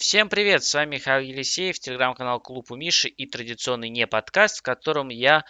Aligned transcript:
Всем 0.00 0.30
привет, 0.30 0.64
с 0.64 0.72
вами 0.72 0.94
Михаил 0.94 1.22
Елисеев, 1.22 1.78
телеграм-канал 1.78 2.40
Клуб 2.40 2.70
у 2.70 2.74
Миши 2.74 3.06
и 3.06 3.26
традиционный 3.26 3.90
не 3.90 4.06
подкаст, 4.06 4.60
в 4.60 4.62
котором 4.62 5.10
я 5.10 5.44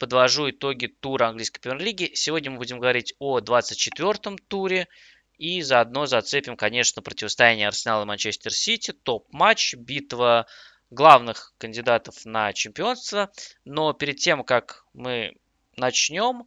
подвожу 0.00 0.50
итоги 0.50 0.88
тура 0.88 1.28
английской 1.28 1.60
премьер-лиги. 1.60 2.10
Сегодня 2.14 2.50
мы 2.50 2.56
будем 2.56 2.80
говорить 2.80 3.14
о 3.20 3.38
24-м 3.38 4.36
туре 4.48 4.88
и 5.38 5.62
заодно 5.62 6.06
зацепим, 6.06 6.56
конечно, 6.56 7.02
противостояние 7.02 7.68
Арсенала 7.68 8.02
и 8.02 8.06
Манчестер 8.06 8.52
Сити, 8.52 8.90
топ-матч, 8.90 9.76
битва 9.76 10.48
главных 10.90 11.54
кандидатов 11.58 12.24
на 12.24 12.52
чемпионство. 12.52 13.30
Но 13.64 13.92
перед 13.92 14.16
тем, 14.16 14.42
как 14.42 14.86
мы 14.92 15.36
начнем, 15.76 16.46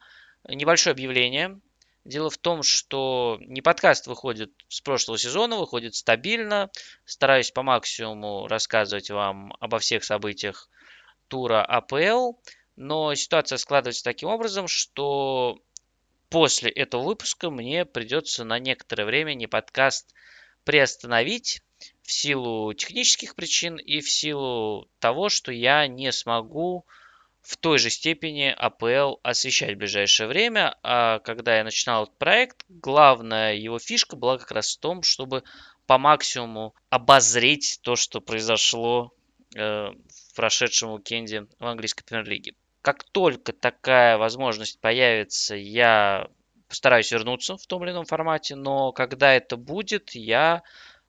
небольшое 0.50 0.92
объявление. 0.92 1.62
Дело 2.08 2.30
в 2.30 2.38
том, 2.38 2.64
что 2.64 3.38
не 3.42 3.62
подкаст 3.62 4.08
выходит 4.08 4.54
с 4.70 4.80
прошлого 4.80 5.18
сезона, 5.18 5.58
выходит 5.58 5.94
стабильно. 5.94 6.72
Стараюсь 7.04 7.52
по 7.52 7.64
максимуму 7.64 8.48
рассказывать 8.48 9.10
вам 9.10 9.54
обо 9.60 9.78
всех 9.80 10.06
событиях 10.06 10.70
тура 11.28 11.66
АПЛ. 11.66 12.36
Но 12.78 13.14
ситуация 13.14 13.58
складывается 13.58 14.06
таким 14.06 14.30
образом, 14.30 14.70
что 14.70 15.60
после 16.30 16.72
этого 16.72 17.04
выпуска 17.04 17.50
мне 17.50 17.84
придется 17.84 18.46
на 18.46 18.58
некоторое 18.58 19.04
время 19.04 19.34
не 19.34 19.48
подкаст 19.48 20.14
приостановить 20.64 21.62
в 22.04 22.12
силу 22.14 22.74
технических 22.74 23.36
причин 23.36 23.76
и 23.76 24.00
в 24.00 24.10
силу 24.10 24.88
того, 25.00 25.28
что 25.28 25.52
я 25.52 25.86
не 25.88 26.14
смогу 26.14 26.86
в 27.48 27.56
той 27.56 27.80
же 27.80 27.90
степени 27.90 28.54
АПЛ 28.58 29.20
освещать 29.24 29.76
в 29.76 29.78
ближайшее 29.78 30.28
время. 30.28 30.76
А 30.84 31.20
когда 31.20 31.56
я 31.58 31.64
начинал 31.64 32.04
этот 32.04 32.18
проект, 32.18 32.66
главная 32.68 33.56
его 33.56 33.80
фишка 33.80 34.18
была 34.18 34.38
как 34.38 34.52
раз 34.52 34.76
в 34.76 34.80
том, 34.82 35.02
чтобы 35.02 35.44
по 35.86 35.98
максимуму 35.98 36.76
обозреть 36.90 37.80
то, 37.84 37.96
что 37.96 38.20
произошло 38.20 39.14
э, 39.56 39.62
в 39.62 40.36
прошедшем 40.36 40.92
уикенде 40.92 41.48
в 41.58 41.66
английской 41.66 42.04
премьер-лиге. 42.04 42.54
Как 42.82 43.06
только 43.06 43.54
такая 43.54 44.18
возможность 44.18 44.82
появится, 44.82 45.56
я 45.56 46.28
постараюсь 46.68 47.14
вернуться 47.14 47.56
в 47.56 47.66
том 47.66 47.86
или 47.86 47.92
ином 47.92 48.06
формате, 48.06 48.56
но 48.56 48.92
когда 48.92 49.34
это 49.34 49.56
будет, 49.56 50.16
я 50.16 50.64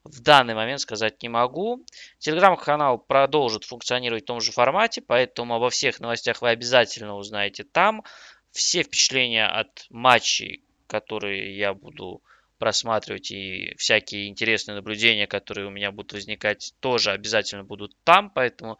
в 0.09 0.21
данный 0.21 0.55
момент 0.55 0.81
сказать 0.81 1.21
не 1.21 1.29
могу. 1.29 1.85
Телеграм-канал 2.17 2.97
продолжит 2.97 3.63
функционировать 3.63 4.23
в 4.23 4.27
том 4.27 4.41
же 4.41 4.51
формате, 4.51 5.01
поэтому 5.01 5.55
обо 5.55 5.69
всех 5.69 5.99
новостях 5.99 6.41
вы 6.41 6.49
обязательно 6.49 7.15
узнаете 7.15 7.63
там. 7.63 8.03
Все 8.51 8.81
впечатления 8.81 9.45
от 9.45 9.85
матчей, 9.91 10.63
которые 10.87 11.55
я 11.55 11.75
буду 11.75 12.23
просматривать 12.57 13.31
и 13.31 13.73
всякие 13.77 14.27
интересные 14.27 14.75
наблюдения, 14.75 15.27
которые 15.27 15.67
у 15.67 15.69
меня 15.69 15.91
будут 15.91 16.13
возникать, 16.13 16.73
тоже 16.79 17.11
обязательно 17.11 17.63
будут 17.63 17.95
там, 18.03 18.31
поэтому 18.31 18.79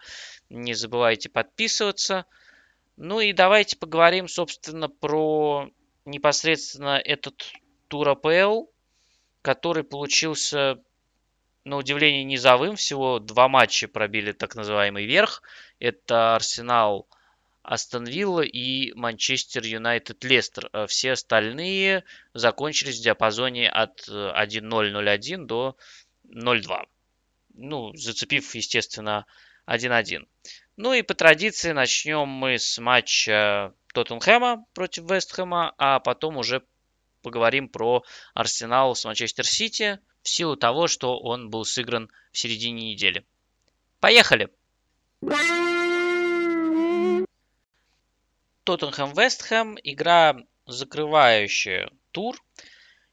не 0.49 0.73
забывайте 0.73 1.29
подписываться. 1.29 2.25
Ну 2.97 3.21
и 3.21 3.33
давайте 3.33 3.77
поговорим, 3.77 4.27
собственно, 4.27 4.89
про 4.89 5.69
непосредственно 6.05 6.97
этот 6.97 7.53
тур 7.87 8.09
АПЛ, 8.09 8.65
который 9.41 9.83
получился 9.83 10.81
на 11.69 11.77
удивление 11.77 12.23
низовым. 12.23 12.75
Всего 12.75 13.19
два 13.19 13.47
матча 13.47 13.87
пробили 13.87 14.31
так 14.31 14.55
называемый 14.55 15.05
верх. 15.05 15.41
Это 15.79 16.35
Арсенал 16.35 17.07
Астон 17.63 18.05
Вилла 18.05 18.41
и 18.41 18.91
Манчестер 18.93 19.63
Юнайтед 19.63 20.23
Лестер. 20.23 20.69
А 20.73 20.87
все 20.87 21.11
остальные 21.11 22.03
закончились 22.33 22.99
в 22.99 23.03
диапазоне 23.03 23.69
от 23.69 24.07
1-0-0-1 24.09 25.45
до 25.45 25.77
0-2. 26.27 26.85
Ну, 27.53 27.95
зацепив, 27.95 28.55
естественно, 28.55 29.25
1-1. 29.67 30.27
Ну 30.77 30.93
и 30.93 31.01
по 31.01 31.13
традиции 31.13 31.71
начнем 31.71 32.27
мы 32.27 32.57
с 32.57 32.79
матча 32.79 33.73
Тоттенхэма 33.93 34.65
против 34.73 35.09
Вестхэма, 35.09 35.73
а 35.77 35.99
потом 35.99 36.37
уже 36.37 36.63
поговорим 37.21 37.67
про 37.69 38.03
Арсенал 38.33 38.95
с 38.95 39.05
Манчестер 39.05 39.45
Сити 39.45 39.99
в 40.23 40.29
силу 40.29 40.55
того, 40.55 40.87
что 40.87 41.19
он 41.19 41.49
был 41.49 41.65
сыгран 41.65 42.09
в 42.31 42.37
середине 42.37 42.91
недели. 42.91 43.25
Поехали! 43.99 44.49
Тоттенхэм 48.63 49.13
Вестхэм. 49.13 49.77
Игра, 49.83 50.37
закрывающая 50.65 51.89
тур. 52.11 52.37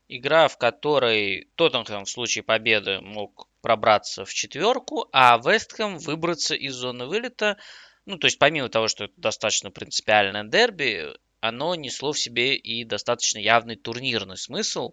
Игра, 0.08 0.48
в 0.48 0.58
которой 0.58 1.48
Тоттенхэм 1.56 2.04
в 2.04 2.10
случае 2.10 2.44
победы 2.44 3.00
мог 3.00 3.48
пробраться 3.60 4.24
в 4.24 4.32
четверку, 4.32 5.08
а 5.12 5.38
Вестхэм 5.38 5.98
выбраться 5.98 6.54
из 6.54 6.74
зоны 6.74 7.06
вылета. 7.06 7.56
Ну, 8.04 8.18
то 8.18 8.26
есть, 8.26 8.38
помимо 8.38 8.68
того, 8.68 8.86
что 8.86 9.04
это 9.04 9.14
достаточно 9.16 9.70
принципиальное 9.70 10.44
дерби, 10.44 11.16
оно 11.40 11.74
несло 11.74 12.12
в 12.12 12.18
себе 12.18 12.54
и 12.54 12.84
достаточно 12.84 13.38
явный 13.38 13.76
турнирный 13.76 14.36
смысл. 14.36 14.92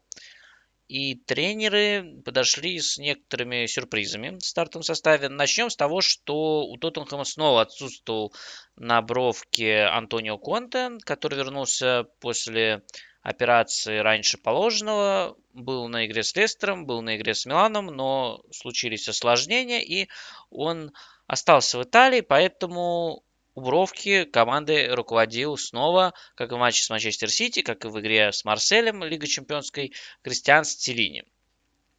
И 0.88 1.16
тренеры 1.16 2.22
подошли 2.26 2.80
с 2.80 2.98
некоторыми 2.98 3.66
сюрпризами 3.66 4.38
в 4.38 4.46
стартовом 4.46 4.84
составе. 4.84 5.30
Начнем 5.30 5.70
с 5.70 5.76
того, 5.76 6.02
что 6.02 6.66
у 6.66 6.78
Тоттенхэма 6.78 7.24
снова 7.24 7.62
отсутствовал 7.62 8.34
на 8.76 9.02
бровке 9.02 9.84
Антонио 9.84 10.38
Конте, 10.38 10.98
который 11.06 11.38
вернулся 11.38 12.06
после 12.20 12.84
операции 13.22 14.00
раньше 14.00 14.38
положенного. 14.38 15.38
Был 15.54 15.88
на 15.88 16.06
игре 16.06 16.24
с 16.24 16.36
Лестером, 16.36 16.86
был 16.86 17.02
на 17.02 17.16
игре 17.16 17.34
с 17.34 17.46
Миланом, 17.46 17.88
но 17.88 18.44
случились 18.52 19.08
осложнения, 19.08 19.80
и 19.80 20.10
он 20.50 20.92
остался 21.28 21.80
в 21.80 21.84
Италии, 21.84 22.22
поэтому 22.22 23.24
у 23.56 23.62
бровки 23.62 24.26
команды 24.26 24.88
руководил 24.94 25.58
снова, 25.58 26.14
как 26.36 26.52
в 26.52 26.58
матче 26.58 26.84
с 26.84 26.90
Манчестер 26.90 27.30
Сити, 27.30 27.62
как 27.62 27.86
и 27.86 27.88
в 27.88 28.00
игре 28.00 28.32
с 28.32 28.46
Марселем 28.46 29.04
Лига 29.04 29.28
Чемпионской, 29.28 29.94
Кристиан 30.24 30.66
Стеллини. 30.66 31.24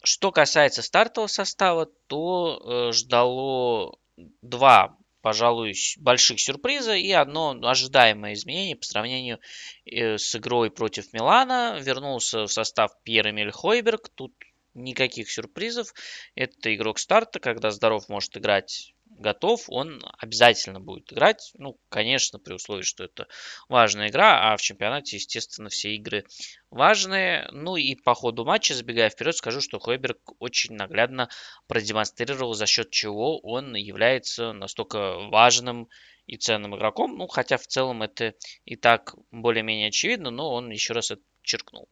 Что 0.02 0.32
касается 0.32 0.82
стартового 0.82 1.28
состава, 1.28 1.86
то 2.08 2.88
э, 2.88 2.92
ждало 2.92 3.98
два, 4.42 4.98
пожалуй, 5.22 5.74
больших 5.98 6.40
сюрприза 6.40 6.94
и 6.94 7.10
одно 7.12 7.58
ожидаемое 7.62 8.34
изменение 8.34 8.76
по 8.76 8.84
сравнению 8.84 9.38
э, 9.86 10.18
с 10.18 10.34
игрой 10.36 10.70
против 10.70 11.12
Милана. 11.12 11.78
Вернулся 11.80 12.42
в 12.42 12.52
состав 12.52 12.90
Пьер 13.04 13.30
Эмиль 13.30 13.50
Хойберг. 13.52 14.10
Тут 14.10 14.34
никаких 14.74 15.30
сюрпризов. 15.30 15.94
Это 16.34 16.74
игрок 16.74 16.98
старта, 16.98 17.38
когда 17.38 17.70
здоров 17.70 18.08
может 18.08 18.36
играть 18.36 18.93
готов, 19.06 19.64
он 19.68 20.02
обязательно 20.18 20.80
будет 20.80 21.12
играть. 21.12 21.52
Ну, 21.54 21.78
конечно, 21.88 22.38
при 22.38 22.54
условии, 22.54 22.82
что 22.82 23.04
это 23.04 23.26
важная 23.68 24.08
игра, 24.08 24.52
а 24.52 24.56
в 24.56 24.62
чемпионате, 24.62 25.16
естественно, 25.16 25.68
все 25.68 25.94
игры 25.94 26.24
важные. 26.70 27.48
Ну 27.52 27.76
и 27.76 27.94
по 27.94 28.14
ходу 28.14 28.44
матча, 28.44 28.74
забегая 28.74 29.10
вперед, 29.10 29.36
скажу, 29.36 29.60
что 29.60 29.78
Хойберг 29.78 30.18
очень 30.40 30.74
наглядно 30.74 31.28
продемонстрировал, 31.66 32.54
за 32.54 32.66
счет 32.66 32.90
чего 32.90 33.38
он 33.40 33.74
является 33.74 34.52
настолько 34.52 35.18
важным 35.28 35.88
и 36.26 36.36
ценным 36.36 36.76
игроком. 36.76 37.16
Ну, 37.16 37.26
хотя 37.26 37.56
в 37.56 37.66
целом 37.66 38.02
это 38.02 38.34
и 38.64 38.76
так 38.76 39.14
более-менее 39.30 39.88
очевидно, 39.88 40.30
но 40.30 40.52
он 40.52 40.70
еще 40.70 40.92
раз 40.92 41.10
это 41.10 41.22
подчеркнул. 41.44 41.88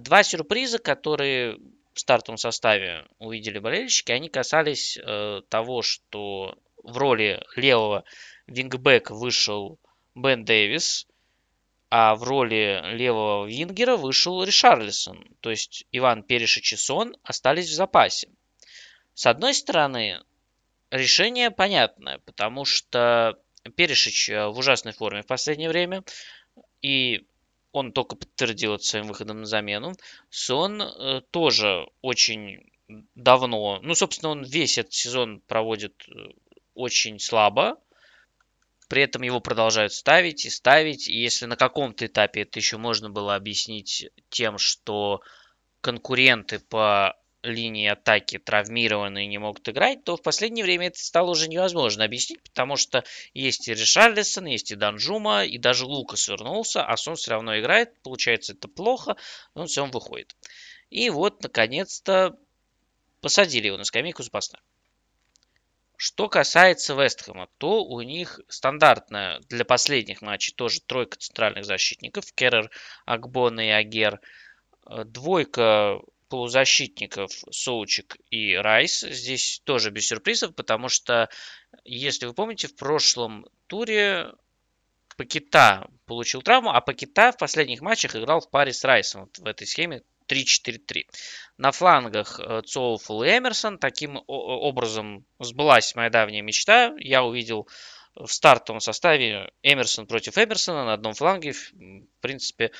Два 0.00 0.22
сюрприза, 0.22 0.78
которые 0.78 1.58
в 1.94 2.00
стартовом 2.00 2.38
составе 2.38 3.06
увидели 3.18 3.58
болельщики, 3.58 4.12
они 4.12 4.28
касались 4.28 4.96
э, 4.96 5.42
того, 5.48 5.82
что 5.82 6.56
в 6.82 6.96
роли 6.96 7.44
левого 7.56 8.04
вингбека 8.46 9.14
вышел 9.14 9.78
Бен 10.14 10.44
Дэвис, 10.44 11.06
а 11.90 12.14
в 12.14 12.22
роли 12.22 12.80
левого 12.94 13.46
вингера 13.46 13.96
вышел 13.96 14.42
Ришарлисон. 14.42 15.36
То 15.40 15.50
есть 15.50 15.86
Иван 15.92 16.22
Перешич 16.22 16.72
и 16.72 16.76
Сон 16.76 17.16
остались 17.22 17.68
в 17.68 17.74
запасе. 17.74 18.28
С 19.14 19.26
одной 19.26 19.54
стороны, 19.54 20.20
решение 20.90 21.50
понятное, 21.50 22.18
потому 22.24 22.64
что 22.64 23.38
Перешич 23.76 24.30
э, 24.30 24.46
в 24.46 24.58
ужасной 24.58 24.92
форме 24.92 25.22
в 25.22 25.26
последнее 25.26 25.68
время. 25.68 26.02
И 26.80 27.26
он 27.72 27.92
только 27.92 28.16
подтвердил 28.16 28.74
это 28.74 28.84
своим 28.84 29.06
выходом 29.06 29.40
на 29.40 29.46
замену. 29.46 29.94
Сон 30.30 30.82
э, 30.82 31.22
тоже 31.30 31.86
очень 32.02 32.70
давно, 33.14 33.80
ну, 33.82 33.94
собственно, 33.94 34.30
он 34.30 34.44
весь 34.44 34.78
этот 34.78 34.92
сезон 34.92 35.40
проводит 35.40 36.04
э, 36.08 36.12
очень 36.74 37.18
слабо. 37.18 37.78
При 38.88 39.02
этом 39.02 39.22
его 39.22 39.40
продолжают 39.40 39.94
ставить 39.94 40.44
и 40.44 40.50
ставить. 40.50 41.08
И 41.08 41.18
если 41.18 41.46
на 41.46 41.56
каком-то 41.56 42.04
этапе 42.04 42.42
это 42.42 42.58
еще 42.58 42.76
можно 42.76 43.08
было 43.08 43.34
объяснить 43.34 44.10
тем, 44.28 44.58
что 44.58 45.22
конкуренты 45.80 46.58
по 46.58 47.16
линии 47.42 47.88
атаки 47.88 48.38
травмированы 48.38 49.24
и 49.24 49.28
не 49.28 49.38
могут 49.38 49.68
играть, 49.68 50.04
то 50.04 50.16
в 50.16 50.22
последнее 50.22 50.64
время 50.64 50.88
это 50.88 50.98
стало 50.98 51.30
уже 51.30 51.48
невозможно 51.48 52.04
объяснить, 52.04 52.42
потому 52.42 52.76
что 52.76 53.04
есть 53.34 53.68
и 53.68 53.74
Ришарлисон, 53.74 54.46
есть 54.46 54.70
и 54.70 54.76
Данжума, 54.76 55.44
и 55.44 55.58
даже 55.58 55.86
Лукас 55.86 56.28
вернулся, 56.28 56.84
а 56.84 56.96
Сон 56.96 57.16
все 57.16 57.32
равно 57.32 57.58
играет. 57.58 58.00
Получается, 58.02 58.52
это 58.52 58.68
плохо, 58.68 59.16
но 59.54 59.62
он 59.62 59.66
все 59.66 59.80
равно 59.80 59.98
выходит. 59.98 60.36
И 60.90 61.10
вот, 61.10 61.42
наконец-то, 61.42 62.36
посадили 63.20 63.66
его 63.66 63.76
на 63.76 63.84
скамейку 63.84 64.22
запасных. 64.22 64.60
Что 66.04 66.28
касается 66.28 66.94
Вестхэма, 66.94 67.48
то 67.58 67.84
у 67.84 68.02
них 68.02 68.40
стандартная 68.48 69.40
для 69.48 69.64
последних 69.64 70.20
матчей 70.20 70.52
тоже 70.52 70.80
тройка 70.80 71.16
центральных 71.16 71.64
защитников. 71.64 72.32
Керрер, 72.32 72.70
Акбон 73.06 73.60
и 73.60 73.68
Агер. 73.68 74.20
Э, 74.84 75.04
двойка 75.04 76.00
полузащитников 76.32 77.30
Соучик 77.50 78.16
и 78.30 78.54
Райс. 78.54 79.00
Здесь 79.00 79.60
тоже 79.64 79.90
без 79.90 80.06
сюрпризов, 80.06 80.54
потому 80.54 80.88
что, 80.88 81.28
если 81.84 82.24
вы 82.24 82.32
помните, 82.32 82.68
в 82.68 82.74
прошлом 82.74 83.44
туре 83.66 84.32
Пакета 85.18 85.90
получил 86.06 86.40
травму, 86.40 86.70
а 86.70 86.80
Пакета 86.80 87.32
в 87.32 87.36
последних 87.36 87.82
матчах 87.82 88.16
играл 88.16 88.40
в 88.40 88.48
паре 88.48 88.72
с 88.72 88.82
Райсом 88.82 89.24
вот 89.24 89.38
в 89.40 89.44
этой 89.44 89.66
схеме 89.66 90.04
3-4-3. 90.26 91.04
На 91.58 91.70
флангах 91.70 92.40
э, 92.40 92.62
Цоуфл 92.62 93.24
и 93.24 93.28
Эмерсон. 93.28 93.76
Таким 93.76 94.18
образом 94.26 95.26
сбылась 95.38 95.94
моя 95.94 96.08
давняя 96.08 96.40
мечта. 96.40 96.94
Я 96.98 97.24
увидел 97.24 97.68
в 98.14 98.28
стартовом 98.28 98.80
составе 98.80 99.50
Эмерсон 99.62 100.06
против 100.06 100.36
Эмерсона 100.36 100.84
на 100.84 100.92
одном 100.92 101.14
фланге. 101.14 101.52
В 101.52 101.72
принципе, 102.20 102.70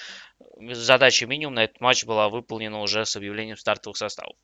задача 0.60 1.26
минимум 1.26 1.54
на 1.54 1.64
этот 1.64 1.80
матч 1.80 2.04
была 2.04 2.28
выполнена 2.28 2.80
уже 2.80 3.06
с 3.06 3.16
объявлением 3.16 3.56
стартовых 3.56 3.96
составов. 3.96 4.36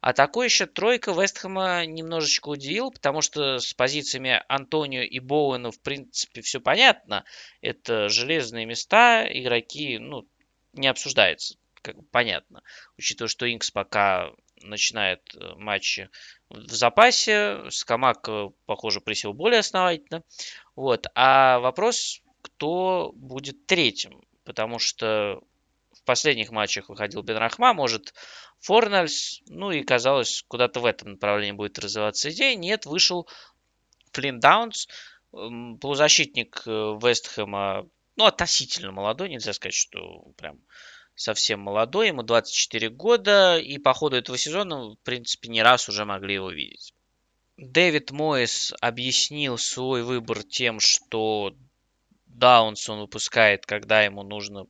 А 0.00 0.12
еще 0.42 0.66
тройка 0.66 1.12
Вестхэма 1.12 1.84
немножечко 1.86 2.48
удивил, 2.48 2.90
потому 2.90 3.20
что 3.20 3.58
с 3.58 3.74
позициями 3.74 4.42
Антонио 4.48 5.02
и 5.02 5.18
Боуэна 5.18 5.72
в 5.72 5.80
принципе 5.80 6.42
все 6.42 6.60
понятно. 6.60 7.24
Это 7.60 8.08
железные 8.08 8.66
места, 8.66 9.26
игроки, 9.28 9.98
ну, 9.98 10.28
не 10.72 10.86
обсуждается, 10.86 11.56
как 11.82 11.96
понятно. 12.10 12.62
Учитывая, 12.96 13.28
что 13.28 13.52
Инкс 13.52 13.70
пока 13.70 14.30
начинает 14.62 15.22
э, 15.34 15.54
матчи 15.56 16.08
в 16.48 16.70
запасе. 16.72 17.70
Скамак, 17.70 18.28
э, 18.28 18.48
похоже, 18.66 19.00
присел 19.00 19.32
более 19.32 19.60
основательно. 19.60 20.22
Вот. 20.76 21.06
А 21.14 21.58
вопрос, 21.60 22.22
кто 22.42 23.12
будет 23.14 23.66
третьим? 23.66 24.22
Потому 24.44 24.78
что 24.78 25.42
в 25.92 26.04
последних 26.04 26.50
матчах 26.50 26.88
выходил 26.88 27.22
Бенрахма, 27.22 27.74
может 27.74 28.14
Форнальс, 28.60 29.40
ну 29.48 29.70
и 29.70 29.82
казалось, 29.82 30.44
куда-то 30.48 30.80
в 30.80 30.86
этом 30.86 31.12
направлении 31.12 31.52
будет 31.52 31.78
развиваться 31.78 32.30
идея. 32.30 32.56
Нет, 32.56 32.86
вышел 32.86 33.28
Флинн 34.12 34.40
Даунс, 34.40 34.88
полузащитник 35.30 36.62
э, 36.66 36.70
Вестхэма, 36.70 37.88
ну, 38.16 38.24
относительно 38.24 38.90
молодой, 38.90 39.28
нельзя 39.28 39.52
сказать, 39.52 39.74
что 39.74 40.32
прям 40.36 40.58
совсем 41.18 41.60
молодой, 41.60 42.08
ему 42.08 42.22
24 42.22 42.90
года, 42.90 43.58
и 43.58 43.78
по 43.78 43.92
ходу 43.92 44.16
этого 44.16 44.38
сезона, 44.38 44.90
в 44.90 44.96
принципе, 45.02 45.48
не 45.48 45.62
раз 45.62 45.88
уже 45.88 46.04
могли 46.04 46.34
его 46.34 46.50
видеть. 46.50 46.94
Дэвид 47.56 48.12
Мойс 48.12 48.72
объяснил 48.80 49.58
свой 49.58 50.04
выбор 50.04 50.44
тем, 50.44 50.78
что 50.78 51.54
Даунс 52.26 52.88
он 52.88 53.00
выпускает, 53.00 53.66
когда 53.66 54.02
ему 54.02 54.22
нужно 54.22 54.66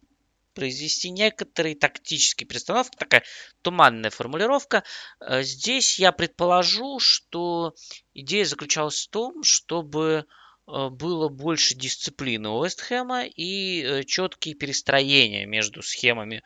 произвести 0.55 1.11
некоторые 1.11 1.77
тактические 1.77 2.49
перестановки, 2.49 2.97
такая 2.97 3.23
туманная 3.63 4.11
формулировка. 4.11 4.85
Э, 5.21 5.43
здесь 5.43 5.99
я 5.99 6.13
предположу, 6.13 6.99
что 6.99 7.75
идея 8.15 8.47
заключалась 8.47 9.07
в 9.07 9.11
том, 9.11 9.43
чтобы 9.45 10.25
было 10.69 11.29
больше 11.29 11.75
дисциплины 11.75 12.51
у 12.51 12.63
Вестхэма 12.63 13.25
и 13.25 13.83
э, 13.83 14.05
четкие 14.05 14.55
перестроения 14.55 15.47
между 15.47 15.83
схемами 15.83 16.43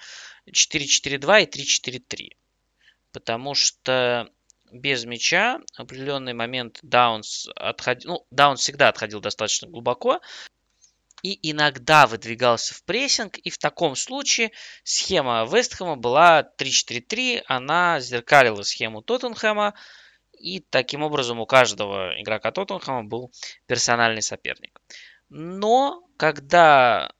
4-4-2 0.49 1.43
и 1.43 2.01
3-4-3. 2.01 2.31
Потому 3.13 3.55
что 3.55 4.31
без 4.71 5.05
мяча 5.05 5.61
определенный 5.77 6.35
момент 6.35 6.79
Даунс 6.83 7.49
отходил, 7.57 8.11
ну, 8.11 8.27
Даунс 8.31 8.61
всегда 8.61 8.89
отходил 8.89 9.21
достаточно 9.21 9.69
глубоко, 9.69 10.21
и 11.23 11.51
иногда 11.51 12.07
выдвигался 12.07 12.75
в 12.75 12.83
прессинг, 12.85 13.39
и 13.39 13.51
в 13.51 13.59
таком 13.59 13.97
случае 13.97 14.53
схема 14.83 15.47
Вестхэма 15.51 15.97
была 15.97 16.49
3-4-3, 16.59 17.43
она 17.47 18.01
зеркалила 18.01 18.63
схему 18.63 19.03
Тоттенхэма, 19.03 19.75
и 20.43 20.59
таким 20.59 21.03
образом 21.03 21.39
у 21.39 21.47
каждого 21.47 22.21
игрока 22.21 22.51
Тоттенхэма 22.51 23.05
был 23.05 23.31
персональный 23.67 24.23
соперник. 24.23 24.81
Но 25.29 26.03
когда 26.17 27.13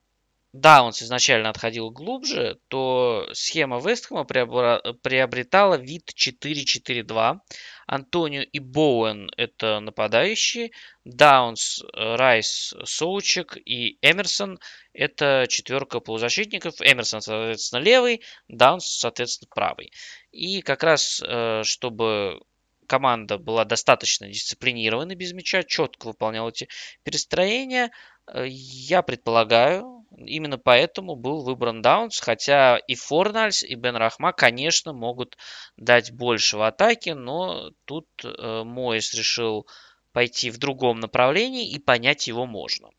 Даунс 0.51 1.01
изначально 1.01 1.49
отходил 1.49 1.89
глубже, 1.89 2.59
то 2.67 3.27
схема 3.33 3.79
Вестхэма 3.79 4.25
приобретала 4.25 5.75
вид 5.75 6.11
4-4-2. 6.15 7.39
Антонио 7.87 8.41
и 8.41 8.59
Боуэн– 8.59 9.31
это 9.37 9.79
нападающие. 9.79 10.71
Даунс, 11.05 11.81
Райс, 11.93 12.75
Соучек 12.83 13.57
и 13.57 13.97
Эмерсон– 14.01 14.59
это 14.93 15.47
четверка 15.49 15.99
полузащитников. 15.99 16.75
Эмерсон, 16.81 17.21
соответственно, 17.21 17.79
левый, 17.79 18.21
Даунс, 18.47 18.85
соответственно, 18.85 19.49
правый. 19.53 19.91
И 20.31 20.61
как 20.61 20.83
раз, 20.83 21.21
э, 21.25 21.63
чтобы 21.63 22.41
команда 22.83 23.37
была 23.37 23.65
достаточно 23.65 24.27
дисциплинирована 24.27 25.15
без 25.15 25.33
мяча, 25.33 25.63
четко 25.63 26.07
выполняла 26.07 26.49
эти 26.49 26.67
перестроения. 27.03 27.91
Э, 28.27 28.45
я 28.47 29.01
предполагаю, 29.01 30.05
именно 30.17 30.57
поэтому 30.57 31.15
был 31.15 31.43
выбран 31.43 31.81
Даунс, 31.81 32.19
хотя 32.19 32.77
и 32.77 32.95
Форнальс, 32.95 33.63
и 33.63 33.75
Бен 33.75 33.95
Рахма, 33.95 34.33
конечно, 34.33 34.93
могут 34.93 35.37
дать 35.77 36.11
больше 36.11 36.57
в 36.57 36.61
атаке, 36.61 37.15
но 37.15 37.71
тут 37.85 38.07
э, 38.23 38.63
Моис 38.63 39.13
решил 39.13 39.67
пойти 40.11 40.51
в 40.51 40.57
другом 40.57 40.99
направлении 40.99 41.69
и 41.69 41.79
понять 41.79 42.27
его 42.27 42.45
можно. 42.45 42.89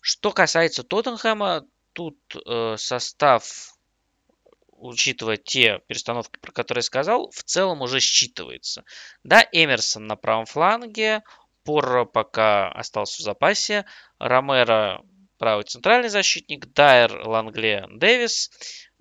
Что 0.00 0.32
касается 0.32 0.82
Тоттенхэма, 0.82 1.66
тут 1.92 2.18
э, 2.46 2.76
состав 2.78 3.74
учитывая 4.80 5.36
те 5.36 5.80
перестановки, 5.86 6.38
про 6.40 6.52
которые 6.52 6.80
я 6.80 6.84
сказал, 6.84 7.30
в 7.30 7.42
целом 7.44 7.82
уже 7.82 7.98
считывается. 7.98 8.82
Да, 9.22 9.46
Эмерсон 9.52 10.06
на 10.06 10.16
правом 10.16 10.46
фланге, 10.46 11.22
Порро 11.64 12.06
пока 12.06 12.70
остался 12.72 13.20
в 13.20 13.24
запасе, 13.24 13.84
Ромеро 14.18 15.02
правый 15.40 15.64
центральный 15.64 16.10
защитник, 16.10 16.66
Дайер, 16.66 17.26
Лангле, 17.26 17.86
Дэвис. 17.90 18.50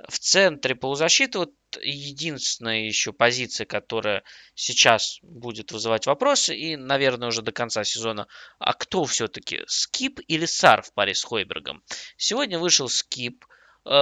В 0.07 0.17
центре 0.17 0.73
полузащиты 0.73 1.39
вот 1.39 1.51
единственная 1.81 2.85
еще 2.85 3.11
позиция, 3.11 3.65
которая 3.65 4.23
сейчас 4.55 5.19
будет 5.21 5.73
вызывать 5.73 6.07
вопросы, 6.07 6.55
и, 6.55 6.77
наверное, 6.77 7.27
уже 7.27 7.41
до 7.41 7.51
конца 7.51 7.83
сезона, 7.83 8.27
а 8.57 8.73
кто 8.73 9.03
все-таки, 9.03 9.63
Скип 9.67 10.21
или 10.27 10.45
Сар 10.45 10.81
в 10.81 10.93
паре 10.93 11.13
с 11.13 11.23
Хойбергом? 11.25 11.83
Сегодня 12.15 12.57
вышел 12.57 12.87
Скип, 12.87 13.45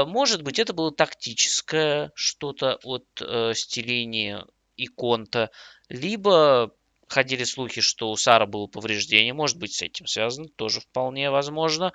может 0.06 0.42
быть, 0.44 0.60
это 0.60 0.74
было 0.74 0.92
тактическое 0.92 2.12
что-то 2.14 2.80
от 2.84 3.06
э, 3.22 3.54
Стеллини 3.56 4.38
и 4.76 4.88
Конта, 4.88 5.50
либо 5.90 6.74
ходили 7.08 7.44
слухи, 7.44 7.82
что 7.82 8.12
у 8.12 8.18
Сара 8.18 8.46
было 8.46 8.68
повреждение, 8.68 9.34
может 9.34 9.58
быть, 9.58 9.74
с 9.74 9.82
этим 9.82 10.08
связано, 10.08 10.50
тоже 10.50 10.82
вполне 10.82 11.32
возможно. 11.32 11.94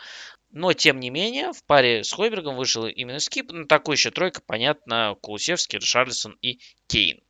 Но, 0.51 0.73
тем 0.73 1.01
не 1.01 1.11
менее, 1.11 1.53
в 1.53 1.65
паре 1.65 2.05
с 2.05 2.13
Хойбергом 2.13 2.57
вышел 2.57 2.87
именно 2.87 3.21
Скип. 3.21 3.51
Ну, 3.53 3.67
такой 3.67 3.97
еще 3.97 4.11
тройка, 4.11 4.41
понятно, 4.45 5.17
Кулусевский, 5.21 5.79
Ришарлисон 5.79 6.37
и 6.43 6.61
Кейн. 6.89 7.21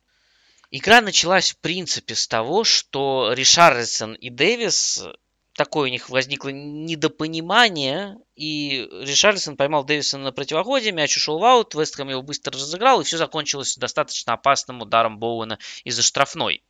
Игра 0.71 1.01
началась, 1.01 1.51
в 1.51 1.59
принципе, 1.59 2.15
с 2.15 2.27
того, 2.27 2.63
что 2.63 3.31
Ришарлисон 3.33 4.13
и 4.13 4.29
Дэвис 4.29 5.03
такое 5.55 5.89
у 5.89 5.91
них 5.91 6.09
возникло 6.09 6.49
недопонимание, 6.49 8.17
и 8.35 8.87
Ришарлисон 8.91 9.55
поймал 9.57 9.83
Дэвисона 9.83 10.25
на 10.25 10.31
противоходе, 10.31 10.91
мяч 10.91 11.15
ушел 11.17 11.39
в 11.39 11.45
аут, 11.45 11.75
Вестхэм 11.75 12.09
его 12.09 12.21
быстро 12.21 12.53
разыграл, 12.53 13.01
и 13.01 13.03
все 13.03 13.17
закончилось 13.17 13.77
достаточно 13.77 14.33
опасным 14.33 14.81
ударом 14.81 15.19
Боуэна 15.19 15.59
из-за 15.83 16.01
штрафной. 16.01 16.63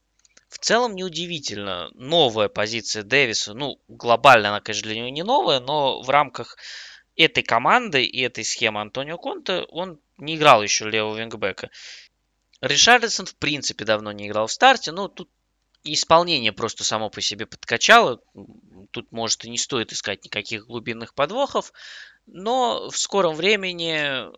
В 0.49 0.59
целом 0.59 0.95
неудивительно, 0.95 1.89
новая 1.95 2.47
позиция 2.47 3.03
Дэвиса, 3.03 3.53
ну, 3.53 3.79
глобально 3.87 4.49
она, 4.49 4.61
конечно, 4.61 4.87
для 4.87 4.97
него 4.97 5.09
не 5.09 5.23
новая, 5.23 5.59
но 5.59 6.01
в 6.01 6.09
рамках 6.09 6.57
этой 7.15 7.43
команды 7.43 8.03
и 8.03 8.21
этой 8.21 8.43
схемы 8.43 8.81
Антонио 8.81 9.17
Конте 9.17 9.65
он 9.69 9.99
не 10.17 10.35
играл 10.35 10.61
еще 10.61 10.89
левого 10.89 11.17
вингбека. 11.17 11.69
Ришарлисон 12.61 13.25
в 13.25 13.35
принципе 13.35 13.83
давно 13.83 14.11
не 14.11 14.27
играл 14.27 14.47
в 14.47 14.51
старте, 14.51 14.91
но 14.91 15.07
тут 15.07 15.29
исполнение 15.83 16.51
просто 16.51 16.83
само 16.83 17.09
по 17.09 17.21
себе 17.21 17.45
подкачало. 17.45 18.21
Тут, 18.91 19.11
может, 19.11 19.43
и 19.45 19.49
не 19.49 19.57
стоит 19.57 19.91
искать 19.91 20.23
никаких 20.23 20.67
глубинных 20.67 21.13
подвохов. 21.13 21.73
Но 22.25 22.89
в 22.89 22.97
скором 22.97 23.35
времени 23.35 24.31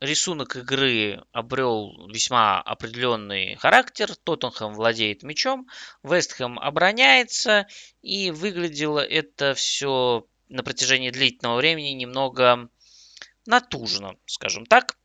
рисунок 0.00 0.56
игры 0.56 1.24
обрел 1.32 2.08
весьма 2.08 2.60
определенный 2.60 3.56
характер. 3.56 4.14
Тоттенхэм 4.14 4.74
владеет 4.74 5.22
мячом, 5.22 5.66
Вестхэм 6.02 6.58
обороняется. 6.58 7.66
И 8.02 8.30
выглядело 8.30 9.00
это 9.00 9.54
все 9.54 10.26
на 10.48 10.62
протяжении 10.62 11.10
длительного 11.10 11.56
времени 11.56 11.90
немного 11.90 12.68
натужно, 13.46 14.16
скажем 14.26 14.66
так 14.66 14.96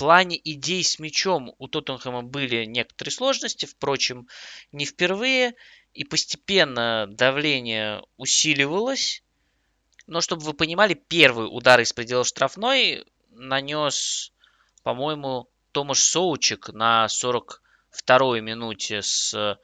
плане 0.00 0.40
идей 0.42 0.82
с 0.82 0.98
мячом 0.98 1.54
у 1.58 1.68
Тоттенхэма 1.68 2.22
были 2.22 2.64
некоторые 2.64 3.12
сложности, 3.12 3.66
впрочем, 3.66 4.28
не 4.72 4.86
впервые. 4.86 5.54
и 5.92 6.04
постепенно 6.04 7.06
давление 7.08 8.02
усиливалось. 8.16 9.22
Но 10.06 10.20
чтобы 10.20 10.42
вы 10.42 10.54
понимали, 10.54 10.94
первый 10.94 11.44
удар 11.44 11.80
из 11.80 11.92
пределов 11.92 12.28
штрафной 12.28 13.04
нанес, 13.30 14.32
по-моему, 14.82 15.50
Томаш 15.72 16.00
Соучик 16.00 16.70
на 16.70 17.06
42-й 17.06 18.40
минуте 18.40 19.02
с 19.02 19.58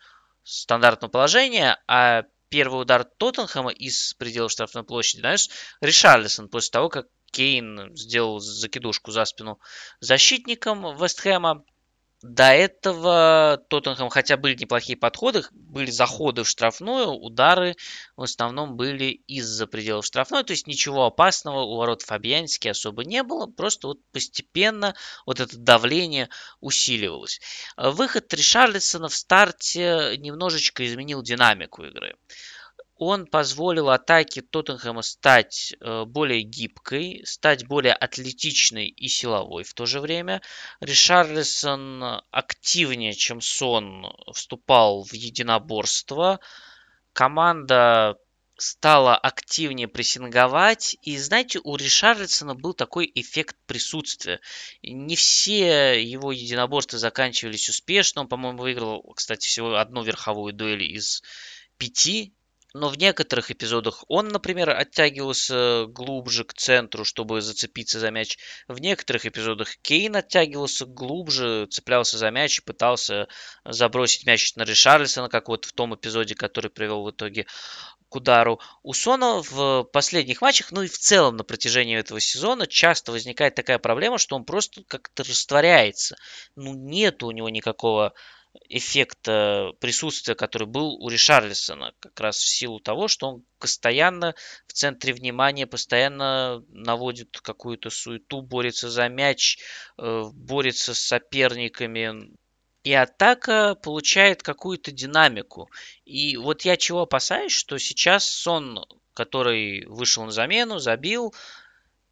стандартного 0.44 1.10
положения, 1.10 1.82
а 1.88 2.24
первый 2.48 2.82
удар 2.82 3.04
Тоттенхэма 3.04 3.70
из 3.70 4.14
пределов 4.14 4.52
штрафной 4.52 4.84
площади, 4.84 5.20
знаешь, 5.20 5.48
Ришарлисон 5.80 6.48
после 6.48 6.70
того, 6.72 6.88
как 6.88 7.06
Кейн 7.36 7.94
сделал 7.94 8.40
закидушку 8.40 9.10
за 9.10 9.26
спину 9.26 9.60
защитникам 10.00 10.96
Вестхэма. 10.96 11.64
До 12.22 12.44
этого 12.44 13.62
Тоттенхэм, 13.68 14.08
хотя 14.08 14.38
были 14.38 14.54
неплохие 14.54 14.96
подходы, 14.96 15.42
были 15.52 15.90
заходы 15.90 16.44
в 16.44 16.48
штрафную, 16.48 17.10
удары 17.10 17.76
в 18.16 18.22
основном 18.22 18.76
были 18.76 19.20
из-за 19.26 19.66
пределов 19.66 20.06
штрафной, 20.06 20.44
то 20.44 20.52
есть 20.52 20.66
ничего 20.66 21.04
опасного 21.04 21.60
у 21.60 21.76
ворот 21.76 22.00
Фабиански 22.00 22.68
особо 22.68 23.04
не 23.04 23.22
было, 23.22 23.46
просто 23.46 23.88
вот 23.88 23.98
постепенно 24.12 24.94
вот 25.26 25.38
это 25.38 25.58
давление 25.58 26.30
усиливалось. 26.60 27.38
Выход 27.76 28.32
Ришарлисона 28.32 29.08
в 29.10 29.14
старте 29.14 30.16
немножечко 30.16 30.86
изменил 30.86 31.20
динамику 31.20 31.84
игры 31.84 32.16
он 32.96 33.26
позволил 33.26 33.90
атаке 33.90 34.40
Тоттенхэма 34.40 35.02
стать 35.02 35.74
э, 35.80 36.04
более 36.04 36.42
гибкой, 36.42 37.22
стать 37.24 37.66
более 37.66 37.92
атлетичной 37.92 38.88
и 38.88 39.08
силовой 39.08 39.64
в 39.64 39.74
то 39.74 39.84
же 39.84 40.00
время. 40.00 40.40
Ришарлисон 40.80 42.22
активнее, 42.30 43.12
чем 43.12 43.42
Сон, 43.42 44.06
вступал 44.32 45.04
в 45.04 45.12
единоборство. 45.12 46.40
Команда 47.12 48.16
стала 48.58 49.14
активнее 49.14 49.88
прессинговать. 49.88 50.96
И 51.02 51.18
знаете, 51.18 51.60
у 51.62 51.76
Ришарлисона 51.76 52.54
был 52.54 52.72
такой 52.72 53.10
эффект 53.14 53.56
присутствия. 53.66 54.40
Не 54.82 55.16
все 55.16 56.02
его 56.02 56.32
единоборства 56.32 56.98
заканчивались 56.98 57.68
успешно. 57.68 58.22
Он, 58.22 58.28
по-моему, 58.28 58.62
выиграл, 58.62 59.02
кстати, 59.14 59.46
всего 59.46 59.76
одну 59.76 60.02
верховую 60.02 60.54
дуэль 60.54 60.84
из 60.84 61.22
пяти 61.76 62.32
но 62.74 62.88
в 62.88 62.98
некоторых 62.98 63.50
эпизодах 63.50 64.04
он, 64.08 64.28
например, 64.28 64.70
оттягивался 64.70 65.86
глубже 65.86 66.44
к 66.44 66.54
центру, 66.54 67.04
чтобы 67.04 67.40
зацепиться 67.40 67.98
за 68.00 68.10
мяч. 68.10 68.38
В 68.68 68.80
некоторых 68.80 69.24
эпизодах 69.24 69.76
Кейн 69.78 70.16
оттягивался 70.16 70.84
глубже, 70.84 71.66
цеплялся 71.70 72.18
за 72.18 72.30
мяч 72.30 72.58
и 72.58 72.62
пытался 72.62 73.28
забросить 73.64 74.26
мяч 74.26 74.54
на 74.56 74.64
Ришарлисона, 74.64 75.28
как 75.28 75.48
вот 75.48 75.64
в 75.64 75.72
том 75.72 75.94
эпизоде, 75.94 76.34
который 76.34 76.70
привел 76.70 77.04
в 77.04 77.10
итоге 77.10 77.46
к 78.08 78.16
удару. 78.16 78.60
У 78.82 78.92
Сона 78.92 79.42
в 79.42 79.84
последних 79.84 80.40
матчах, 80.40 80.70
ну 80.70 80.82
и 80.82 80.88
в 80.88 80.98
целом 80.98 81.36
на 81.36 81.44
протяжении 81.44 81.98
этого 81.98 82.20
сезона 82.20 82.66
часто 82.66 83.12
возникает 83.12 83.54
такая 83.54 83.78
проблема, 83.78 84.18
что 84.18 84.36
он 84.36 84.44
просто 84.44 84.82
как-то 84.86 85.24
растворяется. 85.24 86.16
Ну, 86.54 86.74
нет 86.74 87.22
у 87.22 87.30
него 87.30 87.48
никакого 87.48 88.12
эффекта 88.68 89.72
присутствия, 89.80 90.34
который 90.34 90.66
был 90.66 90.94
у 90.94 91.08
Ришарлисона, 91.08 91.92
как 92.00 92.18
раз 92.20 92.36
в 92.36 92.48
силу 92.48 92.80
того, 92.80 93.08
что 93.08 93.28
он 93.28 93.44
постоянно 93.58 94.34
в 94.66 94.72
центре 94.72 95.12
внимания, 95.12 95.66
постоянно 95.66 96.62
наводит 96.68 97.40
какую-то 97.40 97.90
суету, 97.90 98.42
борется 98.42 98.90
за 98.90 99.08
мяч, 99.08 99.58
э, 99.98 100.24
борется 100.32 100.94
с 100.94 101.00
соперниками. 101.00 102.30
И 102.84 102.92
атака 102.92 103.74
получает 103.74 104.42
какую-то 104.42 104.92
динамику. 104.92 105.68
И 106.04 106.36
вот 106.36 106.62
я 106.62 106.76
чего 106.76 107.02
опасаюсь, 107.02 107.52
что 107.52 107.78
сейчас 107.78 108.24
Сон, 108.24 108.84
который 109.12 109.86
вышел 109.86 110.24
на 110.24 110.30
замену, 110.30 110.78
забил, 110.78 111.34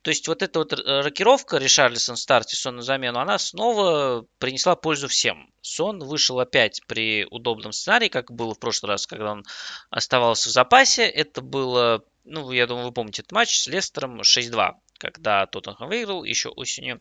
то 0.05 0.11
есть 0.11 0.29
вот 0.29 0.43
эта 0.43 0.59
вот 0.59 0.75
рокировка 0.75 1.57
Ришарлисон 1.57 2.17
в 2.17 2.19
старте, 2.19 2.57
Сон 2.57 2.77
на 2.77 2.83
замену, 2.83 3.21
она 3.21 3.39
снова 3.39 4.27
принесла 4.39 4.77
пользу 4.77 5.09
всем. 5.09 5.51
Сон 5.63 6.01
вышел 6.05 6.39
опять 6.41 6.83
при 6.87 7.27
удобном 7.31 7.73
сценарии, 7.73 8.09
как 8.09 8.31
было 8.31 8.53
в 8.53 8.59
прошлый 8.59 8.91
раз, 8.91 9.07
когда 9.07 9.33
он 9.33 9.45
оставался 9.89 10.51
в 10.51 10.53
запасе. 10.53 11.09
Это 11.09 11.41
было, 11.41 12.05
ну, 12.25 12.53
я 12.53 12.67
думаю, 12.67 12.89
вы 12.89 12.93
помните 12.93 13.23
этот 13.23 13.33
матч 13.33 13.57
с 13.59 13.67
Лестером 13.67 14.21
6-2, 14.21 14.75
когда 14.99 15.47
Тоттенхэм 15.47 15.89
выиграл 15.89 16.23
еще 16.23 16.51
осенью. 16.51 17.01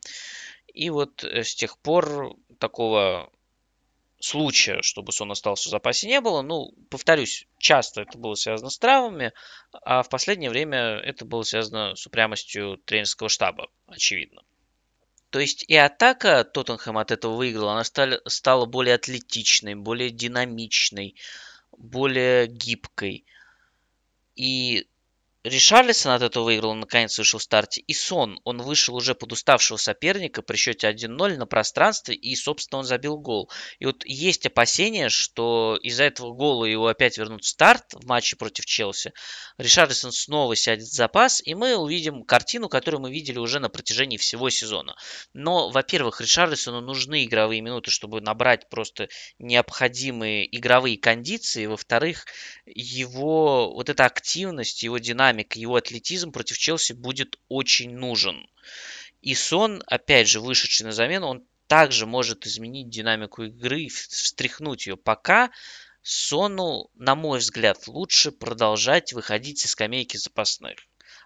И 0.74 0.90
вот 0.90 1.26
э, 1.26 1.44
с 1.44 1.54
тех 1.56 1.78
пор 1.80 2.38
такого 2.58 3.30
случая, 4.24 4.82
чтобы 4.82 5.12
сон 5.12 5.32
остался 5.32 5.68
в 5.68 5.72
запасе, 5.72 6.08
не 6.08 6.22
было. 6.22 6.42
Ну, 6.42 6.74
повторюсь, 6.89 7.46
часто 7.58 8.01
это 8.01 8.18
было 8.18 8.36
связано 8.36 8.70
с 8.70 8.80
травмами, 8.80 9.34
а 9.74 10.01
в 10.01 10.10
последнее 10.10 10.50
время 10.50 10.98
это 10.98 11.25
было 11.25 11.44
связано 11.44 11.96
с 11.96 12.08
упрямостью 12.08 12.77
тренерского 12.86 13.27
штаба, 13.27 13.68
очевидно. 13.88 14.42
То 15.30 15.39
есть 15.39 15.65
и 15.68 15.75
атака 15.75 16.46
Тоттенхэм 16.46 16.98
от 16.98 17.12
этого 17.12 17.36
выиграла, 17.36 17.74
она 17.74 17.84
стала, 17.84 18.22
стала 18.25 18.65
более 18.65 18.96
атлетичной, 18.96 19.75
более 19.75 20.10
динамичной, 20.10 21.15
более 21.77 22.48
гибкой. 22.48 23.25
И 24.36 24.88
Ришарлисон 25.44 26.14
от 26.14 26.22
этого 26.22 26.46
выиграл, 26.46 26.74
наконец 26.74 27.18
вышел 27.18 27.38
в 27.38 27.44
старте. 27.44 27.82
И 27.82 27.94
Сон, 27.94 28.40
он 28.46 28.62
вышел 28.62 28.96
уже 28.96 29.14
под 29.14 29.34
уставшего 29.34 29.76
соперника 29.76 30.42
при 30.42 30.56
счете 30.56 30.88
1-0 30.90 31.36
на 31.36 31.46
пространстве, 31.46 32.16
и, 32.16 32.34
собственно, 32.36 32.80
он 32.80 32.86
забил 32.86 33.18
гол. 33.18 33.52
И 33.80 33.86
вот 33.86 34.06
есть 34.06 34.46
опасения, 34.46 35.10
что 35.10 35.78
из-за 35.82 36.04
этого 36.06 36.34
гола 36.34 36.64
его 36.64 36.88
опять 36.88 37.18
вернут 37.18 37.44
в 37.44 37.48
старт 37.48 37.84
в 37.92 38.06
матче 38.06 38.38
против 38.38 38.66
Челси. 38.66 39.12
Ришарлисон 39.58 40.14
снова 40.14 40.56
сядет 40.56 40.88
в 40.88 40.94
запас, 40.94 41.42
и 41.44 41.56
мы 41.56 41.76
увидим 41.76 42.24
картину, 42.24 42.70
которую 42.70 43.02
мы 43.02 43.12
видели 43.12 43.38
уже 43.38 43.60
на 43.60 43.68
протяжении 43.68 44.18
всего 44.18 44.50
сезона. 44.50 44.96
Но, 45.34 45.70
во-первых, 45.70 46.22
Ришарлисону 46.22 46.80
нужны 46.80 47.26
игровые 47.26 47.60
минуты, 47.60 47.92
чтобы 47.92 48.22
набрать 48.22 48.70
просто 48.70 49.10
необходимые 49.40 50.56
игровые 50.56 50.98
кондиции. 50.98 51.66
Во-вторых, 51.66 52.28
его 52.66 53.74
вот 53.74 53.90
эта 53.90 54.06
активность, 54.06 54.84
его 54.84 55.00
динамика, 55.00 55.33
динамика, 55.34 55.60
его 55.60 55.75
атлетизм 55.75 56.32
против 56.32 56.58
Челси 56.58 56.94
будет 56.94 57.38
очень 57.50 57.96
нужен. 57.96 58.48
И 59.22 59.36
Сон, 59.36 59.82
опять 59.88 60.28
же, 60.28 60.40
вышедший 60.40 60.86
на 60.86 60.92
замену, 60.92 61.28
он 61.28 61.44
также 61.68 62.06
может 62.06 62.46
изменить 62.46 62.90
динамику 62.90 63.44
игры, 63.44 63.88
встряхнуть 63.88 64.86
ее. 64.86 64.98
Пока 64.98 65.50
Сону, 66.02 66.90
на 66.96 67.16
мой 67.16 67.40
взгляд, 67.40 67.88
лучше 67.88 68.32
продолжать 68.32 69.13
выходить 69.13 69.60
со 69.60 69.68
скамейки 69.68 70.18
запасных. 70.18 70.78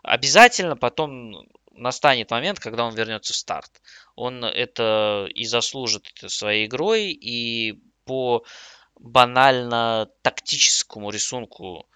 Обязательно 0.03 0.77
потом 0.77 1.47
настанет 1.71 2.31
момент, 2.31 2.59
когда 2.59 2.85
он 2.85 2.95
вернется 2.95 3.33
в 3.33 3.37
старт. 3.37 3.81
Он 4.15 4.45
это 4.45 5.27
и 5.33 5.45
заслужит 5.45 6.05
своей 6.27 6.67
игрой, 6.67 7.11
и 7.11 7.81
по 8.05 8.45
банально 8.95 10.09
тактическому 10.21 11.09
рисунку 11.09 11.87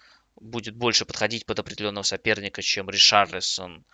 будет 0.42 0.76
больше 0.76 1.04
подходить 1.04 1.46
под 1.46 1.58
определенного 1.60 2.02
соперника, 2.02 2.62
чем 2.62 2.90
Ришарлисон. 2.90 3.84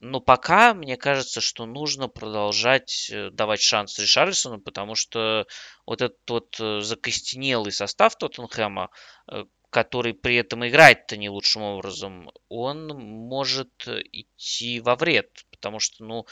Но 0.00 0.20
пока 0.20 0.74
мне 0.74 0.96
кажется, 0.96 1.40
что 1.40 1.64
нужно 1.64 2.08
продолжать 2.08 3.10
э, 3.10 3.30
давать 3.30 3.62
шанс 3.62 3.98
Ришарлисону, 3.98 4.60
потому 4.60 4.94
что 4.94 5.46
вот 5.86 6.02
этот 6.02 6.28
вот 6.28 6.56
э, 6.60 6.80
закостенелый 6.80 7.72
состав 7.72 8.14
Тоттенхэма, 8.16 8.90
э, 9.28 9.44
который 9.70 10.12
при 10.12 10.36
этом 10.36 10.66
играет-то 10.66 11.16
не 11.16 11.30
лучшим 11.30 11.62
образом, 11.62 12.30
он 12.48 12.88
может 12.88 13.88
идти 13.88 14.80
во 14.80 14.96
вред. 14.96 15.45
Потому 15.56 15.78
что, 15.80 16.04
ну, 16.04 16.26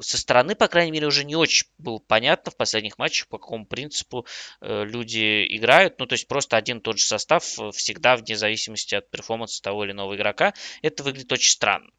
со 0.00 0.18
стороны, 0.18 0.54
по 0.54 0.68
крайней 0.68 0.92
мере, 0.92 1.06
уже 1.06 1.24
не 1.24 1.36
очень 1.36 1.66
было 1.78 1.98
понятно 1.98 2.52
в 2.52 2.56
последних 2.56 2.98
матчах, 2.98 3.28
по 3.28 3.38
какому 3.38 3.66
принципу 3.66 4.26
э, 4.60 4.84
люди 4.84 5.46
играют. 5.56 5.98
Ну, 5.98 6.06
то 6.06 6.14
есть 6.14 6.28
просто 6.28 6.56
один 6.56 6.80
тот 6.80 6.98
же 6.98 7.04
состав 7.04 7.44
всегда 7.44 8.16
вне 8.16 8.36
зависимости 8.36 8.94
от 8.94 9.10
перформанса 9.10 9.62
того 9.62 9.84
или 9.84 9.92
иного 9.92 10.16
игрока. 10.16 10.54
Это 10.82 11.02
выглядит 11.02 11.32
очень 11.32 11.50
странно. 11.50 11.90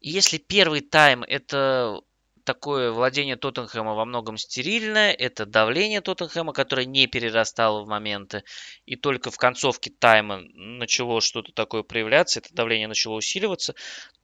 И 0.00 0.10
если 0.10 0.38
первый 0.38 0.80
тайм 0.80 1.22
это 1.22 2.02
такое 2.44 2.90
владение 2.90 3.36
Тоттенхэма 3.36 3.94
во 3.94 4.04
многом 4.04 4.36
стерильное. 4.36 5.12
Это 5.12 5.46
давление 5.46 6.00
Тоттенхэма, 6.00 6.52
которое 6.52 6.86
не 6.86 7.06
перерастало 7.06 7.82
в 7.82 7.88
моменты. 7.88 8.44
И 8.84 8.96
только 8.96 9.30
в 9.30 9.36
концовке 9.36 9.90
тайма 9.90 10.40
начало 10.54 11.20
что-то 11.20 11.52
такое 11.52 11.82
проявляться, 11.82 12.40
это 12.40 12.54
давление 12.54 12.88
начало 12.88 13.14
усиливаться. 13.14 13.74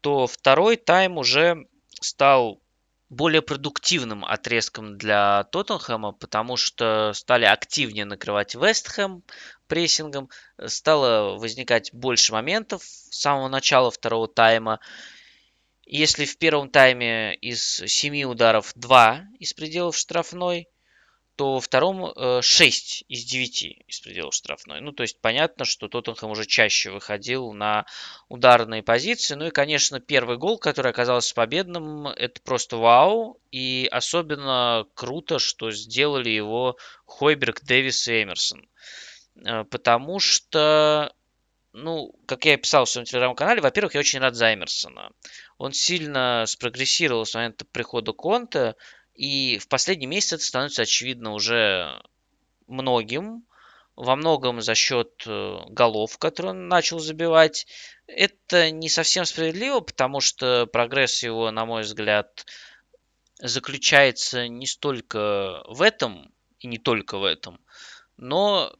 То 0.00 0.26
второй 0.26 0.76
тайм 0.76 1.18
уже 1.18 1.66
стал 2.00 2.60
более 3.08 3.40
продуктивным 3.40 4.24
отрезком 4.24 4.98
для 4.98 5.44
Тоттенхэма, 5.44 6.12
потому 6.12 6.56
что 6.56 7.12
стали 7.14 7.44
активнее 7.46 8.04
накрывать 8.04 8.54
Вестхэм 8.54 9.22
прессингом, 9.66 10.28
стало 10.66 11.38
возникать 11.38 11.92
больше 11.92 12.32
моментов 12.32 12.82
с 12.84 13.20
самого 13.20 13.48
начала 13.48 13.90
второго 13.90 14.28
тайма. 14.28 14.80
Если 15.86 16.26
в 16.26 16.36
первом 16.36 16.68
тайме 16.68 17.34
из 17.34 17.62
семи 17.62 18.26
ударов 18.26 18.72
два 18.74 19.24
из 19.38 19.54
пределов 19.54 19.96
штрафной, 19.96 20.68
то 21.38 21.54
во 21.54 21.60
втором 21.60 22.12
6 22.42 23.04
из 23.06 23.24
9 23.24 23.84
из 23.86 24.00
пределов 24.00 24.34
штрафной. 24.34 24.80
Ну, 24.80 24.90
то 24.90 25.04
есть 25.04 25.20
понятно, 25.20 25.64
что 25.64 25.86
Тоттенхэм 25.86 26.30
уже 26.32 26.44
чаще 26.44 26.90
выходил 26.90 27.52
на 27.52 27.86
ударные 28.28 28.82
позиции. 28.82 29.36
Ну 29.36 29.46
и, 29.46 29.50
конечно, 29.52 30.00
первый 30.00 30.36
гол, 30.36 30.58
который 30.58 30.90
оказался 30.90 31.36
победным, 31.36 32.08
это 32.08 32.42
просто 32.42 32.76
вау. 32.76 33.40
И 33.52 33.88
особенно 33.92 34.88
круто, 34.94 35.38
что 35.38 35.70
сделали 35.70 36.28
его 36.28 36.76
Хойберг, 37.06 37.62
Дэвис 37.62 38.08
и 38.08 38.24
Эмерсон. 38.24 38.68
Потому 39.70 40.18
что 40.18 41.14
ну, 41.72 42.12
как 42.26 42.46
я 42.46 42.56
писал 42.56 42.84
в 42.84 42.90
своем 42.90 43.04
телеграм-канале, 43.04 43.60
во-первых, 43.60 43.94
я 43.94 44.00
очень 44.00 44.18
рад 44.18 44.34
за 44.34 44.52
Эмерсона. 44.52 45.12
Он 45.56 45.72
сильно 45.72 46.44
спрогрессировал 46.46 47.24
с 47.24 47.34
момента 47.34 47.64
прихода 47.64 48.12
Конта, 48.12 48.74
и 49.18 49.58
в 49.58 49.66
последний 49.66 50.06
месяц 50.06 50.34
это 50.34 50.44
становится 50.44 50.82
очевидно 50.82 51.32
уже 51.32 52.00
многим, 52.68 53.44
во 53.96 54.14
многом 54.14 54.60
за 54.60 54.76
счет 54.76 55.24
э, 55.26 55.58
голов, 55.70 56.18
которые 56.18 56.52
он 56.52 56.68
начал 56.68 57.00
забивать. 57.00 57.66
Это 58.06 58.70
не 58.70 58.88
совсем 58.88 59.24
справедливо, 59.24 59.80
потому 59.80 60.20
что 60.20 60.66
прогресс 60.66 61.24
его, 61.24 61.50
на 61.50 61.66
мой 61.66 61.82
взгляд, 61.82 62.46
заключается 63.40 64.46
не 64.46 64.68
столько 64.68 65.64
в 65.66 65.82
этом 65.82 66.32
и 66.60 66.68
не 66.68 66.78
только 66.78 67.18
в 67.18 67.24
этом, 67.24 67.60
но 68.16 68.72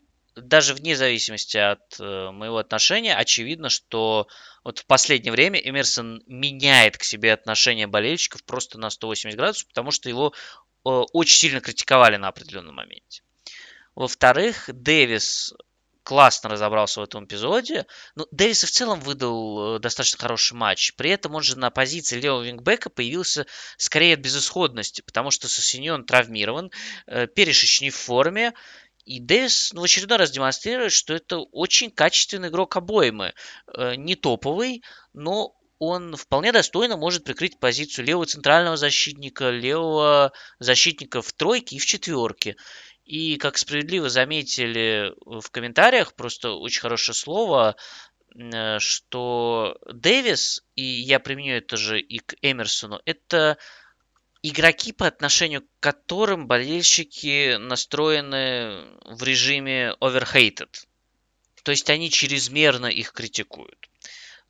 даже 0.43 0.75
вне 0.75 0.97
зависимости 0.97 1.57
от 1.57 2.01
э, 2.01 2.31
моего 2.31 2.59
отношения, 2.59 3.15
очевидно, 3.15 3.69
что 3.69 4.27
вот 4.65 4.81
в 4.81 4.87
последнее 4.87 5.33
время 5.33 5.59
Эмерсон 5.61 6.23
меняет 6.27 6.97
к 6.99 7.03
себе 7.03 7.33
отношение 7.33 7.87
болельщиков 7.87 8.45
просто 8.45 8.79
на 8.79 8.91
180 8.91 9.39
градусов, 9.39 9.69
потому 9.69 9.91
что 9.91 10.09
его 10.09 10.33
э, 10.33 10.89
очень 10.89 11.39
сильно 11.39 11.61
критиковали 11.61 12.17
на 12.17 12.29
определенном 12.29 12.77
моменте. 12.77 13.23
Во-вторых, 13.95 14.71
Дэвис 14.73 15.55
классно 16.03 16.49
разобрался 16.49 17.01
в 17.01 17.05
этом 17.05 17.27
эпизоде. 17.27 17.87
Ну, 18.15 18.27
Дэвис 18.31 18.65
в 18.65 18.71
целом 18.71 19.01
выдал 19.01 19.77
э, 19.77 19.79
достаточно 19.79 20.19
хороший 20.19 20.55
матч. 20.55 20.95
При 20.95 21.11
этом 21.11 21.35
он 21.35 21.43
же 21.43 21.59
на 21.59 21.71
позиции 21.71 22.21
левого 22.21 22.43
вингбека 22.43 22.91
появился 22.91 23.47
скорее 23.77 24.15
от 24.15 24.21
безысходности, 24.21 25.03
потому 25.03 25.31
что 25.31 25.49
Сосиньон 25.49 26.05
травмирован, 26.05 26.71
Перешич 27.07 27.81
не 27.81 27.91
в 27.91 27.97
форме, 27.97 28.55
и 29.09 29.21
Дэвис 29.21 29.73
ну, 29.73 29.81
в 29.81 29.85
очередной 29.85 30.19
раз 30.19 30.31
демонстрирует, 30.31 30.93
что 30.93 31.15
это 31.15 31.39
очень 31.39 31.91
качественный 31.91 32.49
игрок 32.49 32.77
обоймы. 32.77 33.33
Э, 33.75 33.95
не 33.95 34.17
топовый, 34.17 34.83
но 35.15 35.57
он 35.79 36.15
вполне 36.15 36.53
достойно 36.53 36.99
может 36.99 37.25
прикрыть 37.25 37.59
позицию 37.59 38.05
левого 38.05 38.27
центрального 38.27 38.77
защитника, 38.77 39.49
левого 39.49 40.33
защитника 40.59 41.23
в 41.23 41.33
тройке 41.33 41.77
и 41.77 41.79
в 41.79 41.87
четверке. 41.87 42.57
И, 43.07 43.39
как 43.39 43.57
справедливо 43.57 44.11
заметили 44.11 45.15
в 45.25 45.49
комментариях, 45.51 46.15
просто 46.15 46.51
очень 46.51 46.83
хорошее 46.83 47.17
слово, 47.17 47.77
э, 48.35 48.79
что 48.79 49.79
Дэвис, 49.91 50.65
и 50.75 50.85
я 50.85 51.19
применю 51.19 51.55
это 51.55 51.79
же 51.79 51.99
и 51.99 52.19
к 52.19 52.35
Эмерсону, 52.43 53.01
это 53.07 53.57
игроки, 54.43 54.93
по 54.93 55.07
отношению 55.07 55.63
к 55.63 55.67
которым 55.81 56.47
болельщики 56.47 57.57
настроены 57.57 58.85
в 59.05 59.23
режиме 59.23 59.95
overhated. 60.01 60.87
То 61.63 61.71
есть 61.73 61.91
они 61.91 62.11
чрезмерно 62.11 62.87
их 62.87 63.13
критикуют. 63.13 63.89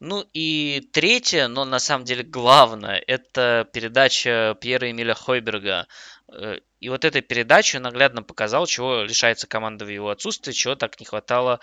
Ну 0.01 0.25
и 0.33 0.89
третье, 0.93 1.49
но 1.49 1.65
на 1.65 1.81
самом 1.81 2.05
деле 2.05 2.23
главное, 2.23 3.03
это 3.07 3.69
передача 3.73 4.57
Пьера 4.61 4.91
Эмиля 4.91 5.15
Хойберга. 5.15 5.89
Э, 6.33 6.61
и 6.79 6.89
вот 6.89 7.05
эта 7.05 7.21
передача 7.21 7.81
наглядно 7.81 8.23
показала, 8.23 8.67
чего 8.69 9.03
лишается 9.03 9.49
команда 9.49 9.85
в 9.85 9.89
его 9.89 10.11
отсутствии, 10.11 10.53
чего 10.53 10.77
так 10.77 11.01
не 11.01 11.07
хватало 11.07 11.59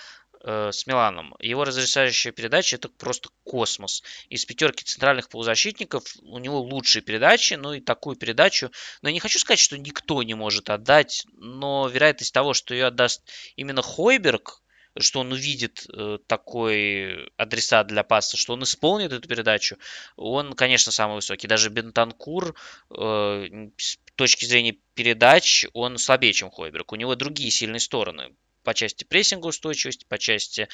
э, 0.45 0.71
с 0.71 0.85
Миланом. 0.85 1.35
Его 1.39 1.65
разрешающая 1.65 2.31
передача 2.31 2.75
это 2.75 2.87
просто 2.87 3.29
космос. 3.43 4.03
Из 4.29 4.45
пятерки 4.45 4.83
центральных 4.83 5.29
полузащитников 5.29 6.03
у 6.21 6.37
него 6.37 6.61
лучшие 6.61 7.01
передачи, 7.01 7.55
ну 7.55 7.73
и 7.73 7.81
такую 7.81 8.15
передачу, 8.15 8.71
но 9.01 9.09
я 9.09 9.13
не 9.13 9.19
хочу 9.19 9.39
сказать, 9.39 9.59
что 9.59 9.77
никто 9.77 10.21
не 10.23 10.35
может 10.35 10.69
отдать, 10.69 11.25
но 11.33 11.87
вероятность 11.87 12.33
того, 12.33 12.53
что 12.53 12.73
ее 12.73 12.85
отдаст 12.85 13.27
именно 13.55 13.81
Хойберг, 13.81 14.61
что 14.97 15.19
он 15.19 15.31
увидит 15.31 15.87
э, 15.91 16.19
такой 16.27 17.27
адресат 17.37 17.87
для 17.87 18.03
паса, 18.03 18.37
что 18.37 18.53
он 18.53 18.63
исполнит 18.63 19.11
эту 19.11 19.27
передачу, 19.27 19.77
он, 20.15 20.53
конечно, 20.53 20.91
самый 20.91 21.15
высокий. 21.15 21.47
Даже 21.47 21.69
Бентанкур 21.69 22.55
э, 22.91 23.69
с 23.77 23.97
точки 24.15 24.45
зрения 24.45 24.77
передач, 24.93 25.65
он 25.73 25.97
слабее, 25.97 26.33
чем 26.33 26.49
Хойберг. 26.49 26.93
У 26.93 26.95
него 26.95 27.15
другие 27.15 27.51
сильные 27.51 27.81
стороны 27.81 28.35
по 28.65 28.73
части 28.73 29.05
прессинга 29.05 29.47
устойчивости, 29.47 30.05
по 30.09 30.17
части 30.17 30.67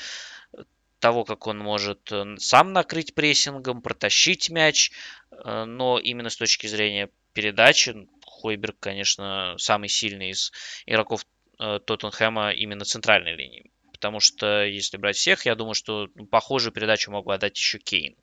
э, 0.54 0.64
того, 1.00 1.24
как 1.26 1.46
он 1.46 1.60
может 1.60 2.12
э, 2.12 2.36
сам 2.40 2.74
накрыть 2.74 3.14
прессингом, 3.14 3.84
протащить 3.84 4.50
мяч, 4.50 4.92
э, 5.32 5.66
но 5.66 6.00
именно 6.00 6.32
с 6.32 6.38
точки 6.38 6.66
зрения 6.66 7.10
передачи 7.34 8.08
Хойберг, 8.26 8.78
конечно, 8.80 9.56
самый 9.60 9.90
сильный 9.90 10.32
из 10.32 10.52
игроков 10.88 11.26
Тоттенхэма 11.58 12.54
именно 12.54 12.86
центральной 12.86 13.36
линии. 13.36 13.72
Потому 13.92 14.20
что, 14.20 14.66
если 14.66 14.98
брать 14.98 15.16
всех, 15.16 15.46
я 15.46 15.54
думаю, 15.54 15.76
что 15.76 16.10
ну, 16.16 16.26
похожую 16.26 16.74
передачу 16.74 17.12
мог 17.12 17.28
бы 17.28 17.36
отдать 17.36 17.56
еще 17.56 17.78
Кейн. 17.78 18.16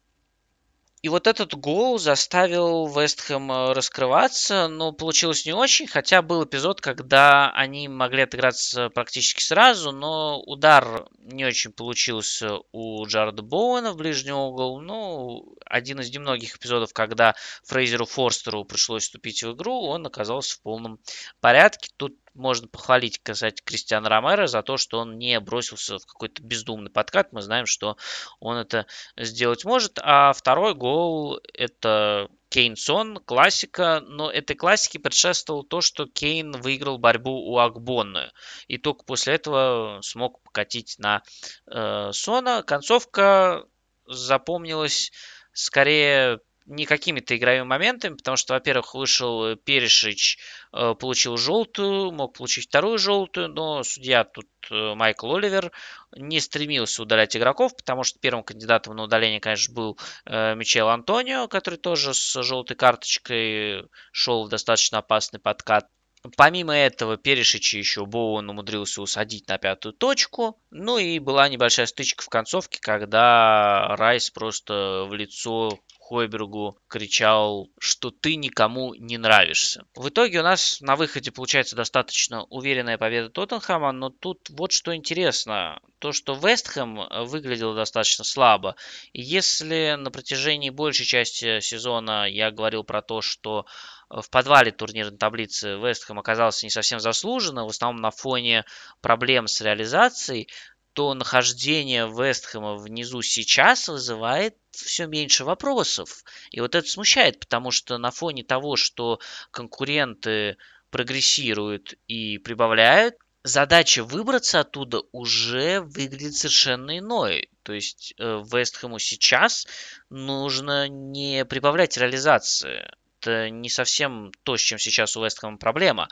И 1.01 1.09
вот 1.09 1.29
этот 1.29 1.55
гол 1.55 1.99
заставил 1.99 2.89
Вестхэм 2.89 3.53
э, 3.53 3.73
раскрываться, 3.73 4.67
но 4.67 4.91
получилось 4.91 5.47
не 5.47 5.53
очень, 5.53 5.87
хотя 5.87 6.23
был 6.23 6.45
эпизод, 6.45 6.81
когда 6.81 7.51
они 7.53 7.87
могли 7.87 8.23
отыграться 8.23 8.91
практически 8.91 9.41
сразу, 9.41 9.93
но 9.93 10.41
удар 10.41 11.07
не 11.19 11.45
очень 11.45 11.71
получился 11.71 12.59
у 12.73 13.07
Джареда 13.07 13.43
Боуэна 13.43 13.93
в 13.93 13.97
ближний 13.97 14.33
угол. 14.33 14.81
Ну, 14.81 15.55
один 15.65 16.01
из 16.01 16.13
немногих 16.13 16.57
эпизодов, 16.57 16.93
когда 16.93 17.37
Фрейзеру 17.65 18.05
Форстеру 18.05 18.65
пришлось 18.65 19.05
вступить 19.05 19.45
в 19.45 19.53
игру, 19.53 19.83
он 19.83 20.05
оказался 20.05 20.57
в 20.57 20.63
полном 20.63 20.99
порядке. 21.41 21.91
Тут 21.97 22.17
можно 22.39 22.69
похвалить, 22.69 23.21
кстати, 23.23 23.61
Кристиана 23.63 24.09
Ромеро 24.09 24.47
за 24.47 24.63
то, 24.63 24.77
что 24.77 25.01
он 25.01 25.19
не 25.19 25.39
бросился 25.41 25.99
в 25.99 26.07
какой-то 26.07 26.43
бездумный 26.43 26.91
подкат. 26.91 27.33
Мы 27.33 27.43
знаем, 27.43 27.67
что 27.67 27.97
он 28.41 28.57
это 28.57 28.87
сделать 29.17 29.65
может. 29.65 29.99
А 30.03 30.33
второй 30.33 30.75
гол– 30.75 31.41
это 31.53 32.29
Кейнсон, 32.49 33.19
классика, 33.19 34.01
но 34.07 34.31
этой 34.31 34.57
классике 34.57 34.99
предшествовало 34.99 35.65
то, 35.65 35.81
что 35.81 36.07
Кейн 36.07 36.53
выиграл 36.53 36.99
борьбу 36.99 37.51
у 37.51 37.59
Акбонны. 37.59 38.33
И 38.69 38.79
только 38.79 39.05
после 39.05 39.35
этого 39.35 40.01
смог 40.03 40.43
покатить 40.43 40.97
на 40.99 41.23
э, 41.67 42.11
Сона. 42.13 42.63
Концовка 42.63 43.67
запомнилась 44.07 45.13
скорее 45.53 46.41
не 46.69 46.85
какими-то 46.85 47.37
игровыми 47.37 47.65
моментами, 47.65 48.15
потому 48.15 48.37
что, 48.37 48.55
во-первых, 48.55 48.95
вышел 48.95 49.57
Перешич, 49.57 50.39
э, 50.73 50.95
получил 50.95 51.37
желтую, 51.37 52.13
мог 52.13 52.37
получить 52.37 52.69
вторую 52.69 52.99
желтую, 52.99 53.49
но 53.49 53.83
судья 53.83 54.25
тут 54.25 54.47
э, 54.71 54.95
Майкл 54.95 55.35
Оливер 55.35 55.73
не 56.15 56.41
стремился 56.41 57.03
удалять 57.03 57.37
игроков, 57.37 57.75
потому 57.75 58.05
что 58.05 58.19
первым 58.21 58.45
кандидатом 58.45 58.97
на 58.97 59.05
удаление, 59.05 59.41
конечно, 59.41 59.75
был 59.75 59.99
э, 60.27 60.55
Мичел 60.55 60.89
Антонио, 60.89 61.49
который 61.49 61.79
тоже 61.79 62.13
с 62.13 62.43
желтой 62.43 62.77
карточкой 62.77 63.85
шел 64.13 64.45
в 64.45 64.51
достаточно 64.51 64.99
опасный 64.99 65.41
подкат. 65.41 65.89
Помимо 66.37 66.77
этого, 66.77 67.17
Перешич 67.17 67.75
еще 67.75 68.05
Боуэн 68.05 68.51
умудрился 68.51 69.01
усадить 69.01 69.49
на 69.49 69.57
пятую 69.57 69.93
точку. 69.93 70.61
Ну 70.71 70.99
и 70.99 71.19
была 71.21 71.49
небольшая 71.49 71.87
стычка 71.87 72.25
в 72.25 72.29
концовке, 72.29 72.81
когда 72.81 73.95
Райс 73.97 74.31
просто 74.31 75.07
в 75.09 75.15
лицо 75.15 75.79
Хойбергу 76.09 76.79
кричал, 76.89 77.69
что 77.79 78.11
ты 78.11 78.37
никому 78.37 78.95
не 78.95 79.19
нравишься. 79.19 79.85
В 79.95 80.09
итоге 80.09 80.41
у 80.41 80.43
нас 80.43 80.81
на 80.81 80.97
выходе 80.97 81.31
получается 81.31 81.77
достаточно 81.77 82.45
уверенная 82.45 82.97
победа 82.97 83.29
Тоттенхэма, 83.29 83.93
но 83.93 84.09
тут 84.09 84.49
вот 84.49 84.73
что 84.73 84.97
интересно. 84.97 85.81
То, 85.99 86.13
что 86.13 86.33
Вестхэм 86.35 87.27
выглядел 87.27 87.75
достаточно 87.75 88.25
слабо. 88.25 88.77
И 89.13 89.21
если 89.21 89.97
на 89.99 90.11
протяжении 90.11 90.71
большей 90.71 91.05
части 91.05 91.61
сезона 91.61 92.27
я 92.27 92.51
говорил 92.51 92.85
про 92.85 93.03
то, 93.03 93.21
что 93.21 93.67
в 94.09 94.31
подвале 94.31 94.73
турнирной 94.73 95.19
таблицы 95.19 95.77
Вестхэм 95.77 96.19
оказался 96.19 96.65
не 96.65 96.71
совсем 96.71 97.01
заслуженно, 97.01 97.67
в 97.67 97.69
основном 97.69 98.01
на 98.01 98.11
фоне 98.11 98.65
проблем 99.03 99.47
с 99.47 99.61
реализацией, 99.61 100.49
то 100.93 101.15
нахождение 101.15 102.07
Вестхэма 102.07 102.77
внизу 102.77 103.23
сейчас 103.23 103.89
вызывает 103.89 104.57
все 104.71 105.07
меньше 105.07 105.45
вопросов. 105.45 106.25
И 106.51 106.61
вот 106.61 106.75
это 106.75 106.89
смущает, 106.89 107.41
потому 107.41 107.71
что 107.71 107.99
на 107.99 108.11
фоне 108.11 108.43
того, 108.45 108.77
что 108.77 109.21
конкуренты 109.51 110.57
прогрессируют 110.91 111.95
и 112.07 112.39
прибавляют, 112.39 113.17
задача 113.43 114.05
выбраться 114.05 114.61
оттуда 114.61 115.03
уже 115.13 115.81
выглядит 115.81 116.35
совершенно 116.35 116.99
иной. 116.99 117.51
То 117.63 117.73
есть 117.73 118.15
э, 118.19 118.43
Вестхэму 118.45 118.99
сейчас 118.99 119.67
нужно 120.11 120.89
не 120.89 121.45
прибавлять 121.45 121.97
реализации. 121.97 122.91
Это 123.29 123.51
не 123.51 123.69
совсем 123.69 124.33
то, 124.43 124.57
с 124.57 124.61
чем 124.61 124.79
сейчас 124.79 125.17
у 125.17 125.25
Вестхэма 125.25 125.59
проблема. 125.59 126.09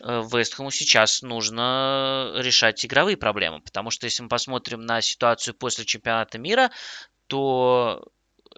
Э, 0.00 0.22
Вестхэму 0.22 0.70
сейчас 0.70 1.22
нужно 1.22 2.32
решать 2.36 2.84
игровые 2.84 3.16
проблемы, 3.16 3.60
потому 3.60 3.90
что 3.90 4.06
если 4.06 4.22
мы 4.22 4.28
посмотрим 4.28 4.82
на 4.82 5.00
ситуацию 5.00 5.54
после 5.54 5.84
чемпионата 5.84 6.38
мира, 6.38 6.70
то 7.26 8.04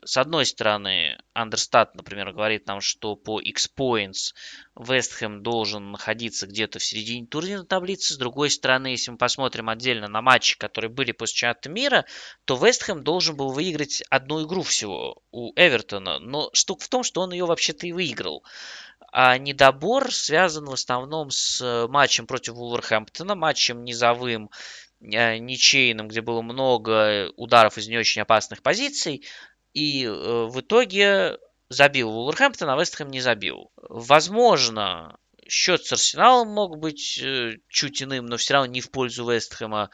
с 0.05 0.17
одной 0.17 0.47
стороны, 0.47 1.19
Андерстат, 1.35 1.95
например, 1.95 2.33
говорит 2.33 2.67
нам, 2.67 2.81
что 2.81 3.15
по 3.15 3.41
X-Points 3.41 4.35
Вестхэм 4.75 5.43
должен 5.43 5.93
находиться 5.93 6.47
где-то 6.47 6.79
в 6.79 6.85
середине 6.85 7.27
турнирной 7.27 7.67
таблицы. 7.67 8.15
С 8.15 8.17
другой 8.17 8.51
стороны, 8.51 8.89
если 8.89 9.11
мы 9.11 9.19
посмотрим 9.19 9.69
отдельно 9.69 10.09
на 10.09 10.23
матчи, 10.23 10.57
которые 10.57 10.91
были 10.91 11.13
после 11.13 11.37
чемпионата 11.37 11.69
мира, 11.69 12.05
то 12.45 12.57
Вестхэм 12.57 13.05
должен 13.05 13.37
был 13.37 13.53
выиграть 13.53 14.03
одну 14.09 14.45
игру 14.45 14.63
всего 14.63 15.23
у 15.31 15.53
Эвертона. 15.57 16.19
Но 16.19 16.51
штука 16.53 16.85
в 16.85 16.89
том, 16.89 17.03
что 17.03 17.21
он 17.21 17.33
ее 17.33 17.45
вообще-то 17.45 17.87
и 17.87 17.93
выиграл. 17.93 18.45
А 19.13 19.37
недобор 19.37 20.11
связан 20.11 20.65
в 20.65 20.73
основном 20.73 21.31
с 21.31 21.87
матчем 21.89 22.27
против 22.27 22.55
Вулверхэмптона, 22.55 23.35
матчем 23.35 23.85
низовым, 23.85 24.49
э, 25.03 25.37
ничейным, 25.37 26.09
где 26.09 26.23
было 26.23 26.41
много 26.41 27.31
ударов 27.37 27.77
из 27.77 27.89
не 27.89 27.99
очень 27.99 28.23
опасных 28.23 28.63
позиций. 28.63 29.25
И 29.75 30.05
э, 30.05 30.11
в 30.11 30.61
итоге 30.61 31.39
забил 31.69 32.11
Вулверхэмптон, 32.11 32.69
а 32.69 32.77
Вестхэм 32.77 33.11
не 33.11 33.21
забил. 33.21 33.73
Возможно, 33.77 35.19
счет 35.49 35.85
с 35.85 35.93
Арсеналом 35.93 36.49
мог 36.49 36.79
быть 36.79 37.19
э, 37.19 37.59
чуть 37.69 38.03
иным, 38.03 38.27
но 38.27 38.37
все 38.37 38.55
равно 38.55 38.73
не 38.73 38.81
в 38.81 38.91
пользу 38.91 39.31
Вестхэма. 39.31 39.91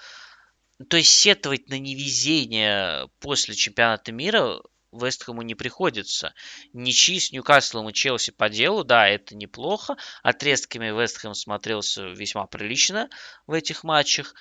То 0.89 0.97
есть 0.97 1.11
сетовать 1.11 1.69
на 1.69 1.79
невезение 1.79 3.09
после 3.21 3.55
чемпионата 3.55 4.13
мира 4.13 4.61
Вестхэму 4.93 5.43
не 5.43 5.55
приходится. 5.55 6.35
Ничьи 6.73 7.21
с 7.21 7.33
Ньюкаслом 7.33 7.89
и 7.91 7.93
Челси 7.93 8.31
по 8.31 8.49
делу, 8.49 8.85
да, 8.85 9.07
это 9.07 9.37
неплохо. 9.37 9.97
Отрезками 10.23 10.87
Вестхэм 10.87 11.35
смотрелся 11.35 12.07
весьма 12.09 12.47
прилично 12.47 13.11
в 13.47 13.53
этих 13.53 13.85
матчах. 13.85 14.35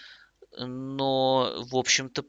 Но, 0.57 1.65
в 1.69 1.75
общем-то, 1.75 2.23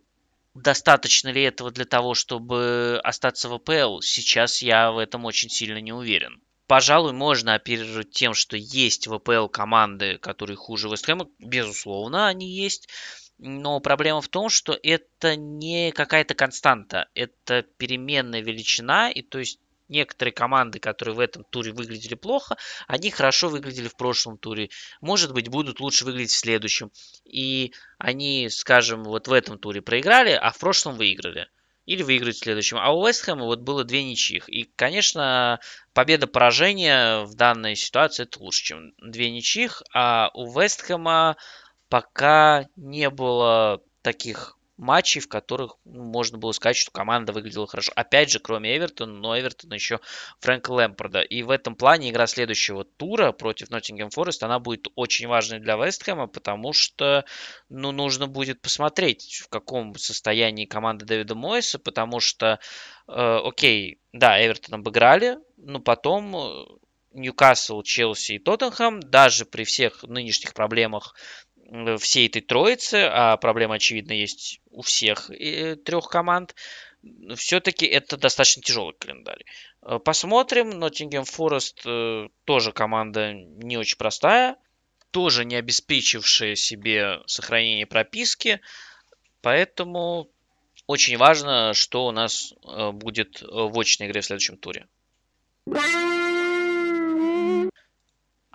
Достаточно 0.63 1.29
ли 1.29 1.43
этого 1.43 1.71
для 1.71 1.85
того, 1.85 2.15
чтобы 2.15 3.01
остаться 3.05 3.49
в 3.49 3.55
АПЛ? 3.55 4.01
Сейчас 4.01 4.61
я 4.61 4.91
в 4.91 4.99
этом 4.99 5.25
очень 5.25 5.49
сильно 5.49 5.79
не 5.81 5.93
уверен. 5.93 6.43
Пожалуй, 6.67 7.13
можно 7.13 7.55
оперировать 7.55 8.11
тем, 8.11 8.35
что 8.35 8.57
есть 8.57 9.07
в 9.07 9.15
АПЛ 9.15 9.47
команды, 9.47 10.19
которые 10.19 10.57
хуже 10.57 10.89
Вестхэма. 10.89 11.29
Безусловно, 11.39 12.27
они 12.27 12.51
есть. 12.51 12.89
Но 13.39 13.79
проблема 13.79 14.21
в 14.21 14.29
том, 14.29 14.49
что 14.49 14.77
это 14.83 15.37
не 15.37 15.93
какая-то 15.93 16.35
константа. 16.35 17.09
Это 17.15 17.63
переменная 17.63 18.43
величина. 18.43 19.11
И 19.11 19.23
то 19.23 19.39
есть 19.39 19.61
некоторые 19.89 20.33
команды, 20.33 20.79
которые 20.79 21.15
в 21.15 21.21
этом 21.21 21.45
туре 21.45 21.73
выглядели 21.73 22.15
плохо, 22.15 22.57
они 22.87 23.11
хорошо 23.11 23.49
выглядели 23.49 23.89
в 23.89 23.97
прошлом 23.97 24.39
туре. 24.39 24.71
Может 25.01 25.33
быть, 25.33 25.49
будут 25.49 25.81
лучше 25.81 26.05
выглядеть 26.05 26.33
в 26.33 26.39
следующем. 26.39 26.91
И 27.25 27.73
они, 27.99 28.49
скажем, 28.51 29.05
вот 29.05 29.29
в 29.29 29.33
этом 29.33 29.59
туре 29.59 29.83
проиграли, 29.83 30.31
а 30.31 30.51
в 30.51 30.59
прошлом 30.59 30.97
выиграли. 30.97 31.49
Или 31.87 32.03
выиграть 32.03 32.37
в 32.37 32.41
следующем. 32.41 32.77
А 32.77 32.93
у 32.93 33.07
Вестхэма 33.07 33.45
вот 33.45 33.61
было 33.61 33.83
две 33.83 34.05
ничьих. 34.05 34.49
И, 34.51 34.65
конечно, 34.77 35.59
победа-поражение 35.95 37.25
в 37.25 37.35
данной 37.35 37.77
ситуации 37.77 38.25
это 38.25 38.41
лучше, 38.41 38.65
чем 38.65 38.93
две 38.99 39.31
ничьих. 39.31 39.83
А 39.95 40.31
у 40.35 40.53
Вестхэма 40.53 41.39
пока 41.89 42.67
не 42.77 43.09
было 43.09 43.83
таких 44.03 44.58
матчей, 44.79 45.21
в 45.21 45.29
которых 45.29 45.77
ну, 45.85 46.05
можно 46.05 46.39
было 46.39 46.53
сказать, 46.53 46.77
что 46.77 46.91
команда 46.91 47.33
выглядела 47.33 47.67
хорошо. 47.67 47.93
Опять 47.95 48.31
же, 48.31 48.39
кроме 48.39 48.77
Эвертона, 48.77 49.13
но 49.13 49.39
Эвертона 49.39 49.75
еще 49.75 50.01
Фрэнка 50.41 50.71
Лэмпорда. 50.71 51.21
И 51.21 51.43
в 51.43 51.51
этом 51.51 51.75
плане 51.75 52.11
игра 52.11 52.27
следующего 52.27 52.85
тура 52.85 53.33
против 53.33 53.71
Ноттингем 53.71 54.11
Форест, 54.11 54.43
она 54.43 54.59
будет 54.61 54.87
очень 54.95 55.27
важной 55.27 55.59
для 55.59 55.77
Вестхэма, 55.77 56.29
потому 56.29 56.73
что 56.73 57.25
ну, 57.69 57.93
нужно 57.93 58.29
будет 58.29 58.63
посмотреть, 58.63 59.43
в 59.45 59.49
каком 59.49 59.97
состоянии 59.97 60.65
команда 60.65 61.05
Дэвида 61.05 61.35
Мойса, 61.35 61.79
потому 61.79 62.21
что, 62.21 62.61
э, 63.09 63.13
окей, 63.13 64.01
да, 64.13 64.45
Эвертон 64.45 64.77
обыграли, 64.77 65.39
но 65.57 65.81
потом 65.81 66.37
э, 66.37 66.65
Ньюкасл, 67.13 67.83
Челси 67.83 68.33
и 68.33 68.39
Тоттенхэм, 68.39 69.01
даже 69.01 69.45
при 69.45 69.65
всех 69.65 70.03
нынешних 70.05 70.55
проблемах 70.55 71.15
всей 71.99 72.29
этой 72.29 72.41
троицы, 72.41 73.09
а 73.11 73.37
проблема, 73.37 73.75
очевидно, 73.75 74.13
есть 74.13 74.61
у 74.71 74.83
всех 74.83 75.31
э, 75.31 75.77
трех 75.77 76.09
команд, 76.09 76.55
все-таки 77.37 77.87
это 77.87 78.17
достаточно 78.17 78.63
тяжелый 78.63 78.95
календарь. 78.95 79.45
Э, 79.83 79.99
посмотрим. 79.99 80.71
Ноттингем 80.71 81.25
Форест 81.25 81.83
э, 81.85 82.29
тоже 82.45 82.73
команда 82.73 83.33
не 83.33 83.77
очень 83.77 83.99
простая, 83.99 84.57
тоже 85.11 85.45
не 85.45 85.57
обеспечившая 85.57 86.55
себе 86.55 87.21
сохранение 87.27 87.87
прописки, 87.87 88.61
поэтому 89.43 90.31
очень 90.87 91.19
важно, 91.19 91.75
что 91.75 92.07
у 92.07 92.13
нас 92.13 92.55
будет 92.63 93.43
в 93.43 93.79
очной 93.79 94.09
игре 94.09 94.23
в 94.23 94.25
следующем 94.25 94.57
туре. 94.57 94.87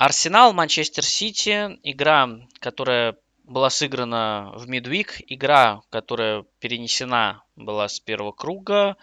Арсенал, 0.06 0.52
Манчестер 0.52 1.06
Сити. 1.06 1.80
Игра, 1.82 2.30
которая 2.60 3.16
была 3.46 3.70
сыграна 3.70 4.52
в 4.54 4.68
Мидвик. 4.68 5.22
Игра, 5.28 5.82
которая 5.90 6.44
перенесена 6.60 7.46
была 7.56 7.88
с 7.88 8.02
первого 8.02 8.34
круга. 8.34 8.98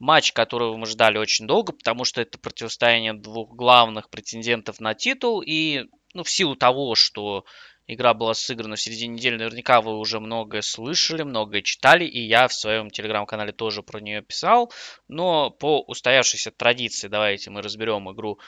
Матч, 0.00 0.32
которого 0.32 0.76
мы 0.76 0.86
ждали 0.86 1.16
очень 1.18 1.46
долго, 1.46 1.72
потому 1.72 2.02
что 2.02 2.20
это 2.20 2.40
противостояние 2.40 3.12
двух 3.12 3.54
главных 3.54 4.10
претендентов 4.10 4.80
на 4.80 4.94
титул. 4.94 5.44
И 5.46 5.84
ну, 6.12 6.24
в 6.24 6.30
силу 6.30 6.56
того, 6.56 6.96
что 6.96 7.44
игра 7.86 8.12
была 8.12 8.34
сыграна 8.34 8.74
в 8.74 8.80
середине 8.80 9.14
недели, 9.14 9.36
наверняка 9.36 9.80
вы 9.80 9.96
уже 9.96 10.18
многое 10.18 10.62
слышали, 10.62 11.22
многое 11.22 11.62
читали, 11.62 12.04
и 12.04 12.18
я 12.18 12.48
в 12.48 12.52
своем 12.52 12.90
телеграм-канале 12.90 13.52
тоже 13.52 13.84
про 13.84 14.00
нее 14.00 14.22
писал. 14.22 14.72
Но 15.06 15.50
по 15.50 15.82
устоявшейся 15.82 16.50
традиции 16.50 17.06
давайте 17.06 17.50
мы 17.50 17.62
разберем 17.62 18.10
игру, 18.10 18.40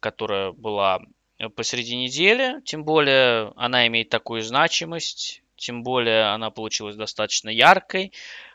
которая 0.00 0.50
была 0.50 1.00
посреди 1.48 1.96
недели, 1.96 2.60
тем 2.64 2.84
более 2.84 3.52
она 3.56 3.86
имеет 3.86 4.10
такую 4.10 4.42
значимость, 4.42 5.42
тем 5.56 5.82
более 5.82 6.32
она 6.32 6.50
получилась 6.50 6.96
достаточно 6.96 7.48
яркой. 7.48 8.12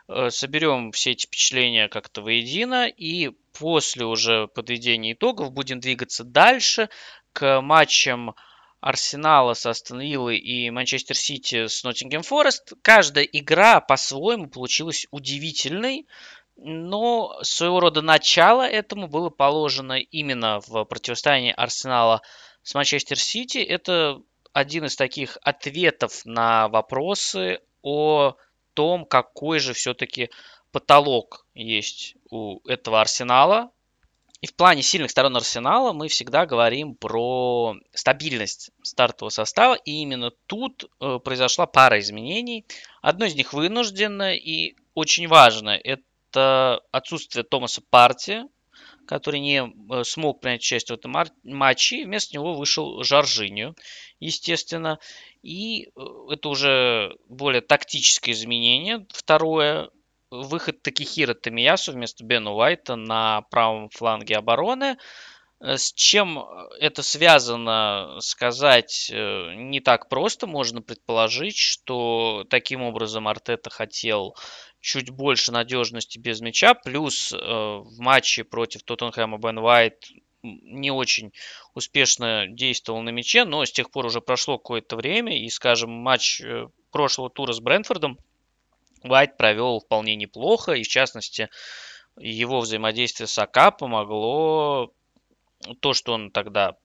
Э, 0.08 0.30
соберем 0.30 0.92
все 0.92 1.12
эти 1.12 1.26
впечатления 1.26 1.88
как-то 1.88 2.22
воедино 2.22 2.86
и 2.86 3.30
после 3.58 4.04
уже 4.04 4.48
подведения 4.48 5.12
итогов 5.12 5.52
будем 5.52 5.80
двигаться 5.80 6.24
дальше 6.24 6.88
к 7.32 7.60
матчам 7.60 8.34
Арсенала 8.80 9.54
с 9.54 9.66
Астон 9.66 10.00
и 10.00 10.70
Манчестер 10.70 11.16
Сити 11.16 11.66
с 11.66 11.82
Ноттингем 11.82 12.22
Форест. 12.22 12.74
Каждая 12.82 13.24
игра 13.24 13.80
по-своему 13.80 14.48
получилась 14.48 15.06
удивительной, 15.10 16.06
но 16.56 17.38
своего 17.42 17.80
рода 17.80 18.02
начало 18.02 18.62
этому 18.62 19.08
было 19.08 19.30
положено 19.30 19.94
именно 19.94 20.60
в 20.66 20.84
противостоянии 20.84 21.52
Арсенала 21.52 22.22
с 22.66 22.74
Манчестер 22.74 23.16
Сити. 23.16 23.58
Это 23.58 24.20
один 24.52 24.86
из 24.86 24.96
таких 24.96 25.38
ответов 25.42 26.22
на 26.24 26.66
вопросы 26.68 27.60
о 27.80 28.34
том, 28.74 29.04
какой 29.04 29.60
же 29.60 29.72
все-таки 29.72 30.30
потолок 30.72 31.46
есть 31.54 32.16
у 32.28 32.58
этого 32.68 33.00
арсенала. 33.00 33.70
И 34.40 34.48
в 34.48 34.54
плане 34.56 34.82
сильных 34.82 35.12
сторон 35.12 35.36
арсенала 35.36 35.92
мы 35.92 36.08
всегда 36.08 36.44
говорим 36.44 36.96
про 36.96 37.76
стабильность 37.92 38.72
стартового 38.82 39.30
состава. 39.30 39.74
И 39.74 40.02
именно 40.02 40.32
тут 40.46 40.90
э, 41.00 41.20
произошла 41.24 41.66
пара 41.66 42.00
изменений. 42.00 42.66
Одно 43.00 43.26
из 43.26 43.36
них 43.36 43.52
вынуждено 43.52 44.34
и 44.34 44.74
очень 44.94 45.28
важно. 45.28 45.70
Это 45.70 46.82
отсутствие 46.90 47.44
Томаса 47.44 47.80
Парти, 47.88 48.42
который 49.06 49.40
не 49.40 49.62
э, 49.62 50.04
смог 50.04 50.40
принять 50.40 50.60
участие 50.60 50.96
в 50.96 50.98
этом 51.00 51.14
матче. 51.44 52.04
Вместо 52.04 52.34
него 52.34 52.54
вышел 52.54 53.02
Жоржиню, 53.02 53.74
естественно. 54.20 54.98
И 55.42 55.88
э, 55.96 56.00
это 56.30 56.48
уже 56.48 57.16
более 57.28 57.62
тактическое 57.62 58.34
изменение. 58.34 59.06
Второе, 59.10 59.90
выход 60.30 60.82
Такихира 60.82 61.34
Тамиясу 61.34 61.92
вместо 61.92 62.24
Бена 62.24 62.52
Уайта 62.52 62.96
на 62.96 63.42
правом 63.50 63.88
фланге 63.88 64.36
обороны. 64.36 64.98
Э, 65.60 65.76
с 65.76 65.92
чем 65.92 66.44
это 66.80 67.02
связано, 67.02 68.18
сказать 68.20 69.10
не 69.12 69.80
так 69.80 70.08
просто. 70.08 70.46
Можно 70.46 70.82
предположить, 70.82 71.56
что 71.56 72.44
таким 72.50 72.82
образом 72.82 73.28
Артета 73.28 73.70
хотел 73.70 74.36
чуть 74.80 75.10
больше 75.10 75.52
надежности 75.52 76.18
без 76.18 76.40
мяча. 76.40 76.74
Плюс 76.74 77.32
э, 77.32 77.36
в 77.36 77.98
матче 77.98 78.44
против 78.44 78.82
Тоттенхэма 78.82 79.38
Бен 79.38 79.58
Уайт 79.58 80.10
не 80.42 80.90
очень 80.90 81.32
успешно 81.74 82.46
действовал 82.46 83.02
на 83.02 83.10
мяче, 83.10 83.44
но 83.44 83.64
с 83.64 83.72
тех 83.72 83.90
пор 83.90 84.06
уже 84.06 84.20
прошло 84.20 84.58
какое-то 84.58 84.96
время, 84.96 85.38
и, 85.38 85.48
скажем, 85.48 85.90
матч 85.90 86.40
э, 86.40 86.68
прошлого 86.90 87.30
тура 87.30 87.52
с 87.52 87.60
Брэнфордом 87.60 88.18
Уайт 89.02 89.36
провел 89.36 89.80
вполне 89.80 90.16
неплохо, 90.16 90.72
и, 90.72 90.82
в 90.82 90.88
частности, 90.88 91.48
его 92.18 92.60
взаимодействие 92.60 93.26
с 93.26 93.38
АК 93.38 93.76
помогло 93.76 94.92
то, 95.80 95.92
что 95.92 96.12
он 96.12 96.30
тогда 96.30 96.76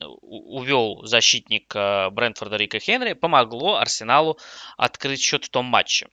увел 0.00 1.04
защитника 1.04 2.08
Брентфорда 2.12 2.56
Рика 2.56 2.78
Хенри, 2.78 3.12
помогло 3.12 3.76
Арсеналу 3.76 4.38
открыть 4.76 5.20
счет 5.20 5.44
в 5.44 5.50
том 5.50 5.66
матче. 5.66 6.08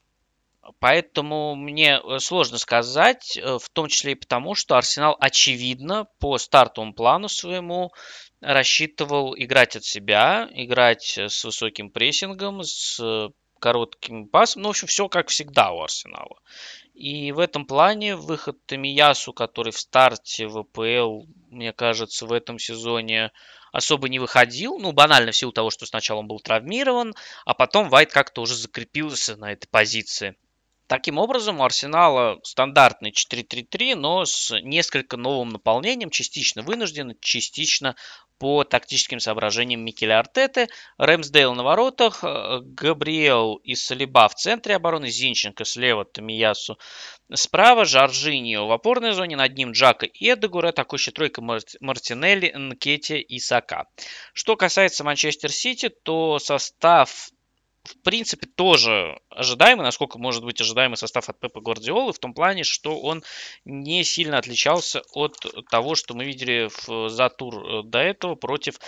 Поэтому 0.78 1.54
мне 1.56 2.00
э, 2.00 2.18
сложно 2.20 2.58
сказать, 2.58 3.36
э, 3.36 3.58
в 3.58 3.68
том 3.70 3.88
числе 3.88 4.12
и 4.12 4.16
потому, 4.16 4.54
что 4.54 4.76
Арсенал, 4.76 5.16
очевидно, 5.18 6.06
по 6.20 6.38
стартовому 6.38 6.94
плану 6.94 7.28
своему 7.28 7.92
рассчитывал 8.40 9.34
играть 9.36 9.76
от 9.76 9.84
себя, 9.84 10.48
играть 10.52 11.18
с 11.18 11.44
высоким 11.44 11.90
прессингом, 11.90 12.62
с 12.62 13.00
коротким 13.62 14.26
пасом. 14.26 14.62
Ну, 14.62 14.68
в 14.68 14.70
общем, 14.70 14.88
все 14.88 15.08
как 15.08 15.28
всегда 15.28 15.70
у 15.72 15.82
Арсенала. 15.82 16.40
И 16.94 17.32
в 17.32 17.38
этом 17.38 17.64
плане 17.64 18.16
выход 18.16 18.64
Тамиясу, 18.66 19.32
который 19.32 19.72
в 19.72 19.78
старте 19.78 20.48
ВПЛ, 20.48 21.22
мне 21.48 21.72
кажется, 21.72 22.26
в 22.26 22.32
этом 22.32 22.58
сезоне 22.58 23.30
особо 23.72 24.08
не 24.08 24.18
выходил. 24.18 24.78
Ну, 24.78 24.92
банально 24.92 25.32
в 25.32 25.36
силу 25.36 25.52
того, 25.52 25.70
что 25.70 25.86
сначала 25.86 26.18
он 26.18 26.26
был 26.26 26.40
травмирован, 26.40 27.14
а 27.46 27.54
потом 27.54 27.88
Вайт 27.88 28.12
как-то 28.12 28.42
уже 28.42 28.54
закрепился 28.54 29.36
на 29.36 29.52
этой 29.52 29.68
позиции. 29.68 30.36
Таким 30.92 31.16
образом, 31.16 31.58
у 31.58 31.64
Арсенала 31.64 32.38
стандартный 32.42 33.12
4-3-3, 33.12 33.94
но 33.94 34.26
с 34.26 34.54
несколько 34.60 35.16
новым 35.16 35.48
наполнением, 35.48 36.10
частично 36.10 36.60
вынужден, 36.60 37.16
частично 37.22 37.96
по 38.36 38.62
тактическим 38.62 39.18
соображениям 39.18 39.82
Микеля 39.82 40.18
Артеты. 40.18 40.68
Рэмсдейл 40.98 41.54
на 41.54 41.62
воротах, 41.62 42.22
э, 42.22 42.58
Габриэл 42.60 43.54
и 43.64 43.74
Салиба 43.74 44.28
в 44.28 44.34
центре 44.34 44.76
обороны, 44.76 45.08
Зинченко 45.08 45.64
слева, 45.64 46.04
Тамиясу 46.04 46.76
справа, 47.32 47.86
Жоржиньо 47.86 48.66
в 48.66 48.72
опорной 48.72 49.12
зоне, 49.12 49.36
над 49.36 49.56
ним 49.56 49.72
Джака 49.72 50.04
и 50.04 50.30
Эдегур, 50.30 50.66
атакующая 50.66 51.14
тройка 51.14 51.40
Мартинелли, 51.40 52.52
Нкетти 52.54 53.18
и 53.18 53.38
Сака. 53.38 53.86
Что 54.34 54.56
касается 54.56 55.04
Манчестер 55.04 55.50
Сити, 55.50 55.88
то 55.88 56.38
состав 56.38 57.30
в 57.84 58.00
принципе, 58.02 58.46
тоже 58.46 59.18
ожидаемый, 59.28 59.84
насколько 59.84 60.18
может 60.18 60.44
быть 60.44 60.60
ожидаемый 60.60 60.96
состав 60.96 61.28
от 61.28 61.40
Пепа 61.40 61.60
Гвардиолы, 61.60 62.12
в 62.12 62.18
том 62.18 62.32
плане, 62.32 62.62
что 62.62 63.00
он 63.00 63.24
не 63.64 64.04
сильно 64.04 64.38
отличался 64.38 65.02
от 65.12 65.36
того, 65.70 65.94
что 65.94 66.14
мы 66.14 66.24
видели 66.24 66.68
в, 66.68 67.08
за 67.08 67.28
тур 67.28 67.54
э, 67.56 67.82
до 67.82 67.98
этого 67.98 68.36
против 68.36 68.78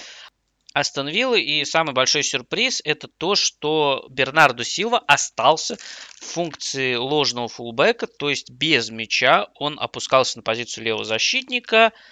Астон 0.74 1.08
Виллы. 1.08 1.40
И 1.40 1.64
самый 1.64 1.92
большой 1.92 2.22
сюрприз 2.22 2.82
это 2.84 3.08
то, 3.08 3.34
что 3.34 4.06
Бернарду 4.10 4.62
Силва 4.62 4.98
остался 4.98 5.76
в 5.76 6.24
функции 6.24 6.94
ложного 6.94 7.48
фулбэка, 7.48 8.06
то 8.06 8.30
есть 8.30 8.50
без 8.50 8.90
мяча 8.90 9.48
он 9.56 9.78
опускался 9.80 10.38
на 10.38 10.42
позицию 10.42 10.84
левого 10.84 11.04
защитника– 11.04 11.92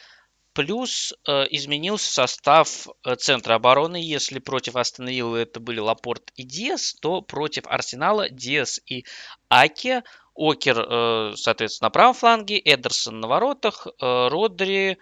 Плюс 0.55 1.15
э, 1.27 1.47
изменился 1.51 2.13
состав 2.13 2.87
э, 3.05 3.15
центра 3.17 3.55
обороны. 3.55 3.97
Если 3.97 4.39
против 4.39 4.77
Астон 4.77 5.09
это 5.09 5.61
были 5.61 5.81
Лапорт 5.81 6.31
и 6.37 6.43
Диас, 6.43 6.95
то 7.01 7.23
против 7.23 7.65
Арсенала 7.67 8.29
Диас 8.29 8.81
и 8.87 9.05
Аки. 9.49 10.03
Окер, 10.35 10.79
э, 10.79 11.33
соответственно, 11.37 11.87
на 11.87 11.91
правом 11.91 12.15
фланге, 12.15 12.59
Эдерсон 12.59 13.21
на 13.21 13.29
воротах, 13.29 13.87
э, 13.87 14.29
Родри, 14.29 14.99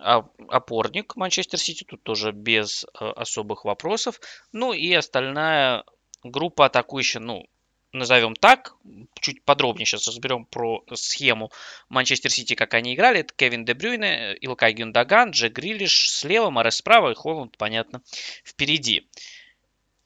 а, 0.00 0.24
опорник 0.48 1.14
Манчестер 1.16 1.58
Сити, 1.58 1.84
тут 1.84 2.02
тоже 2.02 2.32
без 2.32 2.84
э, 2.84 3.04
особых 3.04 3.64
вопросов. 3.64 4.20
Ну 4.52 4.72
и 4.72 4.92
остальная 4.92 5.84
группа 6.22 6.66
атакующая, 6.66 7.20
ну, 7.20 7.46
назовем 7.94 8.34
так. 8.34 8.74
Чуть 9.20 9.42
подробнее 9.44 9.86
сейчас 9.86 10.06
разберем 10.06 10.44
про 10.44 10.84
схему 10.94 11.50
Манчестер 11.88 12.30
Сити, 12.30 12.54
как 12.54 12.74
они 12.74 12.94
играли. 12.94 13.20
Это 13.20 13.32
Кевин 13.34 13.64
Де 13.64 13.74
Брюйне, 13.74 14.36
Илкай 14.40 14.74
Гюндаган, 14.74 15.30
Джек 15.30 15.52
Грилиш 15.54 16.10
слева, 16.10 16.50
Морес 16.50 16.76
справа 16.76 17.12
и 17.12 17.14
Холланд, 17.14 17.56
понятно, 17.56 18.02
впереди. 18.44 19.08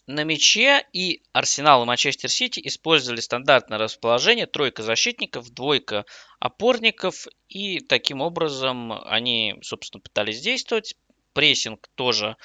На 0.06 0.24
мяче 0.24 0.86
и 0.94 1.22
Арсенал 1.32 1.82
и 1.82 1.86
Манчестер 1.86 2.30
Сити 2.30 2.60
использовали 2.64 3.20
стандартное 3.20 3.76
расположение. 3.76 4.46
Тройка 4.46 4.82
защитников, 4.82 5.50
двойка 5.50 6.06
опорников. 6.38 7.26
И 7.48 7.80
таким 7.80 8.22
образом 8.22 8.92
они, 9.04 9.56
собственно, 9.62 10.00
пытались 10.00 10.40
действовать. 10.40 10.94
Прессинг 11.34 11.88
тоже 11.94 12.36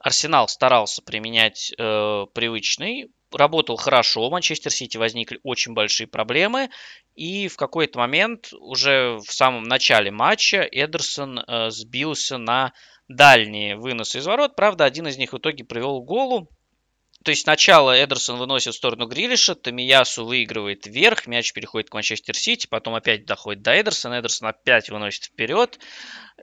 Арсенал 0.00 0.48
старался 0.48 1.02
применять 1.02 1.74
э, 1.76 2.26
привычный 2.32 3.10
работал 3.32 3.76
хорошо, 3.76 4.26
у 4.26 4.30
Манчестер 4.30 4.72
Сити 4.72 4.96
возникли 4.96 5.40
очень 5.42 5.74
большие 5.74 6.06
проблемы, 6.06 6.70
и 7.14 7.48
в 7.48 7.56
какой-то 7.56 7.98
момент, 7.98 8.52
уже 8.52 9.18
в 9.18 9.32
самом 9.32 9.64
начале 9.64 10.10
матча, 10.10 10.68
Эдерсон 10.70 11.38
э, 11.38 11.70
сбился 11.70 12.38
на 12.38 12.72
дальние 13.08 13.76
выносы 13.76 14.18
из 14.18 14.26
ворот. 14.26 14.54
Правда, 14.54 14.84
один 14.84 15.08
из 15.08 15.16
них 15.16 15.32
в 15.32 15.38
итоге 15.38 15.64
привел 15.64 16.02
голу. 16.02 16.48
То 17.28 17.32
есть 17.32 17.42
сначала 17.42 17.94
Эдерсон 18.02 18.38
выносит 18.38 18.72
в 18.72 18.76
сторону 18.78 19.06
Грилиша, 19.06 19.54
Тамиясу 19.54 20.24
выигрывает 20.24 20.86
вверх, 20.86 21.26
мяч 21.26 21.52
переходит 21.52 21.90
к 21.90 21.92
Манчестер 21.92 22.34
Сити, 22.34 22.66
потом 22.66 22.94
опять 22.94 23.26
доходит 23.26 23.60
до 23.60 23.78
Эдерсона, 23.78 24.20
Эдерсон 24.20 24.48
опять 24.48 24.88
выносит 24.88 25.24
вперед, 25.24 25.78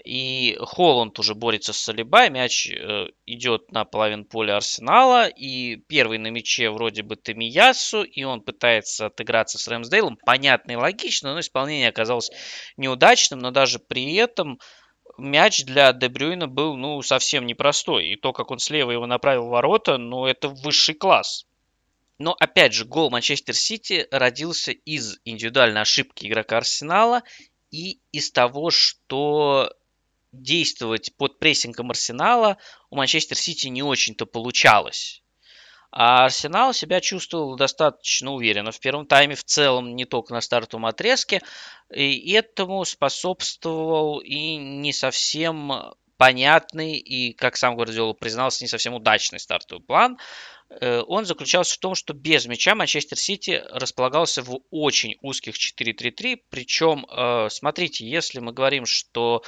и 0.04 0.56
Холланд 0.62 1.17
уже 1.17 1.34
борется 1.34 1.74
с 1.74 1.78
Салиба, 1.78 2.30
мяч 2.30 2.69
э, 2.69 3.08
идет 3.26 3.71
на 3.71 3.84
половину 3.84 4.26
поля 4.26 4.58
Арсенала, 4.58 5.28
и 5.28 5.78
первый 5.78 6.19
на 6.19 6.28
мяче 6.28 6.69
вроде 6.69 7.02
бы 7.02 7.15
Тамиясу, 7.15 8.04
и 8.04 8.21
он 8.21 8.41
пытается 8.41 9.08
отыграться 9.08 9.58
с 9.58 9.67
Рэмсдейлом, 9.67 10.19
понятно 10.24 10.74
и 10.74 10.76
логично, 10.76 11.34
но 11.34 11.39
исполнение 11.39 11.89
оказалось 11.89 12.30
неудачным, 12.78 13.39
но 13.39 13.50
даже 13.50 13.80
при 13.80 14.13
этом 14.13 14.60
мяч 15.17 15.63
для 15.63 15.93
Дебрюйна 15.93 16.47
был, 16.47 16.75
ну, 16.75 17.01
совсем 17.01 17.45
непростой. 17.45 18.08
И 18.08 18.15
то, 18.15 18.34
как 18.34 18.51
он 18.51 18.60
слева 18.60 18.91
его 18.91 19.06
направил 19.06 19.47
в 19.47 19.49
ворота, 19.49 19.97
ну, 19.97 20.25
это 20.25 20.49
высший 20.49 20.95
класс. 20.95 21.45
Но, 22.17 22.36
опять 22.39 22.73
же, 22.73 22.86
гол 22.86 23.10
Манчестер 23.10 23.56
Сити 23.56 24.08
родился 24.12 24.71
из 24.71 25.19
индивидуальной 25.25 25.82
ошибки 25.82 26.28
игрока 26.28 26.58
Арсенала 26.58 27.23
и 27.71 27.99
из 28.12 28.32
того, 28.32 28.69
что 28.69 29.73
действовать 30.32 31.13
под 31.17 31.39
прессингом 31.39 31.91
Арсенала 31.91 32.58
у 32.89 32.95
Манчестер 32.95 33.38
Сити 33.38 33.67
не 33.67 33.84
очень-то 33.84 34.25
получалось. 34.25 35.21
А 35.97 36.25
Арсенал 36.25 36.73
себя 36.73 36.99
чувствовал 36.99 37.55
достаточно 37.55 38.34
уверенно 38.34 38.73
в 38.73 38.79
первом 38.81 39.08
тайме, 39.08 39.36
в 39.36 39.45
целом, 39.45 39.95
не 39.95 40.03
только 40.03 40.34
на 40.34 40.41
стартовом 40.41 40.88
отрезке. 40.88 41.41
И 41.89 42.34
этому 42.34 42.84
способствовал 42.84 44.19
и 44.19 44.58
не 44.58 44.91
совсем 44.91 45.71
понятный 46.17 46.97
и, 46.97 47.31
как 47.31 47.55
сам 47.55 47.75
Гвардиола 47.75 48.12
признался, 48.12 48.65
не 48.65 48.67
совсем 48.67 48.93
удачный 48.93 49.39
стартовый 49.39 49.86
план. 49.86 50.17
Э, 50.69 51.01
он 51.08 51.25
заключался 51.25 51.75
в 51.75 51.77
том, 51.77 51.95
что 51.95 52.13
без 52.13 52.45
мяча 52.45 52.75
Манчестер 52.75 53.17
Сити 53.17 53.63
располагался 53.69 54.43
в 54.43 54.60
очень 54.71 55.15
узких 55.21 55.55
4-3-3. 55.55 56.41
Причем, 56.49 57.05
э, 57.10 57.47
смотрите, 57.49 58.05
если 58.05 58.39
мы 58.39 58.51
говорим, 58.51 58.86
что 58.86 59.43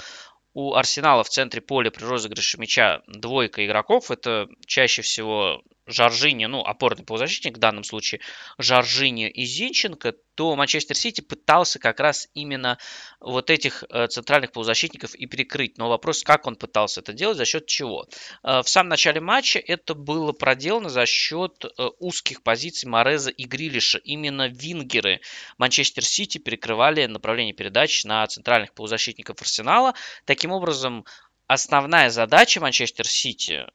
у 0.53 0.75
Арсенала 0.75 1.25
в 1.25 1.29
центре 1.29 1.60
поля 1.60 1.91
при 1.91 2.05
розыгрыше 2.05 2.57
мяча 2.57 3.01
двойка 3.07 3.65
игроков, 3.65 4.12
это 4.12 4.47
чаще 4.65 5.01
всего 5.01 5.62
Жоржини, 5.88 6.45
ну, 6.45 6.62
опорный 6.62 7.06
полузащитник 7.06 7.58
в 7.58 7.60
данном 7.60 7.84
случае, 7.84 8.21
Жоржини 8.58 9.30
и 9.30 9.45
Зинченко, 9.45 10.13
то 10.36 10.56
Манчестер 10.56 10.95
Сити 10.95 11.21
пытался 11.21 11.80
как 11.80 12.00
раз 12.00 12.28
именно 12.36 12.78
вот 13.19 13.50
этих 13.50 13.84
э, 13.89 14.06
центральных 14.08 14.52
полузащитников 14.52 15.15
и 15.15 15.26
перекрыть. 15.26 15.80
Но 15.80 15.89
вопрос, 15.89 16.21
как 16.21 16.45
он 16.45 16.56
пытался 16.56 17.02
это 17.02 17.12
делать, 17.12 17.38
за 17.38 17.45
счет 17.45 17.65
чего? 17.65 18.08
Э, 18.43 18.62
в 18.62 18.69
самом 18.69 18.89
начале 18.89 19.19
матча 19.19 19.58
это 19.58 19.95
было 19.95 20.34
проделано 20.34 20.89
за 20.89 21.08
счет 21.08 21.65
э, 21.65 21.89
узких 22.00 22.43
позиций 22.43 22.88
Мореза 22.88 23.32
и 23.32 23.45
Грилиша. 23.45 23.97
Именно 23.97 24.47
вингеры 24.50 25.21
Манчестер 25.58 26.06
Сити 26.06 26.38
перекрывали 26.38 27.08
направление 27.08 27.56
передач 27.56 28.04
на 28.04 28.28
центральных 28.28 28.73
полузащитников 28.73 29.41
Арсенала. 29.41 29.95
Таким 30.26 30.52
образом, 30.52 31.06
основная 31.47 32.12
задача 32.12 32.60
Манчестер 32.62 33.08
Сити 33.08 33.65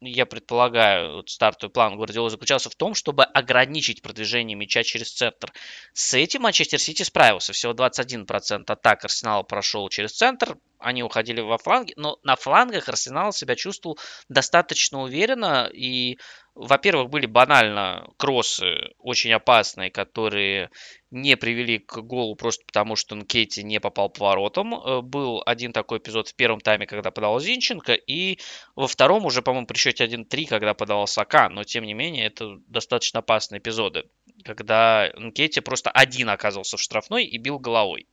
я 0.00 0.24
предполагаю, 0.26 1.16
вот 1.16 1.30
стартовый 1.30 1.72
план 1.72 1.96
Гвардиола 1.96 2.30
заключался 2.30 2.70
в 2.70 2.74
том, 2.74 2.94
чтобы 2.94 3.24
ограничить 3.24 4.02
продвижение 4.02 4.56
мяча 4.56 4.82
через 4.82 5.12
центр. 5.12 5.52
С 5.92 6.14
этим 6.14 6.42
Манчестер 6.42 6.78
Сити 6.78 7.02
справился. 7.02 7.52
Всего 7.52 7.72
21% 7.72 8.64
атак 8.66 9.04
Арсенала 9.04 9.42
прошел 9.42 9.88
через 9.90 10.12
центр, 10.12 10.56
они 10.78 11.02
уходили 11.02 11.40
во 11.42 11.58
фланги, 11.58 11.92
но 11.96 12.18
на 12.22 12.36
флангах 12.36 12.88
Арсенал 12.88 13.32
себя 13.32 13.54
чувствовал 13.54 13.98
достаточно 14.28 15.02
уверенно 15.02 15.68
и 15.72 16.18
во-первых, 16.60 17.08
были 17.08 17.24
банально 17.24 18.06
кроссы 18.18 18.92
очень 18.98 19.32
опасные, 19.32 19.90
которые 19.90 20.70
не 21.10 21.34
привели 21.36 21.78
к 21.78 22.02
голу 22.02 22.36
просто 22.36 22.64
потому, 22.66 22.96
что 22.96 23.14
Нкетти 23.14 23.62
не 23.62 23.80
попал 23.80 24.10
по 24.10 24.26
воротам. 24.26 24.74
Э, 24.74 25.00
был 25.00 25.42
один 25.46 25.72
такой 25.72 25.98
эпизод 25.98 26.28
в 26.28 26.34
первом 26.34 26.60
тайме, 26.60 26.86
когда 26.86 27.10
подал 27.10 27.40
Зинченко, 27.40 27.94
и 27.94 28.38
во 28.76 28.86
втором 28.86 29.24
уже, 29.24 29.40
по-моему, 29.40 29.66
при 29.66 29.78
счете 29.78 30.04
1-3, 30.04 30.46
когда 30.46 30.74
подал 30.74 31.06
Сака, 31.06 31.48
но 31.48 31.64
тем 31.64 31.84
не 31.84 31.94
менее 31.94 32.26
это 32.26 32.58
достаточно 32.66 33.20
опасные 33.20 33.58
эпизоды, 33.58 34.04
когда 34.44 35.10
Нкетти 35.16 35.60
просто 35.60 35.90
один 35.90 36.28
оказывался 36.28 36.76
в 36.76 36.82
штрафной 36.82 37.24
и 37.24 37.38
бил 37.38 37.58
головой. 37.58 38.06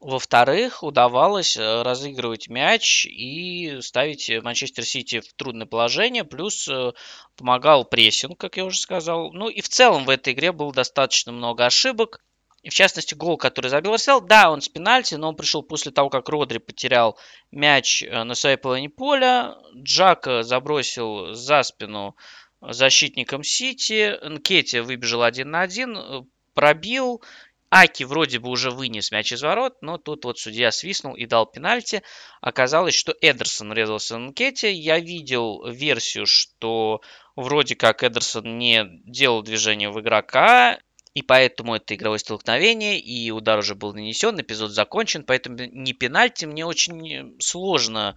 Во-вторых, 0.00 0.82
удавалось 0.82 1.58
э, 1.58 1.82
разыгрывать 1.82 2.48
мяч 2.48 3.04
и 3.04 3.80
ставить 3.82 4.30
Манчестер 4.42 4.82
Сити 4.82 5.20
в 5.20 5.34
трудное 5.34 5.66
положение, 5.66 6.24
плюс 6.24 6.66
э, 6.68 6.92
помогал 7.36 7.84
прессинг, 7.84 8.40
как 8.40 8.56
я 8.56 8.64
уже 8.64 8.78
сказал. 8.78 9.30
Ну 9.32 9.50
и 9.50 9.60
в 9.60 9.68
целом 9.68 10.06
в 10.06 10.10
этой 10.10 10.32
игре 10.32 10.52
было 10.52 10.72
достаточно 10.72 11.32
много 11.32 11.66
ошибок. 11.66 12.24
И 12.62 12.70
в 12.70 12.74
частности, 12.74 13.14
гол, 13.14 13.36
который 13.36 13.68
забил 13.68 13.92
Арсенал, 13.92 14.22
да, 14.22 14.50
он 14.50 14.62
с 14.62 14.70
пенальти, 14.70 15.16
но 15.16 15.28
он 15.28 15.36
пришел 15.36 15.62
после 15.62 15.92
того, 15.92 16.08
как 16.08 16.30
Родри 16.30 16.58
потерял 16.58 17.18
мяч 17.50 18.02
э, 18.02 18.24
на 18.24 18.34
своей 18.34 18.56
половине 18.56 18.88
поля. 18.88 19.58
Джака 19.76 20.42
забросил 20.44 21.34
за 21.34 21.62
спину 21.62 22.16
защитником 22.62 23.44
Сити. 23.44 24.18
Нкетти 24.26 24.80
выбежал 24.80 25.24
один 25.24 25.50
на 25.50 25.60
один, 25.60 26.26
пробил. 26.54 27.22
Аки 27.70 28.02
вроде 28.02 28.40
бы 28.40 28.50
уже 28.50 28.72
вынес 28.72 29.12
мяч 29.12 29.32
из 29.32 29.42
ворот, 29.42 29.80
но 29.80 29.96
тут 29.96 30.24
вот 30.24 30.40
судья 30.40 30.72
свистнул 30.72 31.14
и 31.14 31.26
дал 31.26 31.46
пенальти. 31.46 32.02
Оказалось, 32.40 32.94
что 32.94 33.14
Эдерсон 33.20 33.70
врезался 33.70 34.18
на 34.18 34.30
Нкете. 34.30 34.72
Я 34.72 34.98
видел 34.98 35.64
версию, 35.66 36.26
что 36.26 37.00
вроде 37.36 37.76
как 37.76 38.02
Эдерсон 38.02 38.58
не 38.58 38.84
делал 39.04 39.42
движение 39.42 39.90
в 39.90 40.00
игрока, 40.00 40.80
и 41.14 41.22
поэтому 41.22 41.76
это 41.76 41.94
игровое 41.94 42.18
столкновение, 42.18 42.98
и 42.98 43.30
удар 43.30 43.58
уже 43.58 43.76
был 43.76 43.94
нанесен, 43.94 44.40
эпизод 44.40 44.72
закончен, 44.72 45.22
поэтому 45.24 45.56
не 45.58 45.92
пенальти. 45.92 46.46
Мне 46.46 46.66
очень 46.66 47.36
сложно 47.40 48.16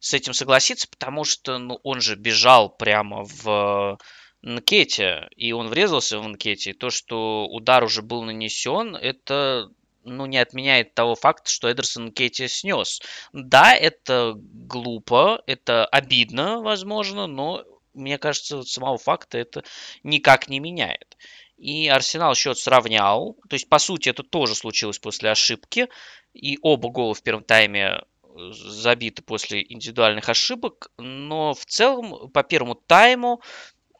с 0.00 0.12
этим 0.12 0.32
согласиться, 0.32 0.88
потому 0.88 1.22
что 1.24 1.58
ну, 1.58 1.78
он 1.84 2.00
же 2.00 2.16
бежал 2.16 2.68
прямо 2.68 3.24
в 3.24 3.98
Нкете, 4.42 5.28
и 5.36 5.52
он 5.52 5.68
врезался 5.68 6.18
в 6.18 6.28
Нкете, 6.28 6.72
то, 6.72 6.90
что 6.90 7.46
удар 7.46 7.82
уже 7.84 8.02
был 8.02 8.22
нанесен, 8.22 8.94
это 8.94 9.70
ну, 10.04 10.26
не 10.26 10.38
отменяет 10.38 10.94
того 10.94 11.14
факта, 11.14 11.50
что 11.50 11.70
Эдерсон 11.70 12.06
Нкете 12.06 12.48
снес. 12.48 13.00
Да, 13.32 13.74
это 13.74 14.34
глупо, 14.36 15.42
это 15.46 15.86
обидно, 15.86 16.60
возможно, 16.60 17.26
но 17.26 17.64
мне 17.94 18.18
кажется, 18.18 18.62
самого 18.62 18.98
факта 18.98 19.38
это 19.38 19.64
никак 20.02 20.48
не 20.48 20.60
меняет. 20.60 21.16
И 21.56 21.88
Арсенал 21.88 22.34
счет 22.34 22.56
сравнял. 22.56 23.36
То 23.48 23.54
есть, 23.54 23.68
по 23.68 23.78
сути, 23.78 24.08
это 24.08 24.22
тоже 24.22 24.54
случилось 24.54 24.98
после 24.98 25.30
ошибки. 25.30 25.88
И 26.32 26.58
оба 26.62 26.88
гола 26.88 27.14
в 27.14 27.22
первом 27.22 27.42
тайме 27.42 28.00
э, 28.22 28.52
забиты 28.52 29.22
после 29.22 29.64
индивидуальных 29.68 30.28
ошибок. 30.28 30.92
Но 30.98 31.54
в 31.54 31.66
целом, 31.66 32.30
по 32.30 32.44
первому 32.44 32.76
тайму 32.76 33.42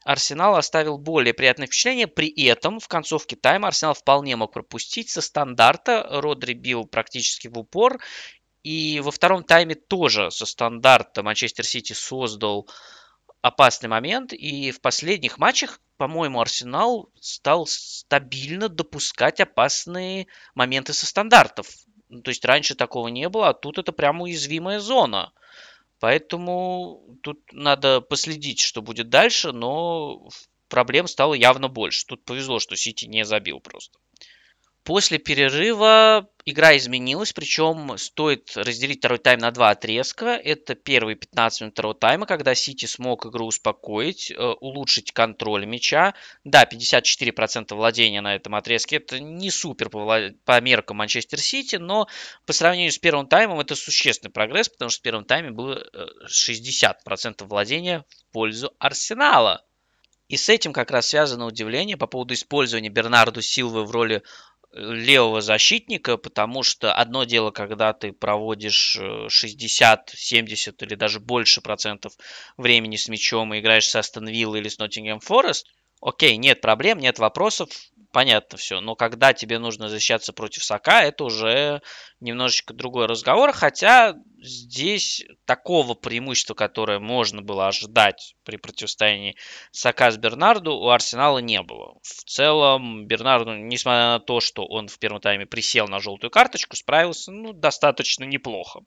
Арсенал 0.09 0.57
оставил 0.57 0.97
более 0.97 1.35
приятное 1.35 1.67
впечатление. 1.67 2.07
При 2.07 2.31
этом 2.47 2.81
в 2.81 2.89
концовке 2.89 3.37
тайма 3.37 3.69
Арсенал 3.69 3.93
вполне 3.93 4.37
мог 4.37 4.55
пропустить 4.55 5.11
со 5.11 5.21
стандарта. 5.21 6.03
Родри 6.09 6.55
бил 6.55 6.87
практически 6.87 7.49
в 7.49 7.59
упор. 7.59 8.01
И 8.63 9.01
во 9.01 9.11
втором 9.11 9.45
тайме 9.45 9.75
тоже 9.75 10.31
со 10.31 10.47
стандарта 10.47 11.23
Манчестер 11.23 11.67
Сити 11.67 11.93
создал 11.93 12.67
опасный 13.43 13.91
момент. 13.91 14.33
И 14.33 14.71
в 14.71 14.81
последних 14.81 15.37
матчах, 15.37 15.79
по-моему, 15.99 16.41
Арсенал 16.41 17.11
стал 17.21 17.67
стабильно 17.67 18.71
допускать 18.71 19.41
опасные 19.41 20.27
моменты 20.55 20.95
со 20.95 21.05
стандартов. 21.05 21.69
То 22.25 22.31
есть 22.31 22.47
раньше 22.47 22.75
такого 22.75 23.09
не 23.09 23.29
было, 23.29 23.51
а 23.51 23.53
тут 23.53 23.77
это 23.77 23.93
прямо 23.93 24.23
уязвимая 24.23 24.81
зона. 24.81 25.35
Поэтому 26.01 27.19
тут 27.23 27.41
надо 27.53 28.01
последить, 28.01 28.61
что 28.61 28.83
будет 28.83 29.09
дальше, 29.09 29.53
но 29.53 30.29
проблем 30.69 31.09
стало 31.09 31.35
явно 31.35 31.69
больше. 31.69 32.07
Тут 32.07 32.25
повезло, 32.25 32.61
что 32.61 32.77
Сити 32.77 33.07
не 33.07 33.25
забил 33.25 33.61
просто. 33.61 33.99
После 34.89 35.19
перерыва 35.19 36.31
игра 36.47 36.75
изменилась, 36.79 37.35
причем 37.35 37.99
стоит 37.99 38.57
разделить 38.57 39.01
второй 39.01 39.19
тайм 39.19 39.39
на 39.39 39.51
два 39.51 39.69
отрезка. 39.69 40.29
Это 40.29 40.75
первые 40.75 41.15
15 41.15 41.61
минут 41.61 41.75
второго 41.75 41.95
тайма, 41.95 42.25
когда 42.25 42.55
Сити 42.55 42.87
смог 42.87 43.27
игру 43.27 43.45
успокоить, 43.49 44.31
э, 44.31 44.35
улучшить 44.39 45.13
контроль 45.13 45.67
мяча. 45.67 46.15
Да, 46.45 46.65
54% 46.65 47.77
владения 47.77 48.23
на 48.23 48.35
этом 48.35 48.55
отрезке. 48.55 48.97
Это 48.97 49.21
не 49.21 49.51
супер 49.51 49.91
по, 49.91 50.05
влад... 50.05 50.43
по 50.47 50.59
меркам 50.63 50.97
Манчестер 50.97 51.39
Сити, 51.39 51.77
но 51.77 52.09
по 52.47 52.55
сравнению 52.55 52.91
с 52.91 52.99
первым 52.99 53.27
таймом 53.27 53.61
это 53.61 53.75
существенный 53.75 54.33
прогресс, 54.33 54.71
потому 54.71 54.89
что 54.89 55.01
в 55.01 55.03
первом 55.03 55.27
тайме 55.27 55.51
было 55.51 55.87
60% 56.27 56.95
э, 57.43 57.45
владения 57.45 58.07
в 58.09 58.33
пользу 58.33 58.73
Арсенала. 58.79 59.63
И 60.29 60.37
с 60.37 60.49
этим 60.51 60.73
как 60.73 60.91
раз 60.91 61.09
связано 61.09 61.47
удивление 61.47 61.97
по 61.97 62.07
поводу 62.07 62.35
использования 62.35 62.91
Бернарду 62.91 63.41
Силвы 63.41 63.85
в 63.85 63.91
роли 63.91 64.23
левого 64.73 65.41
защитника, 65.41 66.17
потому 66.17 66.63
что 66.63 66.93
одно 66.93 67.25
дело, 67.25 67.51
когда 67.51 67.93
ты 67.93 68.13
проводишь 68.13 68.99
60, 69.29 70.11
э, 70.11 70.17
70 70.17 70.83
или 70.83 70.95
даже 70.95 71.21
больше 71.21 71.61
процентов 71.61 72.15
времени 72.57 72.97
с 72.97 73.09
мячом 73.09 73.55
и 73.55 73.61
играешь 73.61 73.89
с 73.89 73.97
Астон 73.97 74.29
Вилл 74.29 74.55
или 74.55 74.69
с 74.69 74.79
Ноттингем 74.79 75.21
Форест, 75.21 75.67
окей, 76.01 76.37
нет 76.37 76.61
проблем, 76.61 76.99
нет 76.99 77.19
вопросов, 77.19 77.71
понятно 78.13 78.59
все. 78.59 78.81
Но 78.81 78.95
когда 78.95 79.33
тебе 79.33 79.59
нужно 79.59 79.89
защищаться 79.89 80.33
против 80.33 80.65
Сока, 80.65 81.03
это 81.03 81.25
уже 81.25 81.83
немножечко 82.21 82.75
другой 82.75 83.07
разговор. 83.07 83.53
Хотя 83.53 84.17
здесь 84.41 85.25
такого 85.45 85.95
преимущества, 85.95 86.55
которое 86.55 86.99
можно 86.99 87.43
было 87.43 87.69
ожидать 87.69 88.35
при 88.45 88.57
противостоянии 88.57 89.37
Сока 89.71 90.11
с 90.11 90.17
Бернарду, 90.17 90.75
у 90.75 90.89
Арсенала 90.89 91.39
не 91.39 91.63
было. 91.63 91.95
В 92.03 92.25
целом, 92.25 93.07
Бернарду, 93.07 93.55
несмотря 93.55 94.13
на 94.13 94.21
то, 94.21 94.41
что 94.41 94.65
он 94.65 94.89
в 94.89 94.99
первом 94.99 95.21
тайме 95.21 95.47
присел 95.47 95.89
на 95.89 96.01
желтую 96.01 96.31
карточку, 96.31 96.77
справился 96.77 97.31
ну, 97.33 97.53
достаточно 97.53 98.25
неплохо. 98.25 98.81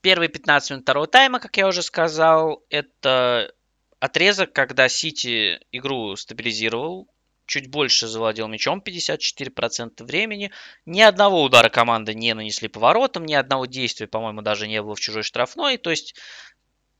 Первые 0.00 0.28
15 0.28 0.70
минут 0.70 0.82
второго 0.84 1.06
тайма, 1.06 1.40
как 1.40 1.56
я 1.56 1.66
уже 1.66 1.82
сказал, 1.82 2.62
это 2.70 3.52
отрезок, 4.00 4.52
когда 4.52 4.88
Сити 4.88 5.58
игру 5.72 6.14
стабилизировал, 6.16 7.08
чуть 7.48 7.68
больше 7.68 8.06
завладел 8.06 8.46
мячом, 8.46 8.80
54% 8.84 10.04
времени. 10.04 10.52
Ни 10.86 11.00
одного 11.00 11.42
удара 11.42 11.70
команды 11.70 12.14
не 12.14 12.34
нанесли 12.34 12.68
поворотом, 12.68 13.24
ни 13.24 13.34
одного 13.34 13.66
действия, 13.66 14.06
по-моему, 14.06 14.42
даже 14.42 14.68
не 14.68 14.80
было 14.80 14.94
в 14.94 15.00
чужой 15.00 15.24
штрафной. 15.24 15.78
То 15.78 15.90
есть 15.90 16.14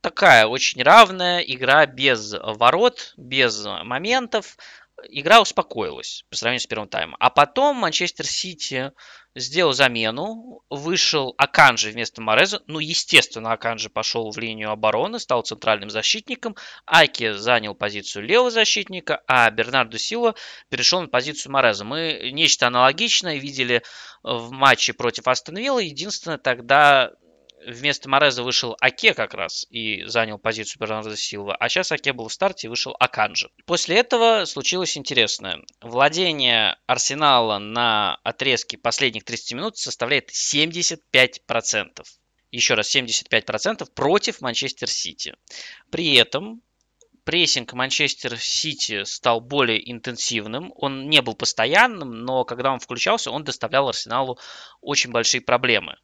такая 0.00 0.46
очень 0.46 0.82
равная 0.82 1.40
игра 1.40 1.87
без 1.87 2.34
ворот, 2.42 3.12
без 3.16 3.64
моментов. 3.64 4.56
Игра 5.08 5.40
успокоилась 5.40 6.24
по 6.28 6.37
сравнению 6.37 6.62
с 6.62 6.66
первым 6.66 6.88
таймом. 6.88 7.16
А 7.20 7.30
потом 7.30 7.76
Манчестер 7.76 8.26
Сити 8.26 8.92
сделал 9.38 9.72
замену, 9.72 10.62
вышел 10.70 11.35
Аканжи 11.38 11.90
вместо 11.90 12.20
Мореза. 12.20 12.62
Ну, 12.66 12.79
естественно, 12.79 13.53
Аканжи 13.53 13.88
пошел 13.88 14.31
в 14.31 14.38
линию 14.38 14.70
обороны, 14.70 15.18
стал 15.18 15.42
центральным 15.42 15.90
защитником. 15.90 16.57
Аки 16.87 17.33
занял 17.33 17.74
позицию 17.74 18.27
левого 18.27 18.51
защитника, 18.51 19.22
а 19.27 19.51
Бернардо 19.51 19.98
Сила 19.98 20.35
перешел 20.68 21.01
на 21.01 21.09
позицию 21.09 21.53
Мореза. 21.53 21.85
Мы 21.85 22.31
нечто 22.33 22.66
аналогичное 22.66 23.37
видели 23.37 23.83
в 24.22 24.51
матче 24.51 24.92
против 24.92 25.29
Астон 25.29 25.57
Вилла. 25.57 25.81
Единственное, 25.81 26.38
тогда 26.38 27.12
вместо 27.66 28.09
Мореза 28.09 28.42
вышел 28.42 28.77
Аке 28.81 29.14
как 29.14 29.35
раз 29.35 29.66
и 29.71 30.05
занял 30.05 30.38
позицию 30.38 30.81
Бернардо 30.81 31.16
Силва, 31.16 31.57
а 31.57 31.68
сейчас 31.68 31.92
Аке 31.92 32.12
был 32.12 32.29
в 32.29 32.33
старте 32.33 32.66
и 32.66 32.71
вышел 32.71 32.94
Аканджи. 32.99 33.51
После 33.66 33.97
этого 33.97 34.44
случилось 34.44 34.97
интересное. 34.97 35.61
Владение 35.81 36.77
Арсенала 36.87 37.59
на 37.59 38.16
отрезке 38.25 38.79
последних 38.79 39.25
30 39.25 39.53
минут 39.55 39.77
составляет 39.77 40.31
75%. 40.31 40.99
Еще 42.51 42.75
раз, 42.75 42.94
75% 42.94 43.90
против 43.94 44.40
Манчестер 44.40 44.88
Сити. 44.88 45.35
При 45.90 46.14
этом 46.14 46.62
прессинг 47.25 47.75
Манчестер 47.75 48.38
Сити 48.38 49.05
стал 49.05 49.42
более 49.42 49.90
интенсивным. 49.92 50.73
Он 50.77 51.11
не 51.11 51.21
был 51.21 51.35
постоянным, 51.35 52.25
но 52.25 52.44
когда 52.44 52.73
он 52.73 52.79
включался, 52.79 53.31
он 53.31 53.44
доставлял 53.44 53.88
Арсеналу 53.88 54.38
очень 54.81 55.11
большие 55.11 55.42
проблемы. 55.42 55.99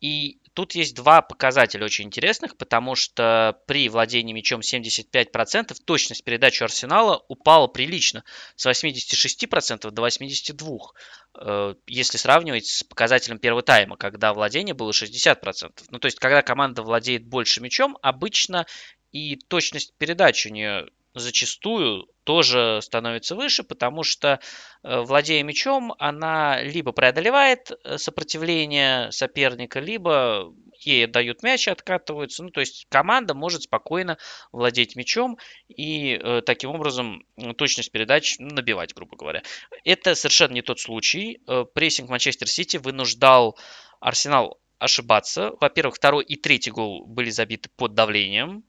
И 0.00 0.40
тут 0.54 0.74
есть 0.74 0.94
два 0.94 1.22
показателя 1.22 1.84
очень 1.84 2.06
интересных, 2.06 2.56
потому 2.56 2.94
что 2.94 3.60
при 3.66 3.88
владении 3.88 4.32
мячом 4.32 4.60
75% 4.60 5.76
точность 5.84 6.24
передачи 6.24 6.62
Арсенала 6.62 7.24
упала 7.28 7.66
прилично 7.66 8.22
с 8.54 8.66
86% 8.66 9.90
до 9.90 10.02
82%, 10.02 10.94
э, 11.40 11.74
если 11.86 12.18
сравнивать 12.18 12.66
с 12.66 12.84
показателем 12.84 13.38
первого 13.38 13.62
тайма, 13.62 13.96
когда 13.96 14.32
владение 14.32 14.74
было 14.74 14.92
60%. 14.92 15.84
Ну, 15.90 15.98
то 15.98 16.06
есть, 16.06 16.18
когда 16.18 16.42
команда 16.42 16.82
владеет 16.82 17.26
больше 17.26 17.60
мячом, 17.60 17.98
обычно 18.02 18.66
и 19.10 19.36
точность 19.36 19.94
передачи 19.96 20.48
у 20.48 20.52
нее 20.52 20.88
зачастую 21.14 22.06
тоже 22.24 22.80
становится 22.82 23.34
выше, 23.34 23.62
потому 23.62 24.02
что, 24.02 24.40
э, 24.82 25.00
владея 25.00 25.42
мячом, 25.42 25.94
она 25.98 26.60
либо 26.62 26.92
преодолевает 26.92 27.70
э, 27.70 27.96
сопротивление 27.98 29.10
соперника, 29.12 29.80
либо 29.80 30.52
ей 30.80 31.06
дают 31.06 31.42
мяч 31.42 31.66
и 31.66 31.70
откатываются. 31.70 32.44
Ну, 32.44 32.50
то 32.50 32.60
есть 32.60 32.86
команда 32.90 33.34
может 33.34 33.62
спокойно 33.62 34.18
владеть 34.52 34.94
мячом 34.94 35.38
и 35.68 36.20
э, 36.22 36.42
таким 36.42 36.70
образом 36.70 37.24
точность 37.56 37.90
передач 37.90 38.36
ну, 38.38 38.48
набивать, 38.48 38.94
грубо 38.94 39.16
говоря. 39.16 39.42
Это 39.84 40.14
совершенно 40.14 40.52
не 40.52 40.62
тот 40.62 40.80
случай. 40.80 41.40
Прессинг 41.74 42.10
Манчестер 42.10 42.48
Сити 42.48 42.76
вынуждал 42.76 43.58
Арсенал 44.00 44.60
ошибаться. 44.78 45.52
Во-первых, 45.60 45.96
второй 45.96 46.24
и 46.24 46.36
третий 46.36 46.70
гол 46.70 47.06
были 47.06 47.30
забиты 47.30 47.68
под 47.76 47.94
давлением. 47.94 48.64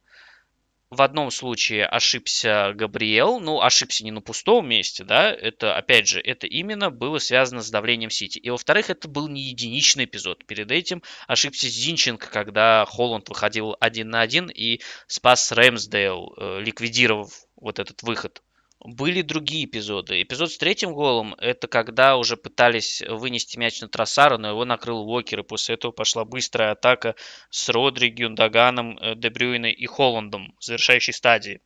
В 0.90 1.04
одном 1.04 1.30
случае 1.30 1.86
ошибся 1.86 2.74
Габриэл, 2.74 3.40
ну, 3.40 3.62
ошибся 3.62 4.04
не 4.04 4.10
на 4.10 4.22
пустом 4.22 4.68
месте, 4.68 5.04
да, 5.04 5.32
это, 5.32 5.76
опять 5.76 6.08
же, 6.08 6.20
это 6.20 6.48
именно 6.48 6.90
было 6.90 7.20
связано 7.20 7.62
с 7.62 7.70
давлением 7.70 8.10
Сити. 8.10 8.40
И, 8.40 8.50
во-вторых, 8.50 8.90
это 8.90 9.08
был 9.08 9.28
не 9.28 9.44
единичный 9.44 10.06
эпизод. 10.06 10.48
Перед 10.48 10.72
этим 10.72 11.04
ошибся 11.28 11.70
Зинченко, 11.70 12.32
когда 12.32 12.86
Холланд 12.86 13.30
выходил 13.30 13.78
один 13.80 14.10
на 14.10 14.22
один 14.22 14.50
и 14.50 14.82
спас 15.06 15.52
Рэмсдейл, 15.52 16.34
э, 16.36 16.62
ликвидировав 16.62 17.34
вот 17.56 17.78
этот 17.78 18.02
выход 18.02 18.42
были 18.80 19.22
другие 19.22 19.66
эпизоды. 19.66 20.22
Эпизод 20.22 20.52
с 20.52 20.58
третьим 20.58 20.94
голом– 20.94 21.36
это 21.40 21.68
когда 21.68 22.18
уже 22.18 22.38
пытались 22.38 23.02
вынести 23.02 23.58
мяч 23.58 23.82
на 23.82 23.90
Троссара, 23.90 24.38
но 24.38 24.50
его 24.50 24.66
накрыл 24.66 25.02
Уокер, 25.02 25.42
и 25.42 25.44
после 25.44 25.76
этого 25.76 25.92
пошла 25.92 26.24
быстрая 26.24 26.72
атака 26.72 27.16
с 27.50 27.68
Родри, 27.70 28.10
Гюндаганом, 28.10 28.98
э, 28.98 29.16
Дебрюйной 29.16 29.74
и 29.74 29.86
Холландом 29.86 30.56
в 30.60 30.64
завершающей 30.64 31.14
стадии. 31.14 31.62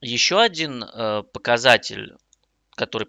Еще 0.00 0.40
один 0.40 0.82
э, 0.82 1.22
показатель, 1.32 2.16
который 2.74 3.08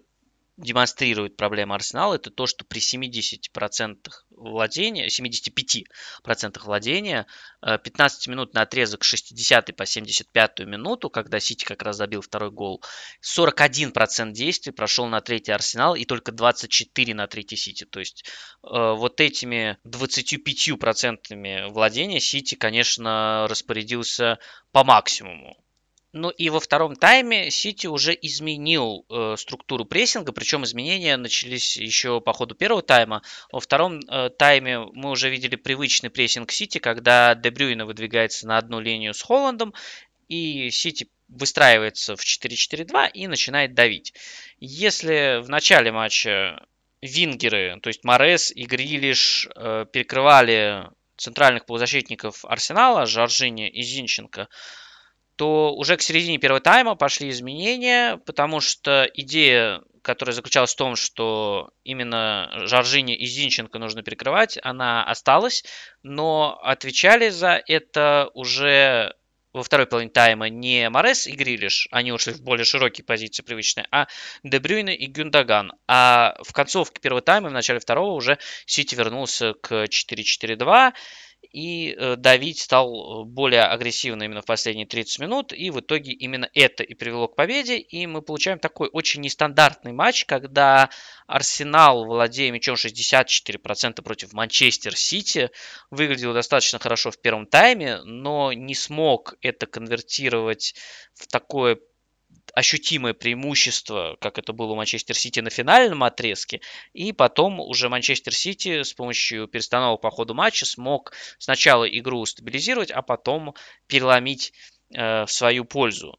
демонстрирует 0.56 1.36
проблему 1.36 1.74
Арсенала, 1.74 2.14
это 2.14 2.30
то, 2.30 2.46
что 2.46 2.64
при 2.64 2.80
70% 2.80 3.96
владения, 4.36 5.08
75% 5.08 6.60
владения, 6.62 7.26
15 7.60 8.26
э, 8.26 8.30
минут 8.30 8.54
на 8.54 8.62
отрезок 8.62 9.04
60 9.04 9.74
по 9.76 9.86
75 9.86 10.60
минуту, 10.60 11.10
когда 11.10 11.40
Сити 11.40 11.64
как 11.64 11.82
раз 11.82 11.96
забил 11.96 12.20
второй 12.20 12.50
гол, 12.50 12.82
41% 13.22 14.32
действий 14.32 14.72
прошел 14.72 15.06
на 15.06 15.20
третий 15.20 15.52
Арсенал 15.52 15.94
и 15.94 16.04
только 16.04 16.32
24 16.32 17.14
на 17.14 17.26
третий 17.26 17.56
Сити. 17.56 17.84
То 17.84 18.00
есть 18.00 18.24
э, 18.62 18.68
вот 18.68 19.20
этими 19.20 19.78
25% 19.86 21.68
владения 21.68 22.20
Сити, 22.20 22.54
конечно, 22.54 23.46
распорядился 23.48 24.38
по 24.72 24.84
максимуму. 24.84 25.56
Ну 26.18 26.30
и 26.30 26.48
во 26.48 26.60
втором 26.60 26.96
тайме 26.96 27.50
Сити 27.50 27.86
уже 27.86 28.16
изменил 28.22 29.04
э, 29.10 29.34
структуру 29.36 29.84
прессинга, 29.84 30.32
причем 30.32 30.64
изменения 30.64 31.14
начались 31.18 31.76
еще 31.76 32.22
по 32.22 32.32
ходу 32.32 32.54
первого 32.54 32.80
тайма. 32.80 33.20
Во 33.52 33.60
втором 33.60 34.00
э, 34.00 34.30
тайме 34.30 34.78
мы 34.94 35.10
уже 35.10 35.28
видели 35.28 35.56
привычный 35.56 36.08
прессинг 36.08 36.50
Сити, 36.52 36.78
когда 36.78 37.34
Дебрюйна 37.34 37.84
выдвигается 37.84 38.46
на 38.48 38.56
одну 38.56 38.80
линию 38.80 39.12
с 39.12 39.20
Холландом, 39.20 39.74
и 40.30 40.70
Сити 40.70 41.06
выстраивается 41.28 42.16
в 42.16 42.24
4-4-2 42.24 43.10
и 43.12 43.26
начинает 43.26 43.74
давить. 43.74 44.14
Если 44.58 45.42
в 45.42 45.50
начале 45.50 45.92
матча 45.92 46.66
вингеры, 47.02 47.78
то 47.82 47.88
есть 47.88 48.04
Морес 48.04 48.50
и 48.50 48.64
Грилиш, 48.64 49.48
э, 49.54 49.84
перекрывали 49.92 50.88
центральных 51.18 51.66
полузащитников 51.66 52.46
Арсенала, 52.46 53.04
Жоржини 53.04 53.68
и 53.68 53.82
Зинченко, 53.82 54.48
то 55.36 55.74
уже 55.74 55.96
к 55.96 56.02
середине 56.02 56.38
первого 56.38 56.60
тайма 56.60 56.94
пошли 56.94 57.28
изменения, 57.28 58.16
потому 58.26 58.60
что 58.60 59.08
идея, 59.14 59.82
которая 60.02 60.34
заключалась 60.34 60.72
в 60.72 60.76
том, 60.76 60.96
что 60.96 61.70
именно 61.84 62.50
Жоржини 62.66 63.14
и 63.14 63.26
Зинченко 63.26 63.78
нужно 63.78 64.02
перекрывать, 64.02 64.58
она 64.62 65.04
осталась, 65.04 65.64
но 66.02 66.58
отвечали 66.62 67.28
за 67.28 67.62
это 67.66 68.30
уже 68.34 69.14
во 69.56 69.62
второй 69.62 69.86
половине 69.86 70.12
тайма 70.12 70.50
не 70.50 70.88
Морес 70.90 71.26
и 71.26 71.32
Грилиш, 71.32 71.88
они 71.90 72.12
ушли 72.12 72.34
в 72.34 72.42
более 72.42 72.66
широкие 72.66 73.04
позиции 73.04 73.42
привычные, 73.42 73.86
а 73.90 74.06
Дебрюйне 74.42 74.94
и 74.94 75.06
Гюндаган. 75.06 75.72
А 75.88 76.36
в 76.42 76.52
концовке 76.52 77.00
первого 77.00 77.22
тайма, 77.22 77.48
в 77.48 77.52
начале 77.52 77.80
второго 77.80 78.12
уже 78.12 78.38
Сити 78.66 78.94
вернулся 78.94 79.54
к 79.54 79.84
4-4-2, 79.84 80.92
и 81.52 81.94
э, 81.96 82.16
давить 82.16 82.60
стал 82.60 83.22
э, 83.22 83.24
более 83.24 83.62
агрессивно 83.62 84.24
именно 84.24 84.42
в 84.42 84.46
последние 84.46 84.86
30 84.86 85.20
минут, 85.20 85.52
и 85.52 85.70
в 85.70 85.80
итоге 85.80 86.12
именно 86.12 86.48
это 86.54 86.82
и 86.82 86.94
привело 86.94 87.28
к 87.28 87.36
победе, 87.36 87.78
и 87.78 88.06
мы 88.06 88.22
получаем 88.22 88.58
такой 88.58 88.88
очень 88.92 89.20
нестандартный 89.20 89.92
матч, 89.92 90.24
когда 90.24 90.90
Арсенал, 91.26 92.04
владея 92.04 92.52
мячом 92.52 92.76
64% 92.76 94.02
против 94.02 94.32
Манчестер 94.32 94.96
Сити, 94.96 95.50
выглядел 95.90 96.34
достаточно 96.34 96.78
хорошо 96.78 97.10
в 97.10 97.18
первом 97.18 97.46
тайме, 97.46 98.00
но 98.04 98.52
не 98.52 98.74
смог 98.74 99.34
это 99.40 99.66
конвертировать 99.66 100.74
в 101.14 101.26
такое 101.26 101.78
ощутимое 102.54 103.12
преимущество, 103.12 104.16
как 104.20 104.38
это 104.38 104.52
было 104.52 104.72
у 104.72 104.76
Манчестер 104.76 105.14
Сити 105.14 105.40
на 105.40 105.50
финальном 105.50 106.02
отрезке, 106.04 106.60
и 106.94 107.12
потом 107.12 107.60
уже 107.60 107.88
Манчестер 107.88 108.34
Сити 108.34 108.82
с 108.82 108.94
помощью 108.94 109.46
перестановок 109.46 110.00
по 110.00 110.10
ходу 110.10 110.32
матча 110.32 110.64
смог 110.64 111.12
сначала 111.38 111.84
игру 111.84 112.24
стабилизировать, 112.24 112.90
а 112.90 113.02
потом 113.02 113.54
переломить 113.86 114.52
э, 114.94 115.24
в 115.24 115.30
свою 115.30 115.66
пользу. 115.66 116.18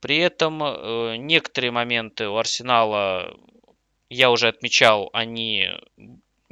При 0.00 0.18
этом 0.18 0.62
э, 0.62 1.16
некоторые 1.16 1.72
моменты 1.72 2.28
у 2.28 2.36
Арсенала, 2.36 3.36
я 4.08 4.30
уже 4.30 4.48
отмечал, 4.48 5.10
они 5.12 5.68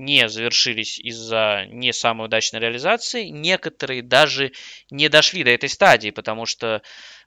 не 0.01 0.29
завершились 0.29 0.99
из-за 0.99 1.67
не 1.69 1.93
самой 1.93 2.27
удачной 2.27 2.61
реализации. 2.61 3.27
Некоторые 3.27 4.03
даже 4.03 4.53
не 4.91 5.09
дошли 5.09 5.45
до 5.45 5.51
этой 5.51 5.69
стадии, 5.69 6.11
потому 6.11 6.47
что 6.47 6.83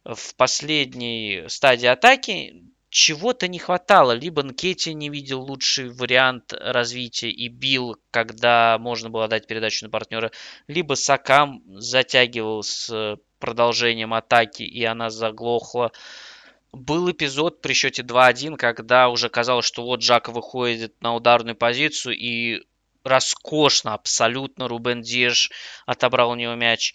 в 0.05 0.35
последней 0.35 1.45
стадии 1.47 1.87
атаки 1.87 2.63
чего-то 2.89 3.47
не 3.47 3.57
хватало. 3.57 4.11
Либо 4.11 4.43
Нкетти 4.43 4.93
не 4.93 5.09
видел 5.09 5.41
лучший 5.41 5.89
вариант 5.89 6.53
развития 6.53 7.31
и 7.31 7.47
бил, 7.47 7.97
когда 8.11 8.77
можно 8.77 9.09
было 9.09 9.27
дать 9.27 9.47
передачу 9.47 9.85
на 9.85 9.89
партнера, 9.89 10.31
либо 10.67 10.93
Сакам 10.93 11.63
затягивал 11.65 12.61
с 12.61 13.17
продолжением 13.39 14.13
атаки, 14.13 14.63
и 14.63 14.83
она 14.83 15.09
заглохла. 15.09 15.91
Был 16.71 17.09
эпизод 17.11 17.61
при 17.61 17.73
счете 17.73 18.03
2-1, 18.03 18.57
когда 18.57 19.09
уже 19.09 19.29
казалось, 19.29 19.65
что 19.65 19.83
вот 19.83 20.01
Жака 20.01 20.31
выходит 20.31 21.01
на 21.01 21.15
ударную 21.15 21.55
позицию 21.55 22.15
и 22.15 22.61
роскошно 23.03 23.93
абсолютно 23.93 24.67
Рубен 24.67 25.01
Диш 25.01 25.51
отобрал 25.85 26.31
у 26.31 26.35
него 26.35 26.55
мяч. 26.55 26.93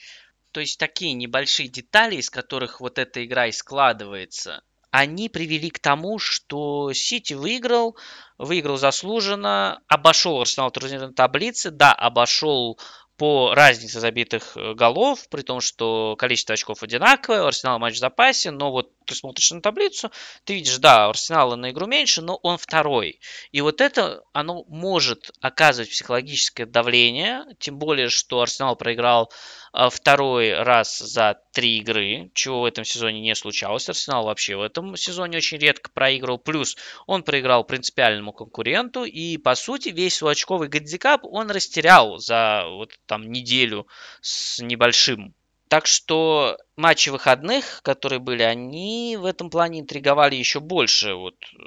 То 0.59 0.62
есть 0.62 0.80
такие 0.80 1.12
небольшие 1.12 1.68
детали, 1.68 2.16
из 2.16 2.30
которых 2.30 2.80
вот 2.80 2.98
эта 2.98 3.24
игра 3.24 3.46
и 3.46 3.52
складывается, 3.52 4.64
они 4.90 5.28
привели 5.28 5.70
к 5.70 5.78
тому, 5.78 6.18
что 6.18 6.92
Сити 6.92 7.34
выиграл, 7.34 7.96
выиграл 8.38 8.76
заслуженно, 8.76 9.80
обошел 9.86 10.40
Арсенал 10.40 10.72
турнирной 10.72 11.14
таблицы, 11.14 11.70
да, 11.70 11.92
обошел 11.92 12.76
по 13.16 13.54
разнице 13.54 14.00
забитых 14.00 14.56
э, 14.56 14.74
голов, 14.74 15.28
при 15.28 15.42
том, 15.42 15.61
что 15.61 16.16
количество 16.18 16.54
очков 16.54 16.82
одинаковое, 16.82 17.44
у 17.44 17.46
Арсенала 17.46 17.78
матч 17.78 17.94
в 17.94 17.98
запасе, 17.98 18.50
но 18.50 18.72
вот 18.72 18.90
ты 19.09 19.14
смотришь 19.14 19.50
на 19.50 19.61
таблицу, 19.61 20.12
ты 20.44 20.54
видишь, 20.54 20.78
да, 20.78 21.06
у 21.06 21.11
Арсенала 21.11 21.56
на 21.56 21.70
игру 21.70 21.86
меньше, 21.86 22.20
но 22.20 22.36
он 22.42 22.59
второй. 22.59 23.20
И 23.50 23.61
вот 23.61 23.80
это, 23.80 24.22
оно 24.32 24.64
может 24.68 25.30
оказывать 25.40 25.90
психологическое 25.90 26.66
давление, 26.66 27.44
тем 27.59 27.78
более, 27.78 28.11
что 28.11 28.42
Арсенал 28.42 28.76
проиграл 28.76 29.32
а, 29.72 29.88
второй 29.88 30.54
раз 30.54 30.98
за 30.98 31.40
три 31.52 31.78
игры, 31.78 32.30
чего 32.34 32.61
в 32.61 32.64
этом 32.66 32.84
сезоне 32.84 33.20
не 33.20 33.34
случалось. 33.34 33.88
Арсенал 33.88 34.24
вообще 34.26 34.56
в 34.56 34.62
этом 34.62 34.96
сезоне 34.96 35.38
очень 35.38 35.59
редко 35.59 35.90
проигрывал. 35.90 36.38
Плюс 36.38 36.76
он 37.06 37.22
проиграл 37.22 37.64
принципиальному 37.64 38.32
конкуренту, 38.32 39.04
и, 39.04 39.38
по 39.38 39.54
сути, 39.54 39.88
весь 39.88 40.16
свой 40.16 40.32
очковый 40.32 40.68
гандикап 40.68 41.24
он 41.24 41.50
растерял 41.50 42.18
за 42.18 42.64
вот 42.68 42.92
там 43.06 43.30
неделю 43.30 43.86
с 44.20 44.61
небольшим 44.61 45.34
так 45.68 45.86
что 45.86 46.56
матчи 46.76 47.10
выходных, 47.10 47.82
которые 47.82 48.18
были, 48.18 48.42
они 48.42 49.16
в 49.18 49.24
этом 49.24 49.50
плане 49.50 49.80
интриговали 49.80 50.34
еще 50.34 50.60
больше. 50.60 51.14
Вот 51.14 51.36
э, 51.54 51.58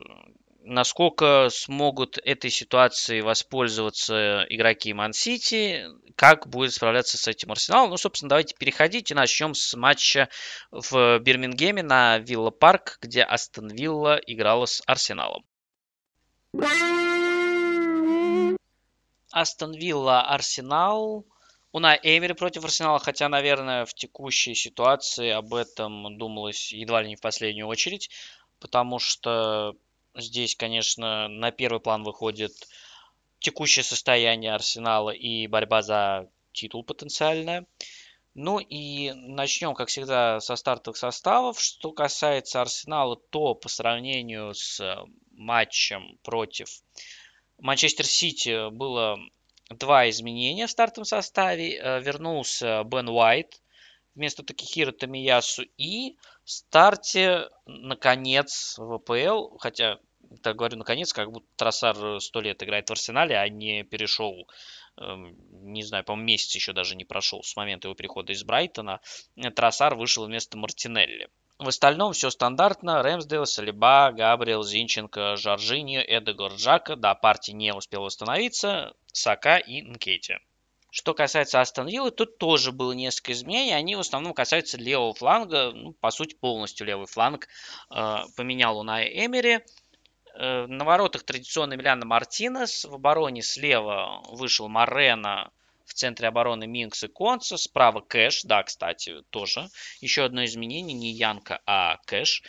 насколько 0.64 1.50
смогут 1.52 2.18
этой 2.24 2.50
ситуацией 2.50 3.22
воспользоваться 3.22 4.46
игроки 4.50 4.94
Ман-Сити, 4.94 5.86
как 6.16 6.48
будет 6.48 6.74
справляться 6.74 7.18
с 7.18 7.28
этим 7.28 7.52
Арсенал. 7.52 7.88
Ну, 7.88 7.98
собственно, 7.98 8.30
давайте 8.30 8.56
переходить 8.56 9.12
и 9.12 9.16
начнем 9.16 9.54
с 9.54 9.76
матча 9.76 10.30
в 10.72 11.20
Бирмингеме 11.20 11.84
на 11.84 12.20
Вилла 12.20 12.52
Парк, 12.52 12.98
где 13.02 13.24
Астон 13.24 13.70
Вилла 13.70 14.20
играла 14.26 14.66
с 14.66 14.82
Арсеналом. 14.86 15.46
Астон 19.32 19.74
Вилла 19.74 20.22
Арсенал 20.22 21.26
Унай 21.72 22.00
Эмери 22.04 22.34
против 22.34 22.66
Арсенала, 22.66 23.00
хотя, 23.00 23.30
наверное, 23.30 23.86
в 23.86 23.94
текущей 23.94 24.56
ситуации 24.56 25.30
об 25.30 25.54
этом 25.54 26.18
думалось 26.18 26.74
едва 26.74 27.02
ли 27.02 27.10
не 27.10 27.16
в 27.16 27.22
последнюю 27.22 27.68
очередь, 27.68 28.10
потому 28.60 29.00
что 29.00 29.76
здесь, 30.16 30.56
конечно, 30.56 31.30
на 31.30 31.52
первый 31.52 31.80
план 31.80 32.04
выходит 32.04 32.52
текущее 33.40 33.84
состояние 33.84 34.54
Арсенала 34.54 35.12
и 35.12 35.48
борьба 35.48 35.82
за 35.82 36.30
титул 36.52 36.84
потенциальная. 36.84 37.66
Ну 38.34 38.60
и 38.60 39.12
начнем, 39.14 39.74
как 39.74 39.90
всегда, 39.90 40.40
со 40.40 40.56
стартовых 40.56 40.98
составов. 40.98 41.60
Что 41.60 41.92
касается 41.92 42.62
Арсенала, 42.62 43.16
то 43.16 43.56
по 43.56 43.70
сравнению 43.70 44.54
с 44.54 45.06
матчем 45.32 46.18
против 46.24 46.70
Манчестер 47.58 48.06
Сити 48.06 48.70
было 48.72 49.20
два 49.78 50.10
изменения 50.10 50.68
в 50.68 50.72
стартовом 50.72 51.06
составе. 51.06 51.78
Э, 51.78 52.02
вернулся 52.02 52.84
Бен 52.84 53.10
Уайт 53.10 53.62
вместо 54.16 54.44
Такихира 54.44 54.92
Тамиясу. 54.92 55.64
И 55.78 56.18
в 56.44 56.52
старте, 56.52 57.50
наконец, 57.66 58.78
ВПЛ, 58.78 59.58
хотя 59.58 60.00
так 60.42 60.56
говорю, 60.56 60.78
наконец, 60.78 61.14
как 61.14 61.32
будто 61.32 61.48
Тросар 61.56 62.22
сто 62.22 62.42
лет 62.42 62.62
играет 62.64 62.90
в 62.90 62.92
Арсенале, 62.92 63.38
а 63.38 63.48
не 63.50 63.84
перешел, 63.84 64.48
эм, 64.98 65.36
не 65.74 65.84
знаю, 65.84 66.04
по-моему, 66.04 66.28
месяц 66.28 66.56
еще 66.56 66.74
даже 66.74 66.96
не 66.96 67.06
прошел 67.06 67.44
с 67.44 67.56
момента 67.56 67.88
его 67.88 67.96
перехода 67.96 68.32
из 68.32 68.44
Брайтона. 68.44 69.02
Тросар 69.56 69.96
вышел 69.96 70.26
вместо 70.26 70.58
Мартинелли. 70.58 71.30
В 71.62 71.68
остальном 71.68 72.14
все 72.14 72.32
стандартно. 72.32 73.04
Рэмсдейл, 73.04 73.46
Салиба, 73.46 74.12
Габриэл, 74.12 74.64
Зинченко, 74.64 75.36
Жоржини, 75.36 76.04
Эдегор, 76.08 76.52
Джака. 76.54 76.96
Да, 76.96 77.14
партия 77.14 77.54
не 77.54 77.72
успел 77.72 78.02
восстановиться. 78.02 78.96
Сака 79.14 79.58
и 79.60 79.84
Нкетти. 79.84 80.38
Что 80.90 81.14
касается 81.14 81.62
Астон 81.62 81.88
Виллы, 81.88 82.10
тут 82.10 82.40
тоже 82.40 82.72
было 82.72 82.94
несколько 82.94 83.34
изменений. 83.34 83.74
Они 83.74 83.96
в 83.96 84.00
основном 84.00 84.34
касаются 84.34 84.80
левого 84.80 85.14
фланга. 85.14 85.72
Ну, 85.72 85.94
по 85.94 86.10
сути, 86.10 86.34
полностью 86.34 86.88
левый 86.88 87.06
фланг 87.06 87.48
э, 87.92 88.18
поменял 88.36 88.80
Унай 88.80 89.08
Эмери. 89.24 89.60
Э, 90.34 90.66
на 90.66 90.84
воротах 90.84 91.22
традиционно 91.22 91.76
Миляна 91.76 92.08
Мартинес. 92.08 92.86
В 92.86 92.96
обороне 92.96 93.44
слева 93.44 94.24
вышел 94.30 94.68
Марена 94.68 95.52
в 95.92 95.94
центре 95.94 96.30
обороны 96.30 96.68
Минкс 96.68 97.04
и 97.04 97.08
Конца. 97.10 97.58
Справа 97.58 98.00
Кэш. 98.00 98.44
Да, 98.44 98.64
кстати, 98.64 99.22
тоже. 99.30 99.68
Еще 100.00 100.24
одно 100.24 100.46
изменение. 100.46 100.98
Не 100.98 101.12
Янка, 101.12 101.62
а 101.66 101.98
Кэш. 102.06 102.44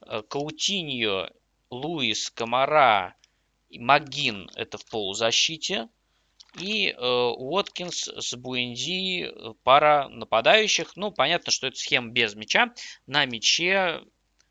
Э, 0.00 0.22
Каутиньо, 0.22 1.28
Луис, 1.70 2.30
Комара 2.30 3.14
Магин. 3.70 4.48
Это 4.54 4.78
в 4.78 4.86
полузащите. 4.86 5.88
И 6.58 6.88
э, 6.88 6.96
Уоткинс 6.98 8.08
с 8.08 8.34
Буэнди 8.34 9.30
пара 9.62 10.08
нападающих. 10.08 10.96
Ну, 10.96 11.10
понятно, 11.10 11.52
что 11.52 11.66
это 11.66 11.76
схема 11.76 12.12
без 12.12 12.34
мяча. 12.34 12.72
На 13.06 13.26
мяче 13.26 14.00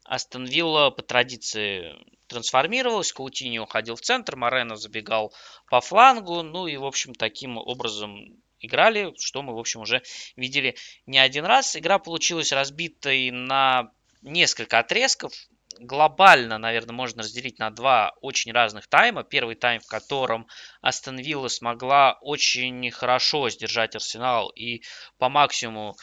Астон 0.04 0.46
Вилла 0.46 0.92
по 0.92 1.02
традиции 1.02 1.96
трансформировалась, 2.28 3.14
Каутини 3.14 3.60
уходил 3.60 3.96
в 3.96 4.02
центр, 4.02 4.36
Морено 4.36 4.76
забегал 4.76 5.34
по 5.70 5.82
флангу, 5.82 6.42
ну 6.42 6.68
и, 6.68 6.78
в 6.78 6.86
общем, 6.86 7.14
таким 7.14 7.58
образом 7.58 8.42
играли, 8.60 9.14
что 9.18 9.42
мы, 9.42 9.56
в 9.56 9.60
общем, 9.60 9.82
уже 9.82 10.02
видели 10.36 10.76
не 11.06 11.20
один 11.20 11.46
раз. 11.46 11.76
Игра 11.76 12.00
получилась 12.00 12.52
разбитой 12.52 13.32
на 13.32 13.92
несколько 14.22 14.80
отрезков. 14.80 15.34
Глобально, 15.78 16.58
наверное, 16.58 16.94
можно 16.94 17.24
разделить 17.24 17.60
на 17.60 17.70
два 17.70 18.14
очень 18.22 18.54
разных 18.54 18.88
тайма. 18.88 19.24
Первый 19.24 19.56
тайм, 19.56 19.82
в 19.82 19.88
котором 19.88 20.48
Астон 20.82 21.18
Вилла 21.18 21.50
смогла 21.50 22.18
очень 22.22 22.90
хорошо 22.92 23.50
сдержать 23.50 23.96
Арсенал 23.96 24.50
и 24.50 24.84
по 25.18 25.28
максимуму 25.28 25.98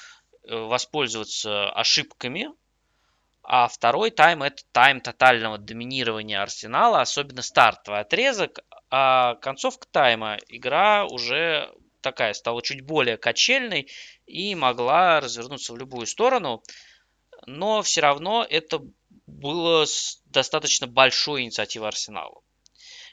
э, 0.47 0.55
воспользоваться 0.55 1.71
ошибками 1.71 2.49
а 3.43 3.69
второй 3.69 4.11
тайм 4.11 4.43
это 4.43 4.63
тайм 4.73 5.01
тотального 5.01 5.59
доминирования 5.59 6.41
Арсенала, 6.41 7.01
особенно 7.01 7.43
стартовый 7.43 8.01
отрезок. 8.01 8.61
А 8.91 9.35
концовка 9.37 9.87
тайма 9.91 10.39
игра 10.49 11.07
уже 11.07 11.73
такая 12.03 12.35
стала 12.35 12.63
чуть 12.63 12.83
более 12.83 13.17
качельной 13.17 13.89
и 14.27 14.55
могла 14.55 15.21
развернуться 15.21 15.73
в 15.73 15.79
любую 15.79 16.07
сторону. 16.07 16.63
Но 17.47 17.83
все 17.83 18.01
равно 18.01 18.47
это 18.49 18.81
было 19.27 19.87
достаточно 20.27 20.87
большой 20.87 21.43
инициативой 21.43 21.89
Арсенала. 21.89 22.43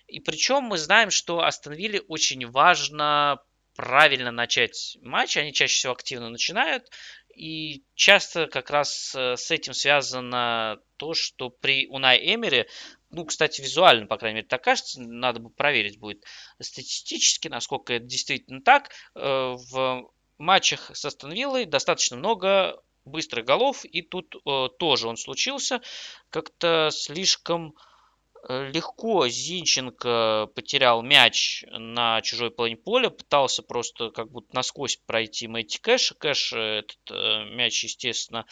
И 0.07 0.19
причем 0.19 0.63
мы 0.63 0.77
знаем, 0.77 1.11
что 1.11 1.43
Астон 1.43 1.73
Вилле 1.73 2.01
очень 2.01 2.45
важно 2.49 3.39
правильно 3.75 4.32
начать 4.32 4.97
матч. 5.01 5.38
Они 5.38 5.53
чаще 5.53 5.75
всего 5.75 5.93
активно 5.93 6.30
начинают. 6.30 6.89
И 7.39 7.85
часто 7.95 8.47
как 8.47 8.69
раз 8.69 9.15
э, 9.15 9.37
с 9.37 9.49
этим 9.49 9.73
связано 9.73 10.81
то, 10.97 11.13
что 11.13 11.49
при 11.49 11.87
Унай 11.87 12.19
Эмере, 12.35 12.67
ну, 13.11 13.23
кстати, 13.23 13.61
визуально, 13.61 14.07
по 14.07 14.17
крайней 14.17 14.39
мере, 14.39 14.47
так 14.47 14.61
кажется, 14.61 15.01
надо 15.01 15.39
бы 15.39 15.49
проверить 15.49 15.99
будет 15.99 16.25
статистически, 16.61 17.47
насколько 17.47 17.93
это 17.93 18.05
действительно 18.05 18.61
так. 18.61 18.89
Э, 19.15 19.55
в 19.55 20.11
матчах 20.37 20.91
с 20.93 21.05
Астон 21.05 21.31
Виллой 21.31 21.63
достаточно 21.63 22.17
много 22.17 22.83
быстрых 23.05 23.45
голов, 23.45 23.85
и 23.85 24.01
тут 24.01 24.35
э, 24.35 24.67
тоже 24.77 25.07
он 25.07 25.15
случился. 25.15 25.79
Как-то 26.31 26.89
слишком 26.91 27.73
легко 28.47 29.27
Зинченко 29.27 30.49
потерял 30.55 31.01
мяч 31.01 31.65
на 31.71 32.21
чужой 32.21 32.51
половине 32.51 32.77
поля, 32.77 33.09
пытался 33.09 33.63
просто 33.63 34.11
как 34.11 34.31
будто 34.31 34.55
насквозь 34.55 34.97
пройти 34.97 35.47
Мэтти 35.47 35.79
Кэш. 35.79 36.13
Кэш 36.17 36.53
этот 36.53 36.97
э, 37.11 37.45
мяч, 37.53 37.83
естественно, 37.83 38.45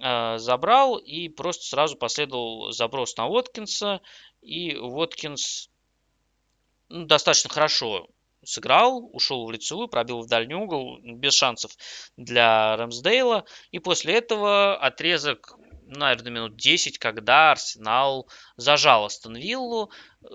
э, 0.00 0.38
забрал 0.38 0.96
и 0.96 1.28
просто 1.28 1.64
сразу 1.64 1.96
последовал 1.96 2.72
заброс 2.72 3.16
на 3.16 3.26
Уоткинса. 3.26 4.00
И 4.40 4.76
Уоткинс 4.76 5.68
ну, 6.88 7.04
достаточно 7.04 7.50
хорошо 7.50 8.08
сыграл, 8.44 9.10
ушел 9.12 9.46
в 9.46 9.50
лицевую, 9.50 9.88
пробил 9.88 10.20
в 10.20 10.28
дальний 10.28 10.54
угол, 10.54 10.98
без 11.02 11.34
шансов 11.34 11.72
для 12.16 12.76
Рэмсдейла. 12.76 13.44
И 13.72 13.78
после 13.78 14.14
этого 14.14 14.76
отрезок 14.76 15.58
наверное, 15.88 16.32
минут 16.32 16.56
10, 16.56 16.98
когда 16.98 17.52
Арсенал 17.52 18.28
зажал 18.56 19.06
Астон 19.06 19.36
Виллу. 19.36 19.90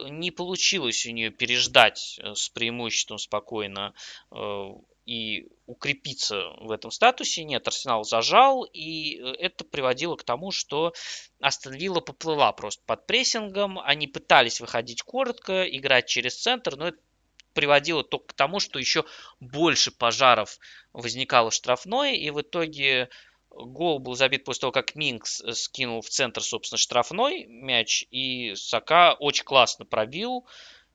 Не 0.10 0.32
получилось 0.32 1.06
у 1.06 1.12
нее 1.12 1.30
переждать 1.30 2.20
э, 2.22 2.34
с 2.36 2.50
преимуществом 2.50 3.20
спокойно 3.20 3.94
э, 4.32 4.70
и 5.06 5.48
укрепиться 5.66 6.50
в 6.60 6.72
этом 6.72 6.92
статусе. 6.92 7.44
Нет, 7.44 7.68
Арсенал 7.68 8.04
зажал, 8.04 8.64
и 8.64 9.20
э, 9.20 9.34
это 9.40 9.64
приводило 9.64 10.16
к 10.16 10.24
тому, 10.24 10.52
что 10.52 10.94
Астон 11.40 11.74
Вилла 11.74 12.02
поплыла 12.02 12.52
просто 12.52 12.84
под 12.86 13.06
прессингом. 13.06 13.80
Они 13.80 14.08
пытались 14.08 14.60
выходить 14.60 15.04
коротко, 15.04 15.64
играть 15.64 16.08
через 16.08 16.42
центр, 16.42 16.76
но 16.76 16.88
это 16.90 16.98
приводило 17.54 18.04
только 18.04 18.28
к 18.28 18.34
тому, 18.34 18.60
что 18.60 18.80
еще 18.80 19.06
больше 19.40 19.92
пожаров 19.92 20.58
возникало 20.92 21.52
штрафной, 21.52 22.18
и 22.18 22.32
в 22.32 22.42
итоге 22.42 23.10
Гол 23.54 24.00
был 24.00 24.16
забит 24.16 24.44
после 24.44 24.62
того, 24.62 24.72
как 24.72 24.96
Минкс 24.96 25.42
э, 25.42 25.54
скинул 25.54 26.02
в 26.02 26.10
центр, 26.10 26.42
собственно, 26.42 26.78
штрафной 26.78 27.46
мяч, 27.46 28.06
и 28.10 28.56
Сака 28.56 29.14
очень 29.14 29.44
классно 29.44 29.86
пробил 29.86 30.46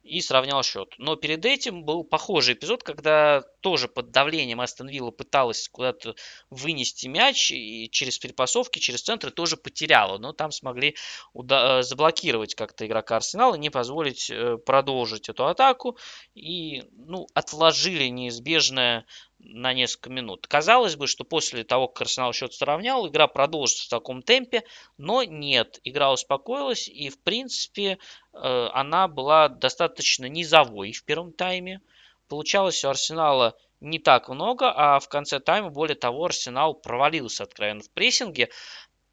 и 0.02 0.20
сравнял 0.20 0.62
счет. 0.62 0.94
Но 0.98 1.16
перед 1.16 1.44
этим 1.44 1.84
был 1.84 2.02
похожий 2.02 2.54
эпизод, 2.54 2.82
когда 2.82 3.42
тоже 3.60 3.88
под 3.88 4.10
давлением 4.10 4.60
Астон 4.60 4.88
Вилла 4.88 5.10
пыталась 5.10 5.68
куда-то 5.68 6.14
вынести 6.50 7.08
мяч 7.08 7.50
и 7.50 7.88
через 7.90 8.18
перепасовки, 8.18 8.78
через 8.78 9.02
центры 9.02 9.30
тоже 9.30 9.56
потеряла. 9.56 10.18
Но 10.18 10.32
там 10.32 10.50
смогли 10.50 10.96
уда- 11.34 11.80
э, 11.80 11.82
заблокировать 11.82 12.54
как-то 12.54 12.86
игрока 12.86 13.16
Арсенала, 13.16 13.54
не 13.54 13.70
позволить 13.70 14.30
э, 14.30 14.56
продолжить 14.56 15.28
эту 15.28 15.46
атаку 15.46 15.98
и 16.34 16.84
ну, 16.92 17.26
отложили 17.34 18.04
неизбежное 18.04 19.04
на 19.38 19.72
несколько 19.72 20.10
минут. 20.10 20.46
Казалось 20.46 20.96
бы, 20.96 21.06
что 21.06 21.24
после 21.24 21.64
того, 21.64 21.88
как 21.88 22.02
Арсенал 22.02 22.32
счет 22.32 22.52
сравнял, 22.54 23.06
игра 23.06 23.26
продолжится 23.28 23.84
в 23.84 23.88
таком 23.88 24.22
темпе, 24.22 24.64
но 24.96 25.22
нет, 25.22 25.80
игра 25.84 26.12
успокоилась, 26.12 26.88
и 26.88 27.08
в 27.08 27.20
принципе 27.20 27.98
э, 28.32 28.68
она 28.72 29.08
была 29.08 29.48
достаточно 29.48 30.26
низовой 30.26 30.92
в 30.92 31.04
первом 31.04 31.32
тайме. 31.32 31.80
Получалось 32.28 32.84
у 32.84 32.88
Арсенала 32.88 33.56
не 33.80 33.98
так 33.98 34.28
много, 34.28 34.72
а 34.74 34.98
в 34.98 35.08
конце 35.08 35.38
тайма, 35.38 35.70
более 35.70 35.96
того, 35.96 36.24
Арсенал 36.24 36.74
провалился 36.74 37.44
откровенно 37.44 37.82
в 37.82 37.90
прессинге. 37.90 38.50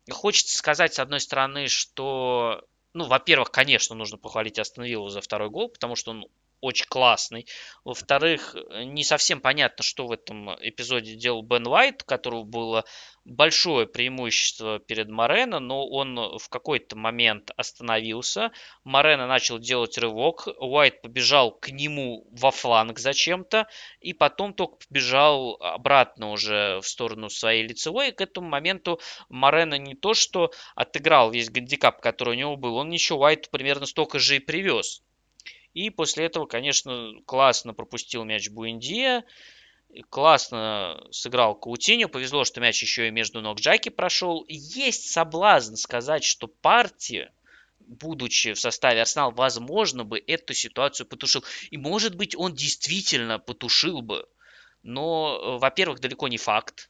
Хочется 0.09 0.57
сказать, 0.57 0.95
с 0.95 0.99
одной 0.99 1.19
стороны, 1.19 1.67
что 1.67 2.63
ну, 2.93 3.03
во-первых, 3.05 3.51
конечно, 3.51 3.93
нужно 3.93 4.17
похвалить 4.17 4.57
Астон 4.57 4.85
Виллу 4.85 5.09
за 5.09 5.19
второй 5.19 5.49
гол, 5.49 5.67
потому 5.67 5.97
что 5.97 6.11
он 6.11 6.27
очень 6.61 6.87
классный. 6.87 7.47
Во-вторых, 7.83 8.55
не 8.85 9.03
совсем 9.03 9.41
понятно, 9.41 9.83
что 9.83 10.07
в 10.07 10.11
этом 10.11 10.51
эпизоде 10.61 11.15
делал 11.15 11.43
Бен 11.43 11.67
Уайт, 11.67 12.03
у 12.03 12.05
которого 12.05 12.43
было 12.43 12.85
большое 13.25 13.87
преимущество 13.87 14.79
перед 14.79 15.09
Морено, 15.09 15.59
но 15.59 15.87
он 15.87 16.37
в 16.37 16.47
какой-то 16.49 16.95
момент 16.95 17.51
остановился. 17.57 18.51
Морено 18.83 19.27
начал 19.27 19.57
делать 19.57 19.97
рывок, 19.97 20.47
Уайт 20.59 21.01
побежал 21.01 21.51
к 21.51 21.69
нему 21.69 22.27
во 22.31 22.51
фланг 22.51 22.99
зачем-то, 22.99 23.67
и 23.99 24.13
потом 24.13 24.53
только 24.53 24.77
побежал 24.87 25.57
обратно 25.59 26.31
уже 26.31 26.79
в 26.81 26.87
сторону 26.87 27.29
своей 27.29 27.67
лицевой, 27.67 28.09
и 28.09 28.11
к 28.11 28.21
этому 28.21 28.47
моменту 28.47 28.99
Морено 29.29 29.77
не 29.77 29.95
то 29.95 30.13
что 30.13 30.51
отыграл 30.75 31.31
весь 31.31 31.49
гандикап, 31.49 32.01
который 32.01 32.35
у 32.35 32.39
него 32.39 32.57
был, 32.57 32.75
он 32.75 32.91
еще 32.91 33.15
Уайту 33.15 33.49
примерно 33.49 33.87
столько 33.87 34.19
же 34.19 34.35
и 34.35 34.39
привез. 34.39 35.01
И 35.75 35.89
после 35.89 36.25
этого, 36.25 36.47
конечно, 36.47 37.11
классно 37.25 37.73
пропустил 37.73 38.23
мяч 38.23 38.49
Буэндия, 38.49 39.25
классно 40.09 41.05
сыграл 41.11 41.53
Каутиньо. 41.53 42.07
Повезло, 42.07 42.45
что 42.45 42.61
мяч 42.61 42.81
еще 42.81 43.09
и 43.09 43.11
между 43.11 43.41
ног 43.41 43.59
Джаки 43.59 43.89
прошел. 43.89 44.45
Есть 44.47 45.11
соблазн 45.11 45.75
сказать, 45.75 46.23
что 46.23 46.47
партия 46.47 47.31
будучи 47.87 48.53
в 48.53 48.59
составе 48.59 49.01
Арсенала, 49.01 49.31
возможно 49.31 50.03
бы 50.03 50.17
эту 50.17 50.53
ситуацию 50.53 51.05
потушил. 51.05 51.43
И 51.69 51.77
может 51.77 52.15
быть 52.15 52.35
он 52.35 52.55
действительно 52.55 53.37
потушил 53.37 54.01
бы. 54.01 54.27
Но, 54.81 55.37
э, 55.37 55.59
во-первых, 55.59 55.99
далеко 55.99 56.27
не 56.27 56.37
факт. 56.37 56.89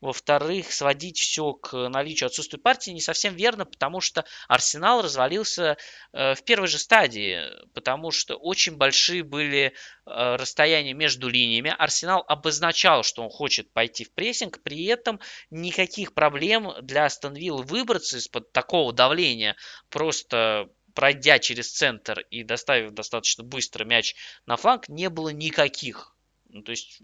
Во-вторых, 0.00 0.72
сводить 0.72 1.18
все 1.18 1.54
к 1.54 1.88
наличию 1.88 2.28
отсутствия 2.28 2.60
партии 2.60 2.92
не 2.92 3.00
совсем 3.00 3.34
верно, 3.34 3.64
потому 3.64 4.00
что 4.00 4.24
Арсенал 4.46 5.02
развалился 5.02 5.76
э, 6.12 6.34
в 6.34 6.44
первой 6.44 6.68
же 6.68 6.78
стадии, 6.78 7.42
потому 7.74 8.12
что 8.12 8.36
очень 8.36 8.76
большие 8.76 9.24
были 9.24 9.72
э, 10.06 10.36
расстояния 10.36 10.94
между 10.94 11.28
линиями. 11.28 11.74
Арсенал 11.76 12.24
обозначал, 12.28 13.02
что 13.02 13.24
он 13.24 13.30
хочет 13.30 13.72
пойти 13.72 14.04
в 14.04 14.12
прессинг, 14.12 14.62
при 14.62 14.84
этом 14.84 15.18
никаких 15.50 16.14
проблем 16.14 16.74
для 16.82 17.04
Астон 17.04 17.34
выбраться 17.34 18.18
из-под 18.18 18.52
такого 18.52 18.92
давления, 18.92 19.56
просто 19.90 20.68
пройдя 20.94 21.40
через 21.40 21.72
центр 21.72 22.20
и 22.30 22.44
доставив 22.44 22.92
достаточно 22.92 23.42
быстро 23.42 23.84
мяч 23.84 24.14
на 24.46 24.56
фланг, 24.56 24.88
не 24.88 25.08
было 25.08 25.30
никаких. 25.30 26.16
Ну, 26.48 26.62
то 26.62 26.70
есть 26.70 27.02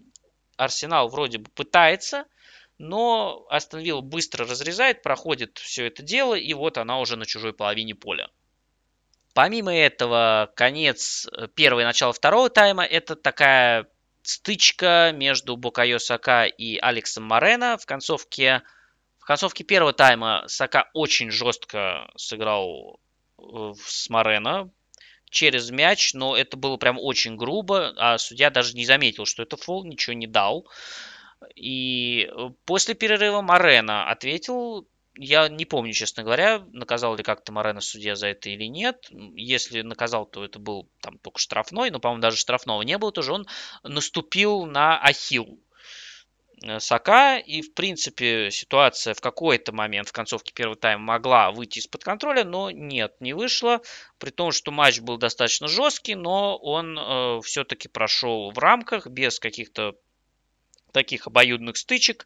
Арсенал 0.57 1.09
вроде 1.09 1.37
бы 1.37 1.49
пытается, 1.49 2.25
но 2.77 3.45
Астон 3.49 3.81
Вилла 3.81 4.01
быстро 4.01 4.45
разрезает, 4.45 5.01
проходит 5.01 5.57
все 5.57 5.87
это 5.87 6.03
дело, 6.03 6.35
и 6.35 6.53
вот 6.53 6.77
она 6.77 6.99
уже 6.99 7.15
на 7.15 7.25
чужой 7.25 7.53
половине 7.53 7.95
поля. 7.95 8.29
Помимо 9.33 9.75
этого, 9.75 10.51
конец 10.55 11.27
э, 11.27 11.47
первого 11.49 11.81
и 11.81 11.83
начало 11.83 12.13
второго 12.13 12.49
тайма– 12.49 12.85
это 12.85 13.17
такая 13.17 13.87
стычка 14.23 15.11
между 15.13 15.57
Букайо 15.57 15.99
Сака 15.99 16.45
и 16.45 16.77
Алексом 16.77 17.25
Морено. 17.25 17.77
В 17.77 17.85
концовке, 17.85 18.63
в 19.19 19.25
концовке 19.25 19.63
первого 19.63 19.91
тайма 19.91 20.45
Сака 20.47 20.89
очень 20.93 21.31
жестко 21.31 22.09
сыграл 22.15 22.99
э, 23.37 23.73
с 23.85 24.09
Морено 24.09 24.71
через 25.29 25.69
мяч, 25.69 26.13
но 26.13 26.37
это 26.37 26.55
было 26.55 26.77
прям 26.77 26.97
очень 26.97 27.35
грубо, 27.35 27.93
а 27.97 28.17
судья 28.17 28.49
даже 28.49 28.73
не 28.73 28.85
заметил, 28.85 29.25
что 29.25 29.43
это 29.43 29.57
фол, 29.57 29.83
ничего 29.83 30.13
не 30.13 30.27
дал. 30.27 30.65
И 31.55 32.29
э, 32.29 32.49
после 32.65 32.95
перерыва 32.95 33.41
Марена 33.41 34.09
ответил, 34.09 34.87
я 35.17 35.47
не 35.47 35.65
помню, 35.65 35.93
честно 35.93 36.23
говоря, 36.23 36.63
наказал 36.71 37.15
ли 37.15 37.23
как-то 37.23 37.51
Морено 37.51 37.81
судья 37.81 38.15
за 38.15 38.27
это 38.27 38.49
или 38.49 38.65
нет. 38.65 39.07
Если 39.35 39.81
наказал, 39.81 40.25
то 40.25 40.43
это 40.43 40.59
был 40.59 40.89
там 41.01 41.17
только 41.19 41.39
штрафной, 41.39 41.89
но, 41.89 41.99
по-моему, 41.99 42.21
даже 42.21 42.37
штрафного 42.37 42.81
не 42.81 42.97
было, 42.97 43.11
тоже 43.11 43.33
он 43.33 43.47
наступил 43.83 44.65
на 44.65 44.99
ахилл 44.99 45.59
э, 46.63 46.79
Сака, 46.79 47.37
и, 47.37 47.61
в 47.61 47.73
принципе, 47.73 48.51
ситуация 48.51 49.13
в 49.13 49.21
какой-то 49.21 49.71
момент 49.71 50.09
в 50.09 50.13
концовке 50.13 50.53
первого 50.53 50.75
тайма 50.75 51.03
могла 51.03 51.51
выйти 51.51 51.79
из-под 51.79 52.03
контроля, 52.03 52.43
но 52.43 52.71
нет, 52.71 53.15
не 53.21 53.33
вышла, 53.33 53.81
при 54.17 54.31
том, 54.31 54.51
что 54.51 54.71
матч 54.71 54.99
был 54.99 55.17
достаточно 55.17 55.67
жесткий, 55.69 56.15
но 56.15 56.57
он 56.57 56.99
э, 56.99 57.39
все-таки 57.43 57.87
прошел 57.87 58.51
в 58.51 58.57
рамках, 58.57 59.07
без 59.07 59.39
каких-то 59.39 59.95
таких 60.95 61.27
обоюдных 61.27 61.75
стычек. 61.77 62.25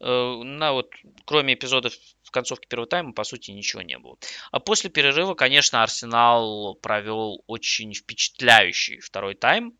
Э, 0.00 0.42
на 0.42 0.72
вот, 0.72 0.90
кроме 1.24 1.54
эпизодов 1.54 1.94
в 2.24 2.30
концовке 2.30 2.68
первого 2.68 2.88
тайма, 2.88 3.12
по 3.12 3.24
сути, 3.24 3.52
ничего 3.52 3.82
не 3.82 3.96
было. 3.96 4.18
А 4.50 4.58
после 4.58 4.90
перерыва, 4.90 5.34
конечно, 5.34 5.82
Арсенал 5.82 6.74
провел 6.82 7.44
очень 7.46 7.94
впечатляющий 7.94 8.98
второй 8.98 9.34
тайм. 9.34 9.72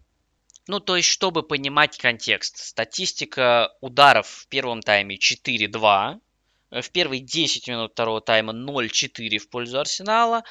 Ну, 0.68 0.80
то 0.80 0.96
есть, 0.96 1.08
чтобы 1.08 1.42
понимать 1.42 1.98
контекст. 1.98 2.58
Статистика 2.58 3.74
ударов 3.80 4.28
в 4.28 4.48
первом 4.48 4.82
тайме 4.82 5.16
4-2. 5.16 6.20
В 6.70 6.90
первые 6.90 7.20
10 7.20 7.68
минут 7.68 7.92
второго 7.92 8.20
тайма 8.20 8.52
0-4 8.52 9.38
в 9.38 9.48
пользу 9.48 9.80
Арсенала. 9.80 10.44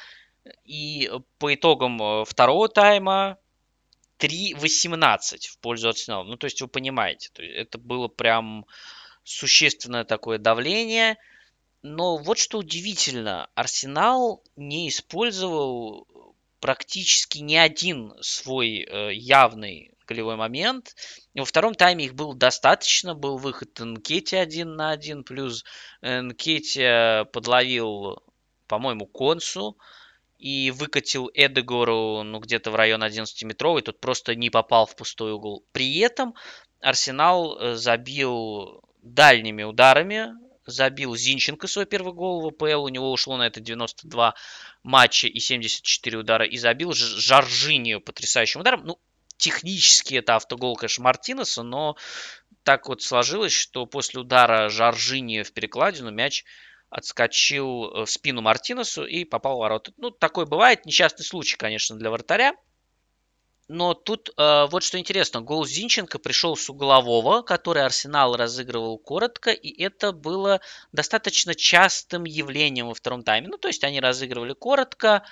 И 0.64 1.10
по 1.38 1.54
итогам 1.54 2.02
э, 2.02 2.24
второго 2.26 2.68
тайма 2.68 3.38
3-18 4.18 5.48
в 5.48 5.58
пользу 5.58 5.88
Арсенала. 5.88 6.24
Ну, 6.24 6.36
то 6.36 6.46
есть 6.46 6.60
вы 6.60 6.68
понимаете, 6.68 7.30
то 7.32 7.42
есть 7.42 7.56
это 7.56 7.78
было 7.78 8.08
прям 8.08 8.66
существенное 9.24 10.04
такое 10.04 10.38
давление. 10.38 11.16
Но 11.82 12.16
вот 12.16 12.38
что 12.38 12.58
удивительно, 12.58 13.48
Арсенал 13.54 14.42
не 14.56 14.88
использовал 14.88 16.06
практически 16.60 17.38
ни 17.38 17.54
один 17.54 18.14
свой 18.20 18.80
э, 18.80 19.14
явный 19.14 19.92
голевой 20.06 20.36
момент. 20.36 20.96
Во 21.34 21.44
втором 21.44 21.74
тайме 21.74 22.06
их 22.06 22.14
было 22.14 22.34
достаточно. 22.34 23.14
Был 23.14 23.38
выход 23.38 23.78
Нкети 23.78 24.36
один 24.36 24.74
на 24.74 24.90
один, 24.90 25.22
плюс 25.22 25.64
Нкети 26.02 27.24
подловил, 27.30 28.22
по-моему, 28.66 29.06
Консу 29.06 29.76
и 30.38 30.70
выкатил 30.70 31.30
Эдегору 31.34 32.22
ну, 32.22 32.38
где-то 32.38 32.70
в 32.70 32.76
район 32.76 33.02
11-метровый, 33.02 33.82
тот 33.82 34.00
просто 34.00 34.34
не 34.34 34.50
попал 34.50 34.86
в 34.86 34.94
пустой 34.96 35.32
угол. 35.32 35.66
При 35.72 35.98
этом 35.98 36.34
Арсенал 36.80 37.58
э, 37.58 37.74
забил 37.74 38.82
дальними 39.02 39.64
ударами, 39.64 40.28
забил 40.64 41.16
Зинченко 41.16 41.66
свой 41.66 41.86
первый 41.86 42.12
гол 42.12 42.40
в 42.40 42.52
ВПЛ, 42.52 42.84
у 42.84 42.88
него 42.88 43.10
ушло 43.10 43.36
на 43.36 43.46
это 43.46 43.60
92 43.60 44.34
матча 44.82 45.26
и 45.26 45.40
74 45.40 46.18
удара, 46.18 46.46
и 46.46 46.56
забил 46.56 46.92
Жоржинию 46.92 48.00
потрясающим 48.00 48.60
ударом. 48.60 48.84
Ну, 48.84 49.00
технически 49.38 50.14
это 50.14 50.36
автогол, 50.36 50.76
конечно, 50.76 51.04
Мартинеса, 51.04 51.62
но 51.62 51.96
так 52.62 52.88
вот 52.88 53.02
сложилось, 53.02 53.52
что 53.52 53.86
после 53.86 54.20
удара 54.20 54.68
Жоржинию 54.68 55.44
в 55.44 55.52
перекладину 55.52 56.10
мяч 56.10 56.44
отскочил 56.90 57.90
э, 57.90 58.04
в 58.04 58.10
спину 58.10 58.40
Мартинесу 58.40 59.04
и 59.04 59.24
попал 59.24 59.56
в 59.56 59.60
ворота. 59.60 59.92
Ну, 59.96 60.10
такое 60.10 60.46
бывает, 60.46 60.86
несчастный 60.86 61.24
случай, 61.24 61.56
конечно, 61.56 61.96
для 61.96 62.10
вратаря. 62.10 62.54
Но 63.68 63.92
тут 63.92 64.30
э, 64.30 64.66
вот 64.70 64.82
что 64.82 64.98
интересно, 64.98 65.42
гол 65.42 65.66
Зинченко 65.66 66.18
пришел 66.18 66.56
с 66.56 66.70
углового, 66.70 67.42
который 67.42 67.84
Арсенал 67.84 68.34
разыгрывал 68.34 68.96
коротко, 68.96 69.50
и 69.50 69.82
это 69.82 70.12
было 70.12 70.62
достаточно 70.92 71.54
частым 71.54 72.24
явлением 72.24 72.88
во 72.88 72.94
втором 72.94 73.22
тайме. 73.22 73.48
Ну, 73.48 73.58
то 73.58 73.68
есть 73.68 73.84
они 73.84 74.00
разыгрывали 74.00 74.54
коротко 74.54 75.22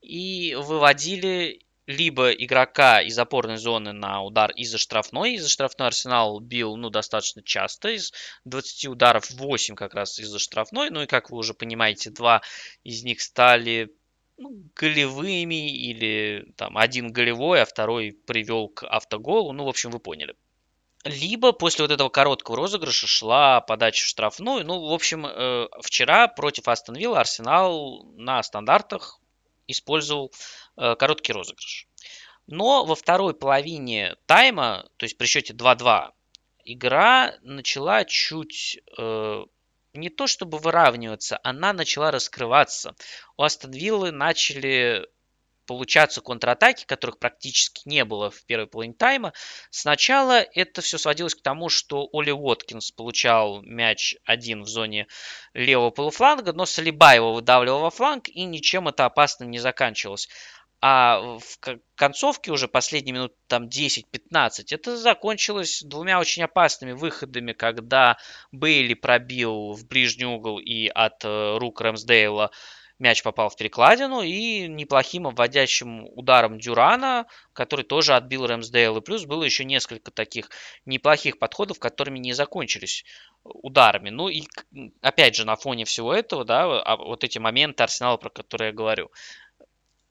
и 0.00 0.56
выводили 0.56 1.64
либо 1.86 2.30
игрока 2.30 3.02
из 3.02 3.18
опорной 3.18 3.56
зоны 3.56 3.92
на 3.92 4.22
удар 4.22 4.50
из-за 4.52 4.78
штрафной. 4.78 5.34
Из-за 5.34 5.48
штрафной 5.48 5.88
Арсенал 5.88 6.40
бил 6.40 6.76
ну, 6.76 6.90
достаточно 6.90 7.42
часто. 7.42 7.90
Из 7.90 8.12
20 8.44 8.86
ударов 8.86 9.30
8 9.30 9.74
как 9.74 9.94
раз 9.94 10.18
из-за 10.18 10.38
штрафной. 10.38 10.90
Ну 10.90 11.02
и 11.02 11.06
как 11.06 11.30
вы 11.30 11.38
уже 11.38 11.54
понимаете, 11.54 12.10
два 12.10 12.42
из 12.84 13.04
них 13.04 13.20
стали 13.20 13.90
ну, 14.38 14.64
голевыми 14.74 15.70
или 15.70 16.52
там 16.56 16.76
один 16.76 17.12
голевой, 17.12 17.62
а 17.62 17.66
второй 17.66 18.12
привел 18.12 18.68
к 18.68 18.86
автоголу. 18.86 19.52
Ну, 19.52 19.64
в 19.64 19.68
общем, 19.68 19.90
вы 19.90 20.00
поняли. 20.00 20.34
Либо 21.04 21.52
после 21.52 21.84
вот 21.84 21.90
этого 21.90 22.08
короткого 22.08 22.56
розыгрыша 22.56 23.06
шла 23.06 23.60
подача 23.60 24.04
в 24.04 24.08
штрафную. 24.08 24.64
Ну, 24.64 24.88
в 24.88 24.92
общем, 24.92 25.26
э, 25.26 25.68
вчера 25.82 26.28
против 26.28 26.66
Астон 26.66 26.96
Вилла 26.96 27.20
Арсенал 27.20 28.06
на 28.16 28.42
стандартах 28.42 29.20
использовал 29.66 30.32
э, 30.76 30.94
короткий 30.96 31.32
розыгрыш. 31.32 31.88
Но 32.46 32.84
во 32.84 32.94
второй 32.94 33.34
половине 33.34 34.16
тайма, 34.26 34.88
то 34.96 35.04
есть 35.04 35.16
при 35.16 35.26
счете 35.26 35.54
2-2, 35.54 36.12
игра 36.64 37.34
начала 37.42 38.04
чуть 38.04 38.78
э, 38.98 39.44
не 39.94 40.10
то 40.10 40.26
чтобы 40.26 40.58
выравниваться, 40.58 41.38
она 41.42 41.72
начала 41.72 42.10
раскрываться. 42.10 42.94
У 43.36 43.42
Астон 43.42 43.70
Виллы 43.70 44.10
начали 44.10 45.06
получаться 45.66 46.20
контратаки, 46.20 46.84
которых 46.84 47.18
практически 47.18 47.88
не 47.88 48.04
было 48.04 48.30
в 48.30 48.44
первой 48.44 48.66
половине 48.66 48.94
тайма. 48.94 49.32
Сначала 49.70 50.40
это 50.40 50.82
все 50.82 50.98
сводилось 50.98 51.34
к 51.34 51.42
тому, 51.42 51.68
что 51.68 52.08
Оли 52.12 52.30
Уоткинс 52.30 52.90
получал 52.92 53.62
мяч 53.62 54.16
один 54.24 54.62
в 54.62 54.68
зоне 54.68 55.06
левого 55.52 55.90
полуфланга, 55.90 56.52
но 56.52 56.66
Салиба 56.66 57.14
его 57.14 57.32
выдавливал 57.34 57.80
во 57.80 57.90
фланг, 57.90 58.28
и 58.28 58.44
ничем 58.44 58.88
это 58.88 59.04
опасно 59.04 59.44
не 59.44 59.58
заканчивалось. 59.58 60.28
А 60.86 61.38
в 61.38 61.78
концовке 61.94 62.52
уже 62.52 62.68
последние 62.68 63.14
минут 63.14 63.32
там 63.46 63.68
10-15 63.68 64.64
это 64.70 64.98
закончилось 64.98 65.82
двумя 65.82 66.20
очень 66.20 66.42
опасными 66.42 66.92
выходами, 66.92 67.54
когда 67.54 68.18
Бейли 68.52 68.92
пробил 68.92 69.72
в 69.72 69.86
ближний 69.86 70.26
угол 70.26 70.58
и 70.58 70.88
от 70.88 71.24
э, 71.24 71.56
рук 71.56 71.80
Рэмсдейла 71.80 72.50
мяч 72.98 73.22
попал 73.22 73.48
в 73.48 73.56
перекладину 73.56 74.22
и 74.22 74.66
неплохим 74.68 75.26
обводящим 75.26 76.06
ударом 76.16 76.58
Дюрана, 76.58 77.26
который 77.52 77.84
тоже 77.84 78.14
отбил 78.14 78.46
Рэмсдейл. 78.46 78.96
И 78.96 79.00
плюс 79.00 79.24
было 79.24 79.42
еще 79.42 79.64
несколько 79.64 80.10
таких 80.10 80.50
неплохих 80.86 81.38
подходов, 81.38 81.78
которыми 81.78 82.18
не 82.18 82.32
закончились 82.32 83.04
ударами. 83.42 84.10
Ну 84.10 84.28
и 84.28 84.44
опять 85.00 85.34
же 85.36 85.44
на 85.44 85.56
фоне 85.56 85.84
всего 85.84 86.14
этого, 86.14 86.44
да, 86.44 86.80
а 86.80 86.96
вот 86.96 87.24
эти 87.24 87.38
моменты 87.38 87.82
Арсенала, 87.82 88.16
про 88.16 88.30
которые 88.30 88.68
я 88.68 88.74
говорю. 88.74 89.10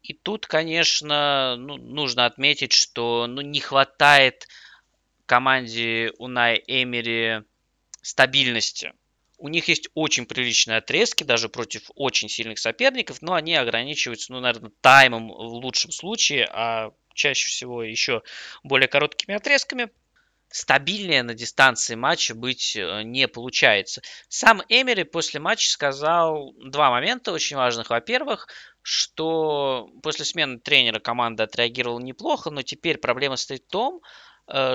И 0.02 0.14
тут, 0.14 0.48
конечно, 0.48 1.56
ну, 1.58 1.78
нужно 1.78 2.26
отметить, 2.26 2.74
что 2.74 3.26
ну, 3.28 3.42
не 3.42 3.62
хватает 3.62 4.48
команде 5.26 6.12
Унай 6.18 6.62
Эмери 6.68 7.44
стабильности 8.02 8.94
у 9.44 9.50
них 9.50 9.68
есть 9.68 9.90
очень 9.94 10.26
приличные 10.26 10.78
отрезки, 10.78 11.26
даже 11.26 11.50
против 11.50 11.92
очень 11.96 12.30
сильных 12.30 12.60
соперников, 12.60 13.22
но 13.22 13.34
они 13.34 13.56
ограничиваются, 13.56 14.32
ну, 14.32 14.40
наверное, 14.40 14.72
таймом 14.80 15.28
в 15.28 15.56
лучшем 15.56 15.92
случае, 15.92 16.48
а 16.50 16.92
чаще 17.14 17.48
всего 17.48 17.84
еще 17.84 18.24
более 18.64 18.88
короткими 18.88 19.36
отрезками 19.36 19.90
стабильнее 20.48 21.24
на 21.24 21.34
дистанции 21.34 21.96
матча 21.96 22.34
быть 22.36 22.78
э, 22.78 23.02
не 23.04 23.28
получается. 23.28 24.02
Сам 24.30 24.62
Эмери 24.70 25.04
после 25.04 25.42
матча 25.42 25.68
сказал 25.68 26.54
два 26.54 26.90
момента 26.90 27.34
очень 27.34 27.58
важных. 27.58 27.90
Во-первых, 27.90 28.48
что 28.82 29.90
после 30.04 30.24
смены 30.24 30.60
тренера 30.60 31.02
команда 31.02 31.44
отреагировала 31.44 32.00
неплохо, 32.00 32.50
но 32.50 32.62
теперь 32.62 32.98
проблема 32.98 33.36
стоит 33.36 33.66
в 33.66 33.72
том, 33.72 34.02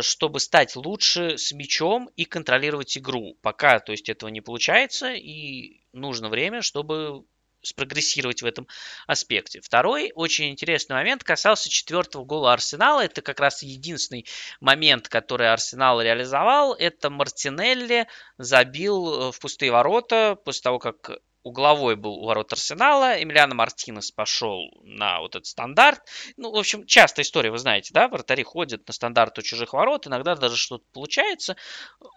чтобы 0.01 0.41
стать 0.41 0.77
лучше 0.77 1.37
с 1.39 1.53
мячом 1.53 2.11
и 2.16 2.25
контролировать 2.25 2.97
игру. 2.97 3.37
Пока, 3.43 3.81
то 3.81 3.93
есть, 3.93 4.09
этого 4.09 4.31
не 4.31 4.41
получается, 4.41 5.12
и 5.12 5.83
нужно 5.93 6.29
время, 6.29 6.62
чтобы 6.62 7.25
спрогрессировать 7.62 8.43
в 8.43 8.47
этом 8.47 8.66
аспекте. 9.07 9.61
Второй 9.61 10.12
очень 10.14 10.51
интересный 10.51 10.95
момент 10.95 11.25
касался 11.25 11.69
четвертого 11.69 12.25
гола 12.25 12.53
Арсенала. 12.53 13.05
Это 13.05 13.23
как 13.23 13.41
раз 13.41 13.62
единственный 13.62 14.27
момент, 14.61 15.09
который 15.09 15.51
Арсенал 15.53 16.01
реализовал. 16.01 16.75
Это 16.75 17.11
Мартинелли 17.11 18.07
забил 18.39 19.29
э, 19.29 19.33
в 19.33 19.41
пустые 19.41 19.73
ворота 19.73 20.39
после 20.45 20.62
того, 20.62 20.79
как 20.79 21.19
угловой 21.43 21.97
был 21.97 22.14
у 22.14 22.26
ворот 22.26 22.53
Арсенала, 22.53 23.22
Эмилиано 23.22 23.55
Мартинес 23.55 24.11
пошел 24.11 24.70
на 24.82 25.20
вот 25.20 25.34
этот 25.36 25.47
стандарт. 25.47 26.01
Ну, 26.36 26.51
в 26.51 26.57
общем, 26.57 26.86
частая 26.86 27.24
история, 27.24 27.51
вы 27.51 27.59
знаете, 27.59 27.91
да, 27.93 28.09
вратари 28.09 28.43
ходят 28.43 28.86
на 28.86 28.93
стандарт 28.93 29.39
у 29.39 29.43
чужих 29.43 29.72
ворот, 29.72 30.07
иногда 30.07 30.34
даже 30.34 30.57
что-то 30.57 30.84
получается. 30.93 31.57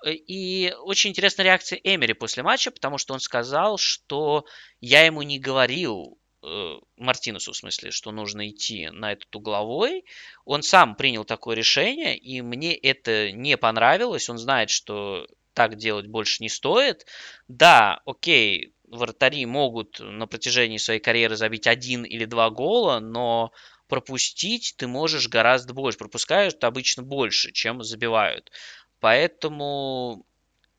И 0.06 0.74
очень 0.82 1.12
интересная 1.12 1.46
реакция 1.46 1.80
Эмери 1.84 2.14
после 2.14 2.44
матча, 2.44 2.72
потому 2.72 2.98
что 2.98 3.14
он 3.14 3.20
сказал, 3.20 3.78
что 3.78 4.46
я 4.80 5.06
ему 5.06 5.22
не 5.22 5.40
говорил, 5.40 6.18
э, 6.44 6.76
Мартинесу 6.98 7.54
в 7.54 7.58
смысле, 7.58 7.92
что 7.92 8.12
нужно 8.12 8.50
идти 8.50 8.90
на 8.90 9.14
этот 9.14 9.34
угловой. 9.36 10.06
Он 10.46 10.64
сам 10.64 10.96
принял 10.96 11.26
такое 11.26 11.56
решение, 11.56 12.18
и 12.18 12.42
мне 12.42 12.76
это 12.76 13.32
не 13.32 13.58
понравилось. 13.58 14.30
Он 14.30 14.38
знает, 14.38 14.70
что 14.70 15.28
так 15.54 15.76
делать 15.76 16.08
больше 16.08 16.42
не 16.42 16.50
стоит. 16.50 17.06
Да, 17.48 18.02
окей, 18.06 18.74
вратари 18.92 19.46
могут 19.46 20.00
на 20.00 20.28
протяжении 20.28 20.78
своей 20.78 21.00
карьеры 21.00 21.36
забить 21.36 21.68
один 21.68 22.04
или 22.04 22.26
два 22.26 22.50
гола, 22.50 23.00
но 23.00 23.52
пропустить 23.88 24.76
ты 24.78 24.88
можешь 24.88 25.30
гораздо 25.30 25.74
больше. 25.74 25.98
Пропускают 25.98 26.64
обычно 26.64 27.04
больше, 27.04 27.52
чем 27.52 27.84
забивают. 27.84 28.52
Поэтому 29.00 30.26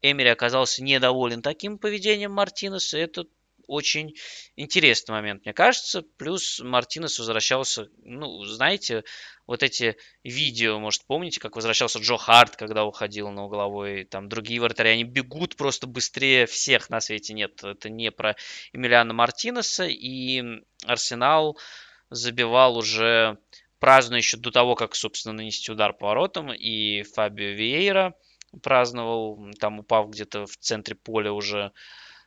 Эмери 0.03 0.29
оказался 0.29 0.83
недоволен 0.83 1.43
таким 1.43 1.79
поведением 1.79 2.33
Мартинеса. 2.33 2.99
Это 2.99 3.25
очень 3.67 4.15
интересный 4.57 5.13
момент, 5.13 5.45
мне 5.45 5.53
кажется. 5.53 6.03
Плюс 6.19 6.61
Мартинес 6.61 7.19
возвращался, 7.19 7.89
ну, 8.03 8.45
знаете, 8.45 9.05
вот 9.47 9.63
эти 9.63 9.97
видео, 10.25 10.79
может, 10.79 11.05
помните, 11.07 11.41
как 11.41 11.57
возвращался 11.57 11.99
Джо 11.99 12.17
Харт, 12.17 12.57
когда 12.57 12.85
уходил 12.85 13.31
на 13.31 13.45
угловой, 13.45 14.05
там 14.05 14.29
другие 14.29 14.61
вратари, 14.61 14.91
они 14.91 15.05
бегут 15.05 15.57
просто 15.57 15.87
быстрее 15.87 16.47
всех 16.47 16.91
на 16.91 17.01
свете. 17.01 17.35
Нет, 17.35 17.63
это 17.65 17.89
не 17.89 18.11
про 18.11 18.37
Эмилиана 18.73 19.15
Мартинеса, 19.15 19.85
и 19.85 20.43
Арсенал 20.85 21.59
забивал 22.11 22.77
уже 22.77 23.39
празднуя 23.83 24.19
еще 24.19 24.37
до 24.37 24.53
того, 24.53 24.77
как, 24.77 24.95
собственно, 24.95 25.33
нанести 25.35 25.73
удар 25.73 25.93
по 25.93 26.07
воротам, 26.07 26.53
и 26.53 27.03
Фабио 27.03 27.51
Виейра 27.51 28.15
праздновал, 28.63 29.45
там 29.59 29.81
упав 29.81 30.09
где-то 30.11 30.47
в 30.47 30.57
центре 30.57 30.95
поля 30.95 31.33
уже 31.33 31.73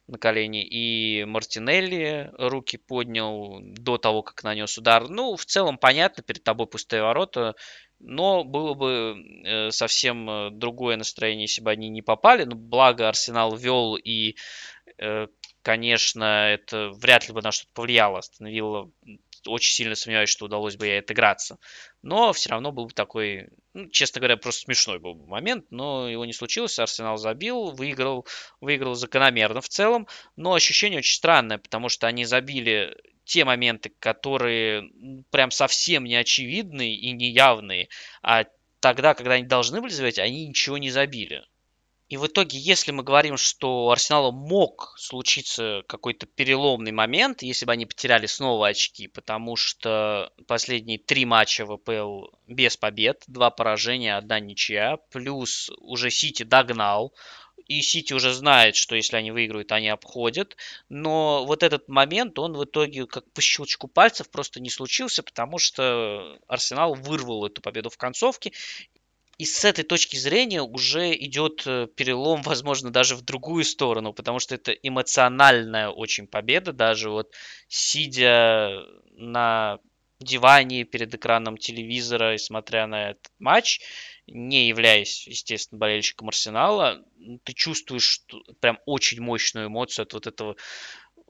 на 0.08 0.18
колени, 0.18 0.64
и 0.64 1.26
Мартинелли 1.26 2.32
руки 2.38 2.78
поднял 2.78 3.60
до 3.62 3.98
того, 3.98 4.22
как 4.22 4.44
нанес 4.44 4.78
удар. 4.78 5.10
Ну, 5.10 5.36
в 5.36 5.46
целом 5.46 5.78
понятно, 5.78 6.24
перед 6.24 6.44
тобой 6.44 6.68
пустые 6.68 7.02
ворота, 7.02 7.56
но 8.00 8.44
было 8.44 8.74
бы 8.74 9.16
э, 9.46 9.72
совсем 9.72 10.30
э, 10.30 10.50
другое 10.52 10.98
настроение, 10.98 11.44
если 11.44 11.62
бы 11.62 11.72
они 11.72 11.90
не 11.90 12.02
попали. 12.02 12.44
Но 12.44 12.56
благо 12.56 13.08
Арсенал 13.08 13.56
вел, 13.56 13.96
и, 13.96 14.36
э, 15.00 15.28
конечно, 15.62 16.50
это 16.52 16.90
вряд 16.90 17.28
ли 17.28 17.34
бы 17.34 17.42
на 17.42 17.52
что-то 17.52 17.72
повлияло. 17.74 18.20
Остановило 18.20 18.92
очень 19.48 19.74
сильно 19.74 19.96
сомневаюсь, 19.96 20.30
что 20.30 20.46
удалось 20.46 20.76
бы 20.76 20.88
ей 20.88 21.00
отыграться. 21.00 21.58
Но 22.02 22.34
все 22.34 22.50
равно 22.50 22.72
был 22.72 22.86
бы 22.86 22.94
такой, 22.94 23.50
ну, 23.74 23.90
честно 23.90 24.20
говоря, 24.20 24.38
просто 24.38 24.62
смешной 24.62 25.00
был 25.00 25.16
бы 25.16 25.28
момент, 25.28 25.66
но 25.72 26.10
его 26.10 26.26
не 26.26 26.34
случилось. 26.34 26.80
Арсенал 26.80 27.18
забил, 27.18 27.72
выиграл, 27.72 28.28
выиграл 28.62 28.96
закономерно 28.96 29.62
в 29.62 29.70
целом, 29.70 30.08
но 30.36 30.54
ощущение 30.54 31.00
очень 31.00 31.16
странное, 31.16 31.58
потому 31.58 31.90
что 31.90 32.08
они 32.08 32.26
забили 32.26 32.96
те 33.26 33.44
моменты, 33.44 33.92
которые 34.00 34.90
прям 35.32 35.52
совсем 35.52 36.04
не 36.06 36.16
очевидные 36.16 36.96
и 36.96 37.12
неявные, 37.12 37.90
а 38.22 38.46
тогда, 38.80 39.16
когда 39.16 39.34
они 39.34 39.46
должны 39.46 39.82
были 39.82 39.92
забить, 39.92 40.20
они 40.20 40.48
ничего 40.48 40.78
не 40.78 40.92
забили. 40.92 41.44
И 42.08 42.18
в 42.18 42.28
итоге, 42.28 42.60
если 42.60 42.92
мы 42.92 43.02
говорим, 43.02 43.36
что 43.36 43.86
у 43.86 43.90
Арсенала 43.90 44.32
мог 44.32 44.94
случиться 44.98 45.82
какой-то 45.88 46.28
переломный 46.28 46.92
момент, 46.92 47.42
если 47.42 47.66
бы 47.66 47.72
они 47.72 47.88
потеряли 47.88 48.28
снова 48.28 48.68
очки, 48.68 49.08
потому 49.08 49.56
что 49.56 50.32
последние 50.48 51.00
три 51.00 51.26
матча 51.26 51.66
ВПЛ 51.66 52.26
без 52.48 52.78
побед, 52.78 53.24
два 53.26 53.50
поражения, 53.50 54.18
одна 54.18 54.40
ничья, 54.40 54.98
плюс 55.12 55.72
уже 55.80 56.12
Сити 56.12 56.44
догнал, 56.44 57.12
и 57.68 57.82
Сити 57.82 58.14
уже 58.14 58.34
знает, 58.34 58.76
что 58.76 58.96
если 58.96 59.18
они 59.18 59.32
выиграют, 59.32 59.72
они 59.72 59.90
обходят. 59.90 60.56
Но 60.90 61.44
вот 61.46 61.64
этот 61.64 61.90
момент, 61.90 62.38
он 62.38 62.54
в 62.54 62.64
итоге 62.66 63.08
как 63.08 63.32
по 63.32 63.42
щелчку 63.42 63.88
пальцев 63.88 64.30
просто 64.30 64.60
не 64.60 64.70
случился, 64.70 65.24
потому 65.24 65.58
что 65.58 66.38
Арсенал 66.48 66.94
вырвал 66.94 67.48
эту 67.48 67.62
победу 67.62 67.90
в 67.90 67.98
концовке. 67.98 68.52
И 69.38 69.46
с 69.46 69.66
этой 69.66 69.84
точки 69.84 70.16
зрения 70.16 70.62
уже 70.62 71.14
идет 71.14 71.64
э, 71.66 71.88
перелом, 71.96 72.42
возможно, 72.44 72.92
даже 72.92 73.16
в 73.16 73.22
другую 73.22 73.64
сторону, 73.64 74.14
потому 74.14 74.40
что 74.40 74.56
это 74.56 74.72
эмоциональная 74.72 75.90
очень 75.90 76.28
победа, 76.28 76.72
даже 76.72 77.10
вот 77.10 77.34
сидя 77.68 78.86
на 79.12 79.80
диване 80.20 80.86
перед 80.86 81.14
экраном 81.14 81.58
телевизора 81.58 82.36
и 82.36 82.38
смотря 82.38 82.88
на 82.88 83.12
этот 83.12 83.32
матч, 83.38 83.82
не 84.28 84.70
являясь, 84.70 85.28
естественно, 85.28 85.78
болельщиком 85.78 86.30
Арсенала, 86.30 87.04
ты 87.44 87.54
чувствуешь 87.54 88.22
прям 88.60 88.80
очень 88.86 89.22
мощную 89.22 89.68
эмоцию 89.68 90.04
от 90.04 90.14
вот 90.14 90.28
этого 90.28 90.56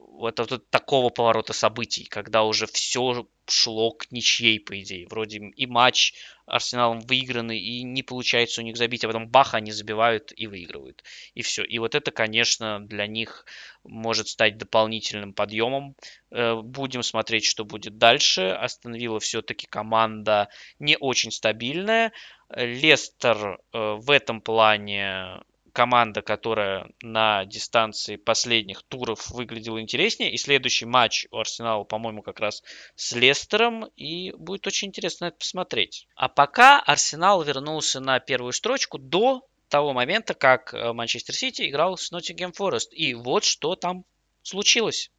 вот 0.08 0.40
от 0.40 0.70
такого 0.70 1.10
поворота 1.10 1.54
событий, 1.54 2.06
когда 2.06 2.44
уже 2.44 2.68
все 2.68 3.28
шло 3.48 3.92
к 3.92 4.12
ничьей, 4.12 4.60
по 4.60 4.80
идее. 4.80 5.08
Вроде 5.08 5.38
и 5.38 5.66
матч 5.66 6.14
Арсеналом 6.46 7.00
выигранный, 7.02 7.60
и 7.60 7.84
не 7.84 8.04
получается 8.04 8.62
у 8.62 8.64
них 8.64 8.78
забить, 8.78 9.04
а 9.04 9.08
потом 9.08 9.28
бах, 9.28 9.54
они 9.54 9.72
забивают 9.72 10.32
и 10.36 10.48
выигрывают. 10.48 11.04
И 11.34 11.42
все. 11.42 11.64
И 11.64 11.80
вот 11.80 11.96
это, 11.96 12.12
конечно, 12.12 12.80
для 12.86 13.08
них 13.08 13.46
может 13.84 14.28
стать 14.28 14.58
дополнительным 14.58 15.34
подъемом. 15.34 15.96
Э, 16.32 16.56
будем 16.56 17.04
смотреть, 17.04 17.46
что 17.46 17.66
будет 17.66 17.98
дальше. 17.98 18.50
Остановила 18.50 19.20
все-таки 19.20 19.68
команда 19.68 20.50
не 20.80 20.98
очень 20.98 21.32
стабильная. 21.32 22.12
Лестер 22.50 23.60
э, 23.74 23.96
в 23.96 24.12
этом 24.12 24.42
плане 24.42 25.42
команда, 25.76 26.22
которая 26.22 26.88
на 27.02 27.44
дистанции 27.46 28.16
последних 28.16 28.82
туров 28.84 29.30
выглядела 29.30 29.82
интереснее. 29.82 30.32
И 30.32 30.38
следующий 30.38 30.86
матч 30.86 31.28
у 31.32 31.38
Арсенала, 31.38 31.84
по-моему, 31.84 32.22
как 32.22 32.40
раз 32.40 32.64
с 32.96 33.12
Лестером. 33.12 33.86
И 33.98 34.32
будет 34.32 34.66
очень 34.66 34.88
интересно 34.88 35.26
это 35.26 35.38
посмотреть. 35.38 36.08
А 36.16 36.30
пока 36.30 36.80
Арсенал 36.80 37.44
вернулся 37.44 38.00
на 38.00 38.20
первую 38.20 38.54
строчку 38.54 38.98
до 38.98 39.46
того 39.68 39.92
момента, 39.92 40.34
как 40.34 40.74
э, 40.74 40.94
Манчестер 40.94 41.36
Сити 41.36 41.70
играл 41.70 41.98
с 41.98 42.10
Ноттингем 42.10 42.54
Форест. 42.54 42.94
И 42.94 43.14
вот 43.14 43.44
что 43.44 43.76
там 43.76 44.06
случилось. 44.44 45.12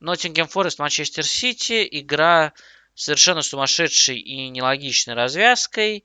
Ноттингем 0.00 0.46
Форест, 0.46 0.78
Манчестер 0.78 1.24
Сити. 1.24 1.88
Игра 1.90 2.52
совершенно 2.94 3.42
сумасшедшей 3.42 4.18
и 4.18 4.48
нелогичной 4.48 5.14
развязкой, 5.14 6.04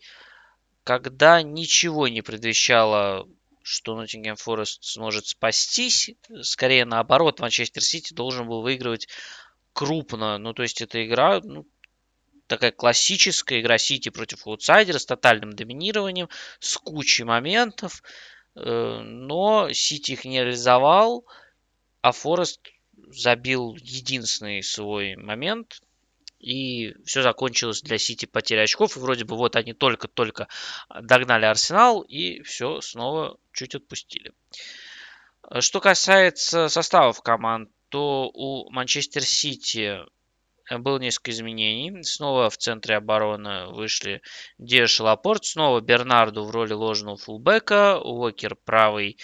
когда 0.83 1.41
ничего 1.41 2.07
не 2.07 2.21
предвещало, 2.21 3.27
что 3.61 3.95
Ноттингем 3.95 4.37
Форест 4.37 4.83
сможет 4.85 5.27
спастись. 5.27 6.11
Скорее 6.41 6.85
наоборот, 6.85 7.39
Манчестер 7.39 7.83
Сити 7.83 8.13
должен 8.13 8.47
был 8.47 8.61
выигрывать 8.61 9.09
крупно. 9.73 10.37
Ну, 10.37 10.53
то 10.53 10.63
есть 10.63 10.81
эта 10.81 11.05
игра, 11.05 11.41
ну, 11.43 11.65
такая 12.47 12.71
классическая 12.71 13.59
игра 13.59 13.77
Сити 13.77 14.09
против 14.09 14.47
аутсайдера 14.47 14.97
с 14.97 15.05
тотальным 15.05 15.53
доминированием, 15.53 16.29
с 16.59 16.77
кучей 16.77 17.25
моментов. 17.25 18.01
Э, 18.55 19.01
но 19.03 19.71
Сити 19.73 20.13
их 20.13 20.23
не 20.23 20.39
реализовал, 20.39 21.25
а 22.01 22.13
Форест 22.13 22.61
забил 23.09 23.75
единственный 23.75 24.63
свой 24.63 25.15
момент, 25.15 25.81
и 26.39 26.95
все 27.05 27.21
закончилось 27.21 27.81
для 27.81 27.97
Сити 27.97 28.25
потерей 28.25 28.63
очков. 28.63 28.95
И 28.95 28.99
вроде 28.99 29.25
бы 29.25 29.35
вот 29.35 29.55
они 29.55 29.73
только-только 29.73 30.47
догнали 31.01 31.45
Арсенал, 31.45 32.01
и 32.01 32.41
все 32.43 32.81
снова 32.81 33.37
чуть 33.53 33.75
отпустили. 33.75 34.33
Что 35.59 35.79
касается 35.79 36.67
составов 36.69 37.21
команд, 37.21 37.69
то 37.89 38.29
у 38.33 38.69
Манчестер 38.71 39.23
Сити 39.23 39.99
было 40.69 40.99
несколько 40.99 41.31
изменений. 41.31 42.03
Снова 42.03 42.49
в 42.49 42.57
центре 42.57 42.97
обороны 42.97 43.67
вышли 43.67 44.21
и 44.59 44.85
Лапорт. 44.99 45.45
Снова 45.45 45.79
Бернарду 45.79 46.43
в 46.43 46.51
роли 46.51 46.73
ложного 46.73 47.17
фулбека. 47.17 47.99
Уокер 47.99 48.55
правый 48.55 49.17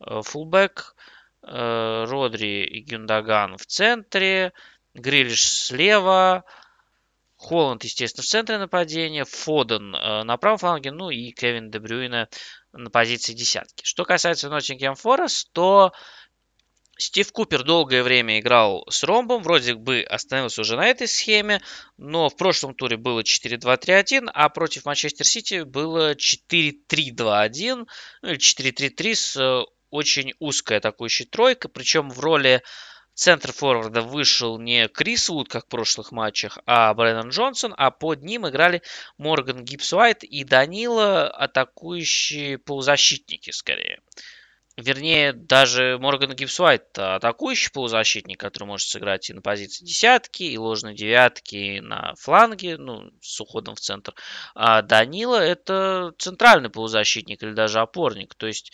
э, 0.00 0.20
фулбек. 0.22 0.94
Э, 1.42 2.04
Родри 2.06 2.64
и 2.64 2.82
Гюндаган 2.82 3.56
в 3.56 3.64
центре. 3.64 4.52
Грилиш 4.94 5.42
слева. 5.42 6.44
Холланд, 7.40 7.84
естественно, 7.84 8.22
в 8.22 8.26
центре 8.26 8.58
нападения. 8.58 9.24
Фоден 9.24 9.94
э, 9.94 10.24
на 10.24 10.36
правом 10.36 10.58
фланге. 10.58 10.90
Ну 10.90 11.08
и 11.08 11.30
Кевин 11.32 11.70
Дебрюйна 11.70 12.28
на 12.72 12.90
позиции 12.90 13.32
десятки. 13.32 13.82
Что 13.84 14.04
касается 14.04 14.50
Ноттингем 14.50 14.94
Форест, 14.94 15.50
то 15.52 15.92
Стив 16.98 17.32
Купер 17.32 17.64
долгое 17.64 18.02
время 18.02 18.40
играл 18.40 18.86
с 18.90 19.02
ромбом, 19.04 19.42
вроде 19.42 19.74
бы 19.74 20.02
остановился 20.02 20.60
уже 20.60 20.76
на 20.76 20.86
этой 20.86 21.08
схеме, 21.08 21.62
но 21.96 22.28
в 22.28 22.36
прошлом 22.36 22.74
туре 22.74 22.98
было 22.98 23.20
4-2-3-1, 23.20 24.28
а 24.34 24.50
против 24.50 24.84
Манчестер 24.84 25.26
Сити 25.26 25.62
было 25.62 26.14
4-3-2-1, 26.14 27.86
ну 28.20 28.28
или 28.28 28.38
4-3-3 28.38 29.14
с 29.14 29.36
э, 29.36 29.64
очень 29.88 30.34
узкой 30.40 30.76
атакующей 30.76 31.24
тройкой, 31.24 31.70
причем 31.70 32.10
в 32.10 32.20
роли 32.20 32.62
центр 33.20 33.52
форварда 33.52 34.00
вышел 34.00 34.58
не 34.58 34.88
Крис 34.88 35.28
Вуд, 35.28 35.48
как 35.48 35.66
в 35.66 35.68
прошлых 35.68 36.10
матчах, 36.10 36.58
а 36.64 36.92
Брэннон 36.94 37.28
Джонсон, 37.28 37.74
а 37.76 37.90
под 37.90 38.22
ним 38.22 38.48
играли 38.48 38.82
Морган 39.18 39.62
Гибс 39.62 39.92
и 40.22 40.44
Данила, 40.44 41.28
атакующие 41.28 42.56
полузащитники 42.56 43.50
скорее. 43.50 44.00
Вернее, 44.78 45.34
даже 45.34 45.98
Морган 46.00 46.32
Гибсуайт 46.32 46.98
атакующий 46.98 47.70
полузащитник, 47.70 48.40
который 48.40 48.64
может 48.64 48.88
сыграть 48.88 49.28
и 49.28 49.34
на 49.34 49.42
позиции 49.42 49.84
десятки, 49.84 50.44
и 50.44 50.56
ложной 50.56 50.94
девятки, 50.94 51.56
и 51.56 51.80
на 51.80 52.14
фланге, 52.14 52.78
ну, 52.78 53.10
с 53.20 53.38
уходом 53.40 53.74
в 53.74 53.80
центр. 53.80 54.14
А 54.54 54.80
Данила 54.80 55.36
это 55.36 56.14
центральный 56.16 56.70
полузащитник 56.70 57.42
или 57.42 57.52
даже 57.52 57.80
опорник. 57.80 58.34
То 58.34 58.46
есть 58.46 58.72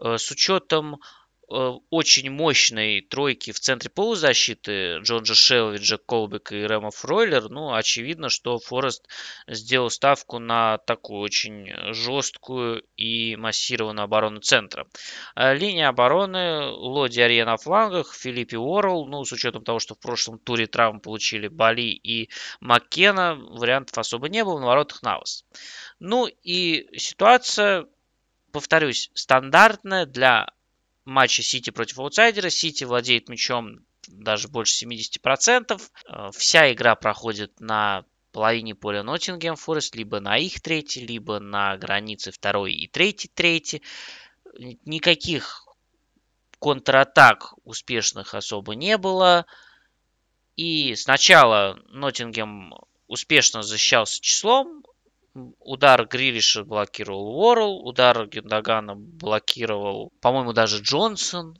э, 0.00 0.16
с 0.16 0.30
учетом 0.30 1.00
очень 1.48 2.30
мощной 2.30 3.02
тройки 3.02 3.52
в 3.52 3.60
центре 3.60 3.90
полузащиты 3.90 4.98
Джорджа 4.98 5.34
Шелви, 5.34 5.78
Джек 5.78 6.04
Колбек 6.06 6.52
и 6.52 6.64
Рэма 6.64 6.90
Фройлер, 6.90 7.48
ну, 7.50 7.74
очевидно, 7.74 8.28
что 8.30 8.58
Форест 8.58 9.06
сделал 9.46 9.90
ставку 9.90 10.38
на 10.38 10.78
такую 10.78 11.20
очень 11.20 11.68
жесткую 11.92 12.84
и 12.96 13.36
массированную 13.36 14.04
оборону 14.04 14.40
центра. 14.40 14.86
Э, 15.36 15.54
линия 15.54 15.88
обороны 15.88 16.68
Лоди 16.70 17.20
Арье 17.20 17.44
на 17.44 17.56
флангах, 17.56 18.14
Филиппи 18.14 18.56
Уоррелл, 18.56 19.06
ну, 19.06 19.24
с 19.24 19.32
учетом 19.32 19.62
того, 19.64 19.78
что 19.78 19.94
в 19.94 19.98
прошлом 19.98 20.38
туре 20.38 20.66
травм 20.66 21.00
получили 21.00 21.48
Бали 21.48 21.90
и 21.90 22.30
Маккена, 22.60 23.34
вариантов 23.34 23.98
особо 23.98 24.28
не 24.28 24.44
было, 24.44 24.58
на 24.58 24.66
воротах 24.66 25.02
Навас. 25.02 25.44
Ну 25.98 26.26
и 26.26 26.88
ситуация, 26.98 27.86
повторюсь, 28.52 29.10
стандартная 29.14 30.06
для 30.06 30.48
матче 31.04 31.42
Сити 31.42 31.70
против 31.70 31.98
аутсайдера. 31.98 32.50
Сити 32.50 32.84
владеет 32.84 33.28
мячом 33.28 33.80
даже 34.08 34.48
больше 34.48 34.84
70%. 34.84 35.80
Э, 36.06 36.30
вся 36.32 36.72
игра 36.72 36.94
проходит 36.94 37.60
на 37.60 38.04
половине 38.32 38.74
поля 38.74 39.02
Ноттингем 39.02 39.56
Форест, 39.56 39.94
либо 39.94 40.20
на 40.20 40.38
их 40.38 40.60
третьей, 40.60 41.06
либо 41.06 41.38
на 41.38 41.76
границе 41.76 42.30
второй 42.30 42.74
и 42.74 42.88
третьей 42.88 43.30
трети. 43.34 43.82
Никаких 44.84 45.66
контратак 46.58 47.54
успешных 47.64 48.34
особо 48.34 48.74
не 48.74 48.96
было. 48.96 49.46
И 50.56 50.94
сначала 50.94 51.78
Ноттингем 51.88 52.74
успешно 53.06 53.62
защищался 53.62 54.20
числом, 54.20 54.84
Удар 55.34 56.06
Грилиша 56.06 56.64
блокировал 56.64 57.28
Уоррел, 57.28 57.86
удар 57.86 58.26
Гюндагана 58.26 58.94
блокировал, 58.96 60.12
по-моему, 60.20 60.52
даже 60.52 60.82
Джонсон. 60.82 61.58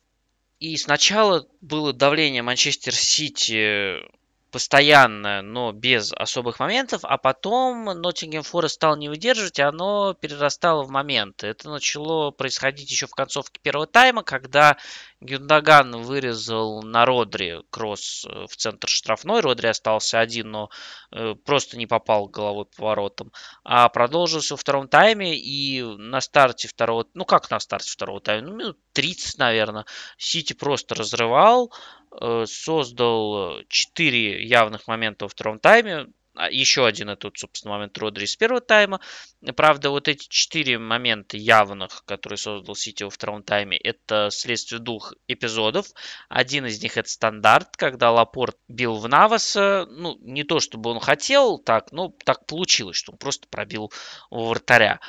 И 0.60 0.76
сначала 0.76 1.46
было 1.60 1.92
давление 1.92 2.42
Манчестер 2.42 2.94
Сити 2.94 3.98
постоянное, 4.52 5.40
но 5.40 5.72
без 5.72 6.12
особых 6.12 6.60
моментов, 6.60 7.00
а 7.04 7.16
потом 7.16 7.84
Ноттингем 7.84 8.42
Форест 8.42 8.74
стал 8.74 8.96
не 8.96 9.08
выдерживать, 9.08 9.58
и 9.58 9.62
оно 9.62 10.12
перерастало 10.12 10.82
в 10.82 10.90
моменты. 10.90 11.46
Это 11.46 11.70
начало 11.70 12.30
происходить 12.30 12.90
еще 12.90 13.06
в 13.06 13.14
концовке 13.14 13.58
первого 13.62 13.86
тайма, 13.86 14.22
когда 14.22 14.76
Гюндаган 15.22 16.02
вырезал 16.02 16.82
на 16.82 17.04
Родри 17.06 17.62
кросс 17.70 18.24
э, 18.24 18.46
в 18.48 18.56
центр 18.56 18.88
штрафной. 18.88 19.40
Родри 19.40 19.68
остался 19.68 20.18
один, 20.18 20.50
но 20.50 20.70
э, 21.12 21.34
просто 21.34 21.78
не 21.78 21.86
попал 21.86 22.26
головой 22.26 22.66
по 22.76 22.86
воротам. 22.86 23.32
А 23.64 23.88
продолжился 23.88 24.54
во 24.54 24.58
втором 24.58 24.88
тайме, 24.88 25.36
и 25.36 25.82
на 25.82 26.20
старте 26.20 26.66
второго... 26.66 27.06
Ну, 27.14 27.24
как 27.24 27.50
на 27.50 27.60
старте 27.60 27.90
второго 27.90 28.20
тайма? 28.20 28.48
Ну, 28.48 28.56
минут 28.56 28.78
30, 28.92 29.38
наверное. 29.38 29.86
Сити 30.18 30.54
просто 30.54 30.96
разрывал. 30.96 31.72
Э, 32.20 32.44
создал 32.46 33.62
4 33.68 34.44
явных 34.44 34.88
момента 34.88 35.26
во 35.26 35.28
втором 35.28 35.60
тайме. 35.60 36.08
А, 36.34 36.50
еще 36.50 36.86
один 36.86 37.10
это, 37.10 37.30
собственно, 37.34 37.74
момент 37.74 37.98
Родри 37.98 38.24
из 38.24 38.36
первого 38.36 38.60
тайма. 38.60 39.00
Правда, 39.54 39.90
вот 39.90 40.08
эти 40.08 40.26
четыре 40.28 40.78
момента 40.78 41.36
явных, 41.36 42.04
которые 42.06 42.38
создал 42.38 42.74
Сити 42.74 43.02
во 43.02 43.10
втором 43.10 43.42
тайме, 43.42 43.76
это 43.76 44.28
следствие 44.30 44.80
двух 44.80 45.12
эпизодов. 45.28 45.86
Один 46.28 46.66
из 46.66 46.82
них 46.82 46.96
это 46.96 47.08
стандарт, 47.08 47.76
когда 47.76 48.10
Лапорт 48.10 48.56
бил 48.68 48.96
в 48.96 49.08
Наваса. 49.08 49.86
Ну, 49.90 50.16
не 50.20 50.44
то, 50.44 50.60
чтобы 50.60 50.90
он 50.90 51.00
хотел 51.00 51.58
так, 51.58 51.92
но 51.92 52.14
так 52.24 52.46
получилось, 52.46 52.96
что 52.96 53.12
он 53.12 53.18
просто 53.18 53.46
пробил 53.48 53.92
вратаря. 54.30 55.00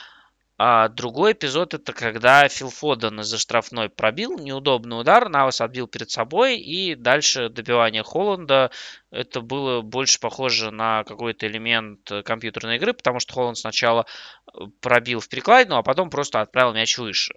А 0.66 0.88
другой 0.88 1.34
эпизод 1.34 1.74
это 1.74 1.92
когда 1.92 2.48
Фил 2.48 2.70
Фоден 2.70 3.20
из-за 3.20 3.38
штрафной 3.38 3.90
пробил 3.90 4.40
неудобный 4.40 4.98
удар, 4.98 5.28
Навас 5.28 5.60
отбил 5.60 5.88
перед 5.88 6.10
собой 6.10 6.58
и 6.58 6.96
дальше 6.96 7.50
добивание 7.50 8.02
Холланда. 8.02 8.72
Это 9.12 9.42
было 9.42 9.82
больше 9.82 10.22
похоже 10.22 10.72
на 10.72 11.04
какой-то 11.04 11.48
элемент 11.48 12.10
компьютерной 12.24 12.78
игры, 12.78 12.94
потому 12.94 13.20
что 13.20 13.34
Холланд 13.34 13.58
сначала 13.58 14.06
э, 14.54 14.60
пробил 14.80 15.20
в 15.20 15.28
перекладину, 15.28 15.76
а 15.76 15.84
потом 15.84 16.10
просто 16.10 16.40
отправил 16.40 16.72
мяч 16.72 16.98
выше. 16.98 17.34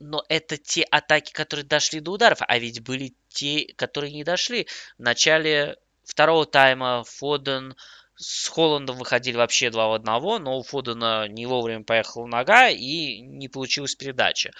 Но 0.00 0.24
это 0.28 0.56
те 0.56 0.82
атаки, 0.82 1.30
которые 1.32 1.64
дошли 1.64 2.00
до 2.00 2.10
ударов, 2.10 2.38
а 2.40 2.58
ведь 2.58 2.82
были 2.82 3.14
те, 3.28 3.72
которые 3.76 4.12
не 4.12 4.24
дошли. 4.24 4.66
В 4.98 5.02
начале 5.02 5.76
второго 6.02 6.44
тайма 6.44 7.04
Фоден 7.04 7.76
с 8.18 8.48
Холландом 8.48 8.98
выходили 8.98 9.36
вообще 9.36 9.70
два 9.70 9.88
в 9.88 9.92
одного, 9.92 10.38
но 10.38 10.58
у 10.58 10.62
Фодена 10.62 11.28
не 11.28 11.46
вовремя 11.46 11.84
поехала 11.84 12.26
нога 12.26 12.68
и 12.68 13.20
не 13.20 13.48
получилась 13.48 13.94
передача. 13.94 14.50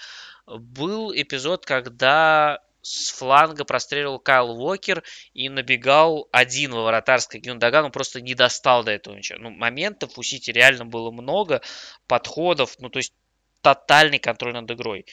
Был 0.47 1.11
эпизод, 1.13 1.65
когда 1.65 2.59
с 2.81 3.11
фланга 3.11 3.65
простреливал 3.65 4.19
Кайл 4.19 4.51
Уокер 4.51 5.03
и 5.33 5.49
набегал 5.49 6.29
один 6.31 6.71
во 6.71 6.85
вратарской 6.85 7.41
Гюндаган, 7.41 7.85
он 7.85 7.91
просто 7.91 8.21
не 8.21 8.33
достал 8.33 8.85
до 8.85 8.91
этого 8.91 9.15
ничего. 9.15 9.39
Ну, 9.39 9.49
моментов 9.49 10.17
у 10.17 10.23
Сити 10.23 10.51
реально 10.51 10.85
было 10.85 11.11
много, 11.11 11.61
подходов, 12.07 12.75
ну, 12.79 12.89
то 12.89 12.99
есть 12.99 13.13
тотальный 13.61 14.19
контроль 14.19 14.53
над 14.53 14.71
игрой. 14.71 15.05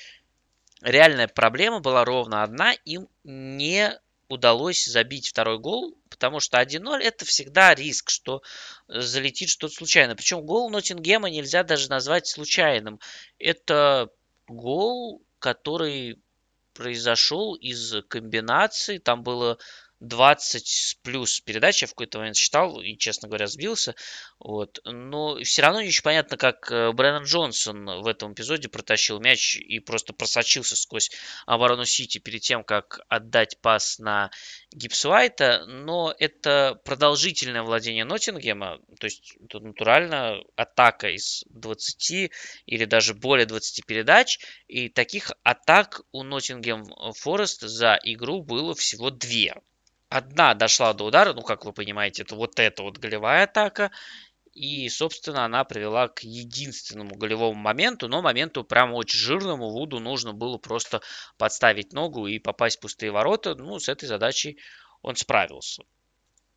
Реальная 0.82 1.26
проблема 1.26 1.80
была 1.80 2.04
ровно 2.04 2.44
одна, 2.44 2.72
им 2.84 3.08
не 3.24 3.98
удалось 4.28 4.84
забить 4.86 5.28
второй 5.28 5.58
гол, 5.58 5.96
потому 6.08 6.40
что 6.40 6.60
1-0 6.60 6.98
это 6.98 7.24
всегда 7.24 7.74
риск, 7.74 8.10
что 8.10 8.42
залетит 8.88 9.48
что-то 9.48 9.74
случайно. 9.74 10.16
Причем 10.16 10.42
гол 10.42 10.70
Ноттингема 10.70 11.30
нельзя 11.30 11.62
даже 11.62 11.88
назвать 11.88 12.26
случайным. 12.26 13.00
Это 13.38 14.10
гол, 14.48 15.22
который 15.38 16.20
произошел 16.74 17.54
из 17.54 17.94
комбинации. 18.08 18.98
Там 18.98 19.22
было 19.22 19.58
20 20.00 20.98
плюс 21.02 21.40
передач, 21.40 21.82
я 21.82 21.88
в 21.88 21.90
какой-то 21.90 22.18
момент 22.18 22.36
считал 22.36 22.80
и, 22.80 22.96
честно 22.96 23.28
говоря, 23.28 23.46
сбился. 23.46 23.94
Вот. 24.38 24.78
Но 24.84 25.42
все 25.42 25.62
равно 25.62 25.80
не 25.80 25.88
очень 25.88 26.02
понятно, 26.02 26.36
как 26.36 26.70
э, 26.70 26.92
Брэннон 26.92 27.24
Джонсон 27.24 28.02
в 28.02 28.06
этом 28.06 28.34
эпизоде 28.34 28.68
протащил 28.68 29.20
мяч 29.20 29.56
и 29.56 29.80
просто 29.80 30.12
просочился 30.12 30.76
сквозь 30.76 31.10
оборону 31.46 31.84
Сити 31.84 32.18
перед 32.18 32.42
тем, 32.42 32.62
как 32.62 33.00
отдать 33.08 33.58
пас 33.60 33.98
на 33.98 34.30
Гипсуайта. 34.72 35.64
Но 35.66 36.14
это 36.18 36.78
продолжительное 36.84 37.62
владение 37.62 38.04
Ноттингема, 38.04 38.78
то 39.00 39.06
есть 39.06 39.34
это 39.42 39.60
натурально 39.60 40.40
атака 40.56 41.08
из 41.08 41.44
20 41.48 42.30
или 42.66 42.84
даже 42.84 43.14
более 43.14 43.46
20 43.46 43.86
передач. 43.86 44.38
И 44.66 44.88
таких 44.88 45.32
атак 45.42 46.02
у 46.12 46.22
Ноттингем 46.22 46.84
Форест 47.14 47.62
за 47.62 47.98
игру 48.02 48.42
было 48.42 48.74
всего 48.74 49.10
две. 49.10 49.54
Одна 50.08 50.54
дошла 50.54 50.92
до 50.92 51.04
удара, 51.04 51.32
ну, 51.32 51.42
как 51.42 51.64
вы 51.64 51.72
понимаете, 51.72 52.22
это 52.22 52.36
вот 52.36 52.58
эта 52.58 52.82
вот 52.82 52.98
голевая 52.98 53.44
атака, 53.44 53.90
и, 54.56 54.88
собственно, 54.88 55.44
она 55.44 55.64
привела 55.64 56.08
к 56.08 56.22
единственному 56.22 57.14
голевому 57.16 57.60
моменту, 57.60 58.08
но 58.08 58.22
моменту 58.22 58.64
прям 58.64 58.94
очень 58.94 59.18
жирному. 59.18 59.70
Вуду 59.70 60.00
нужно 60.00 60.32
было 60.32 60.56
просто 60.56 61.02
подставить 61.36 61.92
ногу 61.92 62.26
и 62.26 62.38
попасть 62.38 62.78
в 62.78 62.80
пустые 62.80 63.12
ворота. 63.12 63.54
Ну, 63.54 63.78
с 63.78 63.90
этой 63.90 64.06
задачей 64.06 64.58
он 65.02 65.14
справился. 65.16 65.82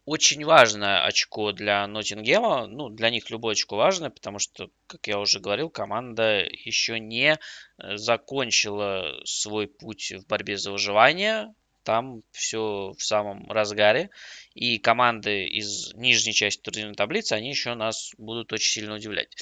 Очень 0.06 0.45
важное 0.45 1.04
очко 1.04 1.52
для 1.52 1.86
Ноттингема. 1.88 2.68
Ну, 2.68 2.88
для 2.88 3.10
них 3.10 3.30
любое 3.30 3.52
очко 3.52 3.76
важно, 3.76 4.10
потому 4.10 4.39
что, 4.39 4.70
как 4.88 5.06
я 5.08 5.20
уже 5.20 5.41
говорил, 5.41 5.70
команда 5.70 6.47
еще 6.50 7.02
не 7.02 7.38
э, 7.78 7.97
закончила 7.97 9.20
свой 9.26 9.68
путь 9.68 10.14
в 10.14 10.26
борьбе 10.26 10.58
за 10.58 10.72
выживание 10.72 11.54
там 11.89 12.21
все 12.29 12.93
в 12.95 13.03
самом 13.03 13.49
разгаре. 13.49 14.11
И 14.53 14.77
команды 14.77 15.47
из 15.47 15.91
нижней 15.95 16.33
части 16.33 16.61
турнирной 16.61 16.93
таблицы, 16.93 17.33
они 17.33 17.49
еще 17.49 17.73
нас 17.73 18.11
будут 18.19 18.53
очень 18.53 18.73
сильно 18.73 18.93
удивлять. 18.93 19.35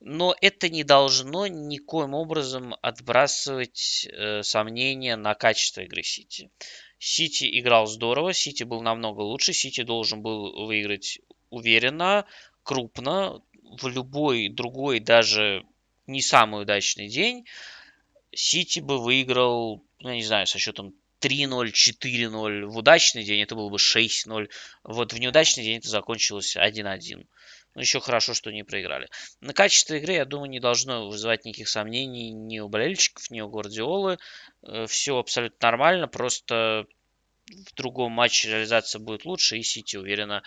Но 0.00 0.34
это 0.40 0.70
не 0.70 0.82
должно 0.82 1.46
никоим 1.46 2.14
образом 2.14 2.74
отбрасывать 2.80 4.08
э, 4.10 4.42
сомнения 4.42 5.16
на 5.16 5.34
качество 5.34 5.82
игры 5.82 6.02
Сити. 6.02 6.50
Сити 6.98 7.60
играл 7.60 7.86
здорово, 7.86 8.32
Сити 8.32 8.62
был 8.62 8.80
намного 8.80 9.20
лучше, 9.20 9.52
Сити 9.52 9.82
должен 9.82 10.22
был 10.22 10.64
выиграть 10.64 11.20
уверенно, 11.50 12.24
крупно, 12.62 13.42
в 13.78 13.88
любой 13.88 14.48
другой, 14.48 15.00
даже 15.00 15.66
не 16.06 16.22
самый 16.22 16.62
удачный 16.62 17.08
день. 17.08 17.44
Сити 18.32 18.80
бы 18.80 18.98
выиграл, 18.98 19.84
ну, 19.98 20.08
я 20.08 20.14
не 20.14 20.24
знаю, 20.24 20.46
со 20.46 20.58
счетом 20.58 20.94
3-0, 21.20 21.72
4-0. 21.72 22.66
В 22.66 22.76
удачный 22.76 23.24
день 23.24 23.42
это 23.42 23.54
было 23.54 23.68
бы 23.68 23.76
6-0. 23.76 24.48
Вот 24.84 25.12
в 25.12 25.18
неудачный 25.18 25.64
день 25.64 25.78
это 25.78 25.88
закончилось 25.88 26.56
1-1. 26.56 27.26
Ну, 27.74 27.80
еще 27.80 28.00
хорошо, 28.00 28.34
что 28.34 28.50
не 28.50 28.64
проиграли. 28.64 29.08
На 29.40 29.52
качество 29.52 29.94
игры, 29.94 30.14
я 30.14 30.24
думаю, 30.24 30.50
не 30.50 30.58
должно 30.58 31.08
вызывать 31.08 31.44
никаких 31.44 31.68
сомнений 31.68 32.32
ни 32.32 32.58
у 32.58 32.68
болельщиков, 32.68 33.30
ни 33.30 33.40
у 33.40 33.48
Гвардиолы. 33.48 34.18
Э, 34.62 34.86
все 34.86 35.18
абсолютно 35.18 35.58
нормально, 35.68 36.08
просто 36.08 36.86
в 37.46 37.74
другом 37.74 38.12
матче 38.12 38.48
реализация 38.48 38.98
будет 38.98 39.24
лучше, 39.24 39.58
и 39.58 39.62
Сити 39.62 39.96
уверенно 39.96 40.42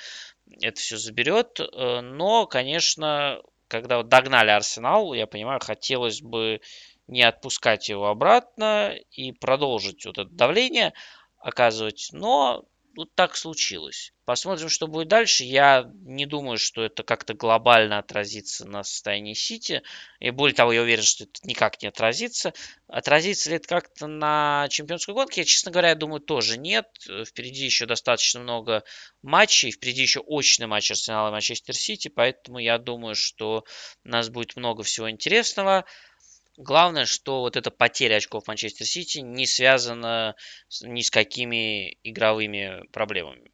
это 0.62 0.80
все 0.80 0.98
заберет. 0.98 1.60
Э, 1.60 2.02
но, 2.02 2.46
конечно, 2.46 3.42
когда 3.68 4.04
догнали 4.04 4.52
Арсенал, 4.52 5.14
я 5.14 5.26
понимаю, 5.26 5.60
хотелось 5.62 6.22
бы 6.22 6.62
не 7.08 7.24
отпускать 7.24 7.90
его 7.90 8.08
обратно 8.08 8.96
и 9.12 9.32
продолжить 9.32 10.06
вот 10.06 10.18
это 10.18 10.30
давление 10.30 10.94
оказывать. 11.38 12.10
Но 12.12 12.66
вот 12.96 13.14
так 13.16 13.36
случилось. 13.36 14.14
Посмотрим, 14.26 14.70
что 14.70 14.88
будет 14.88 15.08
дальше. 15.08 15.44
Я 15.44 15.90
не 16.06 16.26
думаю, 16.26 16.58
что 16.58 16.84
это 16.84 17.04
как-то 17.04 17.34
глобально 17.34 17.98
отразится 17.98 18.66
на 18.66 18.84
состоянии 18.84 19.34
Сити. 19.34 19.82
И 20.20 20.30
более 20.30 20.56
того, 20.56 20.72
я 20.72 20.82
уверен, 20.82 21.04
что 21.04 21.24
это 21.24 21.40
никак 21.44 21.82
не 21.82 21.90
отразится. 21.90 22.54
Отразится 22.88 23.50
ли 23.50 23.58
это 23.58 23.68
как-то 23.68 24.08
на 24.08 24.68
чемпионской 24.70 25.14
гонке? 25.14 25.42
Я, 25.42 25.46
честно 25.46 25.72
говоря, 25.72 25.96
думаю, 25.96 26.22
тоже 26.22 26.58
нет. 26.58 26.88
Впереди 27.26 27.66
еще 27.66 27.86
достаточно 27.86 28.40
много 28.40 28.84
матчей. 29.22 29.72
Впереди 29.72 30.04
еще 30.04 30.20
очный 30.20 30.68
матч 30.68 30.92
Арсенала 30.92 31.30
и 31.30 31.32
Манчестер 31.32 31.76
Сити. 31.76 32.10
Поэтому 32.10 32.60
я 32.60 32.78
думаю, 32.78 33.16
что 33.16 33.66
у 34.06 34.08
нас 34.08 34.30
будет 34.30 34.56
много 34.56 34.84
всего 34.84 35.10
интересного. 35.10 35.86
Главное, 36.58 37.06
что 37.06 37.42
вот 37.42 37.56
эта 37.56 37.72
потеря 37.72 38.16
очков 38.16 38.48
Манчестер 38.48 38.86
Сити 38.86 39.20
не 39.20 39.48
связана 39.48 40.36
ни 40.82 41.02
с 41.02 41.10
какими 41.10 41.98
игровыми 42.04 42.86
проблемами. 42.92 43.52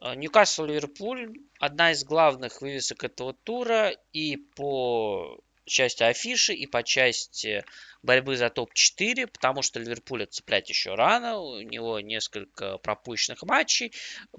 А, 0.00 0.14
Ньюкасл 0.14 0.64
Ливерпуль 0.64 1.32
одна 1.60 1.92
из 1.92 2.04
главных 2.04 2.60
вывесок 2.60 3.04
этого 3.04 3.34
тура 3.34 3.90
и 4.12 4.36
по 4.36 5.40
части 5.68 6.02
афиши 6.02 6.54
и 6.54 6.66
по 6.66 6.82
части 6.82 7.64
борьбы 8.02 8.36
за 8.36 8.50
топ-4, 8.50 9.26
потому 9.26 9.62
что 9.62 9.78
Ливерпуля 9.78 10.26
цеплять 10.26 10.68
еще 10.68 10.94
рано, 10.94 11.38
у 11.38 11.60
него 11.60 12.00
несколько 12.00 12.78
пропущенных 12.78 13.42
матчей, 13.42 13.92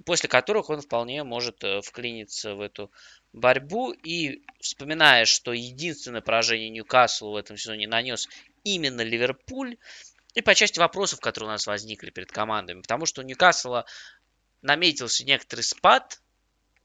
после 0.05 0.27
которых 0.27 0.69
он 0.69 0.81
вполне 0.81 1.23
может 1.23 1.63
э, 1.63 1.81
вклиниться 1.81 2.55
в 2.55 2.61
эту 2.61 2.91
борьбу. 3.33 3.91
И 3.91 4.43
вспоминая, 4.59 5.25
что 5.25 5.53
единственное 5.53 6.21
поражение 6.21 6.69
Ньюкаслу 6.69 7.31
в 7.31 7.35
этом 7.35 7.57
сезоне 7.57 7.87
нанес 7.87 8.27
именно 8.63 9.01
Ливерпуль, 9.01 9.77
и 10.35 10.41
по 10.41 10.53
части 10.53 10.79
вопросов, 10.79 11.19
которые 11.19 11.49
у 11.49 11.51
нас 11.51 11.65
возникли 11.65 12.11
перед 12.11 12.31
командами, 12.31 12.81
потому 12.81 13.05
что 13.05 13.21
у 13.21 13.25
Ньюкасла 13.25 13.85
наметился 14.61 15.25
некоторый 15.25 15.61
спад 15.61 16.21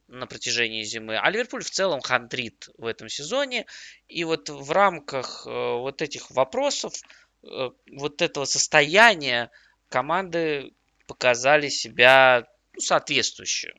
на 0.09 0.26
протяжении 0.26 0.82
зимы, 0.82 1.16
а 1.16 1.30
Ливерпуль 1.30 1.64
в 1.64 1.70
целом 1.70 2.01
хандрит 2.01 2.68
в 2.78 2.86
этом 2.86 3.09
сезоне. 3.09 3.66
И 4.09 4.24
вот 4.24 4.49
в 4.49 4.70
рамках 4.70 5.47
э, 5.47 5.51
вот 5.51 6.03
этих 6.03 6.30
вопросов, 6.30 6.95
э, 7.42 7.70
вот 7.92 8.22
этого 8.22 8.45
состояния 8.45 9.51
команды 9.88 10.72
показали 11.07 11.68
себя 11.68 12.47
ну, 12.74 12.80
соответствующе. 12.80 13.74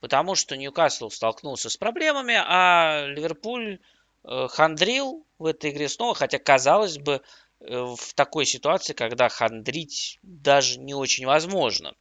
Потому 0.00 0.34
что 0.34 0.56
Ньюкасл 0.56 1.10
столкнулся 1.10 1.70
с 1.70 1.76
проблемами, 1.76 2.34
а 2.36 3.06
Ливерпуль 3.06 3.80
э, 4.24 4.48
хандрил 4.48 5.26
в 5.38 5.46
этой 5.46 5.70
игре 5.70 5.88
снова, 5.88 6.14
хотя 6.14 6.38
казалось 6.38 6.98
бы 6.98 7.22
в 7.60 8.14
такой 8.14 8.46
ситуации, 8.46 8.92
когда 8.92 9.28
хандрить 9.28 10.20
даже 10.22 10.78
не 10.78 10.94
очень 10.94 11.26
возможно. 11.26 11.94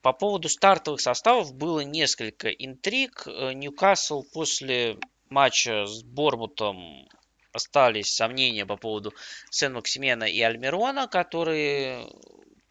По 0.00 0.12
поводу 0.12 0.48
стартовых 0.48 1.00
составов 1.00 1.54
было 1.54 1.80
несколько 1.80 2.50
интриг. 2.50 3.24
Э, 3.26 3.52
Ньюкасл 3.52 4.24
после 4.32 4.98
матча 5.28 5.86
с 5.86 6.02
Бормутом 6.02 7.08
остались 7.52 8.14
сомнения 8.14 8.66
по 8.66 8.76
поводу 8.76 9.12
Сен-Максимена 9.50 10.24
и 10.24 10.40
Альмирона, 10.40 11.06
которые 11.06 12.08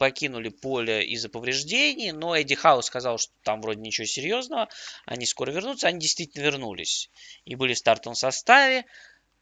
покинули 0.01 0.49
поле 0.49 1.05
из-за 1.05 1.29
повреждений, 1.29 2.11
но 2.11 2.35
Эдди 2.35 2.55
Хаус 2.55 2.87
сказал, 2.87 3.19
что 3.19 3.31
там 3.43 3.61
вроде 3.61 3.81
ничего 3.81 4.07
серьезного, 4.07 4.67
они 5.05 5.27
скоро 5.27 5.51
вернутся. 5.51 5.89
Они 5.89 5.99
действительно 5.99 6.41
вернулись 6.41 7.11
и 7.45 7.53
были 7.53 7.75
в 7.75 7.77
стартовом 7.77 8.15
составе. 8.15 8.85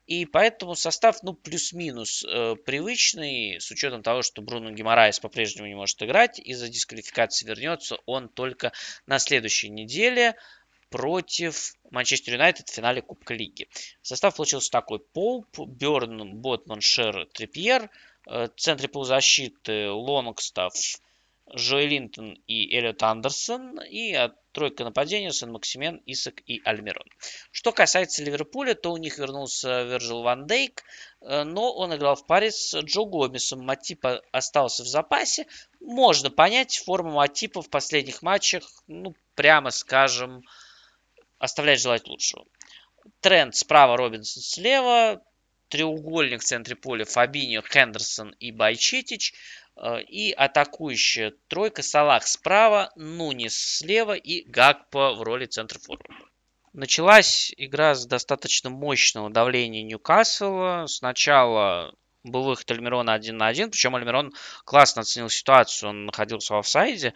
И 0.06 0.26
поэтому 0.26 0.76
состав, 0.76 1.24
ну, 1.24 1.34
плюс-минус 1.34 2.26
э, 2.26 2.58
привычный, 2.66 3.62
с 3.62 3.72
учетом 3.72 4.04
того, 4.04 4.22
что 4.22 4.42
Бруно 4.42 4.72
Гимарайс 4.72 5.22
по-прежнему 5.22 5.66
не 5.70 5.76
может 5.76 6.04
играть, 6.04 6.40
из-за 6.40 6.68
дисквалификации 6.68 7.48
вернется 7.48 7.98
он 8.06 8.28
только 8.28 8.74
на 9.06 9.18
следующей 9.18 9.70
неделе 9.70 10.36
против 10.90 11.74
Манчестер 11.90 12.34
Юнайтед 12.34 12.68
в 12.68 12.74
финале 12.74 13.02
Кубка 13.02 13.34
Лиги. 13.34 13.70
Состав 14.02 14.36
получился 14.36 14.72
такой. 14.72 15.00
Полп, 15.00 15.58
Берн, 15.58 16.36
Ботман, 16.36 16.82
Шер, 16.82 17.28
Трипьер. 17.28 17.90
Э, 18.32 18.48
центре 18.56 18.88
полузащиты 18.88 19.90
Лонгстаф, 19.90 20.74
Джоэ 21.56 21.88
Линтон 21.88 22.34
и 22.46 22.76
Эллиот 22.76 23.02
Андерсон. 23.02 23.82
И 23.82 24.14
от 24.14 24.36
тройка 24.52 24.84
нападения 24.84 25.32
Сан-Максимен, 25.32 26.04
Исак 26.06 26.44
и 26.46 26.62
Альмирон. 26.64 27.08
Что 27.52 27.72
касается 27.72 28.24
Ливерпуля, 28.24 28.76
то 28.76 28.92
у 28.92 28.98
них 28.98 29.18
вернулся 29.18 29.82
Вирджил 29.82 30.22
Ван 30.22 30.46
Дейк, 30.46 30.84
э, 31.22 31.44
но 31.44 31.74
он 31.74 31.96
играл 31.96 32.16
в 32.16 32.28
паре 32.28 32.52
с 32.52 32.80
Джо 32.80 33.06
Гомесом. 33.06 33.66
Матипа 33.66 34.22
остался 34.32 34.84
в 34.84 34.88
запасе. 34.88 35.48
Можно 35.80 36.30
понять, 36.30 36.78
форма 36.78 37.12
Матипа 37.12 37.64
в 37.64 37.70
последних 37.72 38.22
матчах, 38.22 38.64
ну, 38.86 39.16
прямо 39.34 39.72
скажем, 39.72 40.44
оставляет 41.40 41.80
желать 41.80 42.08
лучшего. 42.08 42.46
Тренд 43.22 43.56
справа, 43.56 43.98
Робинсон 43.98 44.44
слева. 44.44 45.24
Треугольник 45.70 46.42
в 46.42 46.44
центре 46.44 46.76
поля 46.76 47.06
Фабиньо, 47.06 47.62
Хендерсон 47.62 48.36
и 48.40 48.52
Байчетич. 48.52 49.34
Э, 49.76 50.02
и 50.02 50.32
атакующая 50.32 51.34
тройка 51.48 51.84
Салах 51.84 52.28
справа, 52.28 52.92
Нунис 52.96 53.78
слева 53.78 54.14
и 54.14 54.44
Гакпо 54.50 55.14
в 55.14 55.22
роли 55.24 55.46
центра 55.46 55.80
форварда. 55.80 56.26
Началась 56.74 57.54
игра 57.58 57.96
с 57.96 58.06
достаточно 58.06 58.70
мощного 58.70 59.30
давления 59.30 59.82
Ньюкасла. 59.84 60.86
Сначала 60.88 61.96
был 62.24 62.44
выход 62.44 62.70
Альмирона 62.72 63.14
1 63.14 63.36
на 63.36 63.48
1, 63.48 63.72
причем 63.72 63.96
Альмирон 63.96 64.34
классно 64.66 65.02
оценил 65.02 65.30
ситуацию, 65.30 65.90
он 65.90 66.06
находился 66.06 66.54
в 66.54 66.58
офсайде. 66.58 67.14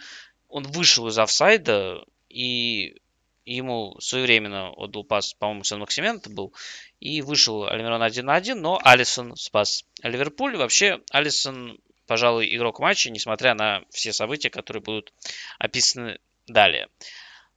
Он 0.47 0.63
вышел 0.63 1.07
из 1.07 1.19
офсайда 1.19 2.03
и 2.29 2.97
ему 3.45 3.95
своевременно 3.99 4.71
отдал 4.71 5.03
пас, 5.03 5.33
по-моему, 5.33 5.63
Сан-Максимен 5.63 6.17
это 6.17 6.29
был, 6.29 6.53
и 6.99 7.21
вышел 7.21 7.65
Альмирон 7.65 8.01
1 8.01 8.25
на 8.25 8.35
1, 8.35 8.61
но 8.61 8.79
Алисон 8.83 9.35
спас 9.35 9.85
Ливерпуль. 10.01 10.57
Вообще, 10.57 11.01
Алисон 11.11 11.79
пожалуй, 12.05 12.53
игрок 12.55 12.79
матча, 12.79 13.09
несмотря 13.09 13.53
на 13.53 13.83
все 13.89 14.13
события, 14.13 14.49
которые 14.49 14.81
будут 14.81 15.13
описаны 15.59 16.19
далее. 16.47 16.89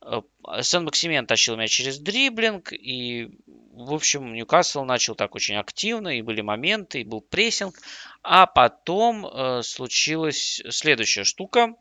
Э, 0.03 0.23
Сен-Максимен 0.63 1.27
тащил 1.27 1.57
мяч 1.57 1.73
через 1.73 1.99
дриблинг, 1.99 2.73
и, 2.73 3.29
в 3.47 3.93
общем, 3.93 4.33
Ньюкасл 4.33 4.85
начал 4.85 5.15
так 5.15 5.35
очень 5.35 5.57
активно, 5.57 6.17
и 6.17 6.23
были 6.23 6.41
моменты, 6.41 7.01
и 7.01 7.05
был 7.05 7.21
прессинг. 7.21 7.75
А 8.23 8.47
потом 8.47 9.27
э, 9.27 9.63
случилась 9.63 10.63
следующая 10.71 11.25
штука. 11.25 11.75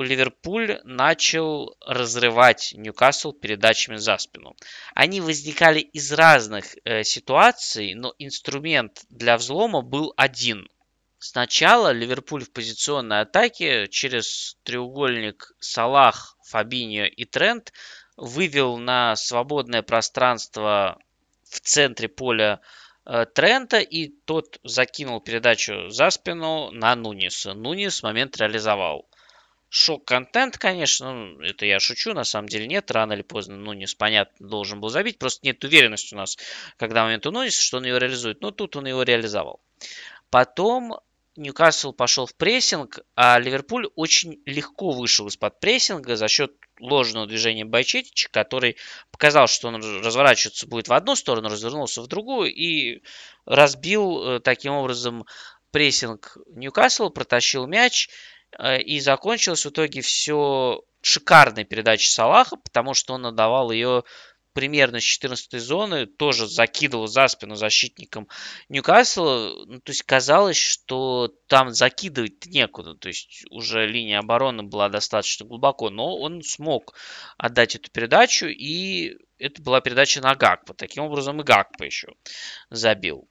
Ливерпуль 0.00 0.80
начал 0.84 1.76
разрывать 1.84 2.72
Ньюкасл 2.74 3.32
передачами 3.32 3.96
за 3.96 4.16
спину. 4.16 4.56
Они 4.94 5.20
возникали 5.20 5.80
из 5.80 6.12
разных 6.12 6.76
э, 6.84 7.02
ситуаций, 7.02 7.94
но 7.94 8.14
инструмент 8.18 9.04
для 9.10 9.36
взлома 9.36 9.82
был 9.82 10.14
один. 10.16 10.68
Сначала 11.18 11.92
Ливерпуль 11.92 12.44
в 12.44 12.52
позиционной 12.52 13.20
атаке 13.20 13.86
через 13.88 14.56
треугольник 14.64 15.52
Салах, 15.60 16.36
Фабиньо 16.46 17.04
и 17.04 17.24
Трент 17.24 17.72
вывел 18.16 18.78
на 18.78 19.14
свободное 19.16 19.82
пространство 19.82 20.98
в 21.44 21.60
центре 21.60 22.08
поля 22.08 22.60
э, 23.04 23.26
Трента, 23.26 23.78
и 23.78 24.08
тот 24.08 24.58
закинул 24.64 25.20
передачу 25.20 25.90
за 25.90 26.10
спину 26.10 26.70
на 26.70 26.96
Нуниса. 26.96 27.54
Нунис 27.54 28.02
момент 28.02 28.38
реализовал. 28.38 29.08
Шок-контент, 29.74 30.58
конечно, 30.58 31.14
ну, 31.14 31.40
это 31.40 31.64
я 31.64 31.80
шучу, 31.80 32.12
на 32.12 32.24
самом 32.24 32.46
деле 32.46 32.66
нет, 32.66 32.90
рано 32.90 33.14
или 33.14 33.22
поздно, 33.22 33.56
ну, 33.56 33.72
не 33.72 33.86
понятно, 33.96 34.46
должен 34.46 34.80
был 34.80 34.90
забить, 34.90 35.18
просто 35.18 35.46
нет 35.46 35.64
уверенности 35.64 36.12
у 36.12 36.18
нас, 36.18 36.36
когда 36.76 37.04
момент 37.04 37.26
у 37.26 37.30
Нуниса, 37.30 37.62
что 37.62 37.78
он 37.78 37.86
его 37.86 37.96
реализует, 37.96 38.42
но 38.42 38.50
тут 38.50 38.76
он 38.76 38.86
его 38.86 39.02
реализовал. 39.02 39.60
Потом 40.28 41.00
Ньюкасл 41.36 41.94
пошел 41.94 42.26
в 42.26 42.34
прессинг, 42.34 42.98
а 43.16 43.38
Ливерпуль 43.38 43.88
очень 43.96 44.42
легко 44.44 44.90
вышел 44.90 45.26
из-под 45.28 45.58
прессинга 45.58 46.16
за 46.16 46.28
счет 46.28 46.52
ложного 46.78 47.26
движения 47.26 47.64
Байчетича, 47.64 48.28
который 48.30 48.76
показал, 49.10 49.46
что 49.46 49.68
он 49.68 49.76
разворачиваться 49.76 50.66
будет 50.66 50.88
в 50.88 50.92
одну 50.92 51.16
сторону, 51.16 51.48
развернулся 51.48 52.02
в 52.02 52.08
другую 52.08 52.52
и 52.54 53.02
разбил 53.46 54.22
э, 54.22 54.40
таким 54.40 54.74
образом 54.74 55.24
прессинг 55.70 56.36
Ньюкасл, 56.48 57.08
протащил 57.08 57.66
мяч 57.66 58.10
и 58.60 59.00
закончилось 59.00 59.64
в 59.64 59.70
итоге 59.70 60.00
все 60.00 60.82
шикарной 61.00 61.64
передачей 61.64 62.10
Салаха, 62.10 62.56
потому 62.56 62.94
что 62.94 63.14
он 63.14 63.26
отдавал 63.26 63.70
ее 63.70 64.04
примерно 64.52 65.00
с 65.00 65.04
14 65.04 65.60
зоны, 65.60 66.06
тоже 66.06 66.46
закидывал 66.46 67.06
за 67.06 67.28
спину 67.28 67.54
защитникам 67.54 68.28
Ньюкасла. 68.68 69.64
Ну, 69.66 69.80
то 69.80 69.90
есть 69.90 70.02
казалось, 70.02 70.56
что 70.56 71.32
там 71.46 71.70
закидывать 71.70 72.46
некуда. 72.46 72.94
То 72.94 73.08
есть 73.08 73.44
уже 73.50 73.86
линия 73.86 74.18
обороны 74.18 74.62
была 74.62 74.88
достаточно 74.88 75.46
глубоко, 75.46 75.90
но 75.90 76.18
он 76.18 76.42
смог 76.42 76.94
отдать 77.38 77.74
эту 77.76 77.90
передачу, 77.90 78.46
и 78.46 79.16
это 79.38 79.62
была 79.62 79.80
передача 79.80 80.20
на 80.20 80.34
Гакпа. 80.34 80.74
Таким 80.74 81.04
образом 81.04 81.40
и 81.40 81.44
Гакпа 81.44 81.84
еще 81.84 82.08
забил. 82.70 83.28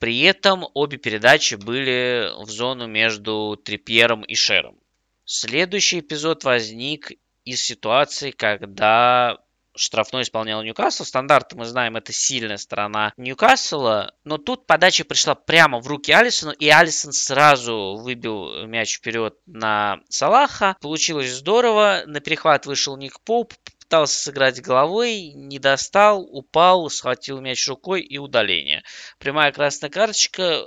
При 0.00 0.22
этом 0.22 0.66
обе 0.72 0.96
передачи 0.96 1.56
были 1.56 2.30
в 2.42 2.50
зону 2.50 2.86
между 2.86 3.60
Трипьером 3.62 4.22
и 4.22 4.34
Шером. 4.34 4.80
Следующий 5.26 6.00
эпизод 6.00 6.42
возник 6.44 7.12
из 7.44 7.62
ситуации, 7.62 8.30
когда 8.30 9.38
штрафной 9.76 10.22
исполнял 10.22 10.62
Ньюкасл. 10.62 11.04
Стандарты, 11.04 11.54
мы 11.54 11.66
знаем, 11.66 11.96
это 11.96 12.14
сильная 12.14 12.56
сторона 12.56 13.12
Ньюкасла. 13.18 14.14
Но 14.24 14.38
тут 14.38 14.66
подача 14.66 15.04
пришла 15.04 15.34
прямо 15.34 15.80
в 15.80 15.86
руки 15.86 16.12
Алисону, 16.12 16.52
и 16.52 16.66
Алисон 16.68 17.12
сразу 17.12 17.98
выбил 18.02 18.66
мяч 18.66 18.96
вперед 18.96 19.34
на 19.44 20.00
Салаха. 20.08 20.76
Получилось 20.80 21.30
здорово. 21.30 22.04
На 22.06 22.20
перехват 22.20 22.64
вышел 22.64 22.96
Ник 22.96 23.20
Поп, 23.20 23.52
пытался 23.90 24.22
сыграть 24.22 24.62
головой, 24.62 25.32
не 25.34 25.58
достал, 25.58 26.22
упал, 26.22 26.88
схватил 26.90 27.40
мяч 27.40 27.66
рукой 27.66 28.02
и 28.02 28.18
удаление. 28.18 28.84
Прямая 29.18 29.50
красная 29.50 29.90
карточка, 29.90 30.64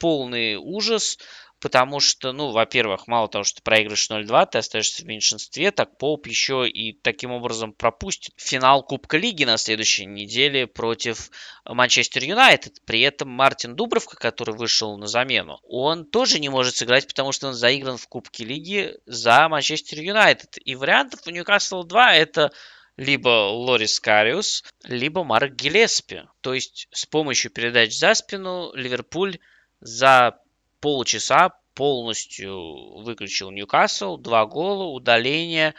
полный 0.00 0.56
ужас 0.56 1.18
потому 1.64 1.98
что, 1.98 2.32
ну, 2.32 2.50
во-первых, 2.50 3.06
мало 3.06 3.26
того, 3.26 3.42
что 3.42 3.56
ты 3.56 3.62
проигрываешь 3.62 4.10
0-2, 4.10 4.48
ты 4.52 4.58
остаешься 4.58 5.02
в 5.02 5.06
меньшинстве, 5.06 5.70
так 5.70 5.96
Поуп 5.96 6.26
еще 6.26 6.68
и 6.68 6.92
таким 6.92 7.30
образом 7.30 7.72
пропустит 7.72 8.34
финал 8.36 8.82
Кубка 8.82 9.16
Лиги 9.16 9.44
на 9.44 9.56
следующей 9.56 10.04
неделе 10.04 10.66
против 10.66 11.30
Манчестер 11.64 12.22
Юнайтед. 12.22 12.84
При 12.84 13.00
этом 13.00 13.30
Мартин 13.30 13.76
Дубровка, 13.76 14.18
который 14.18 14.54
вышел 14.54 14.98
на 14.98 15.06
замену, 15.06 15.58
он 15.62 16.04
тоже 16.04 16.38
не 16.38 16.50
может 16.50 16.76
сыграть, 16.76 17.06
потому 17.06 17.32
что 17.32 17.48
он 17.48 17.54
заигран 17.54 17.96
в 17.96 18.08
Кубке 18.08 18.44
Лиги 18.44 18.98
за 19.06 19.48
Манчестер 19.48 20.00
Юнайтед. 20.00 20.58
И 20.62 20.74
вариантов 20.74 21.20
у 21.26 21.30
Ньюкасл 21.30 21.84
2 21.84 22.14
это 22.14 22.52
либо 22.98 23.48
Лорис 23.48 24.00
Кариус, 24.00 24.64
либо 24.82 25.24
Марк 25.24 25.54
Гелеспи. 25.54 26.24
То 26.42 26.52
есть 26.52 26.88
с 26.92 27.06
помощью 27.06 27.50
передач 27.50 27.96
за 27.96 28.12
спину 28.12 28.70
Ливерпуль 28.74 29.38
за 29.80 30.38
полчаса 30.84 31.48
полностью 31.72 32.98
выключил 32.98 33.50
Ньюкасл, 33.50 34.18
два 34.18 34.44
гола, 34.44 34.84
удаление. 34.84 35.74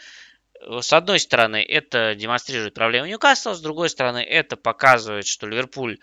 С 0.59 0.91
одной 0.93 1.19
стороны, 1.19 1.57
это 1.63 2.15
демонстрирует 2.15 2.73
проблему 2.73 3.05
Ньюкасла, 3.05 3.53
с 3.53 3.61
другой 3.61 3.89
стороны, 3.89 4.23
это 4.23 4.57
показывает, 4.57 5.27
что 5.27 5.45
Ливерпуль 5.45 5.99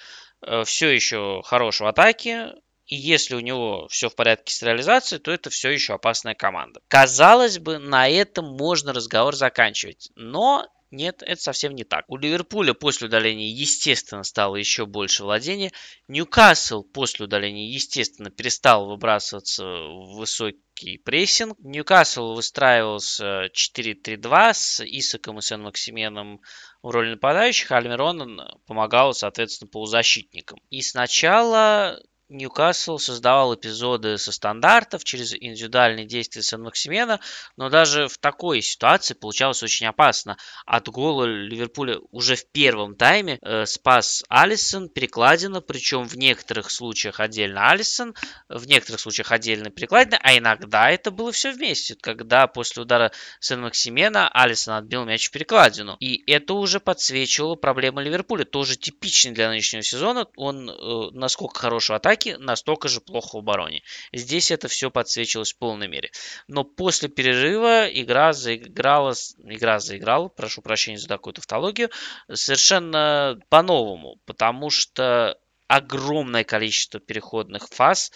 э, 0.46 0.62
все 0.64 0.90
еще 0.90 1.42
хорош 1.44 1.80
в 1.80 1.86
атаке, 1.86 2.52
и 2.86 2.94
если 2.94 3.34
у 3.34 3.40
него 3.40 3.88
все 3.88 4.08
в 4.08 4.14
порядке 4.14 4.54
с 4.54 4.62
реализацией, 4.62 5.20
то 5.20 5.32
это 5.32 5.50
все 5.50 5.70
еще 5.70 5.94
опасная 5.94 6.34
команда. 6.34 6.80
Казалось 6.86 7.58
бы, 7.58 7.78
на 7.78 8.08
этом 8.08 8.56
можно 8.56 8.92
разговор 8.92 9.34
заканчивать. 9.34 10.12
Но 10.14 10.68
нет, 10.92 11.22
это 11.22 11.40
совсем 11.40 11.74
не 11.74 11.84
так. 11.84 12.04
У 12.08 12.16
Ливерпуля 12.16 12.74
после 12.74 13.08
удаления, 13.08 13.48
естественно, 13.48 14.22
стало 14.22 14.56
еще 14.56 14.84
больше 14.84 15.24
владения. 15.24 15.72
Ньюкасл 16.06 16.82
после 16.82 17.24
удаления, 17.24 17.72
естественно, 17.72 18.30
перестал 18.30 18.86
выбрасываться 18.86 19.64
в 19.64 20.16
высокий 20.16 20.98
прессинг. 20.98 21.58
Ньюкасл 21.60 22.34
выстраивался 22.34 23.46
4-3-2 23.46 24.52
с 24.52 24.84
Исаком 24.84 25.38
и 25.38 25.42
Сен-Максименом 25.42 26.40
в 26.82 26.90
роли 26.90 27.12
нападающих, 27.12 27.72
а 27.72 27.78
Альмирон 27.78 28.40
помогал, 28.66 29.14
соответственно, 29.14 29.70
полузащитникам. 29.70 30.60
И 30.68 30.82
сначала 30.82 31.98
Ньюкасл 32.32 32.98
создавал 32.98 33.54
эпизоды 33.54 34.18
со 34.18 34.32
стандартов 34.32 35.04
через 35.04 35.34
индивидуальные 35.34 36.06
действия 36.06 36.42
Сен-Максимена, 36.42 37.20
но 37.56 37.68
даже 37.68 38.08
в 38.08 38.18
такой 38.18 38.62
ситуации 38.62 39.14
получалось 39.14 39.62
очень 39.62 39.86
опасно. 39.86 40.36
От 40.64 40.88
гола 40.88 41.24
Ливерпуля 41.24 41.98
уже 42.10 42.36
в 42.36 42.46
первом 42.46 42.96
тайме 42.96 43.38
э, 43.42 43.66
спас 43.66 44.24
Алисон, 44.28 44.88
перекладина, 44.88 45.60
причем 45.60 46.08
в 46.08 46.16
некоторых 46.16 46.70
случаях 46.70 47.20
отдельно 47.20 47.70
Алисон, 47.70 48.14
в 48.48 48.66
некоторых 48.66 49.00
случаях 49.00 49.30
отдельно 49.30 49.70
перекладина, 49.70 50.18
а 50.22 50.36
иногда 50.36 50.90
это 50.90 51.10
было 51.10 51.32
все 51.32 51.52
вместе, 51.52 51.94
когда 51.94 52.46
после 52.46 52.82
удара 52.82 53.12
Сен-Максимена 53.40 54.28
Алисон 54.28 54.74
отбил 54.74 55.04
мяч 55.04 55.28
в 55.28 55.30
перекладину. 55.32 55.96
И 56.00 56.22
это 56.30 56.54
уже 56.54 56.80
подсвечивало 56.80 57.56
проблемы 57.56 58.02
Ливерпуля, 58.02 58.44
тоже 58.44 58.76
типичный 58.76 59.32
для 59.32 59.50
нынешнего 59.50 59.82
сезона. 59.82 60.26
Он 60.36 60.70
э, 60.70 61.10
насколько 61.12 61.60
хороший 61.60 61.92
в 61.92 61.94
атаке, 62.22 62.38
настолько 62.38 62.88
же 62.88 63.00
плохо 63.00 63.36
в 63.36 63.38
обороне. 63.38 63.82
Здесь 64.12 64.50
это 64.50 64.68
все 64.68 64.90
подсвечивалось 64.90 65.52
в 65.52 65.58
полной 65.58 65.88
мере. 65.88 66.10
Но 66.48 66.64
после 66.64 67.08
перерыва 67.08 67.86
игра 67.88 68.32
заиграла, 68.32 69.14
игра 69.38 69.78
заиграла, 69.78 70.28
прошу 70.28 70.62
прощения 70.62 70.98
за 70.98 71.08
такую 71.08 71.34
тавтологию, 71.34 71.90
совершенно 72.32 73.38
по-новому, 73.48 74.20
потому 74.24 74.70
что 74.70 75.38
огромное 75.68 76.44
количество 76.44 77.00
переходных 77.00 77.68
фаз, 77.68 78.12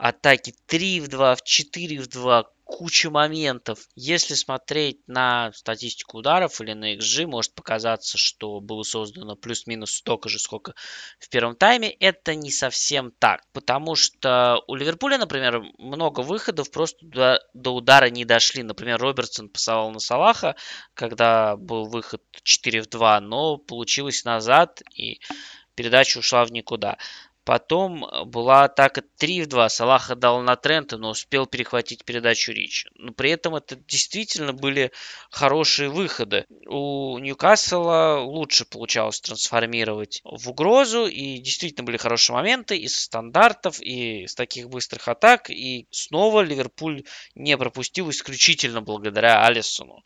атаки 0.00 0.54
3 0.66 1.00
в 1.00 1.08
2, 1.08 1.36
в 1.36 1.42
4 1.42 2.00
в 2.00 2.08
2, 2.08 2.44
куча 2.64 3.10
моментов. 3.10 3.80
Если 3.94 4.34
смотреть 4.34 5.06
на 5.06 5.52
статистику 5.52 6.18
ударов 6.18 6.60
или 6.60 6.72
на 6.72 6.94
XG, 6.94 7.26
может 7.26 7.54
показаться, 7.54 8.16
что 8.16 8.60
было 8.60 8.82
создано 8.82 9.36
плюс-минус 9.36 9.96
столько 9.96 10.28
же, 10.28 10.38
сколько 10.38 10.74
в 11.18 11.28
первом 11.28 11.56
тайме. 11.56 11.90
Это 11.90 12.34
не 12.34 12.50
совсем 12.50 13.12
так, 13.18 13.42
потому 13.52 13.94
что 13.94 14.62
у 14.68 14.74
Ливерпуля, 14.74 15.18
например, 15.18 15.62
много 15.78 16.20
выходов 16.20 16.70
просто 16.70 17.04
до, 17.04 17.40
до 17.52 17.74
удара 17.74 18.08
не 18.08 18.24
дошли. 18.24 18.62
Например, 18.62 18.98
Робертсон 18.98 19.48
пасовал 19.50 19.90
на 19.90 19.98
Салаха, 19.98 20.56
когда 20.94 21.56
был 21.56 21.86
выход 21.86 22.22
4 22.42 22.82
в 22.82 22.88
2, 22.88 23.20
но 23.20 23.58
получилось 23.58 24.24
назад 24.24 24.80
и 24.94 25.20
передача 25.74 26.18
ушла 26.18 26.44
в 26.44 26.52
никуда. 26.52 26.98
Потом 27.50 28.04
э, 28.04 28.24
была 28.26 28.62
атака 28.62 29.02
3 29.18 29.42
в 29.42 29.46
2. 29.48 29.68
Салах 29.70 30.08
отдал 30.12 30.40
на 30.40 30.54
Трента, 30.54 30.98
но 30.98 31.10
успел 31.10 31.46
перехватить 31.46 32.04
передачу 32.04 32.52
Рич. 32.52 32.86
Но 32.94 33.12
при 33.12 33.32
этом 33.32 33.56
это 33.56 33.74
действительно 33.74 34.52
были 34.52 34.92
хорошие 35.32 35.88
выходы. 35.88 36.46
У 36.68 37.18
Ньюкасла 37.18 38.20
лучше 38.20 38.66
получалось 38.66 39.20
трансформировать 39.20 40.20
в 40.22 40.48
угрозу. 40.48 41.06
И 41.06 41.38
действительно 41.38 41.84
были 41.84 41.96
хорошие 41.96 42.36
моменты 42.36 42.76
из 42.76 42.96
стандартов, 42.96 43.80
и 43.80 44.28
с 44.28 44.36
таких 44.36 44.68
быстрых 44.68 45.08
атак. 45.08 45.50
И 45.50 45.88
снова 45.90 46.42
Ливерпуль 46.42 47.02
не 47.34 47.56
пропустил 47.56 48.10
исключительно 48.10 48.80
благодаря 48.80 49.44
Алисону. 49.44 50.04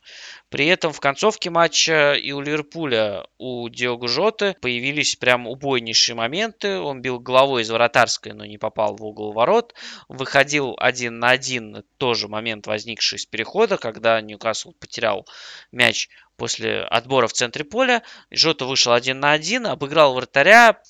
При 0.54 0.66
этом 0.66 0.92
в 0.92 1.00
концовке 1.00 1.50
матча 1.50 2.12
и 2.12 2.30
у 2.30 2.40
Ливерпуля, 2.40 3.26
у 3.38 3.68
Диого 3.68 4.06
Жоты 4.06 4.54
появились 4.60 5.16
прям 5.16 5.48
убойнейшие 5.48 6.14
моменты. 6.14 6.78
Он 6.78 7.02
бил 7.02 7.16
угловой 7.16 7.62
из 7.62 7.70
вратарской, 7.70 8.34
но 8.34 8.44
не 8.44 8.56
попал 8.56 8.94
в 8.94 9.04
угол 9.04 9.32
ворот. 9.32 9.74
Выходил 10.06 10.76
один 10.78 11.18
на 11.18 11.30
один, 11.30 11.82
тоже 11.96 12.28
момент 12.28 12.68
возникший 12.68 13.18
с 13.18 13.26
перехода, 13.26 13.78
когда 13.78 14.20
Ньюкасл 14.20 14.74
потерял 14.78 15.26
мяч 15.72 16.08
после 16.36 16.82
отбора 16.82 17.26
в 17.26 17.32
центре 17.32 17.64
поля. 17.64 18.04
Жота 18.30 18.64
вышел 18.64 18.92
один 18.92 19.18
на 19.18 19.32
один, 19.32 19.66
обыграл 19.66 20.14
вратаря, 20.14 20.80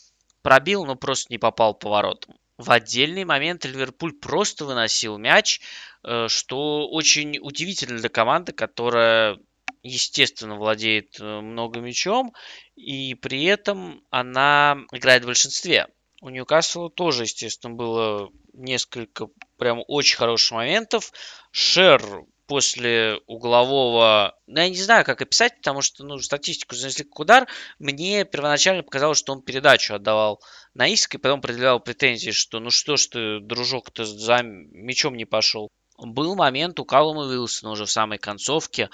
пробил, 0.42 0.84
но 0.84 0.94
просто 0.94 1.32
не 1.32 1.38
попал 1.38 1.72
по 1.72 1.88
воротам. 1.88 2.34
В 2.58 2.70
отдельный 2.70 3.24
момент 3.24 3.64
Ливерпуль 3.64 4.12
просто 4.12 4.66
выносил 4.66 5.16
мяч, 5.16 5.62
э, 6.02 6.26
что 6.28 6.86
очень 6.86 7.38
удивительно 7.40 7.98
для 7.98 8.10
команды, 8.10 8.52
которая 8.52 9.38
естественно, 9.85 10.56
владеет 10.56 11.20
э, 11.20 11.40
много 11.40 11.78
мячом, 11.81 12.32
и 12.74 13.15
при 13.15 13.44
этом 13.44 14.02
она 14.11 14.78
играет 14.93 15.23
в 15.23 15.27
большинстве. 15.27 15.86
У 16.20 16.31
Ньюкасла 16.31 16.90
тоже, 16.90 17.24
естественно, 17.24 17.74
было 17.74 18.31
несколько 18.55 19.28
прям 19.59 19.85
очень 19.86 20.16
хороших 20.16 20.52
моментов. 20.52 21.12
Шер 21.51 22.02
после 22.47 23.20
углового, 23.27 24.35
ну, 24.47 24.61
я 24.61 24.69
не 24.69 24.77
знаю, 24.77 25.05
как 25.05 25.20
описать, 25.20 25.56
потому 25.56 25.82
что, 25.82 26.05
ну, 26.05 26.19
статистику 26.19 26.74
занесли 26.74 27.05
как 27.05 27.20
удар. 27.20 27.48
Мне 27.78 28.24
первоначально 28.24 28.82
показалось, 28.82 29.19
что 29.19 29.32
он 29.32 29.43
передачу 29.43 29.94
отдавал 29.94 30.43
на 30.73 30.86
иск, 30.89 31.15
и 31.15 31.19
потом 31.19 31.40
предъявлял 31.40 31.81
претензии, 31.81 32.31
что, 32.31 32.59
ну, 32.59 32.70
что 32.70 32.97
ж 32.97 33.06
ты, 33.06 33.40
дружок-то, 33.40 34.05
за 34.05 34.40
мячом 34.43 35.16
не 35.16 35.27
пошел. 35.27 35.69
Был 35.98 36.34
момент 36.34 36.80
у 36.80 36.84
Калума 36.84 37.22
Уилсона 37.22 37.70
уже 37.70 37.86
в 37.86 37.90
самой 37.90 38.18
концовке, 38.18 38.90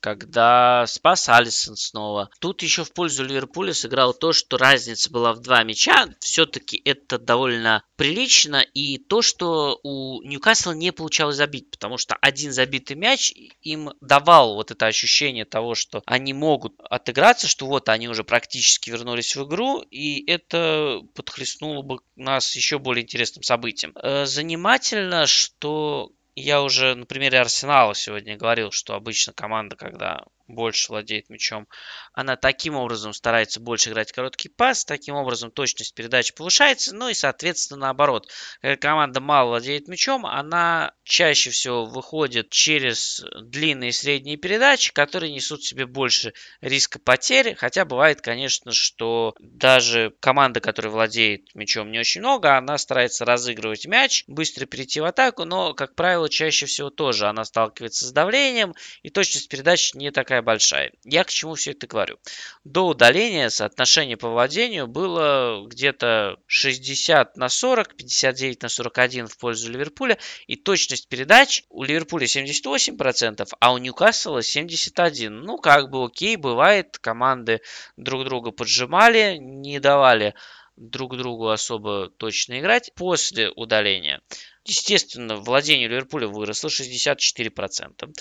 когда 0.00 0.84
спас 0.86 1.28
Алисон 1.28 1.76
снова. 1.76 2.28
Тут 2.40 2.62
еще 2.62 2.84
в 2.84 2.92
пользу 2.92 3.24
Ливерпуля 3.24 3.72
сыграло 3.72 4.12
то, 4.12 4.32
что 4.32 4.58
разница 4.58 5.10
была 5.10 5.32
в 5.32 5.40
два 5.40 5.62
мяча. 5.62 6.08
Все-таки 6.20 6.80
это 6.84 7.18
довольно 7.18 7.84
прилично. 7.96 8.60
И 8.74 8.98
то, 8.98 9.22
что 9.22 9.78
у 9.82 10.22
Ньюкасла 10.22 10.72
не 10.72 10.92
получалось 10.92 11.36
забить, 11.36 11.70
потому 11.70 11.98
что 11.98 12.16
один 12.20 12.52
забитый 12.52 12.96
мяч 12.96 13.32
им 13.60 13.92
давал 14.00 14.54
вот 14.54 14.70
это 14.70 14.86
ощущение 14.86 15.44
того, 15.44 15.74
что 15.74 16.02
они 16.06 16.32
могут 16.32 16.74
отыграться, 16.78 17.46
что 17.46 17.66
вот 17.66 17.88
они 17.88 18.08
уже 18.08 18.24
практически 18.24 18.90
вернулись 18.90 19.36
в 19.36 19.46
игру, 19.46 19.80
и 19.90 20.24
это 20.30 21.00
подхлестнуло 21.14 21.82
бы 21.82 22.00
нас 22.16 22.54
еще 22.56 22.78
более 22.78 23.04
интересным 23.04 23.42
событием. 23.42 23.92
Э, 23.94 24.26
занимательно, 24.26 25.26
что 25.26 26.10
я 26.34 26.62
уже 26.62 26.94
на 26.94 27.06
примере 27.06 27.40
Арсенала 27.40 27.94
сегодня 27.94 28.36
говорил, 28.36 28.70
что 28.70 28.94
обычно 28.94 29.32
команда, 29.32 29.76
когда 29.76 30.24
больше 30.46 30.88
владеет 30.88 31.30
мячом, 31.30 31.68
она 32.12 32.36
таким 32.36 32.74
образом 32.74 33.12
старается 33.12 33.60
больше 33.60 33.90
играть 33.90 34.12
короткий 34.12 34.48
пас, 34.48 34.84
таким 34.84 35.14
образом 35.14 35.50
точность 35.50 35.94
передачи 35.94 36.34
повышается, 36.34 36.94
ну 36.94 37.08
и, 37.08 37.14
соответственно, 37.14 37.80
наоборот. 37.80 38.28
Когда 38.60 38.76
команда 38.76 39.20
мало 39.20 39.48
владеет 39.50 39.88
мячом, 39.88 40.26
она 40.26 40.92
чаще 41.04 41.50
всего 41.50 41.84
выходит 41.84 42.50
через 42.50 43.24
длинные 43.42 43.90
и 43.90 43.92
средние 43.92 44.36
передачи, 44.36 44.92
которые 44.92 45.32
несут 45.32 45.60
в 45.60 45.68
себе 45.68 45.86
больше 45.86 46.32
риска 46.60 46.98
потери, 46.98 47.54
хотя 47.54 47.84
бывает, 47.84 48.20
конечно, 48.20 48.72
что 48.72 49.34
даже 49.38 50.14
команда, 50.20 50.60
которая 50.60 50.92
владеет 50.92 51.54
мячом 51.54 51.90
не 51.90 51.98
очень 51.98 52.20
много, 52.22 52.56
она 52.56 52.78
старается 52.78 53.24
разыгрывать 53.24 53.86
мяч, 53.86 54.24
быстро 54.26 54.64
перейти 54.64 55.00
в 55.00 55.04
атаку, 55.04 55.44
но, 55.44 55.74
как 55.74 55.94
правило, 55.94 56.28
чаще 56.30 56.66
всего 56.66 56.88
тоже 56.88 57.28
она 57.28 57.44
сталкивается 57.44 58.06
с 58.06 58.12
давлением, 58.12 58.74
и 59.02 59.10
точность 59.10 59.48
передач 59.48 59.92
не 59.94 60.10
такая 60.10 60.31
большая. 60.40 60.92
Я 61.04 61.24
к 61.24 61.30
чему 61.30 61.54
все 61.56 61.72
это 61.72 61.86
говорю? 61.86 62.18
До 62.64 62.86
удаления 62.86 63.50
соотношение 63.50 64.16
по 64.16 64.30
владению 64.30 64.86
было 64.86 65.66
где-то 65.66 66.38
60 66.46 67.36
на 67.36 67.48
40, 67.50 67.96
59 67.96 68.62
на 68.62 68.68
41 68.68 69.26
в 69.26 69.36
пользу 69.36 69.70
Ливерпуля. 69.70 70.16
И 70.46 70.56
точность 70.56 71.08
передач 71.08 71.64
у 71.68 71.82
Ливерпуля 71.82 72.26
78%, 72.26 73.46
а 73.60 73.72
у 73.72 73.78
Ньюкасла 73.78 74.38
71%. 74.38 75.28
Ну, 75.28 75.58
как 75.58 75.90
бы 75.90 76.04
окей, 76.04 76.36
бывает. 76.36 76.96
Команды 76.98 77.60
друг 77.96 78.24
друга 78.24 78.52
поджимали, 78.52 79.36
не 79.38 79.80
давали 79.80 80.34
друг 80.76 81.16
другу 81.16 81.48
особо 81.48 82.08
точно 82.08 82.60
играть 82.60 82.92
после 82.94 83.50
удаления. 83.50 84.22
Естественно, 84.64 85.36
владение 85.36 85.88
Ливерпуля 85.88 86.28
выросло 86.28 86.68
64%. 86.68 88.14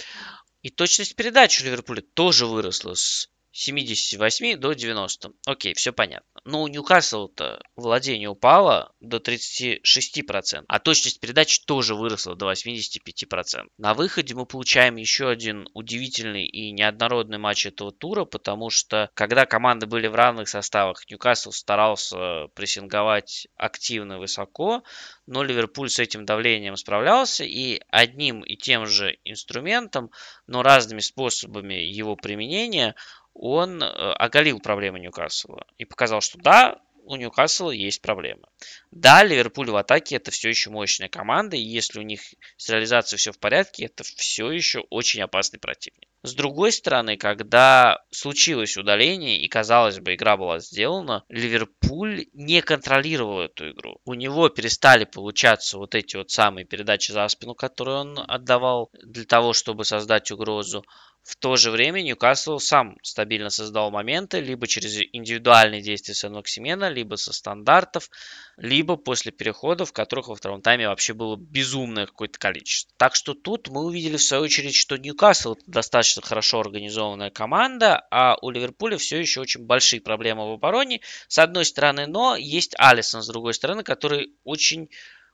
И 0.61 0.69
точность 0.69 1.15
передач 1.15 1.59
у 1.61 1.65
Ливерпуля 1.65 2.01
тоже 2.01 2.45
выросла 2.45 2.93
с 2.93 3.29
78 3.51 4.57
до 4.57 4.73
90. 4.73 5.33
Окей, 5.45 5.73
все 5.73 5.91
понятно. 5.91 6.30
Но 6.43 6.63
у 6.63 6.67
Ньюкасла-то 6.67 7.61
владение 7.75 8.27
упало 8.27 8.93
до 8.99 9.17
36%, 9.17 10.65
а 10.67 10.79
точность 10.79 11.19
передач 11.19 11.59
тоже 11.65 11.93
выросла 11.93 12.35
до 12.35 12.51
85%. 12.51 13.67
На 13.77 13.93
выходе 13.93 14.33
мы 14.33 14.47
получаем 14.47 14.95
еще 14.95 15.29
один 15.29 15.67
удивительный 15.75 16.45
и 16.45 16.71
неоднородный 16.71 17.37
матч 17.37 17.67
этого 17.67 17.91
тура, 17.91 18.25
потому 18.25 18.71
что 18.71 19.11
когда 19.13 19.45
команды 19.45 19.85
были 19.85 20.07
в 20.07 20.15
равных 20.15 20.49
составах, 20.49 21.07
Ньюкасл 21.09 21.51
старался 21.51 22.47
прессинговать 22.55 23.47
активно 23.55 24.17
высоко, 24.17 24.83
но 25.27 25.43
Ливерпуль 25.43 25.91
с 25.91 25.99
этим 25.99 26.25
давлением 26.25 26.75
справлялся 26.75 27.43
и 27.43 27.81
одним 27.89 28.41
и 28.41 28.55
тем 28.55 28.87
же 28.87 29.19
инструментом, 29.23 30.09
но 30.47 30.63
разными 30.63 31.01
способами 31.01 31.75
его 31.75 32.15
применения– 32.15 32.95
он 33.33 33.81
э, 33.81 33.85
оголил 33.85 34.59
проблемы 34.59 34.99
Ньюкасла 34.99 35.65
и 35.77 35.85
показал, 35.85 36.21
что 36.21 36.37
да, 36.39 36.79
у 37.03 37.15
Ньюкасла 37.15 37.71
есть 37.71 38.01
проблемы. 38.01 38.43
Да, 38.91 39.23
Ливерпуль 39.23 39.69
в 39.71 39.75
атаке 39.75 40.15
это 40.15 40.31
все 40.31 40.49
еще 40.49 40.69
мощная 40.69 41.09
команда, 41.09 41.55
и 41.57 41.61
если 41.61 41.99
у 41.99 42.03
них 42.03 42.21
с 42.57 42.69
реализацией 42.69 43.17
все 43.17 43.31
в 43.31 43.39
порядке, 43.39 43.85
это 43.85 44.03
все 44.03 44.51
еще 44.51 44.81
очень 44.89 45.21
опасный 45.21 45.59
противник. 45.59 46.07
С 46.23 46.35
другой 46.35 46.71
стороны, 46.71 47.17
когда 47.17 48.03
случилось 48.11 48.77
удаление 48.77 49.41
и, 49.41 49.47
казалось 49.47 49.99
бы, 49.99 50.13
игра 50.13 50.37
была 50.37 50.59
сделана, 50.59 51.23
Ливерпуль 51.29 52.27
не 52.33 52.61
контролировал 52.61 53.41
эту 53.41 53.71
игру. 53.71 53.97
У 54.05 54.13
него 54.13 54.49
перестали 54.49 55.05
получаться 55.05 55.79
вот 55.79 55.95
эти 55.95 56.17
вот 56.17 56.29
самые 56.29 56.65
передачи 56.65 57.11
за 57.11 57.27
спину, 57.27 57.55
которые 57.55 57.97
он 57.97 58.19
отдавал 58.19 58.91
для 59.03 59.25
того, 59.25 59.53
чтобы 59.53 59.83
создать 59.83 60.29
угрозу. 60.29 60.85
В 61.23 61.35
то 61.35 61.55
же 61.55 61.69
время 61.69 62.01
Ньюкасл 62.01 62.57
сам 62.57 62.97
стабильно 63.03 63.51
создал 63.51 63.91
моменты, 63.91 64.39
либо 64.39 64.65
через 64.65 64.97
индивидуальные 65.13 65.81
действия 65.81 66.15
Сен-Максимена, 66.15 66.89
либо 66.89 67.15
со 67.15 67.31
стандартов, 67.31 68.09
либо 68.57 68.97
после 68.97 69.31
переходов, 69.31 69.93
которых 69.93 70.29
во 70.29 70.35
втором 70.35 70.63
тайме 70.63 70.87
вообще 70.87 71.13
было 71.13 71.35
безумное 71.35 72.07
какое-то 72.07 72.39
количество. 72.39 72.91
Так 72.97 73.15
что 73.15 73.35
тут 73.35 73.69
мы 73.69 73.85
увидели 73.85 74.17
в 74.17 74.23
свою 74.23 74.43
очередь, 74.43 74.75
что 74.75 74.97
Ньюкасл 74.97 75.57
достаточно 75.67 76.23
хорошо 76.23 76.59
организованная 76.59 77.29
команда, 77.29 78.03
а 78.09 78.37
у 78.41 78.49
Ливерпуля 78.49 78.97
все 78.97 79.19
еще 79.19 79.41
очень 79.41 79.63
большие 79.63 80.01
проблемы 80.01 80.49
в 80.49 80.53
обороне, 80.53 81.01
с 81.27 81.37
одной 81.37 81.65
стороны, 81.65 82.07
но 82.07 82.35
есть 82.35 82.73
Алисон 82.79 83.21
с 83.21 83.27
другой 83.27 83.53
стороны, 83.53 83.83
который 83.83 84.33
очень 84.43 84.89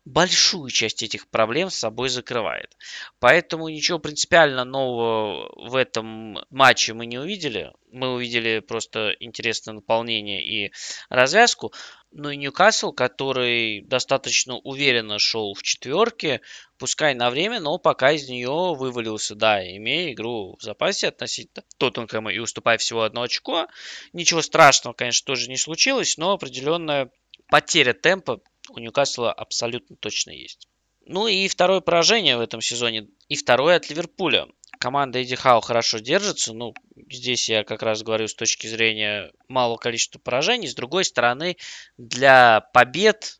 большую 0.08 0.70
часть 0.70 1.04
этих 1.04 1.28
проблем 1.28 1.70
с 1.70 1.76
собой 1.76 2.08
закрывает. 2.08 2.78
Поэтому 3.20 3.68
ничего 3.68 4.00
принципиально 4.00 4.64
нового 4.64 5.52
в 5.70 5.76
этом 5.76 6.40
матче 6.50 6.94
мы 6.94 7.06
не 7.06 7.18
увидели. 7.18 7.74
Мы 7.92 8.14
увидели 8.14 8.60
просто 8.60 9.14
интересное 9.20 9.74
наполнение 9.74 10.44
и 10.44 10.72
развязку. 11.10 11.74
Ну 12.12 12.30
и 12.30 12.38
Ньюкасл, 12.38 12.94
который 12.94 13.82
достаточно 13.82 14.56
уверенно 14.56 15.20
шел 15.20 15.54
в 15.54 15.62
четверке, 15.62 16.40
пускай 16.78 17.14
на 17.14 17.30
время, 17.30 17.60
но 17.60 17.78
пока 17.78 18.14
из 18.14 18.30
нее 18.30 18.76
вывалился, 18.76 19.36
да, 19.36 19.62
имея 19.62 20.14
игру 20.14 20.56
в 20.58 20.64
запасе 20.64 21.10
относительно 21.10 21.66
Тоттенхэма 21.78 22.32
и 22.32 22.40
уступая 22.40 22.78
всего 22.78 23.04
одно 23.04 23.24
очко. 23.24 23.68
Ничего 24.14 24.42
страшного, 24.42 24.94
конечно, 24.94 25.26
тоже 25.26 25.50
не 25.50 25.58
случилось, 25.58 26.18
но 26.18 26.32
определенная 26.32 27.12
потеря 27.50 27.94
темпа 27.94 28.42
у 28.70 28.80
Ньюкасла 28.80 29.32
абсолютно 29.32 29.96
точно 29.96 30.32
есть. 30.32 30.68
Ну 31.06 31.28
и 31.28 31.48
второе 31.48 31.80
поражение 31.80 32.38
в 32.38 32.42
этом 32.42 32.62
сезоне. 32.62 33.08
И 33.30 33.36
второе 33.36 33.78
от 33.78 33.90
Ливерпуля. 33.90 34.48
Команда 34.80 35.20
Эдди 35.20 35.36
Хау 35.36 35.62
хорошо 35.62 36.00
держится. 36.00 36.54
Ну, 36.54 36.74
здесь 37.10 37.50
я 37.50 37.64
как 37.64 37.82
раз 37.82 38.04
говорю 38.04 38.28
с 38.28 38.36
точки 38.36 38.68
зрения 38.68 39.32
малого 39.48 39.78
количества 39.78 40.20
поражений. 40.20 40.68
С 40.68 40.76
другой 40.76 41.06
стороны, 41.06 41.58
для 41.98 42.62
побед 42.74 43.40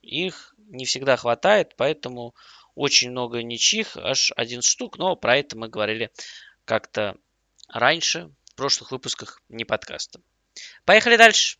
их 0.00 0.54
не 0.68 0.84
всегда 0.84 1.16
хватает, 1.16 1.74
поэтому 1.76 2.34
очень 2.74 3.10
много 3.10 3.42
ничьих, 3.42 3.96
аж 3.96 4.32
один 4.36 4.62
штук, 4.62 4.98
но 4.98 5.16
про 5.16 5.36
это 5.36 5.58
мы 5.58 5.68
говорили 5.68 6.10
как-то 6.64 7.16
раньше, 7.68 8.30
в 8.44 8.54
прошлых 8.54 8.92
выпусках 8.92 9.42
не 9.48 9.64
подкаста. 9.64 10.20
Поехали 10.84 11.16
дальше. 11.16 11.58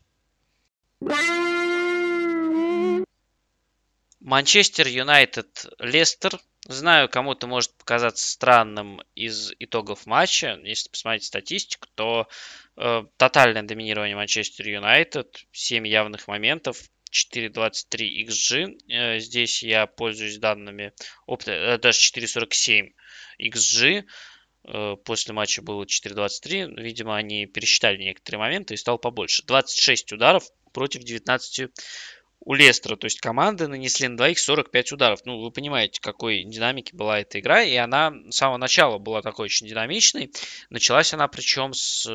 Манчестер 4.19 4.87
Юнайтед 4.87 5.65
Лестер. 5.79 6.39
Знаю, 6.67 7.07
кому-то 7.07 7.47
может 7.47 7.73
показаться 7.77 8.27
странным 8.27 9.01
из 9.15 9.53
итогов 9.59 10.05
матча. 10.05 10.59
Если 10.63 10.89
посмотреть 10.89 11.23
статистику, 11.23 11.87
то 11.95 12.27
э, 12.75 13.03
тотальное 13.17 13.63
доминирование 13.63 14.17
Манчестер 14.17 14.67
Юнайтед, 14.67 15.45
7 15.53 15.87
явных 15.87 16.27
моментов, 16.27 16.81
4.23 17.11 18.25
XG. 18.27 19.19
Здесь 19.19 19.63
я 19.63 19.87
пользуюсь 19.87 20.37
данными 20.37 20.93
опыта, 21.25 21.79
даже 21.81 21.99
4.47 21.99 22.91
XG. 23.39 24.05
После 25.05 25.33
матча 25.33 25.61
было 25.61 25.85
4.23. 25.85 26.79
Видимо, 26.79 27.15
они 27.15 27.45
пересчитали 27.47 27.97
некоторые 27.97 28.39
моменты 28.39 28.73
и 28.73 28.77
стало 28.77 28.97
побольше. 28.97 29.43
26 29.45 30.11
ударов 30.11 30.43
против 30.73 31.03
19 31.03 31.71
у 32.41 32.53
Лестера. 32.53 32.95
То 32.95 33.05
есть 33.05 33.19
команды 33.19 33.67
нанесли 33.67 34.07
на 34.07 34.17
двоих 34.17 34.39
45 34.39 34.93
ударов. 34.93 35.19
Ну, 35.25 35.39
вы 35.39 35.51
понимаете, 35.51 35.99
какой 36.01 36.43
динамики 36.43 36.95
была 36.95 37.19
эта 37.19 37.39
игра. 37.39 37.63
И 37.63 37.75
она 37.75 38.13
с 38.29 38.37
самого 38.37 38.57
начала 38.57 38.97
была 38.97 39.21
такой 39.21 39.45
очень 39.45 39.67
динамичной. 39.67 40.31
Началась 40.69 41.13
она 41.13 41.27
причем 41.27 41.73
с 41.73 42.07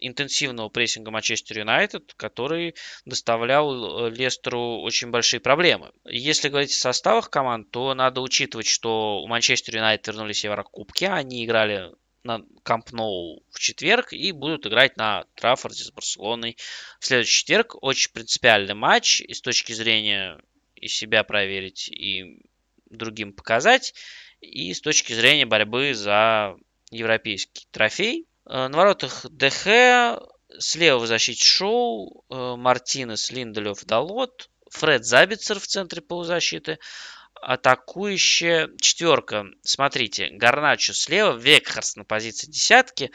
интенсивного 0.00 0.68
прессинга 0.68 1.10
Манчестер 1.10 1.58
Юнайтед, 1.60 2.14
который 2.14 2.74
доставлял 3.04 4.08
э, 4.08 4.10
Лестеру 4.10 4.80
очень 4.80 5.10
большие 5.10 5.40
проблемы. 5.40 5.92
Если 6.04 6.48
говорить 6.48 6.72
о 6.72 6.78
составах 6.78 7.30
команд, 7.30 7.70
то 7.70 7.94
надо 7.94 8.20
учитывать, 8.20 8.66
что 8.66 9.22
у 9.22 9.26
Манчестер 9.26 9.76
Юнайтед 9.76 10.08
вернулись 10.08 10.44
Еврокубки, 10.44 11.04
они 11.04 11.44
играли 11.44 11.92
на 12.26 12.42
Камп 12.62 12.92
Ноу 12.92 13.42
в 13.50 13.58
четверг 13.58 14.12
и 14.12 14.32
будут 14.32 14.66
играть 14.66 14.96
на 14.96 15.24
Траффорде 15.34 15.84
с 15.84 15.90
Барселоной 15.90 16.56
в 17.00 17.06
следующий 17.06 17.40
четверг. 17.40 17.76
Очень 17.82 18.12
принципиальный 18.12 18.74
матч 18.74 19.20
и 19.20 19.32
с 19.32 19.40
точки 19.40 19.72
зрения 19.72 20.38
и 20.74 20.88
себя 20.88 21.24
проверить, 21.24 21.88
и 21.88 22.42
другим 22.90 23.32
показать, 23.32 23.94
и 24.40 24.72
с 24.74 24.80
точки 24.80 25.12
зрения 25.12 25.46
борьбы 25.46 25.94
за 25.94 26.56
европейский 26.90 27.66
трофей. 27.70 28.26
Э, 28.46 28.68
на 28.68 28.76
воротах 28.76 29.26
ДХ, 29.30 30.20
слева 30.58 30.98
в 30.98 31.06
защите 31.06 31.44
Шоу, 31.44 32.24
э, 32.28 32.54
Мартинес, 32.56 33.30
Линделев, 33.30 33.84
Далот, 33.84 34.50
Фред 34.70 35.04
Забицер 35.04 35.58
в 35.58 35.66
центре 35.66 36.02
полузащиты, 36.02 36.78
атакующая 37.42 38.70
четверка. 38.80 39.46
Смотрите, 39.62 40.30
Гарначо 40.30 40.92
слева, 40.92 41.36
Векхарс 41.36 41.96
на 41.96 42.04
позиции 42.04 42.50
десятки, 42.50 43.10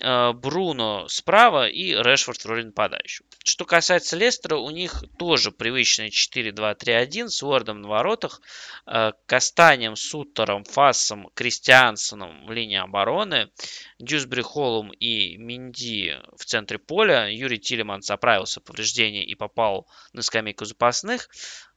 э, 0.00 0.32
Бруно 0.32 1.08
справа 1.08 1.68
и 1.68 1.92
Решфорд 1.92 2.40
в 2.40 2.46
роли 2.46 2.64
нападающего. 2.64 3.26
Что 3.42 3.64
касается 3.64 4.16
Лестера, 4.16 4.56
у 4.56 4.70
них 4.70 5.02
тоже 5.18 5.50
привычные 5.50 6.10
4-2-3-1 6.10 7.28
с 7.28 7.42
Уордом 7.42 7.80
на 7.80 7.88
воротах, 7.88 8.40
э, 8.86 9.12
Кастанем, 9.26 9.96
Суттером, 9.96 10.64
Фассом, 10.64 11.30
Кристиансоном 11.34 12.46
в 12.46 12.52
линии 12.52 12.78
обороны, 12.78 13.50
Дюсбри 13.98 14.42
Холлом 14.42 14.90
и 14.92 15.36
Минди 15.38 16.16
в 16.36 16.44
центре 16.44 16.78
поля. 16.78 17.28
Юрий 17.28 17.58
Тилеманс 17.58 18.10
оправился 18.10 18.60
повреждения 18.60 19.24
и 19.24 19.34
попал 19.34 19.88
на 20.12 20.22
скамейку 20.22 20.64
запасных. 20.64 21.28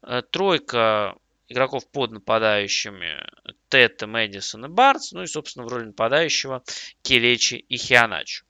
Э, 0.05 0.22
тройка 0.22 1.15
игроков 1.53 1.89
под 1.89 2.11
нападающими 2.11 3.25
Тета, 3.69 4.05
Мэдисон 4.05 4.65
и 4.65 4.67
Барнс, 4.67 5.13
ну 5.13 5.23
и, 5.23 5.27
собственно, 5.27 5.65
в 5.65 5.69
роли 5.69 5.85
нападающего 5.85 6.63
Келечи 7.01 7.55
и 7.55 7.77
Хианачу. 7.77 8.45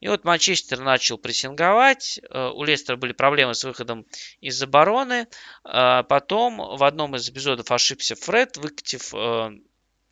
И 0.00 0.06
вот 0.06 0.24
Манчестер 0.24 0.78
начал 0.78 1.18
прессинговать, 1.18 2.20
э, 2.22 2.50
у 2.54 2.62
Лестера 2.62 2.96
были 2.96 3.12
проблемы 3.12 3.54
с 3.54 3.64
выходом 3.64 4.06
из 4.40 4.62
обороны, 4.62 5.26
э, 5.64 6.02
потом 6.08 6.58
в 6.58 6.84
одном 6.84 7.16
из 7.16 7.28
эпизодов 7.28 7.70
ошибся 7.72 8.14
Фред, 8.14 8.56
выкатив 8.56 9.12
э, 9.14 9.50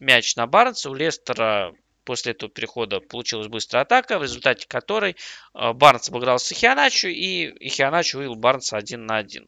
мяч 0.01 0.35
на 0.35 0.49
Барнса, 0.49 0.91
у 0.91 0.95
Лестера 0.95 1.73
после 2.05 2.33
этого 2.33 2.51
перехода 2.51 2.99
получилась 3.01 3.47
быстрая 3.47 3.85
атака, 3.85 4.19
в 4.19 4.23
результате 4.23 4.67
которой 4.69 5.17
Барнс 5.55 6.09
обыграл 6.09 6.39
Хианачу 6.39 7.09
и 7.09 7.69
Хианачу 7.69 8.19
вывел 8.19 8.37
Барнса 8.37 8.77
один 8.77 9.07
на 9.07 9.17
один. 9.17 9.47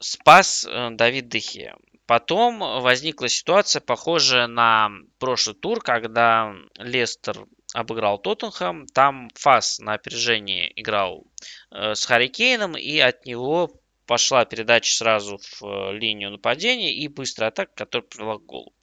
Спас 0.00 0.66
Давид 0.92 1.28
Дехе. 1.28 1.74
Потом 2.10 2.58
возникла 2.58 3.28
ситуация, 3.28 3.78
похожая 3.78 4.48
на 4.48 4.90
прошлый 5.20 5.54
тур, 5.54 5.80
когда 5.80 6.52
Лестер 6.76 7.46
обыграл 7.72 8.18
Тоттенхэм. 8.18 8.86
Там 8.86 9.28
Фас 9.36 9.78
на 9.78 9.92
опережении 9.92 10.72
играл 10.74 11.24
э, 11.70 11.94
с 11.94 12.04
Харикейном, 12.04 12.76
и 12.76 12.98
от 12.98 13.26
него 13.26 13.70
пошла 14.06 14.44
передача 14.44 14.92
сразу 14.92 15.38
в 15.38 15.62
э, 15.62 15.92
линию 15.98 16.32
нападения 16.32 16.92
и 16.92 17.06
быстрая 17.06 17.50
атака, 17.50 17.70
которая 17.76 18.08
привела 18.08 18.38
к 18.38 18.44
голу. 18.44 18.74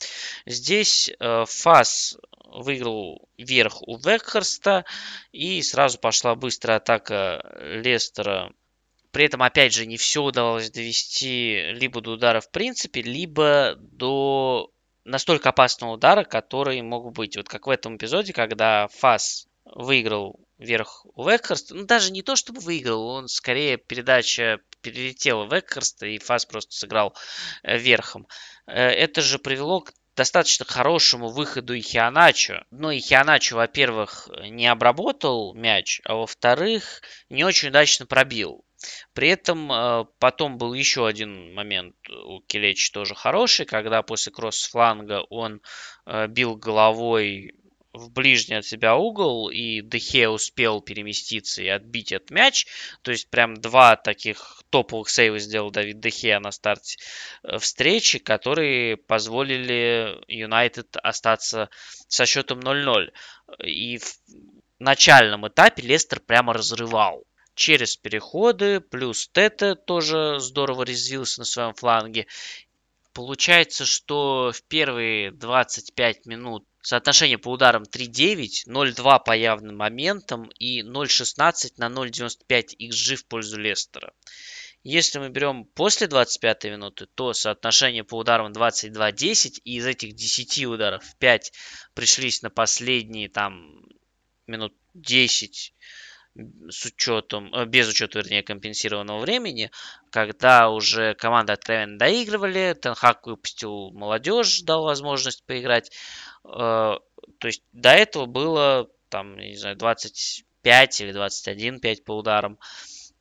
Здесь 0.45 1.11
э, 1.19 1.43
Фас 1.45 2.17
выиграл 2.45 3.27
вверх 3.37 3.81
у 3.81 3.97
Векхерста, 3.97 4.85
и 5.33 5.61
сразу 5.63 5.99
пошла 5.99 6.33
быстрая 6.35 6.77
атака 6.77 7.43
Лестера 7.59 8.53
при 9.17 9.25
этом, 9.25 9.41
опять 9.41 9.73
же, 9.73 9.87
не 9.87 9.97
все 9.97 10.21
удалось 10.21 10.69
довести 10.69 11.71
либо 11.71 12.01
до 12.01 12.11
удара 12.11 12.39
в 12.39 12.51
принципе, 12.51 13.01
либо 13.01 13.73
до 13.79 14.69
настолько 15.05 15.49
опасного 15.49 15.93
удара, 15.93 16.23
который 16.23 16.79
мог 16.83 17.11
быть. 17.13 17.35
Вот 17.35 17.49
как 17.49 17.65
в 17.65 17.71
этом 17.71 17.97
эпизоде, 17.97 18.31
когда 18.31 18.87
Фас 18.89 19.47
выиграл 19.65 20.39
вверх 20.59 21.03
у 21.15 21.27
Векхерста. 21.27 21.73
Ну, 21.73 21.85
даже 21.87 22.11
не 22.11 22.21
то, 22.21 22.35
чтобы 22.35 22.61
выиграл, 22.61 23.07
он 23.07 23.27
скорее 23.27 23.77
передача 23.77 24.59
перелетела 24.83 25.51
Векхерста, 25.51 26.05
и 26.05 26.19
Фас 26.19 26.45
просто 26.45 26.75
сыграл 26.75 27.15
э, 27.63 27.75
верхом. 27.75 28.27
Э, 28.67 28.83
это 28.83 29.23
же 29.23 29.39
привело 29.39 29.81
к 29.81 29.93
достаточно 30.15 30.63
хорошему 30.63 31.29
выходу 31.29 31.75
Ихианачо. 31.75 32.65
Но 32.69 32.91
Ихианачо, 32.91 33.55
во-первых, 33.55 34.29
не 34.43 34.67
обработал 34.67 35.55
мяч, 35.55 36.01
а 36.05 36.13
во-вторых, 36.13 37.01
не 37.29 37.43
очень 37.43 37.69
удачно 37.69 38.05
пробил. 38.05 38.63
При 39.13 39.29
этом 39.29 39.71
э, 39.71 40.05
потом 40.19 40.57
был 40.57 40.73
еще 40.73 41.07
один 41.07 41.53
момент 41.53 41.95
у 42.09 42.41
Келечи 42.41 42.91
тоже 42.91 43.15
хороший, 43.15 43.65
когда 43.65 44.03
после 44.03 44.31
кросс-фланга 44.31 45.21
он 45.29 45.61
э, 46.05 46.27
бил 46.27 46.55
головой 46.55 47.55
в 47.93 48.11
ближний 48.11 48.57
от 48.57 48.65
себя 48.65 48.95
угол, 48.95 49.49
и 49.49 49.81
Дехе 49.81 50.29
успел 50.29 50.81
переместиться 50.81 51.63
и 51.63 51.67
отбить 51.67 52.11
этот 52.11 52.29
мяч. 52.29 52.67
То 53.01 53.11
есть 53.11 53.29
прям 53.29 53.55
два 53.55 53.95
таких 53.95 54.61
топовых 54.69 55.09
сейва 55.09 55.39
сделал 55.39 55.71
Давид 55.71 55.99
Дехе 55.99 56.39
на 56.39 56.51
старте 56.51 56.97
э, 57.43 57.57
встречи, 57.57 58.19
которые 58.19 58.97
позволили 58.97 60.23
Юнайтед 60.27 60.97
остаться 60.97 61.69
со 62.07 62.25
счетом 62.25 62.59
0-0. 62.59 63.11
И 63.63 63.97
в 63.97 64.19
начальном 64.79 65.47
этапе 65.47 65.81
Лестер 65.81 66.19
прямо 66.19 66.53
разрывал 66.53 67.25
через 67.57 67.97
переходы, 67.97 68.79
плюс 68.79 69.27
Тета 69.27 69.75
тоже 69.75 70.37
здорово 70.39 70.83
резвился 70.83 71.41
на 71.41 71.45
своем 71.45 71.73
фланге. 71.73 72.27
Получается, 73.13 73.83
что 73.85 74.51
в 74.53 74.61
первые 74.63 75.31
25 75.31 76.27
минут 76.27 76.65
соотношение 76.83 77.39
по 77.39 77.51
ударам 77.51 77.83
3-9, 77.83 78.67
0-2 78.67 79.23
по 79.25 79.35
явным 79.35 79.75
моментам 79.75 80.49
и 80.59 80.83
0-16 80.83 81.73
на 81.77 81.87
0-95 81.87 82.77
XG 82.79 83.15
в 83.15 83.25
пользу 83.25 83.59
Лестера. 83.59 84.13
Если 84.83 85.17
мы 85.17 85.29
берем 85.29 85.65
после 85.65 86.07
25 86.07 86.65
минуты, 86.65 87.07
то 87.07 87.33
соотношение 87.33 88.03
по 88.03 88.19
ударам 88.19 88.51
22-10, 88.51 89.61
и 89.63 89.77
из 89.77 89.85
этих 89.87 90.13
10 90.13 90.65
ударов 90.65 91.03
5 91.17 91.51
пришлись 91.95 92.43
на 92.43 92.51
последние 92.51 93.29
там 93.29 93.83
минут 94.45 94.75
10 94.93 95.73
с 96.69 96.85
учетом, 96.85 97.53
э, 97.53 97.65
без 97.65 97.89
учета, 97.89 98.19
вернее, 98.19 98.43
компенсированного 98.43 99.19
времени, 99.19 99.71
когда 100.11 100.69
уже 100.69 101.13
команды 101.15 101.53
откровенно 101.53 101.97
доигрывали, 101.97 102.77
Тенхак 102.79 103.25
выпустил 103.27 103.91
молодежь, 103.91 104.61
дал 104.61 104.83
возможность 104.83 105.45
поиграть. 105.45 105.91
Э, 106.45 106.97
то 107.39 107.47
есть 107.47 107.63
до 107.71 107.89
этого 107.89 108.25
было 108.25 108.89
там, 109.09 109.37
не 109.37 109.55
знаю, 109.55 109.75
25 109.75 111.01
или 111.01 111.13
21-5 111.13 112.03
по 112.03 112.17
ударам. 112.17 112.59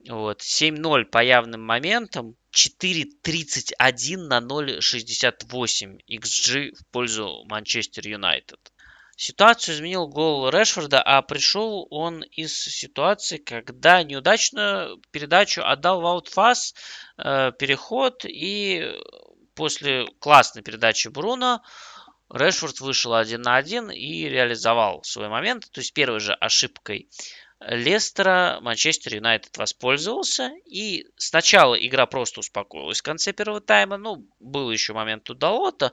Вот. 0.08 0.40
7-0 0.42 1.04
по 1.06 1.22
явным 1.22 1.62
моментам. 1.62 2.36
4-31 2.52 4.16
на 4.16 4.40
0-68 4.40 6.00
XG 6.08 6.74
в 6.74 6.86
пользу 6.90 7.44
Манчестер 7.48 8.08
Юнайтед. 8.08 8.72
Ситуацию 9.16 9.74
изменил 9.74 10.06
гол 10.08 10.50
Решфорда, 10.50 11.02
а 11.02 11.22
пришел 11.22 11.86
он 11.90 12.22
из 12.22 12.54
ситуации, 12.54 13.38
когда 13.38 14.02
неудачную 14.02 15.00
передачу 15.10 15.62
отдал 15.64 16.02
в 16.02 16.24
э, 17.16 17.52
переход, 17.58 18.26
и 18.26 18.92
после 19.54 20.06
классной 20.18 20.62
передачи 20.62 21.08
Бруно 21.08 21.62
Решфорд 22.30 22.80
вышел 22.80 23.14
один 23.14 23.40
на 23.40 23.56
один 23.56 23.90
и 23.90 24.24
реализовал 24.24 25.02
свой 25.02 25.28
момент. 25.28 25.70
То 25.70 25.80
есть 25.80 25.94
первой 25.94 26.20
же 26.20 26.34
ошибкой 26.34 27.08
Лестера 27.60 28.58
Манчестер 28.60 29.14
Юнайтед 29.14 29.56
воспользовался. 29.56 30.52
И 30.66 31.06
сначала 31.16 31.74
игра 31.74 32.06
просто 32.06 32.40
успокоилась 32.40 33.00
в 33.00 33.02
конце 33.02 33.32
первого 33.32 33.60
тайма. 33.60 33.96
Ну, 33.96 34.28
был 34.40 34.70
еще 34.70 34.92
момент 34.92 35.30
у 35.30 35.34
Далота. 35.34 35.92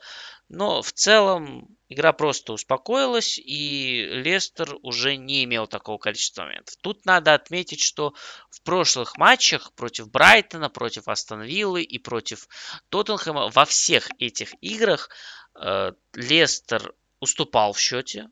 Но 0.50 0.82
в 0.82 0.92
целом 0.92 1.78
игра 1.94 2.14
просто 2.14 2.54
успокоилась, 2.54 3.40
и 3.40 4.06
Лестер 4.12 4.76
уже 4.82 5.16
не 5.16 5.44
имел 5.46 5.68
такого 5.68 5.98
количества 5.98 6.44
моментов. 6.44 6.76
Тут 6.82 7.06
надо 7.06 7.34
отметить, 7.34 7.82
что 7.82 8.14
в 8.50 8.62
прошлых 8.62 9.18
матчах 9.18 9.72
против 9.74 10.10
Брайтона, 10.12 10.70
против 10.70 11.08
Астон 11.08 11.44
Виллы 11.44 11.84
и 11.84 11.98
против 11.98 12.48
Тоттенхэма 12.90 13.50
во 13.50 13.66
всех 13.66 14.10
этих 14.20 14.54
играх 14.62 15.10
э, 15.56 15.94
Лестер 16.14 16.94
уступал 17.20 17.74
в 17.74 17.80
счете. 17.80 18.30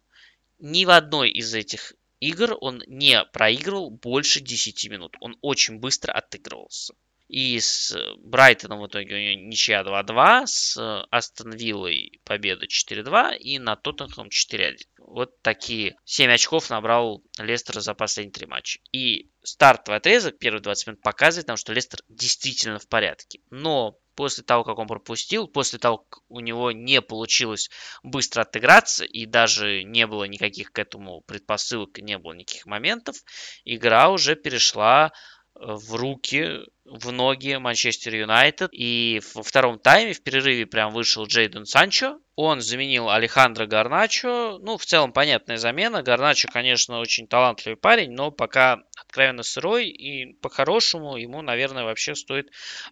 Ни 0.60 0.86
в 0.86 0.90
одной 0.90 1.32
из 1.32 1.54
этих 1.54 1.94
игр 2.20 2.58
он 2.60 2.84
не 2.88 3.24
проигрывал 3.26 3.90
больше 3.90 4.42
10 4.42 4.90
минут. 4.90 5.16
Он 5.22 5.38
очень 5.42 5.80
быстро 5.80 6.12
отыгрывался. 6.12 6.94
И 7.32 7.62
с 7.62 7.96
Брайтоном 8.18 8.82
в 8.82 8.88
итоге 8.88 9.16
у 9.16 9.18
него 9.18 9.48
ничья 9.48 9.84
2-2, 9.84 10.48
с 10.48 11.06
Астон 11.12 11.54
Виллой 11.54 12.20
победа 12.26 12.66
4-2 12.66 13.38
и 13.38 13.58
на 13.58 13.78
Тоттенхэм 13.78 14.28
4-1. 14.28 14.76
Вот 14.98 15.42
такие 15.42 15.96
7 16.04 16.30
очков 16.30 16.70
набрал 16.70 17.24
Лестер 17.40 17.80
за 17.80 17.94
последние 17.94 18.34
три 18.34 18.48
матча. 18.48 18.82
И 18.92 19.30
стартовый 19.44 20.00
отрезок, 20.00 20.40
первые 20.40 20.62
20 20.62 20.88
минут, 20.88 21.02
показывает 21.02 21.48
нам, 21.48 21.56
что 21.56 21.72
Лестер 21.72 22.02
действительно 22.10 22.80
в 22.80 22.90
порядке. 22.90 23.40
Но 23.50 23.98
после 24.16 24.44
того, 24.44 24.66
как 24.66 24.78
он 24.78 24.88
пропустил, 24.88 25.48
после 25.48 25.80
того, 25.80 26.00
как 26.00 26.20
у 26.28 26.42
него 26.42 26.74
не 26.74 27.02
получилось 27.02 27.70
быстро 28.04 28.42
отыграться 28.42 29.06
и 29.06 29.26
даже 29.26 29.84
не 29.84 30.06
было 30.06 30.26
никаких 30.26 30.74
к 30.74 30.80
этому 30.80 31.22
предпосылок, 31.22 31.98
не 32.00 32.18
было 32.18 32.34
никаких 32.34 32.66
моментов, 32.66 33.16
игра 33.64 34.10
уже 34.10 34.36
перешла 34.36 35.14
в 35.62 35.96
руки, 35.96 36.60
в 36.86 37.12
ноги 37.12 37.56
Манчестер 37.56 38.16
Юнайтед. 38.16 38.70
И 38.74 39.22
во 39.34 39.44
втором 39.44 39.80
тайме 39.80 40.14
в 40.14 40.22
перерыве 40.22 40.66
прям 40.66 40.92
вышел 40.92 41.26
Джейден 41.26 41.66
Санчо. 41.66 42.20
Он 42.36 42.62
заменил 42.62 43.10
Алехандро 43.10 43.68
Гарначо. 43.68 44.58
Ну, 44.60 44.78
в 44.78 44.86
целом, 44.86 45.14
понятная 45.14 45.58
замена. 45.58 46.02
Гарначо, 46.02 46.50
конечно, 46.52 47.00
очень 47.00 47.28
талантливый 47.28 47.78
парень, 47.78 48.12
но 48.12 48.32
пока 48.32 48.80
откровенно 48.98 49.44
сырой. 49.44 49.90
И 49.90 50.34
по-хорошему 50.42 51.18
ему, 51.18 51.42
наверное, 51.42 51.84
вообще 51.84 52.16
стоит 52.16 52.50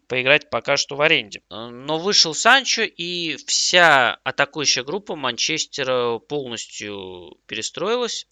поиграть 0.07 0.49
пока 0.49 0.77
что 0.77 0.95
в 0.95 1.01
аренде. 1.01 1.41
Но 1.49 1.97
вышел 1.97 2.33
Санчо, 2.33 2.83
и 2.83 3.37
вся 3.47 4.19
атакующая 4.23 4.83
группа 4.83 5.15
Манчестера 5.15 6.19
полностью 6.19 7.37
перестроилась 7.47 8.27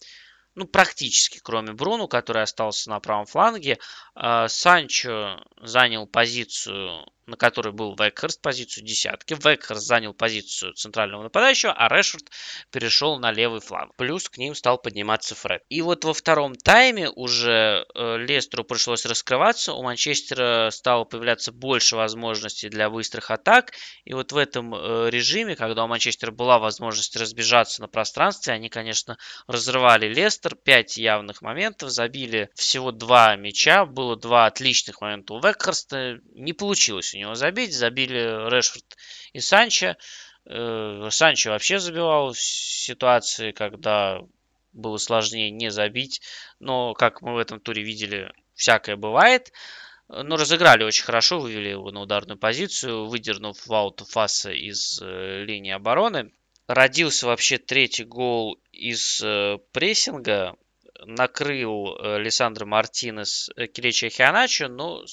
ну, 0.57 0.65
практически, 0.65 1.39
кроме 1.41 1.73
Бруну, 1.73 2.07
который 2.07 2.41
остался 2.41 2.89
на 2.89 2.99
правом 2.99 3.27
фланге. 3.27 3.77
А, 4.15 4.47
Санчо 4.47 5.39
занял 5.61 6.07
позицию 6.07 7.05
на 7.27 7.35
которой 7.35 7.73
был 7.73 7.95
Векхерст, 7.95 8.41
позицию 8.41 8.85
десятки. 8.85 9.33
Векхерст 9.33 9.85
занял 9.85 10.13
позицию 10.13 10.73
центрального 10.73 11.23
нападающего, 11.23 11.73
а 11.73 11.89
Решфорд 11.89 12.31
перешел 12.71 13.19
на 13.19 13.31
левый 13.31 13.59
фланг. 13.59 13.93
Плюс 13.97 14.29
к 14.29 14.37
ним 14.37 14.55
стал 14.55 14.77
подниматься 14.77 15.35
Фред. 15.35 15.61
И 15.69 15.81
вот 15.81 16.05
во 16.05 16.13
втором 16.13 16.55
тайме 16.55 17.09
уже 17.09 17.85
э, 17.93 18.17
Лестеру 18.17 18.63
пришлось 18.63 19.05
раскрываться. 19.05 19.73
У 19.73 19.83
Манчестера 19.83 20.69
стало 20.71 21.03
появляться 21.03 21.51
больше 21.51 21.97
возможностей 21.97 22.69
для 22.69 22.89
быстрых 22.89 23.29
атак. 23.29 23.73
И 24.05 24.13
вот 24.13 24.31
в 24.31 24.37
этом 24.37 24.73
э, 24.73 25.09
режиме, 25.09 25.57
когда 25.57 25.83
у 25.83 25.87
Манчестера 25.87 26.31
была 26.31 26.59
возможность 26.59 27.15
разбежаться 27.17 27.81
на 27.81 27.89
пространстве, 27.89 28.53
они, 28.53 28.69
конечно, 28.69 29.17
разрывали 29.47 30.07
Лестер. 30.07 30.55
Пять 30.55 30.97
явных 30.97 31.41
моментов, 31.41 31.89
забили 31.89 32.49
всего 32.55 32.93
два 32.93 33.35
мяча. 33.35 33.85
Было 33.85 34.15
два 34.15 34.45
отличных 34.45 35.01
момента 35.01 35.33
у 35.33 35.41
Векхерста. 35.41 36.19
Не 36.33 36.53
получилось 36.53 37.16
него 37.18 37.35
забить. 37.35 37.73
Забили 37.73 38.49
Решфорд 38.49 38.98
и 39.34 39.39
Санчо. 39.39 39.95
Э, 40.45 41.07
Санчо 41.11 41.52
вообще 41.52 41.80
забивал 41.80 42.34
в 42.34 42.39
ситуации, 42.39 43.52
когда 43.52 44.22
было 44.73 44.98
сложнее 44.98 45.52
не 45.52 45.72
забить. 45.72 46.22
Но, 46.60 46.94
как 46.94 47.22
мы 47.22 47.34
в 47.34 47.38
этом 47.38 47.60
туре 47.60 47.84
видели, 47.84 48.31
всякое 48.53 48.95
бывает. 48.95 49.52
Но 50.07 50.38
разыграли 50.38 50.84
очень 50.84 51.03
хорошо, 51.03 51.39
вывели 51.39 51.69
его 51.69 51.91
на 51.91 52.02
ударную 52.02 52.38
позицию, 52.38 53.07
выдернув 53.07 53.68
Вауту 53.68 54.06
Фаса 54.06 54.52
из 54.52 55.02
э, 55.02 55.44
линии 55.44 55.73
обороны. 55.73 56.31
Родился 56.68 57.27
вообще 57.27 57.57
третий 57.57 58.06
гол 58.06 58.60
из 58.72 59.22
э, 59.22 59.57
прессинга. 59.72 60.56
Накрыл 61.06 61.95
Лиссандро 62.18 62.65
Мартинес 62.65 63.52
Киреча 63.72 64.10
Хианачо, 64.10 64.68
но 64.68 65.06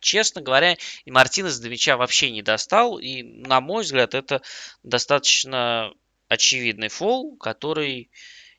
честно 0.00 0.40
говоря, 0.40 0.76
и 1.04 1.10
Мартинес 1.10 1.58
до 1.58 1.68
мяча 1.68 1.96
вообще 1.96 2.30
не 2.30 2.42
достал. 2.42 2.98
И, 2.98 3.22
на 3.22 3.60
мой 3.60 3.84
взгляд, 3.84 4.14
это 4.14 4.42
достаточно 4.82 5.92
очевидный 6.28 6.88
фол, 6.88 7.36
который 7.36 8.10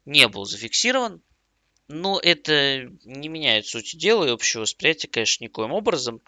не 0.05 0.27
был 0.27 0.45
зафиксирован. 0.45 1.21
Но 1.87 2.19
это 2.19 2.89
не 3.03 3.27
меняет 3.27 3.67
суть 3.67 3.97
дела 3.97 4.25
и 4.25 4.31
общего 4.31 4.61
восприятия, 4.61 5.09
конечно, 5.09 5.43
никоим 5.43 5.73
образом. 5.73 6.21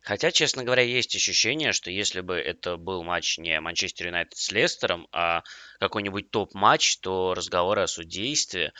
Хотя, 0.00 0.30
честно 0.30 0.64
говоря, 0.64 0.82
есть 0.82 1.14
ощущение, 1.14 1.72
что 1.72 1.90
если 1.90 2.20
бы 2.20 2.36
это 2.36 2.76
был 2.76 3.02
матч 3.02 3.38
не 3.38 3.60
Манчестер 3.60 4.06
Юнайтед 4.06 4.36
с 4.36 4.50
Лестером, 4.50 5.08
а 5.12 5.42
какой-нибудь 5.78 6.30
топ-матч, 6.30 6.98
то 6.98 7.34
разговоры 7.34 7.82
о 7.82 7.86
судействе 7.86 8.72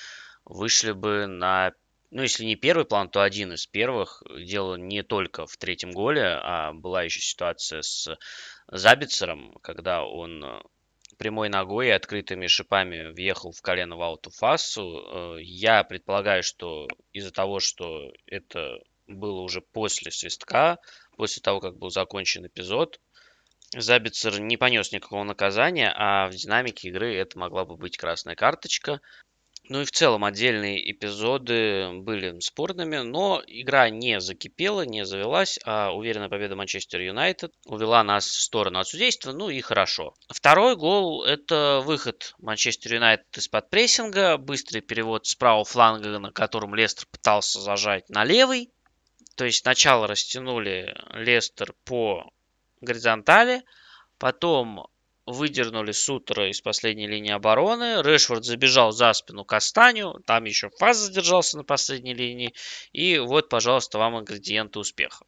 вышли 0.44 0.92
бы 0.92 1.26
на 1.26 1.72
ну, 2.10 2.22
если 2.22 2.44
не 2.44 2.56
первый 2.56 2.84
план, 2.84 3.08
то 3.08 3.22
один 3.22 3.52
из 3.52 3.66
первых. 3.66 4.22
Дело 4.44 4.74
не 4.74 5.02
только 5.02 5.46
в 5.46 5.56
третьем 5.56 5.92
голе, 5.92 6.38
а 6.42 6.72
была 6.72 7.02
еще 7.04 7.20
ситуация 7.20 7.82
с 7.82 8.08
Забицером, 8.66 9.54
когда 9.62 10.04
он 10.04 10.44
э, 10.44 10.60
прямой 11.18 11.48
ногой 11.48 11.88
и 11.88 11.90
открытыми 11.90 12.46
шипами 12.46 13.12
въехал 13.12 13.52
в 13.52 13.62
колено 13.62 13.96
Вауту 13.96 14.30
Фасу. 14.30 14.82
Э, 14.82 15.36
я 15.40 15.84
предполагаю, 15.84 16.42
что 16.42 16.88
из-за 17.12 17.32
того, 17.32 17.60
что 17.60 18.12
это 18.26 18.78
было 19.06 19.40
уже 19.40 19.60
после 19.60 20.10
свистка, 20.10 20.78
после 21.16 21.42
того, 21.42 21.60
как 21.60 21.78
был 21.78 21.90
закончен 21.90 22.46
эпизод, 22.46 23.00
Забицер 23.76 24.40
не 24.40 24.56
понес 24.56 24.90
никакого 24.90 25.22
наказания, 25.22 25.92
а 25.94 26.28
в 26.28 26.34
динамике 26.34 26.88
игры 26.88 27.14
это 27.14 27.38
могла 27.38 27.64
бы 27.64 27.76
быть 27.76 27.96
красная 27.96 28.34
карточка. 28.34 29.00
Ну 29.70 29.82
и 29.82 29.84
в 29.84 29.92
целом 29.92 30.24
отдельные 30.24 30.90
эпизоды 30.90 31.90
были 31.92 32.40
спорными, 32.40 32.96
но 32.96 33.40
игра 33.46 33.88
не 33.88 34.20
закипела, 34.20 34.84
не 34.84 35.06
завелась, 35.06 35.60
а 35.64 35.92
уверенная 35.92 36.28
победа 36.28 36.56
Манчестер 36.56 37.00
Юнайтед 37.00 37.54
увела 37.66 38.02
нас 38.02 38.26
в 38.26 38.40
сторону 38.40 38.80
от 38.80 38.88
судейства, 38.88 39.30
ну 39.30 39.48
и 39.48 39.60
хорошо. 39.60 40.16
Второй 40.28 40.74
гол– 40.74 41.22
это 41.24 41.82
выход 41.84 42.34
Манчестер 42.38 42.94
Юнайтед 42.94 43.38
из-под 43.38 43.70
прессинга, 43.70 44.38
быстрый 44.38 44.80
перевод 44.80 45.26
с 45.26 45.36
правого 45.36 45.64
фланга, 45.64 46.18
на 46.18 46.32
котором 46.32 46.74
Лестер 46.74 47.06
пытался 47.06 47.60
зажать 47.60 48.08
на 48.08 48.24
левый. 48.24 48.72
То 49.36 49.44
есть 49.44 49.60
сначала 49.60 50.08
растянули 50.08 50.96
Лестер 51.12 51.74
по 51.84 52.28
горизонтали, 52.80 53.62
потом 54.18 54.88
выдернули 55.30 55.92
Сутера 55.92 56.50
из 56.50 56.60
последней 56.60 57.06
линии 57.06 57.32
обороны. 57.32 58.02
Решфорд 58.02 58.44
забежал 58.44 58.92
за 58.92 59.12
спину 59.12 59.44
Кастаню. 59.44 60.20
Там 60.26 60.44
еще 60.44 60.70
Фаз 60.78 60.98
задержался 60.98 61.56
на 61.56 61.64
последней 61.64 62.14
линии. 62.14 62.54
И 62.92 63.18
вот, 63.18 63.48
пожалуйста, 63.48 63.98
вам 63.98 64.18
ингредиенты 64.18 64.78
успеха. 64.78 65.24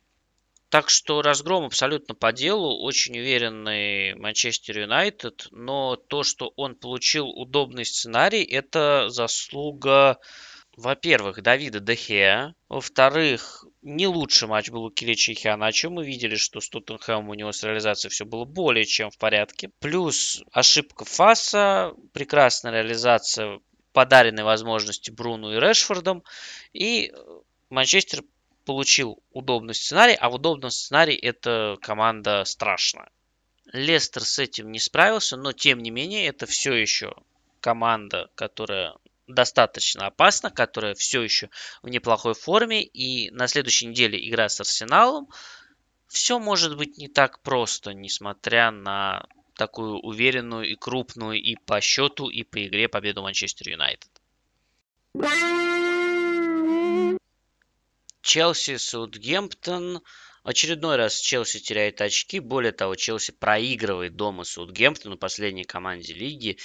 Так 0.68 0.88
что 0.88 1.20
разгром 1.22 1.64
абсолютно 1.64 2.14
по 2.14 2.32
делу. 2.32 2.82
Очень 2.82 3.18
уверенный 3.18 4.14
Манчестер 4.14 4.80
Юнайтед. 4.80 5.48
Но 5.50 5.96
то, 5.96 6.22
что 6.22 6.52
он 6.56 6.74
получил 6.74 7.28
удобный 7.28 7.84
сценарий, 7.84 8.42
это 8.42 9.08
заслуга 9.08 10.18
во-первых, 10.76 11.42
Давида 11.42 11.80
Дехея. 11.80 12.54
Во-вторых, 12.68 13.66
не 13.82 14.06
лучший 14.06 14.48
матч 14.48 14.70
был 14.70 14.84
у 14.84 14.90
Килича 14.90 15.32
и 15.32 15.34
Хианачо. 15.34 15.90
Мы 15.90 16.06
видели, 16.06 16.36
что 16.36 16.60
с 16.60 16.68
Тоттенхэмом 16.68 17.28
у 17.28 17.34
него 17.34 17.52
с 17.52 17.62
реализацией 17.62 18.10
все 18.10 18.24
было 18.24 18.44
более 18.44 18.84
чем 18.84 19.10
в 19.10 19.18
порядке. 19.18 19.70
Плюс 19.80 20.42
ошибка 20.52 21.04
Фаса, 21.04 21.92
прекрасная 22.12 22.72
реализация 22.72 23.60
подаренной 23.92 24.44
возможности 24.44 25.10
Бруну 25.10 25.52
и 25.52 25.60
Решфордом. 25.60 26.22
И 26.72 27.12
Манчестер 27.70 28.22
получил 28.64 29.22
удобный 29.32 29.74
сценарий, 29.74 30.14
а 30.14 30.30
в 30.30 30.34
удобном 30.34 30.70
сценарии 30.70 31.16
эта 31.16 31.76
команда 31.82 32.44
страшная. 32.44 33.10
Лестер 33.72 34.22
с 34.22 34.38
этим 34.38 34.70
не 34.70 34.78
справился, 34.78 35.36
но 35.36 35.52
тем 35.52 35.80
не 35.80 35.90
менее 35.90 36.26
это 36.26 36.46
все 36.46 36.74
еще 36.74 37.14
команда, 37.60 38.30
которая 38.34 38.94
достаточно 39.26 40.06
опасна, 40.06 40.50
которая 40.50 40.94
все 40.94 41.22
еще 41.22 41.50
в 41.82 41.88
неплохой 41.88 42.34
форме. 42.34 42.82
И 42.82 43.30
на 43.30 43.48
следующей 43.48 43.86
неделе 43.86 44.28
игра 44.28 44.48
с 44.48 44.60
Арсеналом. 44.60 45.28
Все 46.08 46.38
может 46.38 46.76
быть 46.76 46.98
не 46.98 47.08
так 47.08 47.40
просто, 47.40 47.94
несмотря 47.94 48.70
на 48.70 49.26
такую 49.54 49.98
уверенную 49.98 50.68
и 50.68 50.74
крупную 50.74 51.40
и 51.40 51.56
по 51.56 51.80
счету, 51.80 52.28
и 52.28 52.42
по 52.42 52.66
игре 52.66 52.88
победу 52.88 53.22
Манчестер 53.22 53.70
Юнайтед. 53.70 54.10
Челси, 58.22 58.76
Саутгемптон. 58.76 60.02
очередной 60.44 60.96
раз 60.96 61.18
Челси 61.20 61.60
теряет 61.60 62.00
очки. 62.00 62.40
Более 62.40 62.72
того, 62.72 62.94
Челси 62.94 63.32
проигрывает 63.32 64.16
дома 64.16 64.44
Саутгемптону, 64.44 65.16
последней 65.16 65.64
команде 65.64 66.14
лиги. 66.14 66.58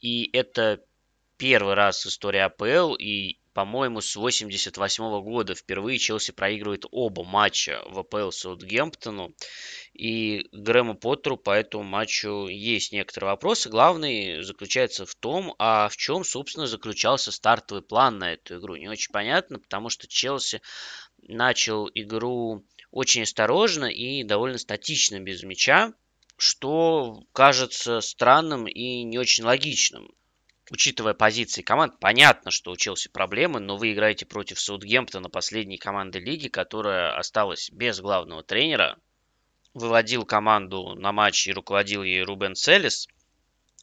И 0.00 0.28
это 0.32 0.82
первый 1.36 1.74
раз 1.74 2.04
в 2.04 2.08
истории 2.08 2.40
АПЛ 2.40 2.94
и 2.94 3.38
по-моему, 3.54 4.00
с 4.00 4.16
88 4.16 5.22
года 5.22 5.54
впервые 5.54 5.98
Челси 5.98 6.32
проигрывает 6.32 6.86
оба 6.90 7.22
матча 7.22 7.80
в 7.86 8.00
АПЛ 8.00 8.30
Саутгемптону. 8.30 9.32
И 9.92 10.48
Грэму 10.50 10.96
Поттеру 10.96 11.36
по 11.36 11.52
этому 11.52 11.84
матчу 11.84 12.48
есть 12.48 12.90
некоторые 12.90 13.30
вопросы. 13.30 13.68
Главный 13.70 14.42
заключается 14.42 15.06
в 15.06 15.14
том, 15.14 15.54
а 15.60 15.88
в 15.88 15.96
чем, 15.96 16.24
собственно, 16.24 16.66
заключался 16.66 17.30
стартовый 17.30 17.84
план 17.84 18.18
на 18.18 18.32
эту 18.32 18.58
игру. 18.58 18.74
Не 18.74 18.88
очень 18.88 19.12
понятно, 19.12 19.60
потому 19.60 19.88
что 19.88 20.08
Челси 20.08 20.60
начал 21.22 21.88
игру 21.94 22.66
очень 22.90 23.22
осторожно 23.22 23.86
и 23.86 24.24
довольно 24.24 24.58
статично 24.58 25.20
без 25.20 25.44
мяча, 25.44 25.94
что 26.36 27.22
кажется 27.32 28.00
странным 28.00 28.66
и 28.66 29.04
не 29.04 29.16
очень 29.16 29.44
логичным 29.44 30.10
учитывая 30.70 31.14
позиции 31.14 31.62
команд, 31.62 31.98
понятно, 32.00 32.50
что 32.50 32.72
у 32.72 32.76
Челси 32.76 33.08
проблемы, 33.08 33.60
но 33.60 33.76
вы 33.76 33.92
играете 33.92 34.26
против 34.26 34.60
Саутгемптона, 34.60 35.28
последней 35.28 35.78
команды 35.78 36.18
лиги, 36.18 36.48
которая 36.48 37.16
осталась 37.16 37.70
без 37.70 38.00
главного 38.00 38.42
тренера. 38.42 38.98
Выводил 39.74 40.24
команду 40.24 40.94
на 40.94 41.12
матч 41.12 41.48
и 41.48 41.52
руководил 41.52 42.02
ей 42.02 42.22
Рубен 42.22 42.54
Селес. 42.54 43.08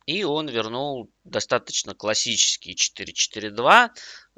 И 0.07 0.23
он 0.23 0.49
вернул 0.49 1.11
достаточно 1.23 1.93
классический 1.93 2.73
4-4-2, 2.73 3.89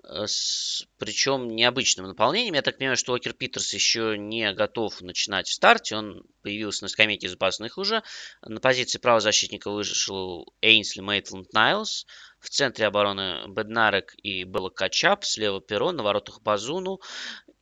э, 0.03 0.27
с, 0.27 0.85
причем 0.97 1.47
необычным 1.47 2.07
наполнением. 2.07 2.55
Я 2.55 2.61
так 2.61 2.77
понимаю, 2.77 2.97
что 2.97 3.13
Окер 3.13 3.33
Питерс 3.33 3.73
еще 3.73 4.17
не 4.17 4.51
готов 4.53 4.99
начинать 5.01 5.47
в 5.47 5.53
старте. 5.53 5.95
Он 5.95 6.23
появился 6.41 6.83
на 6.83 6.89
скамейке 6.89 7.29
запасных 7.29 7.77
уже. 7.77 8.03
На 8.41 8.59
позиции 8.59 8.99
правозащитника 8.99 9.71
вышел 9.71 10.53
Эйнсли 10.61 10.99
Мейтланд 10.99 11.53
Найлс. 11.53 12.05
В 12.43 12.49
центре 12.49 12.87
обороны 12.87 13.47
Беднарек 13.47 14.15
и 14.21 14.43
Белла 14.43 14.69
Качап. 14.69 15.23
Слева 15.23 15.61
Перо, 15.61 15.93
на 15.93 16.03
воротах 16.03 16.41
Базуну. 16.41 16.99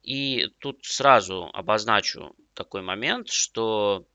И 0.02 0.48
тут 0.58 0.84
сразу 0.84 1.52
обозначу 1.54 2.36
такой 2.56 2.82
момент, 2.82 3.30
что 3.30 4.08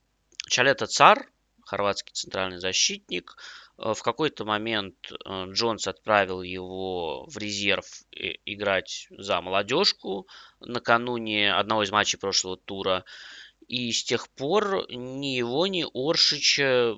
Чалета 0.48 0.88
Цар, 0.88 1.30
хорватский 1.64 2.12
центральный 2.12 2.58
защитник, 2.58 3.36
э, 3.78 3.94
в 3.94 4.02
какой-то 4.02 4.44
момент 4.44 4.96
э, 5.12 5.44
Джонс 5.52 5.86
отправил 5.86 6.42
его 6.42 7.26
в 7.26 7.38
резерв 7.38 7.86
играть 8.10 9.06
за 9.10 9.40
молодежку 9.40 10.26
накануне 10.58 11.54
одного 11.54 11.84
из 11.84 11.92
матчей 11.92 12.18
прошлого 12.18 12.56
тура. 12.56 13.04
И 13.68 13.92
с 13.92 14.02
тех 14.02 14.28
пор 14.30 14.84
ни 14.90 15.36
его, 15.36 15.68
ни 15.68 15.86
Оршича 15.94 16.96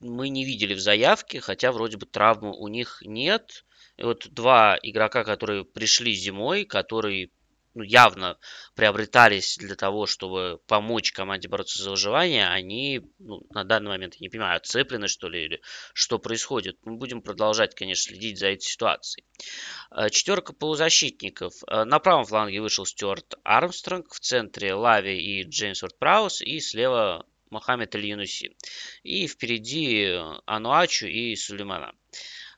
мы 0.00 0.28
не 0.28 0.44
видели 0.44 0.74
в 0.74 0.80
заявке, 0.80 1.40
хотя 1.40 1.72
вроде 1.72 1.96
бы 1.96 2.06
травмы 2.06 2.56
у 2.56 2.68
них 2.68 3.02
нет. 3.04 3.64
И 3.96 4.02
вот 4.02 4.28
два 4.30 4.78
игрока, 4.82 5.24
которые 5.24 5.64
пришли 5.64 6.14
зимой, 6.14 6.64
которые 6.64 7.30
ну, 7.74 7.82
явно 7.82 8.38
приобретались 8.74 9.56
для 9.56 9.76
того, 9.76 10.06
чтобы 10.06 10.60
помочь 10.66 11.12
команде 11.12 11.48
бороться 11.48 11.82
за 11.82 11.90
выживание, 11.90 12.48
они 12.48 13.02
ну, 13.18 13.46
на 13.50 13.64
данный 13.64 13.90
момент, 13.90 14.14
я 14.14 14.24
не 14.24 14.28
понимаю, 14.28 14.56
отцеплены 14.56 15.06
что 15.06 15.28
ли, 15.28 15.44
или 15.44 15.60
что 15.92 16.18
происходит. 16.18 16.78
Мы 16.84 16.96
будем 16.96 17.22
продолжать, 17.22 17.74
конечно, 17.74 18.10
следить 18.12 18.38
за 18.38 18.48
этой 18.48 18.62
ситуацией. 18.62 19.24
Э, 19.90 20.10
Четерка 20.10 20.52
полузащитников. 20.52 21.54
Э, 21.68 21.84
на 21.84 22.00
правом 22.00 22.24
фланге 22.24 22.60
вышел 22.60 22.86
Стюарт 22.86 23.34
Армстронг, 23.44 24.12
в 24.12 24.20
центре 24.20 24.74
Лави 24.74 25.16
и 25.16 25.44
Джеймс 25.44 25.82
Уорд 25.82 25.98
Праус, 25.98 26.42
и 26.42 26.58
слева 26.58 27.26
Мохаммед 27.50 27.94
Аль-Юнуси. 27.94 28.56
И 29.02 29.26
впереди 29.26 30.16
Ануачу 30.46 31.06
и 31.06 31.36
Сулеймана. 31.36 31.94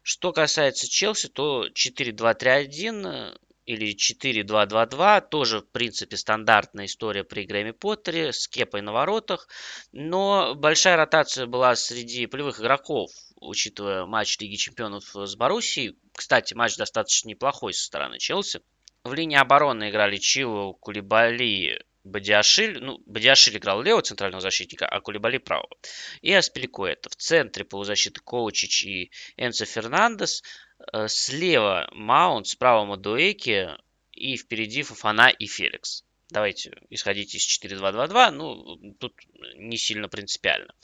Что 0.03 0.33
касается 0.33 0.89
Челси, 0.89 1.29
то 1.29 1.67
4-2-3-1 1.69 3.39
или 3.67 3.95
4-2-2-2, 3.95 5.29
тоже, 5.29 5.61
в 5.61 5.71
принципе, 5.71 6.17
стандартная 6.17 6.87
история 6.87 7.23
при 7.25 7.45
Грэме 7.45 7.73
Поттере 7.73 8.33
с 8.33 8.49
кепой 8.49 8.83
на 8.83 8.93
воротах, 8.93 9.49
но 9.93 10.55
большая 10.57 10.97
ротация 10.97 11.47
была 11.47 11.77
среди 11.77 12.27
полевых 12.27 12.61
игроков, 12.61 13.11
учитывая 13.37 14.05
матч 14.07 14.39
Лиги 14.39 14.57
Чемпионов 14.57 15.05
с 15.15 15.37
Боруссией. 15.37 15.97
Кстати, 16.13 16.55
матч 16.55 16.77
достаточно 16.77 17.29
неплохой 17.29 17.73
со 17.73 17.85
стороны 17.85 18.19
Челси. 18.19 18.61
В 19.05 19.15
линии 19.15 19.37
обороны 19.37 19.91
играли 19.91 20.17
Чилу, 20.17 20.75
Кулибали, 20.75 21.85
Бадиашиль, 22.05 22.83
ну, 22.83 22.99
Бадиашиль 23.07 23.57
играл 23.57 23.83
левого 23.83 24.03
центрального 24.03 24.41
защитника, 24.41 24.87
а 24.87 25.01
Кулибали 25.01 25.39
правого. 25.39 25.77
И 26.21 26.33
Аспиликуэта. 26.33 27.11
В 27.11 27.17
центре 27.17 27.65
полузащиты 27.65 28.21
Коучич 28.21 28.85
и 28.85 29.11
Энцо 29.37 29.65
Фернандес. 29.65 30.43
Э, 30.93 31.07
слева 31.09 31.89
Маунт, 31.93 32.49
справа 32.49 32.85
Мадуэки 32.85 33.71
и 34.13 34.37
впереди 34.37 34.83
Фафана 34.83 35.29
и 35.29 35.47
Феликс. 35.47 36.05
Давайте 36.31 36.73
исходить 36.89 37.35
из 37.35 37.47
4-2-2-2, 37.47 38.31
ну, 38.31 38.95
тут 38.99 39.15
не 39.57 39.77
сильно 39.77 40.09
принципиально. 40.09 40.75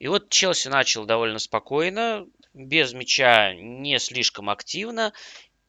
И 0.00 0.08
вот 0.08 0.28
Челси 0.28 0.68
начал 0.68 1.04
довольно 1.04 1.38
спокойно, 1.38 2.26
без 2.52 2.92
мяча 2.92 3.54
не 3.54 4.00
слишком 4.00 4.50
активно, 4.50 5.12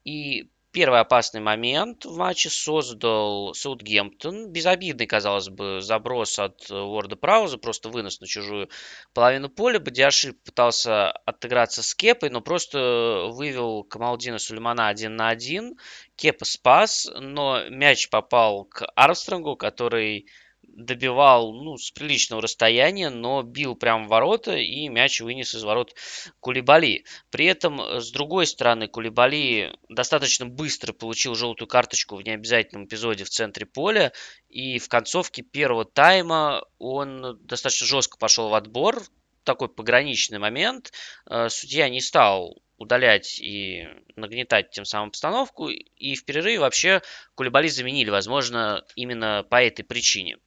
и 0.03 0.49
Первый 0.71 0.99
опасный 0.99 1.41
момент 1.41 2.05
в 2.05 2.15
матче 2.17 2.49
создал 2.49 3.55
Саутгемптон. 3.55 4.51
Безобидный, 4.51 5.07
казалось 5.07 5.49
бы, 5.49 5.81
заброс 5.81 6.37
от 6.37 6.69
Уорда 6.69 7.15
Прауза, 7.15 7.57
просто 7.57 7.89
вынос 7.89 8.21
на 8.21 8.27
чужую 8.27 8.69
половину 9.13 9.49
поля. 9.49 9.79
Бадиаши 9.79 10.33
пытался 10.33 11.11
отыграться 11.11 11.81
с 11.81 11.95
Кепой, 11.95 12.29
но 12.29 12.41
просто 12.41 13.29
вывел 13.31 13.83
Камалдина 13.83 14.37
Сулеймана 14.37 14.89
один 14.89 15.15
на 15.15 15.29
один. 15.29 15.75
Кепа 16.15 16.45
спас, 16.45 17.09
но 17.19 17.67
мяч 17.69 18.07
попал 18.09 18.65
к 18.65 18.85
Армстронгу, 18.95 19.55
который 19.55 20.27
добивал 20.75 21.53
ну, 21.53 21.77
с 21.77 21.91
приличного 21.91 22.41
расстояния, 22.41 23.09
но 23.09 23.43
бил 23.43 23.75
прямо 23.75 24.05
в 24.05 24.07
ворота 24.07 24.57
и 24.57 24.87
мяч 24.89 25.21
вынес 25.21 25.53
из 25.55 25.63
ворот 25.63 25.93
Кулибали. 26.39 27.05
При 27.29 27.45
этом, 27.45 27.81
э, 27.81 28.01
с 28.01 28.11
другой 28.11 28.47
стороны, 28.47 28.87
Кулибали 28.87 29.75
достаточно 29.89 30.45
быстро 30.45 30.93
получил 30.93 31.35
желтую 31.35 31.67
карточку 31.67 32.15
в 32.15 32.21
необязательном 32.21 32.85
эпизоде 32.85 33.23
в 33.23 33.29
центре 33.29 33.65
поля. 33.65 34.11
И 34.49 34.79
в 34.79 34.87
концовке 34.87 35.41
первого 35.41 35.85
тайма 35.85 36.63
он 36.77 37.39
достаточно 37.45 37.87
жестко 37.87 38.17
пошел 38.17 38.49
в 38.49 38.53
отбор. 38.53 39.01
Такой 39.43 39.69
пограничный 39.69 40.39
момент. 40.39 40.91
Э, 41.29 41.49
судья 41.49 41.89
не 41.89 42.01
стал 42.01 42.61
удалять 42.79 43.39
и 43.39 43.87
нагнетать 44.15 44.71
тем 44.71 44.85
самым 44.85 45.09
обстановку. 45.09 45.69
И 45.69 46.15
в 46.15 46.25
перерыве 46.25 46.59
вообще 46.59 47.01
Кулебали 47.35 47.67
заменили, 47.67 48.09
возможно, 48.09 48.83
именно 48.95 49.45
по 49.47 49.61
этой 49.61 49.83
причине. 49.83 50.37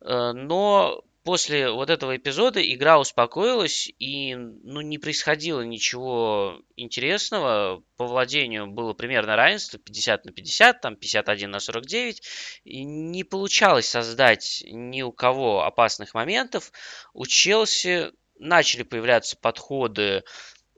Э, 0.00 0.32
но 0.32 1.04
после 1.24 1.70
вот 1.70 1.88
этого 1.88 2.16
эпизода 2.16 2.60
игра 2.60 2.98
успокоилась 2.98 3.90
и 3.98 4.34
ну, 4.34 4.80
не 4.80 4.98
происходило 4.98 5.60
ничего 5.60 6.60
интересного. 6.76 7.82
По 7.96 8.06
владению 8.06 8.66
было 8.66 8.92
примерно 8.92 9.36
равенство 9.36 9.78
50 9.78 10.24
на 10.24 10.32
50, 10.32 10.80
там 10.80 10.96
51 10.96 11.50
на 11.50 11.60
49. 11.60 12.22
И 12.64 12.84
не 12.84 13.22
получалось 13.22 13.88
создать 13.88 14.64
ни 14.66 15.02
у 15.02 15.12
кого 15.12 15.64
опасных 15.64 16.14
моментов. 16.14 16.72
У 17.14 17.24
Челси 17.24 18.10
начали 18.38 18.82
появляться 18.82 19.36
подходы 19.36 20.24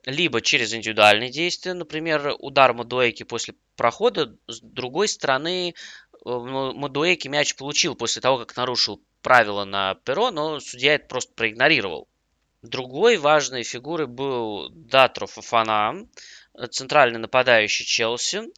либо 0.06 0.40
через 0.40 0.74
индивидуальные 0.74 1.30
действия, 1.30 1.74
например, 1.74 2.34
удар 2.38 2.74
Мадуэки 2.74 3.22
после 3.22 3.54
прохода, 3.76 4.36
с 4.46 4.60
другой 4.60 5.08
стороны, 5.08 5.74
э, 5.74 5.74
Мадуэки 6.24 7.28
мяч 7.28 7.54
получил 7.56 7.94
после 7.94 8.20
того, 8.20 8.38
как 8.38 8.56
нарушил 8.56 9.02
правила 9.22 9.64
на 9.64 9.94
перо, 9.94 10.30
но 10.30 10.60
судья 10.60 10.94
это 10.94 11.06
просто 11.06 11.32
проигнорировал. 11.34 12.08
Другой 12.62 13.16
важной 13.16 13.62
фигурой 13.62 14.06
был 14.06 14.70
Датро 14.70 15.26
Фафана, 15.26 16.06
центральный 16.70 17.20
нападающий 17.20 17.84
Челси. 17.84 18.52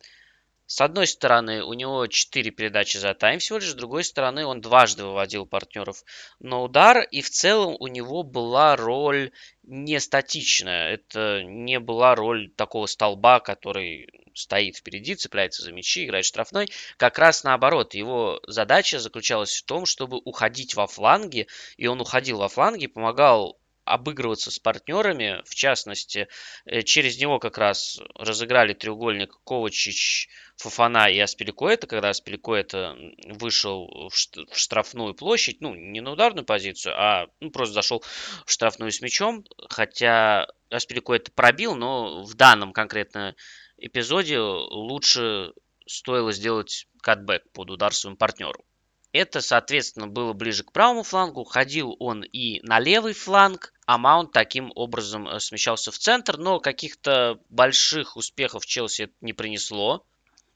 С 0.66 0.80
одной 0.80 1.06
стороны, 1.06 1.62
у 1.62 1.74
него 1.74 2.08
4 2.08 2.50
передачи 2.50 2.96
за 2.96 3.14
тайм 3.14 3.38
всего 3.38 3.58
лишь, 3.58 3.70
с 3.70 3.74
другой 3.74 4.02
стороны, 4.02 4.44
он 4.44 4.60
дважды 4.60 5.04
выводил 5.04 5.46
партнеров 5.46 6.02
на 6.40 6.60
удар, 6.60 7.02
и 7.02 7.22
в 7.22 7.30
целом 7.30 7.76
у 7.78 7.86
него 7.86 8.24
была 8.24 8.74
роль 8.74 9.30
не 9.62 10.00
статичная. 10.00 10.94
Это 10.94 11.44
не 11.44 11.78
была 11.78 12.16
роль 12.16 12.50
такого 12.50 12.86
столба, 12.86 13.38
который 13.38 14.08
стоит 14.34 14.76
впереди, 14.76 15.14
цепляется 15.14 15.62
за 15.62 15.70
мячи, 15.72 16.04
играет 16.04 16.24
штрафной. 16.24 16.68
Как 16.96 17.18
раз 17.18 17.44
наоборот, 17.44 17.94
его 17.94 18.40
задача 18.48 18.98
заключалась 18.98 19.56
в 19.56 19.64
том, 19.64 19.86
чтобы 19.86 20.20
уходить 20.24 20.74
во 20.74 20.88
фланги, 20.88 21.46
и 21.76 21.86
он 21.86 22.00
уходил 22.00 22.38
во 22.38 22.48
фланги, 22.48 22.88
помогал 22.88 23.58
обыгрываться 23.86 24.50
с 24.50 24.58
партнерами. 24.58 25.42
В 25.46 25.54
частности, 25.54 26.28
э, 26.66 26.82
через 26.82 27.18
него 27.18 27.38
как 27.38 27.56
раз 27.56 28.00
разыграли 28.16 28.74
треугольник 28.74 29.32
Ковачич, 29.44 30.28
Фафана 30.56 31.10
и 31.10 31.18
Аспиликуэта, 31.18 31.86
когда 31.86 32.08
Аспиликуэта 32.08 32.96
вышел 33.28 34.10
в 34.10 34.56
штрафную 34.56 35.14
площадь, 35.14 35.60
ну, 35.60 35.74
не 35.74 36.00
на 36.00 36.12
ударную 36.12 36.44
позицию, 36.44 36.94
а 36.96 37.26
ну, 37.40 37.50
просто 37.50 37.74
зашел 37.74 38.02
в 38.46 38.50
штрафную 38.50 38.90
с 38.90 39.00
мячом, 39.00 39.44
хотя 39.68 40.48
Аспиликуэта 40.70 41.30
пробил, 41.32 41.74
но 41.74 42.22
в 42.22 42.34
данном 42.34 42.72
конкретно 42.72 43.34
эпизоде 43.76 44.38
лучше 44.38 45.52
стоило 45.86 46.32
сделать 46.32 46.86
катбэк 47.02 47.50
под 47.52 47.70
удар 47.70 47.94
своему 47.94 48.16
партнеру. 48.16 48.64
Это, 49.12 49.40
соответственно, 49.40 50.08
было 50.08 50.34
ближе 50.34 50.62
к 50.62 50.72
правому 50.72 51.02
флангу. 51.02 51.44
Ходил 51.44 51.96
он 52.00 52.22
и 52.22 52.60
на 52.60 52.78
левый 52.80 53.14
фланг, 53.14 53.72
а 53.86 53.96
Маунт 53.96 54.32
таким 54.32 54.70
образом 54.74 55.26
э, 55.26 55.40
смещался 55.40 55.90
в 55.90 55.96
центр. 55.96 56.36
Но 56.36 56.60
каких-то 56.60 57.40
больших 57.48 58.16
успехов 58.16 58.66
Челси 58.66 59.02
это 59.02 59.14
не 59.22 59.32
принесло. 59.32 60.04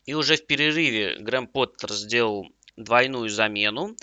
И 0.06 0.14
уже 0.14 0.36
в 0.36 0.46
перерыве 0.46 1.16
Грэм 1.18 1.46
Поттер 1.46 1.92
сделал 1.92 2.46
двойную 2.76 3.28
замену. 3.28 3.96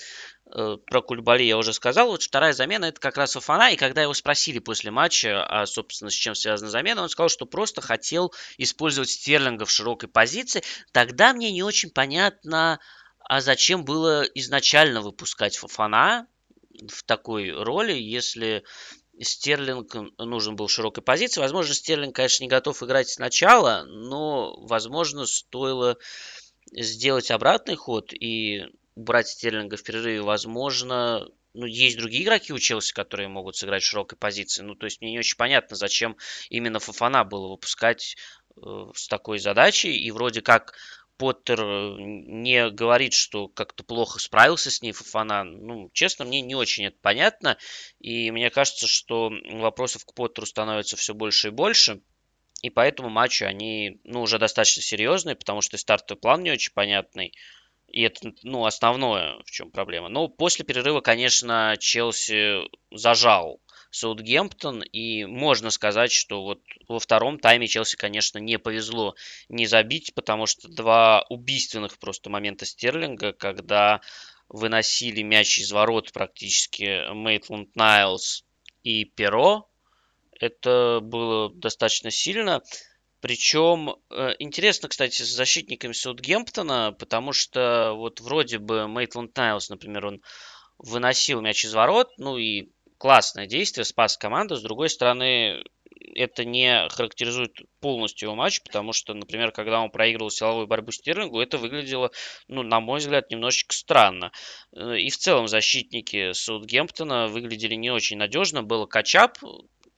Э, 0.54 0.78
про 0.86 1.02
Кульбали 1.02 1.44
я 1.44 1.58
уже 1.58 1.74
сказал. 1.74 2.10
Вот 2.10 2.24
вторая 2.24 2.54
замена 2.54 2.86
это 2.86 3.00
как 3.00 3.18
раз 3.18 3.34
Фафана. 3.34 3.72
И 3.72 3.76
когда 3.76 4.04
его 4.04 4.14
спросили 4.14 4.60
после 4.60 4.92
матча, 4.92 5.44
а, 5.44 5.66
собственно, 5.66 6.10
с 6.10 6.14
чем 6.14 6.36
связана 6.36 6.70
замена, 6.70 7.02
он 7.04 7.10
сказал, 7.10 7.30
что 7.30 7.46
просто 7.46 7.82
хотел 7.82 8.34
использовать 8.58 9.10
Стерлинга 9.10 9.66
в 9.66 9.72
широкой 9.72 10.10
позиции. 10.10 10.64
Тогда 10.92 11.34
мне 11.34 11.52
не 11.52 11.64
очень 11.64 11.90
понятно, 11.90 12.80
а 13.20 13.42
зачем 13.42 13.84
было 13.84 14.24
изначально 14.36 15.02
выпускать 15.02 15.58
Фафана 15.58 16.28
в 16.88 17.04
такой 17.04 17.52
роли, 17.52 17.94
если 17.94 18.64
Стерлинг 19.22 19.96
нужен 20.18 20.56
был 20.56 20.68
широкой 20.68 21.04
позиции. 21.04 21.42
Возможно, 21.42 21.74
Стерлинг, 21.74 22.16
конечно, 22.16 22.44
не 22.44 22.50
готов 22.50 22.82
играть 22.84 23.10
сначала, 23.10 23.84
но, 23.88 24.56
возможно, 24.62 25.26
стоило 25.26 25.98
сделать 26.72 27.32
обратный 27.32 27.76
ход 27.76 28.14
и 28.14 28.66
убрать 28.96 29.28
Стерлинга 29.28 29.78
в 29.78 29.84
перерыве. 29.84 30.22
Возможно, 30.22 31.28
ну, 31.54 31.66
есть 31.66 31.98
другие 31.98 32.24
игроки 32.24 32.54
у 32.54 32.60
Челси, 32.60 32.94
которые 32.94 33.30
могут 33.30 33.56
сыграть 33.56 33.84
в 33.84 33.88
широкой 33.88 34.18
позиции. 34.18 34.64
Ну, 34.64 34.76
то 34.76 34.86
есть 34.86 35.02
мне 35.02 35.12
не 35.12 35.20
очень 35.20 35.38
понятно, 35.38 35.76
зачем 35.76 36.18
именно 36.50 36.80
Фафана 36.80 37.24
было 37.24 37.48
выпускать 37.50 38.16
э, 38.56 38.62
с 38.94 39.08
такой 39.08 39.40
задачей. 39.40 39.98
И 39.98 40.12
вроде 40.12 40.42
как 40.42 40.74
Поттер 41.18 41.62
э, 41.62 41.96
не 42.00 42.70
говорит, 42.70 43.14
что 43.14 43.48
как-то 43.48 43.84
плохо 43.84 44.20
справился 44.20 44.72
с 44.72 44.82
ней 44.82 44.92
Фафана. 44.92 45.44
Ну, 45.44 45.90
честно, 45.94 46.26
мне 46.26 46.42
не 46.42 46.56
очень 46.56 46.86
это 46.86 46.98
понятно. 47.02 47.58
И 48.00 48.32
мне 48.32 48.50
кажется, 48.50 48.88
что 48.88 49.32
вопросов 49.52 50.06
к 50.06 50.14
Поттеру 50.14 50.46
становится 50.46 50.96
все 50.96 51.14
больше 51.14 51.48
и 51.48 51.52
больше. 51.52 52.02
И 52.62 52.70
поэтому 52.70 53.10
матчи, 53.10 53.44
они, 53.44 54.00
ну, 54.04 54.22
уже 54.22 54.40
достаточно 54.40 54.82
серьезные, 54.82 55.36
потому 55.36 55.62
что 55.62 55.78
стартовый 55.78 56.20
план 56.20 56.44
не 56.44 56.52
очень 56.52 56.74
понятный. 56.74 57.34
И 57.88 58.02
это, 58.02 58.34
ну, 58.44 58.66
основное, 58.66 59.38
в 59.46 59.52
чем 59.52 59.72
проблема. 59.72 60.10
Но 60.10 60.28
после 60.28 60.66
перерыва, 60.66 61.02
конечно, 61.02 61.76
Челси 61.80 62.68
зажал 62.92 63.62
Саутгемптон. 63.98 64.84
И 64.84 65.26
можно 65.26 65.70
сказать, 65.70 66.12
что 66.12 66.44
вот 66.44 66.62
во 66.88 67.00
втором 67.00 67.40
тайме 67.40 67.68
Челси, 67.68 67.96
конечно, 67.96 68.38
не 68.38 68.60
повезло 68.60 69.16
не 69.50 69.66
забить, 69.66 70.14
потому 70.14 70.46
что 70.46 70.68
два 70.68 71.26
убийственных 71.30 71.98
просто 71.98 72.30
момента 72.30 72.66
Стерлинга, 72.66 73.34
когда 73.34 74.02
выносили 74.50 75.22
мяч 75.24 75.60
из 75.60 75.72
ворот 75.72 76.12
практически 76.14 77.12
Мейтланд 77.12 77.76
Найлс 77.76 78.44
и 78.84 79.06
Перо. 79.06 79.70
Это 80.40 81.00
было 81.02 81.52
достаточно 81.54 82.12
сильно. 82.12 82.62
Причем 83.20 83.96
э, 84.12 84.36
интересно, 84.38 84.90
кстати, 84.90 85.24
с 85.24 85.28
защитниками 85.28 85.92
Саутгемптона, 85.92 86.96
потому 86.98 87.34
что 87.34 87.94
вот 87.96 88.22
вроде 88.22 88.60
бы 88.60 88.88
Мейтланд 88.88 89.36
Найлс, 89.36 89.70
например, 89.70 90.06
он 90.06 90.22
выносил 90.78 91.42
мяч 91.42 91.66
из 91.66 91.74
ворот, 91.74 92.12
ну 92.18 92.38
и 92.38 92.70
классное 92.98 93.48
действие, 93.48 93.86
спас 93.86 94.18
команду. 94.18 94.56
С 94.56 94.62
другой 94.62 94.90
стороны, 94.90 95.64
это 96.16 96.46
не 96.46 96.88
характеризует 96.90 97.60
полностью 97.80 98.28
его 98.28 98.36
матч, 98.36 98.62
потому 98.64 98.94
что, 98.94 99.14
например, 99.14 99.52
когда 99.52 99.82
он 99.82 99.90
проигрывал 99.90 100.30
силовую 100.30 100.68
борьбу 100.68 100.92
Стерлингу, 100.92 101.40
это 101.40 101.58
выглядело, 101.58 102.12
ну, 102.48 102.64
на 102.64 102.80
мой 102.80 103.00
взгляд, 103.00 103.30
немножечко 103.30 103.74
странно. 103.74 104.32
Э, 104.76 104.98
и 104.98 105.10
в 105.10 105.18
целом 105.18 105.48
защитники 105.48 106.34
Саутгемптона 106.34 107.28
выглядели 107.28 107.76
не 107.76 107.92
очень 107.92 108.18
надежно. 108.18 108.64
Был 108.64 108.88
качап, 108.88 109.38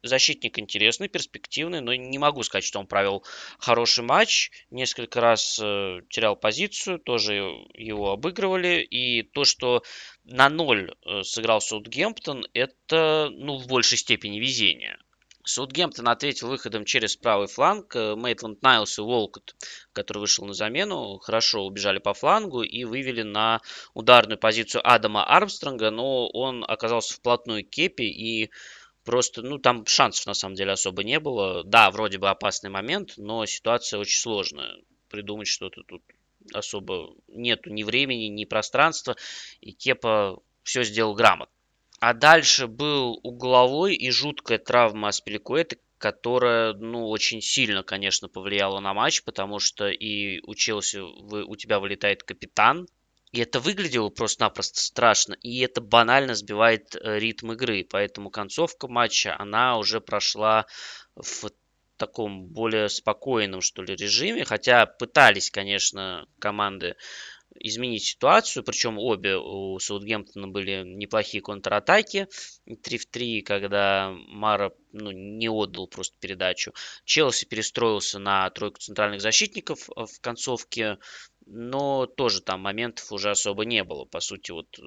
защитник 0.03 0.59
интересный, 0.59 1.07
перспективный, 1.07 1.81
но 1.81 1.93
не 1.93 2.17
могу 2.17 2.43
сказать, 2.43 2.63
что 2.63 2.79
он 2.79 2.87
провел 2.87 3.23
хороший 3.57 4.03
матч. 4.03 4.51
Несколько 4.71 5.21
раз 5.21 5.59
э, 5.61 6.01
терял 6.09 6.35
позицию, 6.35 6.99
тоже 6.99 7.33
его 7.73 8.11
обыгрывали. 8.11 8.81
И 8.81 9.23
то, 9.23 9.45
что 9.45 9.83
на 10.23 10.49
ноль 10.49 10.93
э, 11.05 11.23
сыграл 11.23 11.61
Саутгемптон, 11.61 12.45
это 12.53 13.29
ну, 13.31 13.57
в 13.57 13.67
большей 13.67 13.97
степени 13.97 14.39
везение. 14.39 14.97
Саутгемптон 15.49 16.07
ответил 16.09 16.49
выходом 16.49 16.85
через 16.85 17.15
правый 17.15 17.47
фланг. 17.47 17.95
Э, 17.95 18.15
Мейтланд 18.15 18.61
Найлс 18.61 18.99
и 18.99 19.01
Волкот, 19.01 19.55
который 19.93 20.19
вышел 20.19 20.45
на 20.45 20.53
замену, 20.53 21.17
хорошо 21.17 21.65
убежали 21.65 21.97
по 21.97 22.13
флангу 22.13 22.61
и 22.61 22.83
вывели 22.83 23.23
на 23.23 23.61
ударную 23.93 24.37
позицию 24.37 24.81
Адама 24.87 25.25
Армстронга, 25.25 25.89
но 25.89 26.27
он 26.29 26.63
оказался 26.67 27.15
вплотную 27.15 27.65
к 27.65 27.69
Кепи 27.69 28.03
и 28.03 28.51
Просто, 29.09 29.41
ну, 29.41 29.57
там 29.57 29.87
шансов 29.87 30.27
на 30.27 30.35
самом 30.35 30.53
деле 30.53 30.73
особо 30.73 31.03
не 31.03 31.19
было. 31.19 31.63
Да, 31.63 31.89
вроде 31.89 32.19
бы 32.19 32.29
опасный 32.29 32.69
момент, 32.69 33.13
но 33.17 33.43
ситуация 33.47 33.99
очень 33.99 34.19
сложная. 34.19 34.75
Придумать 35.09 35.47
что-то 35.47 35.81
тут 35.81 36.03
особо 36.53 37.15
нету 37.27 37.71
ни 37.71 37.81
времени, 37.81 38.25
ни 38.25 38.45
пространства. 38.45 39.15
И 39.61 39.71
Кепа 39.71 40.39
все 40.61 40.83
сделал 40.83 41.15
грамотно. 41.15 41.51
А 41.99 42.13
дальше 42.13 42.67
был 42.67 43.19
угловой 43.23 43.95
и 43.95 44.11
жуткая 44.11 44.59
травма 44.59 45.07
Аспиликуэта, 45.07 45.77
которая, 45.97 46.73
ну, 46.73 47.09
очень 47.09 47.41
сильно, 47.41 47.81
конечно, 47.81 48.27
повлияла 48.27 48.79
на 48.79 48.93
матч, 48.93 49.23
потому 49.23 49.57
что 49.57 49.89
и 49.89 50.39
у 50.45 50.53
Челси 50.53 50.97
вы, 51.23 51.45
у 51.45 51.55
тебя 51.55 51.79
вылетает 51.79 52.21
капитан, 52.21 52.87
и 53.31 53.39
это 53.41 53.59
выглядело 53.59 54.09
просто-напросто 54.09 54.81
страшно, 54.81 55.35
и 55.41 55.59
это 55.59 55.81
банально 55.81 56.33
сбивает 56.33 56.95
э, 56.95 57.19
ритм 57.19 57.51
игры. 57.51 57.85
Поэтому 57.89 58.29
концовка 58.31 58.87
матча, 58.87 59.35
она 59.37 59.77
уже 59.77 60.01
прошла 60.01 60.65
в 61.15 61.51
таком 61.97 62.47
более 62.47 62.89
спокойном, 62.89 63.61
что 63.61 63.83
ли, 63.83 63.95
режиме. 63.95 64.45
Хотя 64.45 64.85
пытались, 64.87 65.51
конечно, 65.51 66.25
команды 66.39 66.95
изменить 67.59 68.03
ситуацию, 68.03 68.63
причем 68.63 68.97
обе 68.97 69.35
у 69.35 69.77
Саутгемптона 69.79 70.47
были 70.47 70.83
неплохие 70.85 71.41
контратаки, 71.41 72.27
3 72.83 72.97
в 72.97 73.05
3, 73.07 73.41
когда 73.41 74.11
Мара 74.27 74.71
ну, 74.91 75.11
не 75.11 75.49
отдал 75.49 75.87
просто 75.87 76.15
передачу. 76.19 76.73
Челси 77.05 77.45
перестроился 77.45 78.19
на 78.19 78.49
тройку 78.51 78.79
центральных 78.79 79.21
защитников 79.21 79.89
в 79.89 80.21
концовке, 80.21 80.97
но 81.51 82.05
тоже 82.05 82.41
там 82.41 82.61
моментов 82.61 83.11
уже 83.11 83.31
особо 83.31 83.65
не 83.65 83.83
было. 83.83 84.05
По 84.05 84.19
сути, 84.19 84.51
вот 84.51 84.67
э, 84.77 84.81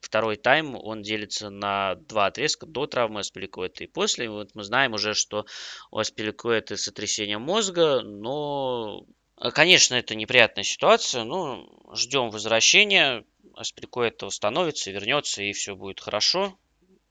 второй 0.00 0.36
тайм, 0.36 0.76
он 0.76 1.02
делится 1.02 1.50
на 1.50 1.96
два 1.96 2.26
отрезка 2.26 2.66
до 2.66 2.86
травмы 2.86 3.20
Аспиликуэта 3.20 3.84
и 3.84 3.88
после. 3.88 4.30
Вот 4.30 4.54
мы 4.54 4.62
знаем 4.62 4.92
уже, 4.94 5.14
что 5.14 5.44
у 5.90 5.98
Аспиликуэта 5.98 6.76
сотрясение 6.76 7.38
мозга, 7.38 8.02
но, 8.02 9.06
э, 9.40 9.50
конечно, 9.50 9.96
это 9.96 10.14
неприятная 10.14 10.64
ситуация. 10.64 11.24
Ну, 11.24 11.68
ждем 11.94 12.30
возвращения. 12.30 13.24
Аспиликуэта 13.54 14.26
восстановится, 14.26 14.92
вернется, 14.92 15.42
и 15.42 15.52
все 15.52 15.74
будет 15.74 16.00
хорошо. 16.00 16.56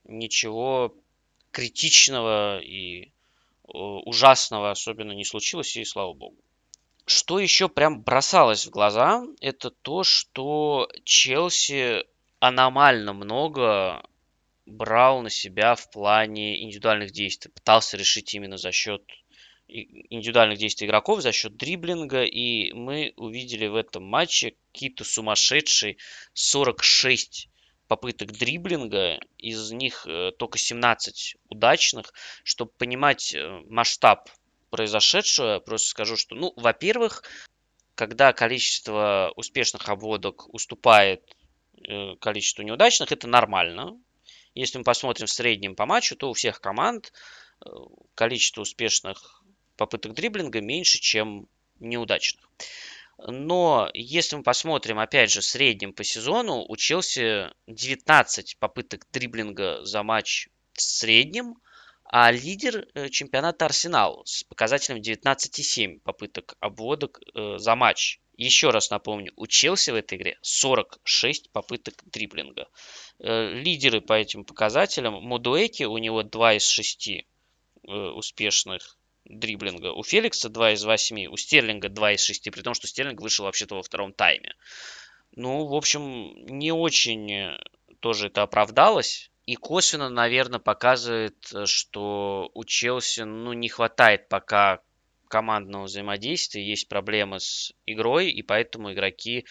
Ничего 0.05 0.95
критичного 1.51 2.59
и 2.61 3.03
э, 3.03 3.09
ужасного 3.67 4.71
особенно 4.71 5.11
не 5.11 5.25
случилось, 5.25 5.75
и 5.75 5.83
слава 5.83 6.13
богу. 6.13 6.37
Что 7.09 7.39
еще 7.39 7.69
прям 7.69 8.01
бросалось 8.01 8.65
в 8.65 8.69
глаза, 8.69 9.23
это 9.39 9.71
то, 9.71 10.03
что 10.03 10.89
Челси 11.05 12.03
аномально 12.39 13.13
много 13.13 14.03
брал 14.65 15.21
на 15.21 15.29
себя 15.29 15.75
в 15.75 15.89
плане 15.89 16.61
индивидуальных 16.61 17.11
действий. 17.11 17.49
Пытался 17.49 17.95
решить 17.95 18.33
именно 18.33 18.57
за 18.57 18.73
счет 18.73 19.01
индивидуальных 19.69 20.57
действий 20.57 20.85
игроков, 20.85 21.21
за 21.21 21.31
счет 21.31 21.55
дриблинга. 21.55 22.25
И 22.25 22.73
мы 22.73 23.13
увидели 23.15 23.67
в 23.67 23.75
этом 23.75 24.03
матче 24.03 24.55
какие-то 24.73 25.05
сумасшедшие 25.05 25.95
46 26.33 27.47
попыток 27.87 28.33
дриблинга, 28.33 29.17
из 29.37 29.71
них 29.71 30.05
э, 30.07 30.31
только 30.37 30.57
17 30.57 31.37
удачных. 31.47 32.13
Чтобы 32.43 32.71
понимать 32.77 33.33
э, 33.33 33.61
масштаб 33.69 34.29
произошедшего, 34.69 35.59
просто 35.59 35.89
скажу, 35.89 36.17
что, 36.17 36.35
ну, 36.35 36.53
во-первых, 36.55 37.23
когда 37.95 38.33
количество 38.33 39.33
успешных 39.35 39.89
обводок 39.89 40.53
уступает 40.53 41.35
э, 41.87 42.15
количеству 42.17 42.63
неудачных, 42.63 43.11
это 43.11 43.27
нормально. 43.27 43.99
Если 44.53 44.77
мы 44.77 44.83
посмотрим 44.83 45.27
в 45.27 45.31
среднем 45.31 45.75
по 45.75 45.85
матчу, 45.85 46.15
то 46.15 46.29
у 46.29 46.33
всех 46.33 46.61
команд 46.61 47.11
э, 47.65 47.69
количество 48.15 48.61
успешных 48.61 49.43
попыток 49.77 50.13
дриблинга 50.13 50.61
меньше, 50.61 50.99
чем 50.99 51.47
неудачных. 51.79 52.49
Но 53.17 53.89
если 53.93 54.35
мы 54.35 54.43
посмотрим, 54.43 54.99
опять 54.99 55.31
же, 55.31 55.41
в 55.41 55.45
среднем 55.45 55.91
по 55.91 56.03
сезону, 56.03 56.63
у 56.67 56.75
Челси 56.75 57.51
19 57.65 58.57
попыток 58.59 59.07
дриблинга 59.11 59.83
за 59.83 60.03
матч 60.03 60.49
в 60.73 60.81
среднем, 60.81 61.55
а 62.09 62.31
лидер 62.31 62.87
э, 62.93 63.09
чемпионата 63.09 63.65
Арсенал 63.65 64.21
с 64.25 64.43
показателем 64.45 65.01
19,7 65.01 65.99
попыток 65.99 66.55
обводок 66.59 67.19
э, 67.33 67.57
за 67.57 67.75
матч. 67.75 68.19
Еще 68.37 68.69
раз 68.69 68.91
напомню, 68.91 69.33
у 69.35 69.47
Челси 69.47 69.91
в 69.91 69.95
этой 69.95 70.17
игре 70.17 70.37
46 70.41 71.51
попыток 71.51 71.95
дриблинга. 72.05 72.69
Э, 73.19 73.51
лидеры 73.51 73.99
по 73.99 74.13
этим 74.13 74.45
показателям 74.45 75.15
Мудуэки, 75.15 75.83
у 75.83 75.97
него 75.97 76.23
2 76.23 76.53
из 76.53 76.67
6 76.67 77.25
успешных 77.83 78.97
дриблинга. 79.23 79.93
У 79.93 80.03
Феликса 80.03 80.49
2 80.49 80.73
из 80.73 80.83
8, 80.83 81.27
у 81.27 81.37
Стерлинга 81.37 81.87
2 81.89 82.13
из 82.13 82.21
6, 82.21 82.51
при 82.51 82.61
том, 82.61 82.73
что 82.73 82.87
Стерлинг 82.87 83.21
вышел 83.21 83.45
вообще-то 83.45 83.75
во 83.75 83.83
втором 83.83 84.11
тайме. 84.13 84.55
Ну, 85.31 85.65
в 85.65 85.73
общем, 85.73 86.33
не 86.47 86.73
очень 86.73 87.55
тоже 88.01 88.27
это 88.27 88.41
оправдалось. 88.41 89.31
И 89.47 89.55
косвенно, 89.55 90.09
наверное, 90.09 90.59
показывает, 90.59 91.37
что 91.65 92.51
у 92.53 92.65
Челси 92.65 93.21
ну, 93.21 93.53
не 93.53 93.69
хватает 93.69 94.27
пока 94.27 94.81
командного 95.29 95.85
взаимодействия, 95.85 96.67
есть 96.67 96.89
проблемы 96.89 97.39
с 97.39 97.71
игрой, 97.85 98.29
и 98.29 98.41
поэтому 98.43 98.91
игроки 98.91 99.45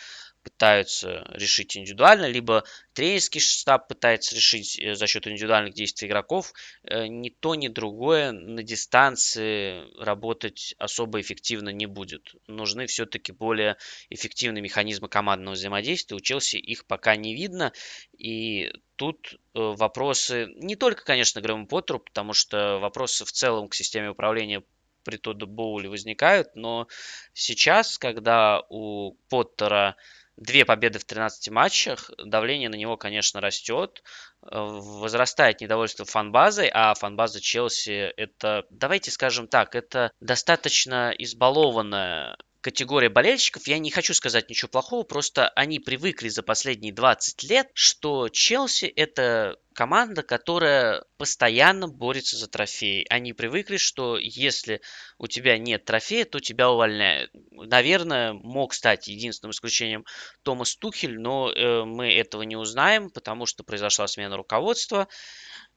пытаются 0.46 1.26
решить 1.34 1.76
индивидуально, 1.76 2.26
либо 2.26 2.62
тренерский 2.92 3.40
штаб 3.40 3.88
пытается 3.88 4.36
решить 4.36 4.78
э, 4.78 4.94
за 4.94 5.08
счет 5.08 5.26
индивидуальных 5.26 5.74
действий 5.74 6.06
игроков. 6.06 6.52
Э, 6.84 7.08
ни 7.08 7.30
то, 7.30 7.56
ни 7.56 7.66
другое 7.66 8.30
на 8.30 8.62
дистанции 8.62 9.82
работать 10.00 10.76
особо 10.78 11.20
эффективно 11.20 11.70
не 11.70 11.86
будет. 11.86 12.36
Нужны 12.46 12.86
все-таки 12.86 13.32
более 13.32 13.76
эффективные 14.08 14.62
механизмы 14.62 15.08
командного 15.08 15.54
взаимодействия. 15.56 16.16
У 16.16 16.20
Челси 16.20 16.58
их 16.58 16.86
пока 16.86 17.16
не 17.16 17.34
видно. 17.34 17.72
И 18.16 18.70
тут 18.94 19.32
э, 19.32 19.36
вопросы 19.54 20.46
не 20.54 20.76
только, 20.76 21.04
конечно, 21.04 21.40
Грэму 21.40 21.66
Поттеру, 21.66 21.98
потому 21.98 22.34
что 22.34 22.78
вопросы 22.78 23.24
в 23.24 23.32
целом 23.32 23.68
к 23.68 23.74
системе 23.74 24.10
управления 24.10 24.62
при 25.06 25.18
Тодду 25.18 25.46
Боуле 25.46 25.88
возникают, 25.88 26.56
но 26.56 26.88
сейчас, 27.32 27.96
когда 27.96 28.62
у 28.68 29.12
Поттера 29.28 29.94
две 30.36 30.64
победы 30.64 30.98
в 30.98 31.04
13 31.04 31.50
матчах, 31.50 32.10
давление 32.18 32.68
на 32.68 32.74
него, 32.74 32.96
конечно, 32.96 33.40
растет, 33.40 34.02
э, 34.42 34.46
возрастает 34.52 35.60
недовольство 35.60 36.04
фанбазой, 36.04 36.70
а 36.72 36.94
фанбаза 36.94 37.40
Челси 37.40 38.12
это, 38.16 38.64
давайте 38.70 39.10
скажем 39.10 39.48
так, 39.48 39.74
это 39.74 40.10
достаточно 40.20 41.12
избалованная 41.18 42.36
категория 42.66 43.08
болельщиков, 43.08 43.68
я 43.68 43.78
не 43.78 43.92
хочу 43.92 44.12
сказать 44.12 44.50
ничего 44.50 44.68
плохого, 44.68 45.04
просто 45.04 45.50
они 45.50 45.78
привыкли 45.78 46.28
за 46.28 46.42
последние 46.42 46.92
20 46.92 47.44
лет, 47.44 47.68
что 47.74 48.28
Челси 48.28 48.86
это 48.86 49.56
команда, 49.72 50.24
которая 50.24 51.04
постоянно 51.16 51.86
борется 51.86 52.36
за 52.36 52.48
трофеи. 52.48 53.06
Они 53.08 53.32
привыкли, 53.32 53.76
что 53.76 54.18
если 54.18 54.80
у 55.16 55.28
тебя 55.28 55.58
нет 55.58 55.84
трофея, 55.84 56.24
то 56.24 56.40
тебя 56.40 56.68
увольняют. 56.68 57.30
Наверное, 57.52 58.32
мог 58.32 58.74
стать 58.74 59.06
единственным 59.06 59.52
исключением 59.52 60.04
Томас 60.42 60.74
Тухель, 60.74 61.20
но 61.20 61.52
э, 61.52 61.84
мы 61.84 62.12
этого 62.12 62.42
не 62.42 62.56
узнаем, 62.56 63.10
потому 63.10 63.46
что 63.46 63.62
произошла 63.62 64.08
смена 64.08 64.36
руководства. 64.36 65.06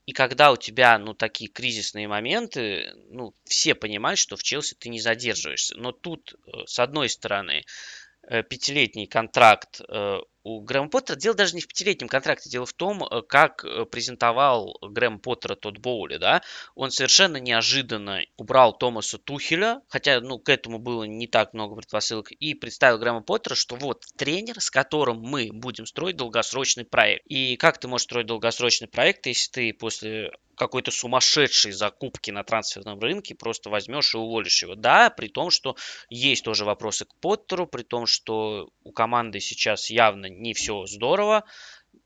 И 0.06 0.12
когда 0.12 0.50
у 0.52 0.56
тебя, 0.56 0.98
ну, 0.98 1.14
такие 1.14 1.50
кризисные 1.50 2.08
моменты, 2.08 2.92
ну, 3.10 3.34
все 3.44 3.74
понимают, 3.74 4.18
что 4.18 4.36
в 4.36 4.42
Челси 4.42 4.74
ты 4.74 4.88
не 4.88 5.00
задерживаешься. 5.00 5.76
Но 5.76 5.92
тут, 5.92 6.34
э, 6.46 6.66
с 6.66 6.78
одной 6.78 7.08
стороны, 7.08 7.64
э, 8.22 8.42
пятилетний 8.42 9.06
контракт 9.06 9.80
э, 9.88 10.18
у 10.42 10.60
Грэма 10.60 10.88
Поттера 10.88 11.16
дело 11.16 11.36
даже 11.36 11.54
не 11.54 11.60
в 11.60 11.68
пятилетнем 11.68 12.08
контракте, 12.08 12.48
дело 12.50 12.66
в 12.66 12.72
том, 12.72 13.04
э, 13.04 13.22
как 13.22 13.64
э, 13.64 13.84
презентовал 13.84 14.78
Грэм 14.80 15.18
Поттера 15.18 15.54
тот 15.54 15.78
Боули, 15.78 16.16
да, 16.16 16.42
он 16.74 16.90
совершенно 16.90 17.36
неожиданно 17.36 18.22
убрал 18.36 18.76
Томаса 18.76 19.18
Тухеля, 19.18 19.82
хотя, 19.88 20.20
ну, 20.20 20.38
к 20.38 20.48
этому 20.48 20.78
было 20.78 21.04
не 21.04 21.26
так 21.26 21.52
много 21.54 21.76
предпосылок, 21.76 22.32
и 22.32 22.54
представил 22.54 22.98
Грэма 22.98 23.22
Поттера, 23.22 23.54
что 23.54 23.76
вот 23.76 24.04
тренер, 24.16 24.60
с 24.60 24.70
которым 24.70 25.20
мы 25.20 25.50
будем 25.52 25.86
строить 25.86 26.16
долгосрочный 26.16 26.84
проект. 26.84 27.24
И 27.26 27.56
как 27.56 27.78
ты 27.78 27.88
можешь 27.88 28.04
строить 28.04 28.26
долгосрочный 28.26 28.88
проект, 28.88 29.26
если 29.26 29.50
ты 29.50 29.72
после 29.72 30.32
какой-то 30.60 30.90
сумасшедшей 30.90 31.72
закупки 31.72 32.30
на 32.30 32.44
трансферном 32.44 33.00
рынке 33.00 33.34
просто 33.34 33.70
возьмешь 33.70 34.14
и 34.14 34.18
уволишь 34.18 34.62
его. 34.62 34.74
Да, 34.74 35.08
при 35.08 35.28
том, 35.28 35.48
что 35.48 35.74
есть 36.10 36.44
тоже 36.44 36.66
вопросы 36.66 37.06
к 37.06 37.14
Поттеру, 37.14 37.66
при 37.66 37.82
том, 37.82 38.04
что 38.04 38.68
у 38.84 38.92
команды 38.92 39.40
сейчас 39.40 39.88
явно 39.88 40.29
не 40.30 40.54
все 40.54 40.86
здорово, 40.86 41.44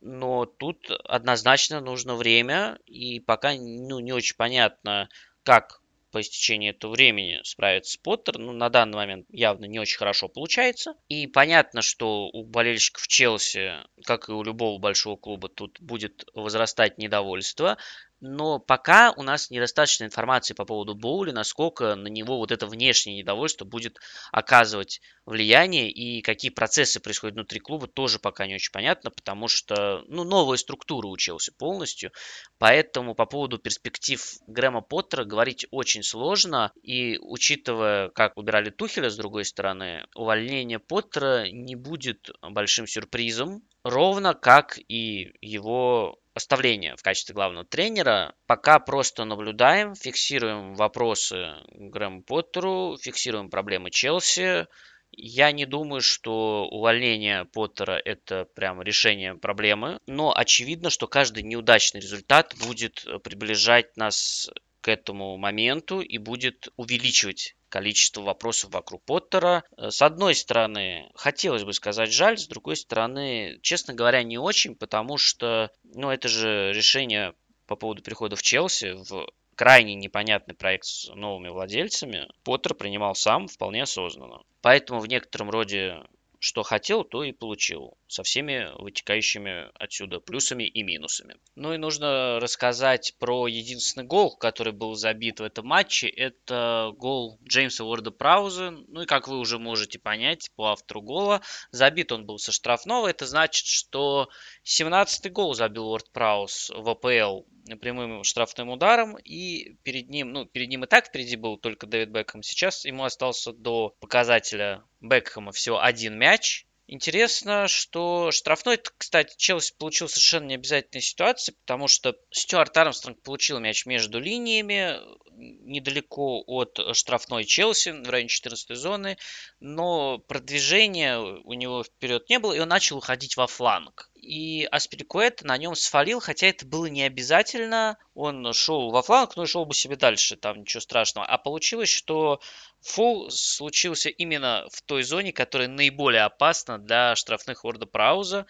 но 0.00 0.46
тут 0.46 0.90
однозначно 1.04 1.80
нужно 1.80 2.14
время, 2.14 2.78
и 2.86 3.20
пока 3.20 3.52
ну, 3.54 4.00
не 4.00 4.12
очень 4.12 4.36
понятно, 4.36 5.08
как 5.42 5.80
по 6.14 6.20
истечении 6.20 6.70
этого 6.70 6.92
времени 6.92 7.40
справится 7.42 7.98
Поттер. 8.00 8.38
Ну, 8.38 8.52
на 8.52 8.68
данный 8.68 8.94
момент 8.94 9.26
явно 9.30 9.64
не 9.64 9.80
очень 9.80 9.98
хорошо 9.98 10.28
получается. 10.28 10.94
И 11.08 11.26
понятно, 11.26 11.82
что 11.82 12.28
у 12.28 12.44
болельщиков 12.44 13.08
Челси, 13.08 13.72
как 14.04 14.28
и 14.28 14.32
у 14.32 14.44
любого 14.44 14.78
большого 14.78 15.16
клуба, 15.16 15.48
тут 15.48 15.80
будет 15.80 16.24
возрастать 16.32 16.98
недовольство 16.98 17.78
но 18.26 18.58
пока 18.58 19.12
у 19.12 19.22
нас 19.22 19.50
недостаточно 19.50 20.04
информации 20.04 20.54
по 20.54 20.64
поводу 20.64 20.94
Боули, 20.94 21.30
насколько 21.30 21.94
на 21.94 22.08
него 22.08 22.38
вот 22.38 22.52
это 22.52 22.66
внешнее 22.66 23.18
недовольство 23.18 23.66
будет 23.66 23.98
оказывать 24.32 25.02
влияние 25.26 25.90
и 25.90 26.22
какие 26.22 26.50
процессы 26.50 27.00
происходят 27.00 27.34
внутри 27.34 27.60
клуба, 27.60 27.86
тоже 27.86 28.18
пока 28.18 28.46
не 28.46 28.54
очень 28.54 28.72
понятно, 28.72 29.10
потому 29.10 29.48
что 29.48 30.04
ну, 30.08 30.24
новая 30.24 30.56
структура 30.56 31.06
учился 31.06 31.52
полностью, 31.52 32.12
поэтому 32.58 33.14
по 33.14 33.26
поводу 33.26 33.58
перспектив 33.58 34.22
Грэма 34.46 34.80
Поттера 34.80 35.24
говорить 35.24 35.66
очень 35.70 36.02
сложно, 36.02 36.72
и 36.82 37.18
учитывая, 37.18 38.08
как 38.08 38.38
убирали 38.38 38.70
Тухеля 38.70 39.10
с 39.10 39.16
другой 39.16 39.44
стороны, 39.44 40.06
увольнение 40.14 40.78
Поттера 40.78 41.50
не 41.50 41.76
будет 41.76 42.30
большим 42.40 42.86
сюрпризом, 42.86 43.62
ровно 43.84 44.34
как 44.34 44.78
и 44.88 45.32
его 45.40 46.18
оставление 46.34 46.96
в 46.96 47.02
качестве 47.02 47.34
главного 47.34 47.64
тренера. 47.64 48.34
Пока 48.46 48.80
просто 48.80 49.24
наблюдаем, 49.24 49.94
фиксируем 49.94 50.74
вопросы 50.74 51.54
Грэму 51.72 52.22
Поттеру, 52.22 52.96
фиксируем 53.00 53.50
проблемы 53.50 53.90
Челси. 53.90 54.66
Я 55.12 55.52
не 55.52 55.64
думаю, 55.64 56.00
что 56.00 56.66
увольнение 56.66 57.44
Поттера 57.44 58.00
это 58.04 58.46
прям 58.56 58.82
решение 58.82 59.36
проблемы, 59.36 60.00
но 60.06 60.36
очевидно, 60.36 60.90
что 60.90 61.06
каждый 61.06 61.44
неудачный 61.44 62.00
результат 62.00 62.52
будет 62.58 63.06
приближать 63.22 63.96
нас 63.96 64.50
к 64.80 64.88
этому 64.88 65.36
моменту 65.36 66.00
и 66.00 66.18
будет 66.18 66.68
увеличивать 66.76 67.54
количество 67.74 68.22
вопросов 68.22 68.70
вокруг 68.72 69.02
Поттера. 69.04 69.64
Э, 69.76 69.90
с 69.90 70.00
одной 70.00 70.36
стороны, 70.36 71.10
хотелось 71.16 71.64
бы 71.64 71.72
сказать 71.72 72.12
жаль, 72.12 72.38
с 72.38 72.46
другой 72.46 72.76
стороны, 72.76 73.58
честно 73.62 73.94
говоря, 73.94 74.22
не 74.22 74.38
очень, 74.38 74.76
потому 74.76 75.18
что, 75.18 75.72
ну, 75.82 76.10
это 76.10 76.28
же 76.28 76.72
решение 76.72 77.34
по 77.66 77.74
поводу 77.74 78.00
перехода 78.00 78.36
в 78.36 78.42
Челси 78.42 78.92
в 78.92 79.26
крайне 79.56 79.96
непонятный 79.96 80.54
проект 80.54 80.84
с 80.84 81.08
новыми 81.16 81.48
владельцами 81.48 82.28
Поттер 82.44 82.74
принимал 82.74 83.16
сам 83.16 83.48
вполне 83.48 83.82
осознанно. 83.82 84.42
Поэтому 84.62 85.00
в 85.00 85.08
некотором 85.08 85.50
роде 85.50 85.96
что 86.44 86.62
хотел, 86.62 87.04
то 87.04 87.24
и 87.24 87.32
получил, 87.32 87.96
со 88.06 88.22
всеми 88.22 88.68
вытекающими 88.78 89.70
отсюда 89.82 90.20
плюсами 90.20 90.64
и 90.64 90.82
минусами. 90.82 91.36
Ну 91.54 91.72
и 91.72 91.78
нужно 91.78 92.38
рассказать 92.38 93.14
про 93.18 93.46
единственный 93.46 94.04
гол, 94.04 94.36
который 94.36 94.74
был 94.74 94.94
забит 94.94 95.40
в 95.40 95.42
этом 95.42 95.66
матче. 95.66 96.06
Это 96.06 96.92
гол 96.98 97.40
Джеймса 97.48 97.84
Уорда 97.84 98.10
Прауза. 98.10 98.72
Ну 98.88 99.00
и 99.00 99.06
как 99.06 99.26
вы 99.26 99.38
уже 99.38 99.58
можете 99.58 99.98
понять 99.98 100.50
по 100.54 100.72
автору 100.72 101.00
гола, 101.00 101.40
забит 101.70 102.12
он 102.12 102.26
был 102.26 102.38
со 102.38 102.52
штрафного. 102.52 103.08
Это 103.08 103.24
значит, 103.24 103.66
что 103.66 104.28
17-й 104.66 105.30
гол 105.30 105.54
забил 105.54 105.88
Уорд 105.88 106.10
Прауз 106.12 106.70
в 106.76 106.90
АПЛ 106.90 107.46
прямым 107.80 108.24
штрафным 108.24 108.70
ударом, 108.70 109.16
и 109.16 109.76
перед 109.82 110.08
ним, 110.10 110.32
ну, 110.32 110.44
перед 110.44 110.68
ним 110.68 110.84
и 110.84 110.86
так 110.86 111.06
впереди 111.06 111.36
был 111.36 111.56
только 111.56 111.86
Дэвид 111.86 112.10
Бекхэм. 112.10 112.42
Сейчас 112.42 112.84
ему 112.84 113.04
остался 113.04 113.52
до 113.52 113.94
показателя 114.00 114.84
Бекхэма 115.00 115.52
всего 115.52 115.82
один 115.82 116.18
мяч. 116.18 116.66
Интересно, 116.86 117.66
что 117.66 118.30
штрафной, 118.30 118.78
кстати, 118.98 119.34
Челси 119.38 119.72
получил 119.78 120.06
совершенно 120.06 120.48
необязательной 120.48 121.00
ситуации, 121.00 121.52
потому 121.64 121.88
что 121.88 122.14
Стюарт 122.30 122.76
Армстронг 122.76 123.22
получил 123.22 123.58
мяч 123.58 123.86
между 123.86 124.20
линиями, 124.20 124.98
недалеко 125.32 126.44
от 126.46 126.78
штрафной 126.94 127.44
Челси, 127.44 127.90
в 128.04 128.10
районе 128.10 128.28
14 128.28 128.76
зоны, 128.76 129.16
но 129.60 130.18
продвижения 130.18 131.18
у 131.18 131.54
него 131.54 131.84
вперед 131.84 132.28
не 132.28 132.38
было, 132.38 132.52
и 132.52 132.58
он 132.58 132.68
начал 132.68 132.98
уходить 132.98 133.38
во 133.38 133.46
фланг. 133.46 134.10
И 134.24 134.64
Аспирикуэт 134.64 135.42
на 135.42 135.56
нем 135.58 135.74
свалил, 135.74 136.20
хотя 136.20 136.46
это 136.46 136.66
было 136.66 136.86
не 136.86 137.02
обязательно. 137.02 137.98
Он 138.14 138.52
шел 138.52 138.90
во 138.90 139.02
фланг, 139.02 139.36
но 139.36 139.44
и 139.44 139.46
шел 139.46 139.66
бы 139.66 139.74
себе 139.74 139.96
дальше, 139.96 140.36
там 140.36 140.60
ничего 140.60 140.80
страшного. 140.80 141.26
А 141.26 141.38
получилось, 141.38 141.90
что 141.90 142.40
фол 142.80 143.30
случился 143.30 144.08
именно 144.08 144.66
в 144.72 144.82
той 144.82 145.02
зоне, 145.02 145.32
которая 145.32 145.68
наиболее 145.68 146.22
опасна 146.22 146.78
для 146.78 147.14
штрафных 147.16 147.64
Орда 147.64 147.86
Прауза. 147.86 148.46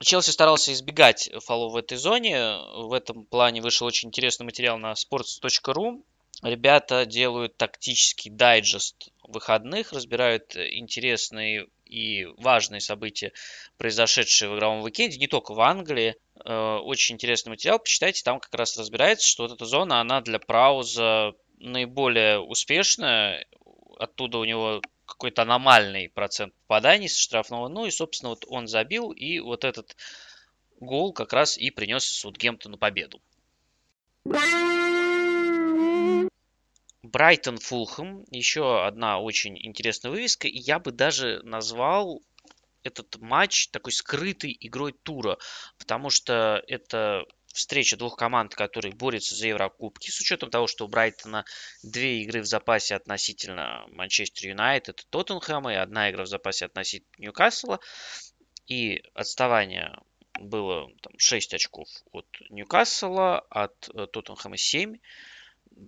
Челси 0.00 0.30
старался 0.30 0.72
избегать 0.72 1.30
фолов 1.44 1.72
в 1.72 1.76
этой 1.76 1.96
зоне. 1.96 2.58
В 2.76 2.92
этом 2.92 3.24
плане 3.24 3.62
вышел 3.62 3.86
очень 3.86 4.08
интересный 4.08 4.44
материал 4.44 4.78
на 4.78 4.92
sports.ru. 4.92 6.02
Ребята 6.42 7.06
делают 7.06 7.56
тактический 7.56 8.30
дайджест 8.30 9.08
выходных, 9.22 9.92
разбирают 9.92 10.54
интересные 10.54 11.66
и 11.86 12.26
важные 12.36 12.80
события, 12.80 13.32
произошедшие 13.78 14.50
в 14.50 14.56
игровом 14.56 14.82
уикенде, 14.82 15.18
не 15.18 15.28
только 15.28 15.54
в 15.54 15.60
Англии. 15.60 16.16
Э, 16.44 16.78
очень 16.82 17.14
интересный 17.14 17.50
материал, 17.50 17.78
почитайте, 17.78 18.22
там 18.22 18.40
как 18.40 18.54
раз 18.54 18.76
разбирается, 18.76 19.28
что 19.28 19.44
вот 19.44 19.52
эта 19.52 19.64
зона, 19.64 20.00
она 20.00 20.20
для 20.20 20.38
Прауза 20.38 21.34
наиболее 21.58 22.38
успешная, 22.38 23.46
оттуда 23.98 24.38
у 24.38 24.44
него 24.44 24.82
какой-то 25.06 25.42
аномальный 25.42 26.08
процент 26.08 26.52
попаданий 26.66 27.08
со 27.08 27.20
штрафного. 27.20 27.68
Ну 27.68 27.86
и, 27.86 27.90
собственно, 27.90 28.30
вот 28.30 28.44
он 28.48 28.66
забил, 28.66 29.12
и 29.12 29.38
вот 29.38 29.64
этот 29.64 29.96
гол 30.80 31.12
как 31.12 31.32
раз 31.32 31.56
и 31.56 31.70
принес 31.70 32.04
Саутгемптону 32.04 32.76
победу. 32.76 33.20
Брайтон 37.06 37.58
Фулхэм, 37.58 38.24
еще 38.30 38.84
одна 38.84 39.20
очень 39.20 39.56
интересная 39.64 40.10
вывеска, 40.10 40.48
и 40.48 40.58
я 40.58 40.78
бы 40.78 40.90
даже 40.90 41.40
назвал 41.44 42.22
этот 42.82 43.16
матч 43.20 43.68
такой 43.68 43.92
скрытой 43.92 44.56
игрой 44.60 44.92
тура, 44.92 45.38
потому 45.78 46.10
что 46.10 46.62
это 46.66 47.24
встреча 47.46 47.96
двух 47.96 48.16
команд, 48.16 48.54
которые 48.54 48.94
борются 48.94 49.34
за 49.34 49.48
Еврокубки, 49.48 50.10
с 50.10 50.20
учетом 50.20 50.50
того, 50.50 50.66
что 50.66 50.84
у 50.84 50.88
Брайтона 50.88 51.44
две 51.82 52.22
игры 52.22 52.42
в 52.42 52.46
запасе 52.46 52.94
относительно 52.96 53.86
Манчестер 53.88 54.50
Юнайтед 54.50 55.00
и 55.00 55.04
Тоттенхэма, 55.10 55.72
и 55.72 55.76
одна 55.76 56.10
игра 56.10 56.24
в 56.24 56.28
запасе 56.28 56.66
относительно 56.66 57.14
Ньюкасла, 57.18 57.80
и 58.66 59.02
отставание 59.14 59.96
было 60.38 60.90
там, 61.02 61.12
6 61.16 61.54
очков 61.54 61.88
от 62.12 62.26
Ньюкасла, 62.50 63.40
от 63.48 63.88
э, 63.94 64.06
Тоттенхэма 64.06 64.56
7 64.56 64.96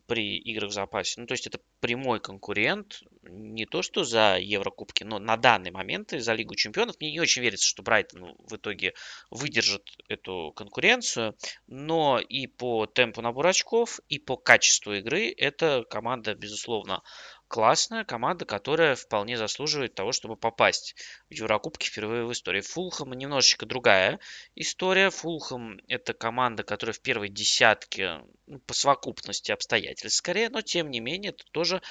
при 0.06 0.36
играх 0.39 0.70
в 0.70 0.74
запасе. 0.74 1.20
Ну, 1.20 1.27
то 1.27 1.32
есть 1.32 1.47
это 1.47 1.60
прямой 1.81 2.20
конкурент, 2.20 3.02
не 3.23 3.66
то 3.66 3.82
что 3.82 4.05
за 4.05 4.39
Еврокубки, 4.39 5.05
но 5.05 5.19
на 5.19 5.36
данный 5.36 5.70
момент 5.70 6.12
и 6.12 6.19
за 6.19 6.35
Лигу 6.35 6.55
Чемпионов. 6.55 6.97
Мне 7.01 7.12
не 7.12 7.20
очень 7.20 7.43
верится, 7.43 7.66
что 7.66 7.82
Брайтон 7.82 8.35
в 8.39 8.56
итоге 8.56 8.94
выдержит 9.31 9.97
эту 10.09 10.52
конкуренцию, 10.56 11.36
но 11.66 12.19
и 12.19 12.47
по 12.47 12.86
темпу 12.86 13.23
набора 13.23 13.51
очков, 13.51 14.01
и 14.09 14.19
по 14.19 14.36
качеству 14.36 14.94
игры 14.94 15.32
эта 15.36 15.85
команда, 15.89 16.35
безусловно, 16.35 17.02
классная 17.48 18.04
команда, 18.04 18.44
которая 18.44 18.94
вполне 18.94 19.36
заслуживает 19.36 19.94
того, 19.94 20.12
чтобы 20.12 20.36
попасть 20.36 20.94
в 21.30 21.34
Еврокубки 21.34 21.86
впервые 21.86 22.24
в 22.24 22.32
истории. 22.32 22.60
Фулхэм 22.60 23.12
немножечко 23.12 23.66
другая 23.66 24.20
история. 24.54 25.10
Фулхэм 25.10 25.80
это 25.88 26.12
команда, 26.12 26.62
которая 26.62 26.92
в 26.92 27.00
первой 27.00 27.30
десятке 27.30 28.20
ну, 28.46 28.58
по 28.60 28.74
совокупности 28.74 29.50
обстоятельств 29.50 30.18
скорее, 30.18 30.50
но 30.50 30.60
тем 30.60 30.90
не 30.90 31.00
менее 31.00 31.30
это 31.30 31.44
тоже 31.50 31.82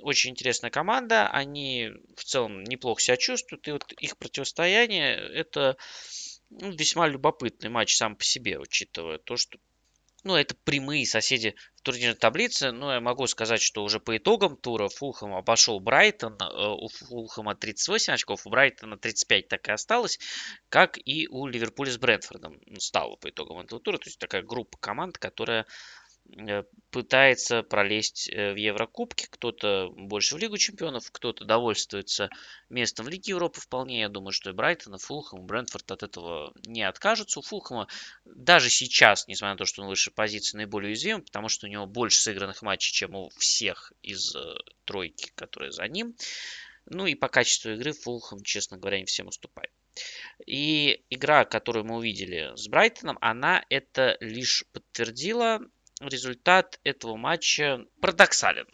очень 0.00 0.30
интересная 0.30 0.70
команда. 0.70 1.28
Они 1.28 1.90
в 2.16 2.24
целом 2.24 2.62
неплохо 2.62 3.00
себя 3.00 3.16
чувствуют, 3.16 3.66
и 3.66 3.72
вот 3.72 3.90
их 3.92 4.18
противостояние 4.18 5.16
это 5.16 5.76
ну, 6.50 6.70
весьма 6.70 7.08
любопытный 7.08 7.70
матч 7.70 7.96
сам 7.96 8.16
по 8.16 8.24
себе, 8.24 8.58
учитывая 8.58 9.18
то, 9.18 9.36
что 9.36 9.58
ну, 10.24 10.36
это 10.36 10.54
прямые 10.64 11.06
соседи 11.06 11.54
турнирной 11.84 12.16
таблице. 12.16 12.72
Но 12.72 12.92
я 12.92 13.00
могу 13.00 13.26
сказать, 13.26 13.62
что 13.62 13.84
уже 13.84 14.00
по 14.00 14.16
итогам 14.16 14.56
тура 14.56 14.88
Фулхэм 14.88 15.34
обошел 15.34 15.78
Брайтон. 15.78 16.36
Э, 16.40 16.68
у 16.68 16.88
Фулхэма 16.88 17.54
38 17.54 18.14
очков, 18.14 18.46
у 18.46 18.50
Брайтона 18.50 18.96
35 18.96 19.48
так 19.48 19.68
и 19.68 19.72
осталось. 19.72 20.18
Как 20.68 20.98
и 20.98 21.28
у 21.28 21.46
Ливерпуля 21.46 21.92
с 21.92 21.98
Брэнфордом 21.98 22.58
стало 22.78 23.16
по 23.16 23.28
итогам 23.30 23.60
этого 23.60 23.80
тура. 23.80 23.98
То 23.98 24.08
есть 24.08 24.18
такая 24.18 24.42
группа 24.42 24.76
команд, 24.78 25.18
которая 25.18 25.66
пытается 26.90 27.62
пролезть 27.62 28.28
э, 28.30 28.52
в 28.52 28.56
Еврокубки, 28.56 29.26
кто-то 29.28 29.90
больше 29.96 30.36
в 30.36 30.38
Лигу 30.38 30.56
Чемпионов, 30.56 31.10
кто-то 31.10 31.44
довольствуется 31.44 32.30
местом 32.68 33.06
в 33.06 33.08
Лиге 33.08 33.30
Европы 33.30 33.60
вполне. 33.60 34.00
Я 34.00 34.08
думаю, 34.08 34.32
что 34.32 34.50
и 34.50 34.52
Брайтон, 34.52 34.94
и 34.94 34.98
Фулхэм, 34.98 35.40
и 35.40 35.44
Брентфорд 35.44 35.90
от 35.90 36.02
этого 36.02 36.52
не 36.66 36.82
откажутся. 36.82 37.40
У 37.40 37.42
Фулхэма 37.42 37.88
даже 38.24 38.70
сейчас, 38.70 39.26
несмотря 39.28 39.54
на 39.54 39.58
то, 39.58 39.64
что 39.64 39.82
он 39.82 39.88
выше 39.88 40.10
позиции, 40.10 40.56
наиболее 40.56 40.90
уязвим, 40.90 41.22
потому 41.22 41.48
что 41.48 41.66
у 41.66 41.70
него 41.70 41.86
больше 41.86 42.20
сыгранных 42.20 42.62
матчей, 42.62 42.92
чем 42.92 43.14
у 43.14 43.30
всех 43.38 43.92
из 44.02 44.34
э, 44.34 44.54
тройки, 44.84 45.32
которые 45.34 45.72
за 45.72 45.86
ним. 45.88 46.14
Ну 46.86 47.06
и 47.06 47.14
по 47.14 47.28
качеству 47.28 47.70
игры 47.72 47.92
Фулхэм, 47.92 48.42
честно 48.42 48.76
говоря, 48.76 49.00
не 49.00 49.06
всем 49.06 49.28
уступает. 49.28 49.72
И 50.46 51.04
игра, 51.10 51.44
которую 51.44 51.84
мы 51.84 51.96
увидели 51.96 52.52
с 52.56 52.68
Брайтоном, 52.68 53.16
она 53.20 53.64
это 53.68 54.16
лишь 54.20 54.64
подтвердила 54.72 55.60
результат 56.08 56.80
этого 56.84 57.16
матча 57.16 57.84
парадоксален. 58.00 58.66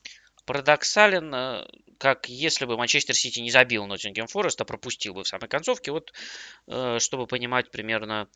Парадоксален, 0.46 1.34
э, 1.34 1.66
как 1.98 2.28
если 2.28 2.64
бы 2.64 2.76
Манчестер 2.76 3.14
Сити 3.14 3.40
не 3.40 3.50
забил 3.50 3.86
Ноттингем 3.86 4.26
Форест, 4.26 4.60
а 4.60 4.64
пропустил 4.64 5.14
бы 5.14 5.22
в 5.22 5.28
самой 5.28 5.48
концовке. 5.48 5.92
Вот, 5.92 6.12
э, 6.66 6.98
чтобы 6.98 7.26
понимать 7.26 7.70
примерно 7.70 8.28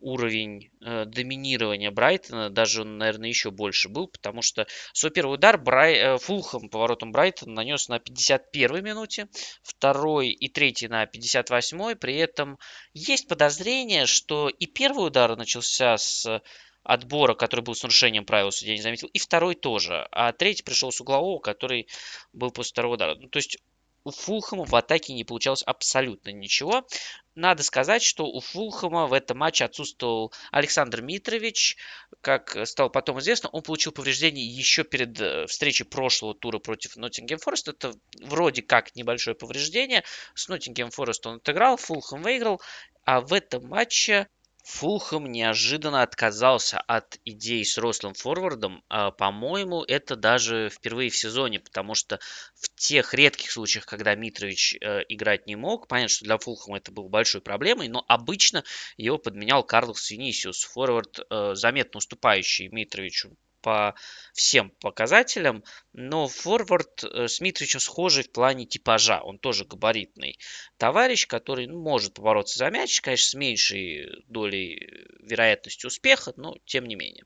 уровень 0.00 0.70
э, 0.80 1.04
доминирования 1.04 1.90
Брайтона, 1.90 2.50
даже 2.50 2.82
он, 2.82 2.98
наверное, 2.98 3.28
еще 3.28 3.50
больше 3.50 3.88
был, 3.88 4.08
потому 4.08 4.42
что 4.42 4.66
свой 4.92 5.10
первый 5.10 5.34
удар 5.34 5.58
Брай, 5.58 5.94
э, 5.94 6.18
Фулхам 6.18 6.68
поворотом 6.68 7.12
Брайтона 7.12 7.52
нанес 7.52 7.88
на 7.88 7.98
51 7.98 8.82
минуте, 8.82 9.28
второй 9.62 10.30
и 10.30 10.48
третий 10.48 10.88
на 10.88 11.06
58 11.06 11.94
при 11.96 12.16
этом 12.16 12.58
есть 12.94 13.28
подозрение, 13.28 14.06
что 14.06 14.48
и 14.48 14.66
первый 14.66 15.06
удар 15.06 15.36
начался 15.36 15.96
с 15.96 16.42
отбора, 16.82 17.34
который 17.34 17.60
был 17.60 17.74
с 17.74 17.82
нарушением 17.82 18.24
правил, 18.24 18.50
судья 18.52 18.74
не 18.74 18.82
заметил, 18.82 19.08
и 19.08 19.18
второй 19.18 19.54
тоже. 19.54 20.08
А 20.12 20.32
третий 20.32 20.62
пришел 20.62 20.92
с 20.92 21.00
углового, 21.00 21.38
который 21.40 21.88
был 22.32 22.50
после 22.50 22.70
второго 22.70 22.94
удара. 22.94 23.14
Ну, 23.16 23.28
то 23.28 23.38
есть 23.38 23.58
у 24.04 24.10
Фулхэма 24.10 24.64
в 24.64 24.74
атаке 24.74 25.12
не 25.12 25.24
получалось 25.24 25.62
абсолютно 25.62 26.30
ничего. 26.30 26.86
Надо 27.34 27.62
сказать, 27.62 28.02
что 28.02 28.24
у 28.26 28.40
Фулхэма 28.40 29.06
в 29.06 29.12
этом 29.12 29.38
матче 29.38 29.64
отсутствовал 29.64 30.32
Александр 30.50 31.02
Митрович. 31.02 31.76
Как 32.22 32.56
стало 32.66 32.88
потом 32.88 33.18
известно, 33.20 33.50
он 33.50 33.62
получил 33.62 33.92
повреждение 33.92 34.46
еще 34.46 34.84
перед 34.84 35.20
э, 35.20 35.46
встречей 35.46 35.84
прошлого 35.84 36.34
тура 36.34 36.58
против 36.58 36.96
Ноттингем 36.96 37.38
Форест. 37.38 37.68
Это 37.68 37.92
вроде 38.22 38.62
как 38.62 38.94
небольшое 38.96 39.36
повреждение. 39.36 40.02
С 40.34 40.48
Ноттингем 40.48 40.90
Форест 40.90 41.26
он 41.26 41.36
отыграл, 41.36 41.76
Фулхэм 41.76 42.22
выиграл. 42.22 42.60
А 43.04 43.20
в 43.20 43.32
этом 43.32 43.66
матче 43.66 44.28
Фулхэм 44.72 45.26
неожиданно 45.26 46.02
отказался 46.02 46.78
от 46.78 47.18
идей 47.24 47.64
с 47.64 47.76
рослым 47.76 48.14
форвардом. 48.14 48.84
А, 48.88 49.10
по-моему, 49.10 49.82
это 49.82 50.14
даже 50.14 50.70
впервые 50.70 51.10
в 51.10 51.16
сезоне, 51.16 51.58
потому 51.58 51.94
что 51.94 52.20
в 52.54 52.68
тех 52.76 53.12
редких 53.12 53.50
случаях, 53.50 53.84
когда 53.84 54.14
Митрович 54.14 54.76
э, 54.80 55.00
играть 55.08 55.46
не 55.48 55.56
мог, 55.56 55.88
понятно, 55.88 56.14
что 56.14 56.24
для 56.24 56.38
Фулхэма 56.38 56.78
это 56.78 56.92
было 56.92 57.08
большой 57.08 57.40
проблемой, 57.40 57.88
но 57.88 58.04
обычно 58.06 58.62
его 58.96 59.18
подменял 59.18 59.64
Карлос 59.64 60.08
Винисиус, 60.10 60.62
форвард, 60.62 61.18
э, 61.28 61.54
заметно 61.54 61.98
уступающий 61.98 62.68
Митровичу 62.68 63.36
по 63.62 63.94
всем 64.32 64.70
показателям, 64.80 65.64
но 65.92 66.28
форвард 66.28 67.04
э, 67.04 67.28
с 67.28 67.40
Митричем 67.40 67.80
схожий 67.80 68.24
в 68.24 68.32
плане 68.32 68.66
типажа. 68.66 69.20
Он 69.22 69.38
тоже 69.38 69.64
габаритный 69.64 70.38
товарищ, 70.76 71.26
который 71.26 71.66
ну, 71.66 71.80
может 71.80 72.14
побороться 72.14 72.58
за 72.58 72.70
мяч, 72.70 73.00
конечно, 73.00 73.30
с 73.30 73.34
меньшей 73.34 74.24
долей 74.26 74.88
вероятности 75.20 75.86
успеха, 75.86 76.32
но 76.36 76.56
тем 76.64 76.86
не 76.86 76.96
менее. 76.96 77.24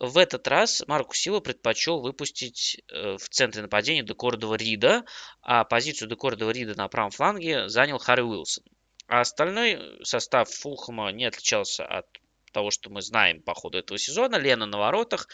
В 0.00 0.16
этот 0.16 0.48
раз 0.48 0.82
Марку 0.86 1.14
Сила 1.14 1.40
предпочел 1.40 2.00
выпустить 2.00 2.82
э, 2.88 3.16
в 3.18 3.28
центре 3.28 3.60
нападения 3.60 4.02
Декордова 4.02 4.54
Рида, 4.54 5.04
а 5.42 5.64
позицию 5.64 6.08
Декордова 6.08 6.50
Рида 6.50 6.74
на 6.74 6.88
правом 6.88 7.10
фланге 7.10 7.68
занял 7.68 7.98
Харри 7.98 8.22
Уилсон. 8.22 8.64
А 9.08 9.20
остальной 9.20 10.02
состав 10.04 10.48
Фулхэма 10.48 11.10
не 11.12 11.26
отличался 11.26 11.84
от 11.84 12.06
того, 12.50 12.70
что 12.70 12.90
мы 12.90 13.02
знаем 13.02 13.42
по 13.42 13.54
ходу 13.54 13.78
этого 13.78 13.98
сезона. 13.98 14.36
Лена 14.36 14.66
на 14.66 14.78
воротах, 14.78 15.28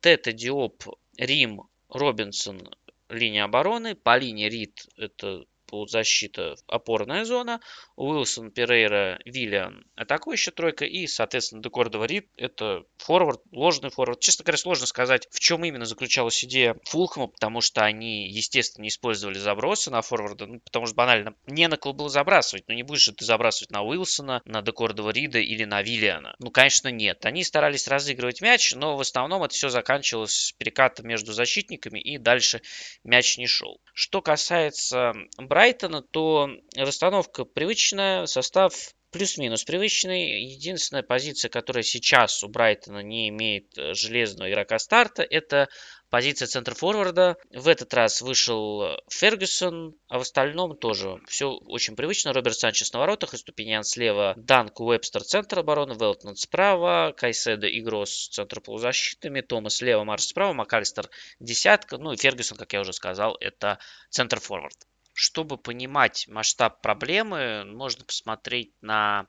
Тета 0.00 0.32
Диоп, 0.32 0.84
Рим, 1.18 1.62
Робинсон, 1.88 2.68
линия 3.08 3.44
обороны. 3.44 3.94
По 3.94 4.16
линии 4.18 4.48
Рид 4.48 4.86
это 4.96 5.44
полузащита, 5.74 6.54
опорная 6.68 7.24
зона. 7.24 7.60
Уилсон, 7.96 8.52
Перейра, 8.52 9.18
Виллиан– 9.24 9.84
атакующая 9.96 10.52
тройка. 10.52 10.84
И, 10.84 11.08
соответственно, 11.08 11.62
Декордова 11.62 12.04
Рид– 12.04 12.28
это 12.36 12.84
форвард, 12.98 13.40
ложный 13.50 13.90
форвард. 13.90 14.20
Честно 14.20 14.44
говоря, 14.44 14.58
сложно 14.58 14.86
сказать, 14.86 15.26
в 15.32 15.40
чем 15.40 15.64
именно 15.64 15.84
заключалась 15.84 16.44
идея 16.44 16.76
Фулхэма, 16.84 17.26
потому 17.26 17.60
что 17.60 17.82
они, 17.82 18.28
естественно, 18.28 18.82
не 18.82 18.88
использовали 18.88 19.38
забросы 19.38 19.90
на 19.90 20.00
форварда, 20.02 20.46
ну, 20.46 20.60
потому 20.60 20.86
что 20.86 20.94
банально 20.94 21.34
не 21.46 21.66
на 21.66 21.76
кого 21.76 21.92
было 21.92 22.08
забрасывать. 22.08 22.64
Ну, 22.68 22.74
не 22.74 22.84
будешь 22.84 23.02
же 23.02 23.12
ты 23.12 23.24
забрасывать 23.24 23.72
на 23.72 23.82
Уилсона, 23.82 24.42
на 24.44 24.62
Декордова 24.62 25.10
Рида 25.10 25.40
или 25.40 25.64
на 25.64 25.82
Виллиана. 25.82 26.36
Ну, 26.38 26.50
конечно, 26.52 26.88
нет. 26.88 27.26
Они 27.26 27.42
старались 27.42 27.88
разыгрывать 27.88 28.40
мяч, 28.40 28.74
но 28.76 28.96
в 28.96 29.00
основном 29.00 29.42
это 29.42 29.54
все 29.54 29.68
заканчивалось 29.68 30.54
перекатом 30.56 31.08
между 31.08 31.32
защитниками 31.32 31.98
и 31.98 32.18
дальше 32.18 32.62
мяч 33.02 33.38
не 33.38 33.48
шел. 33.48 33.80
Что 33.92 34.22
касается 34.22 35.14
Брайтона, 35.36 35.63
то 35.72 36.50
расстановка 36.76 37.44
привычная, 37.44 38.26
состав 38.26 38.74
плюс-минус 39.14 39.62
привычный. 39.62 40.42
Единственная 40.42 41.04
позиция, 41.04 41.48
которая 41.48 41.84
сейчас 41.84 42.42
у 42.42 42.48
Брайтона 42.48 42.98
не 42.98 43.28
имеет 43.28 43.78
э, 43.78 43.94
железного 43.94 44.50
игрока 44.50 44.80
старта, 44.80 45.22
это 45.22 45.68
позиция 46.10 46.48
центр-форварда. 46.48 47.36
В 47.50 47.68
этот 47.68 47.94
раз 47.94 48.22
вышел 48.22 48.98
Фергюсон, 49.08 49.94
а 50.08 50.18
в 50.18 50.22
остальном 50.22 50.76
тоже 50.76 51.20
все 51.28 51.50
очень 51.50 51.94
привычно. 51.94 52.32
Роберт 52.32 52.58
Санчес 52.58 52.92
на 52.92 52.98
воротах, 52.98 53.34
Иступинян 53.34 53.84
слева, 53.84 54.34
Данк 54.36 54.80
Уэбстер 54.80 55.22
центр 55.22 55.60
обороны, 55.60 55.92
Велтман 55.92 56.34
справа, 56.34 57.14
Кайседо 57.16 57.68
и 57.68 57.80
Гросс 57.80 58.28
центр 58.30 58.60
полузащитами, 58.60 59.42
Томас 59.42 59.76
слева, 59.76 60.02
Марш 60.02 60.24
справа, 60.24 60.54
МакАлистер 60.54 61.08
десятка, 61.38 61.98
ну 61.98 62.12
и 62.12 62.16
Фергюсон, 62.16 62.58
как 62.58 62.72
я 62.72 62.80
уже 62.80 62.92
сказал, 62.92 63.36
это 63.38 63.78
центр-форвард. 64.10 64.76
Чтобы 65.14 65.56
понимать 65.56 66.26
масштаб 66.28 66.82
проблемы, 66.82 67.64
можно 67.64 68.04
посмотреть 68.04 68.72
на 68.82 69.28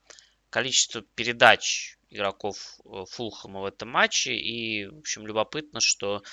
количество 0.50 1.02
передач 1.02 1.98
игроков 2.10 2.80
э, 2.84 3.04
Фулхэма 3.12 3.62
в 3.62 3.66
этом 3.66 3.90
матче. 3.90 4.34
И, 4.34 4.88
в 4.88 4.98
общем, 5.00 5.28
любопытно, 5.28 5.80
что 5.80 6.24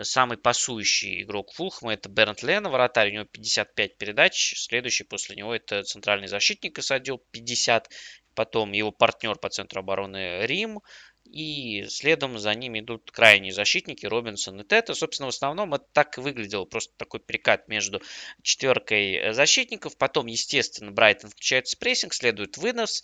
самый 0.00 0.38
пасующий 0.38 1.22
игрок 1.22 1.52
Фулхэма 1.52 1.94
это 1.94 2.08
Бернт 2.08 2.42
Лена, 2.42 2.70
вратарь, 2.70 3.10
у 3.10 3.14
него 3.14 3.24
55 3.24 3.98
передач. 3.98 4.54
Следующий 4.56 5.04
после 5.04 5.36
него 5.36 5.54
это 5.54 5.82
центральный 5.82 6.28
защитник 6.28 6.78
Исадил, 6.78 7.22
50. 7.30 7.90
Потом 8.34 8.72
его 8.72 8.90
партнер 8.90 9.36
по 9.36 9.48
центру 9.48 9.80
обороны 9.80 10.46
Рим, 10.46 10.80
и 11.24 11.86
следом 11.88 12.38
за 12.38 12.54
ними 12.54 12.80
идут 12.80 13.10
крайние 13.10 13.52
защитники 13.52 14.06
Робинсон 14.06 14.60
и 14.60 14.64
Тета. 14.64 14.94
Собственно, 14.94 15.26
в 15.26 15.34
основном 15.34 15.74
это 15.74 15.84
так 15.92 16.16
и 16.18 16.20
выглядело. 16.20 16.64
Просто 16.64 16.92
такой 16.96 17.20
перекат 17.20 17.68
между 17.68 18.00
четверкой 18.42 19.32
защитников. 19.32 19.96
Потом, 19.96 20.26
естественно, 20.26 20.92
Брайтон 20.92 21.30
включается 21.30 21.76
прессинг, 21.76 22.14
следует 22.14 22.56
вынос. 22.56 23.02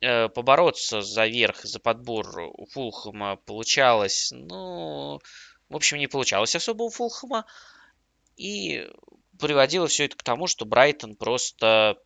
Э, 0.00 0.28
побороться 0.28 1.02
за 1.02 1.26
верх, 1.26 1.62
за 1.64 1.78
подбор 1.78 2.26
у 2.40 2.66
Фулхэма 2.66 3.36
получалось, 3.36 4.30
ну, 4.32 5.20
в 5.68 5.76
общем, 5.76 5.98
не 5.98 6.06
получалось 6.06 6.56
особо 6.56 6.84
у 6.84 6.90
Фулхэма. 6.90 7.46
И 8.36 8.88
приводило 9.38 9.86
все 9.88 10.06
это 10.06 10.16
к 10.16 10.22
тому, 10.22 10.46
что 10.46 10.64
Брайтон 10.64 11.16
просто 11.16 11.98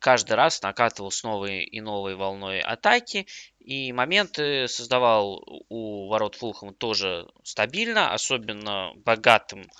каждый 0.00 0.32
раз 0.32 0.60
накатывал 0.62 1.10
с 1.10 1.22
новой 1.22 1.62
и 1.62 1.80
новой 1.80 2.16
волной 2.16 2.60
атаки, 2.60 3.26
и 3.60 3.92
моменты 3.92 4.66
создавал 4.68 5.44
у 5.68 6.08
ворот 6.08 6.34
Фулхэма 6.34 6.72
тоже 6.72 7.28
стабильно, 7.44 8.12
особенно 8.12 8.92
богатым 8.96 9.70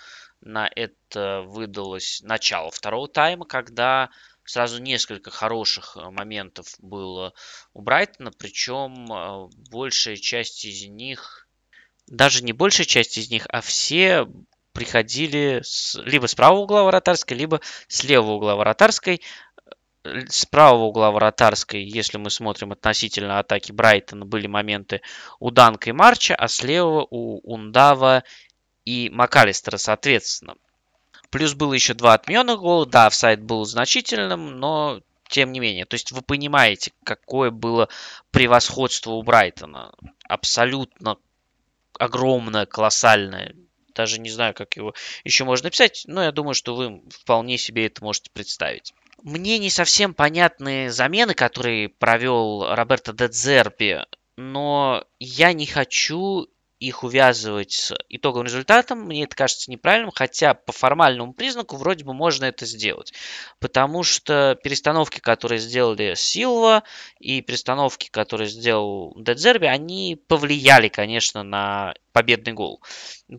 на 0.40 0.70
это 0.74 1.42
выдалось 1.46 2.20
начало 2.22 2.70
второго 2.70 3.08
тайма, 3.08 3.44
когда 3.44 4.10
сразу 4.44 4.80
несколько 4.80 5.30
хороших 5.30 5.96
моментов 5.96 6.74
было 6.78 7.32
у 7.72 7.82
Брайтона, 7.82 8.32
причем 8.32 9.12
э, 9.12 9.48
большая 9.70 10.16
часть 10.16 10.64
из 10.64 10.86
них, 10.86 11.48
даже 12.06 12.42
не 12.42 12.52
большая 12.52 12.86
часть 12.86 13.18
из 13.18 13.30
них, 13.30 13.46
а 13.48 13.60
все 13.60 14.26
приходили 14.72 15.60
с, 15.62 16.00
либо 16.04 16.26
с 16.26 16.34
правого 16.34 16.60
угла 16.60 16.84
вратарской, 16.84 17.36
либо 17.36 17.60
с 17.88 18.04
левого 18.04 18.34
угла 18.34 18.56
вратарской 18.56 19.20
с 20.04 20.46
правого 20.46 20.84
угла 20.84 21.10
вратарской, 21.10 21.82
если 21.82 22.16
мы 22.16 22.30
смотрим 22.30 22.72
относительно 22.72 23.38
атаки 23.38 23.72
Брайтона, 23.72 24.24
были 24.24 24.46
моменты 24.46 25.02
у 25.38 25.50
Данка 25.50 25.90
и 25.90 25.92
Марча, 25.92 26.34
а 26.34 26.48
слева 26.48 27.06
у 27.10 27.38
Ундава 27.40 28.24
и 28.84 29.10
Макалистера, 29.10 29.76
соответственно. 29.76 30.54
Плюс 31.30 31.54
было 31.54 31.74
еще 31.74 31.94
два 31.94 32.14
отменных 32.14 32.58
гола. 32.58 32.86
Да, 32.86 33.06
офсайд 33.06 33.42
был 33.42 33.64
значительным, 33.64 34.58
но 34.58 35.00
тем 35.28 35.52
не 35.52 35.60
менее. 35.60 35.84
То 35.84 35.94
есть 35.94 36.10
вы 36.12 36.22
понимаете, 36.22 36.92
какое 37.04 37.50
было 37.50 37.88
превосходство 38.30 39.12
у 39.12 39.22
Брайтона. 39.22 39.92
Абсолютно 40.28 41.18
огромное, 41.98 42.66
колоссальное. 42.66 43.54
Даже 43.94 44.18
не 44.18 44.30
знаю, 44.30 44.54
как 44.54 44.76
его 44.76 44.94
еще 45.24 45.44
можно 45.44 45.66
написать, 45.66 46.04
но 46.06 46.22
я 46.22 46.32
думаю, 46.32 46.54
что 46.54 46.74
вы 46.74 47.02
вполне 47.10 47.58
себе 47.58 47.86
это 47.86 48.02
можете 48.02 48.30
представить. 48.32 48.94
Мне 49.22 49.58
не 49.58 49.70
совсем 49.70 50.14
понятны 50.14 50.90
замены, 50.90 51.34
которые 51.34 51.88
провел 51.88 52.74
Роберто 52.74 53.12
Дедзерби, 53.12 54.04
но 54.36 55.04
я 55.18 55.52
не 55.52 55.66
хочу 55.66 56.46
их 56.80 57.04
увязывать 57.04 57.72
с 57.72 57.94
итоговым 58.08 58.46
результатом, 58.46 59.00
мне 59.00 59.24
это 59.24 59.36
кажется 59.36 59.70
неправильным, 59.70 60.10
хотя 60.10 60.54
по 60.54 60.72
формальному 60.72 61.34
признаку 61.34 61.76
вроде 61.76 62.04
бы 62.04 62.14
можно 62.14 62.46
это 62.46 62.64
сделать. 62.64 63.12
Потому 63.60 64.02
что 64.02 64.58
перестановки, 64.62 65.20
которые 65.20 65.58
сделали 65.58 66.14
Силва 66.14 66.82
и 67.18 67.42
перестановки, 67.42 68.08
которые 68.08 68.48
сделал 68.48 69.14
Дедзерби, 69.16 69.66
они 69.66 70.18
повлияли, 70.26 70.88
конечно, 70.88 71.42
на 71.42 71.94
победный 72.12 72.54
гол. 72.54 72.80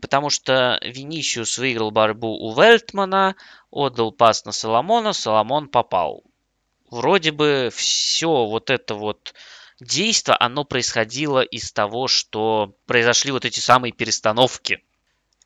Потому 0.02 0.30
что 0.30 0.80
Винисиус 0.84 1.58
выиграл 1.58 1.90
борьбу 1.90 2.38
у 2.38 2.54
Вельтмана, 2.54 3.36
отдал 3.72 4.12
пас 4.12 4.46
на 4.46 4.52
Соломона, 4.52 5.14
Соломон 5.14 5.68
попал. 5.68 6.24
Вроде 6.92 7.32
бы 7.32 7.72
все 7.74 8.46
вот 8.46 8.70
это 8.70 8.94
вот 8.94 9.34
действо, 9.82 10.38
оно 10.40 10.64
происходило 10.64 11.42
из 11.42 11.72
того, 11.72 12.08
что 12.08 12.76
произошли 12.86 13.32
вот 13.32 13.46
эти 13.46 13.60
самые 13.60 13.92
перестановки. 13.92 14.84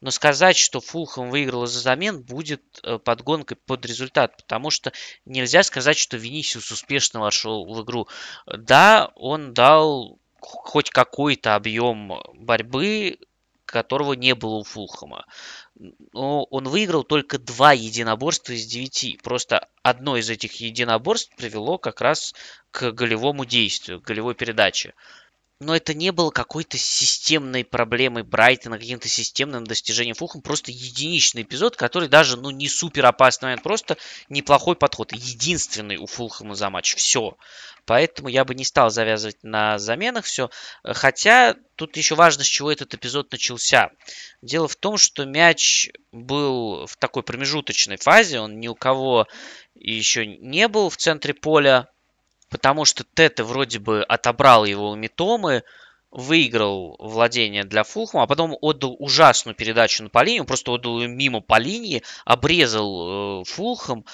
Но 0.01 0.11
сказать, 0.11 0.57
что 0.57 0.81
Фулхэм 0.81 1.29
выиграл 1.29 1.63
из-за 1.63 1.79
замен, 1.79 2.21
будет 2.21 2.61
э, 2.83 2.99
подгонкой 2.99 3.57
под 3.57 3.85
результат, 3.85 4.37
потому 4.37 4.69
что 4.69 4.91
нельзя 5.25 5.63
сказать, 5.63 5.97
что 5.97 6.17
Винисиус 6.17 6.69
успешно 6.69 7.21
вошел 7.21 7.65
в 7.65 7.81
игру. 7.81 8.07
Да, 8.45 9.11
он 9.15 9.53
дал 9.53 10.19
хоть 10.39 10.89
какой-то 10.89 11.55
объем 11.55 12.21
борьбы, 12.33 13.17
которого 13.65 14.13
не 14.13 14.35
было 14.35 14.55
у 14.55 14.63
Фулхэма. 14.63 15.25
Но 16.13 16.43
он 16.45 16.67
выиграл 16.67 17.03
только 17.03 17.37
два 17.37 17.73
единоборства 17.73 18.53
из 18.53 18.65
девяти. 18.65 19.19
Просто 19.23 19.67
одно 19.83 20.17
из 20.17 20.29
этих 20.29 20.53
единоборств 20.61 21.35
привело 21.35 21.77
как 21.77 22.01
раз 22.01 22.33
к 22.71 22.91
голевому 22.91 23.45
действию, 23.45 24.01
к 24.01 24.05
голевой 24.05 24.35
передаче. 24.35 24.93
Но 25.61 25.73
это 25.73 25.93
не 25.93 26.11
было 26.11 26.31
какой-то 26.31 26.77
системной 26.77 27.63
проблемой 27.63 28.23
Брайтона, 28.23 28.77
каким-то 28.77 29.07
системным 29.07 29.63
достижением 29.63 30.15
Фулхэм. 30.15 30.41
Просто 30.41 30.71
единичный 30.71 31.43
эпизод, 31.43 31.77
который 31.77 32.09
даже 32.09 32.35
ну, 32.35 32.49
не 32.49 32.67
супер 32.67 33.05
опасный 33.05 33.47
момент, 33.47 33.63
просто 33.63 33.97
неплохой 34.27 34.75
подход. 34.75 35.13
Единственный 35.13 35.95
у 35.95 36.07
Фулхэма 36.07 36.55
за 36.55 36.69
матч. 36.69 36.95
Все. 36.95 37.37
Поэтому 37.85 38.27
я 38.27 38.43
бы 38.43 38.53
не 38.53 38.65
стал 38.65 38.89
завязывать 38.89 39.37
на 39.43 39.79
заменах 39.79 40.25
все. 40.25 40.49
Хотя 40.83 41.55
тут 41.75 41.95
еще 41.95 42.15
важно, 42.15 42.43
с 42.43 42.47
чего 42.47 42.69
этот 42.69 42.93
эпизод 42.93 43.31
начался. 43.31 43.91
Дело 44.41 44.67
в 44.67 44.75
том, 44.75 44.97
что 44.97 45.23
мяч 45.23 45.89
был 46.11 46.85
в 46.85 46.97
такой 46.97 47.23
промежуточной 47.23 47.97
фазе. 47.97 48.41
Он 48.41 48.59
ни 48.59 48.67
у 48.67 48.75
кого 48.75 49.27
еще 49.73 50.25
не 50.25 50.67
был 50.67 50.89
в 50.89 50.97
центре 50.97 51.33
поля 51.33 51.87
потому 52.55 52.85
что 52.85 53.03
Тете 53.03 53.43
вроде 53.43 53.79
бы 53.79 54.01
отобрал 54.01 54.63
его 54.63 54.91
у 54.91 54.95
Митомы, 54.95 55.63
выиграл 56.09 56.95
владение 56.99 57.65
для 57.65 57.83
Фулхэма, 57.83 58.23
а 58.23 58.27
потом 58.27 58.57
отдал 58.61 58.95
ужасную 58.97 59.55
передачу 59.55 60.03
на 60.03 60.09
по 60.09 60.23
линии, 60.23 60.45
просто 60.45 60.71
отдал 60.71 61.01
ее 61.01 61.09
мимо 61.09 61.41
по 61.41 61.59
линии, 61.59 62.01
обрезал 62.23 63.41
э, 63.41 63.43
Фулхэм, 63.43 64.05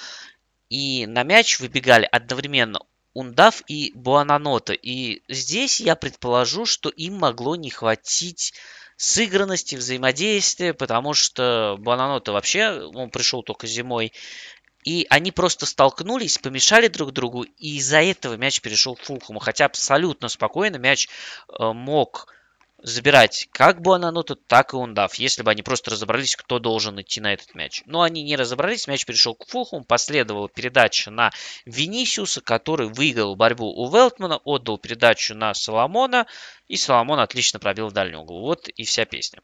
и 0.68 1.06
на 1.06 1.22
мяч 1.22 1.60
выбегали 1.60 2.08
одновременно 2.10 2.80
Ундав 3.14 3.62
и 3.68 3.92
Буананота. 3.94 4.72
И 4.72 5.22
здесь 5.28 5.78
я 5.80 5.94
предположу, 5.94 6.66
что 6.66 6.88
им 6.88 7.18
могло 7.18 7.54
не 7.54 7.70
хватить 7.70 8.54
сыгранности, 8.96 9.76
взаимодействия, 9.76 10.74
потому 10.74 11.14
что 11.14 11.76
Буананота 11.78 12.32
вообще, 12.32 12.90
он 12.94 13.10
пришел 13.10 13.44
только 13.44 13.68
зимой, 13.68 14.12
и 14.84 15.06
они 15.10 15.30
просто 15.32 15.66
столкнулись, 15.66 16.38
помешали 16.38 16.88
друг 16.88 17.12
другу, 17.12 17.42
и 17.42 17.76
из-за 17.76 18.02
этого 18.02 18.34
мяч 18.34 18.60
перешел 18.60 18.96
к 18.96 19.02
Фулхаму. 19.02 19.38
Хотя 19.38 19.66
абсолютно 19.66 20.28
спокойно 20.28 20.76
мяч 20.76 21.08
э, 21.48 21.72
мог 21.72 22.26
забирать 22.82 23.48
как 23.52 23.80
Буананоту, 23.80 24.34
так 24.34 24.72
и 24.72 24.76
Ундав, 24.76 25.14
если 25.14 25.42
бы 25.42 25.50
они 25.50 25.62
просто 25.62 25.92
разобрались, 25.92 26.34
кто 26.34 26.58
должен 26.58 27.00
идти 27.00 27.20
на 27.20 27.32
этот 27.32 27.54
мяч. 27.54 27.82
Но 27.86 28.02
они 28.02 28.22
не 28.22 28.36
разобрались, 28.36 28.88
мяч 28.88 29.06
перешел 29.06 29.34
к 29.34 29.46
Фулхуму, 29.46 29.84
последовала 29.84 30.48
передача 30.48 31.10
на 31.10 31.30
Винисиуса, 31.64 32.40
который 32.40 32.88
выиграл 32.88 33.36
борьбу 33.36 33.72
у 33.72 33.88
Велтмана, 33.88 34.38
отдал 34.38 34.78
передачу 34.78 35.34
на 35.34 35.54
Соломона, 35.54 36.26
и 36.68 36.76
Соломон 36.76 37.20
отлично 37.20 37.60
пробил 37.60 37.88
в 37.88 37.92
дальний 37.92 38.16
угол. 38.16 38.40
Вот 38.40 38.68
и 38.68 38.84
вся 38.84 39.04
песня. 39.04 39.40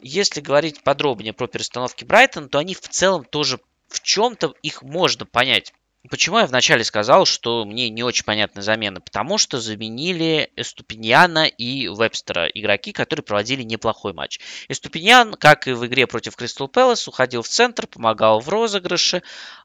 Если 0.00 0.40
говорить 0.40 0.82
подробнее 0.82 1.32
про 1.32 1.46
перестановки 1.46 2.04
Брайтон, 2.04 2.48
то 2.48 2.58
они 2.58 2.74
в 2.74 2.88
целом 2.88 3.24
тоже 3.24 3.60
в 3.88 4.02
чем-то 4.02 4.54
их 4.62 4.82
можно 4.82 5.26
понять. 5.26 5.72
Почему 6.08 6.38
я 6.38 6.46
вначале 6.46 6.84
сказал, 6.84 7.26
что 7.26 7.64
мне 7.64 7.88
не 7.90 8.04
очень 8.04 8.24
понятны 8.24 8.62
замены? 8.62 9.00
Потому 9.00 9.38
что 9.38 9.60
заменили 9.60 10.52
Эступиньяна 10.56 11.46
и 11.46 11.88
Вебстера, 11.88 12.46
игроки, 12.46 12.92
которые 12.92 13.24
проводили 13.24 13.62
неплохой 13.62 14.12
матч. 14.12 14.38
Эступиньян, 14.68 15.34
как 15.34 15.66
и 15.66 15.72
в 15.72 15.84
игре 15.86 16.06
против 16.06 16.36
Кристал 16.36 16.68
Пэлас, 16.68 17.08
уходил 17.08 17.42
в 17.42 17.48
центр, 17.48 17.86
помогал 17.86 18.40
в 18.40 18.48
розыгрыше, 18.48 19.22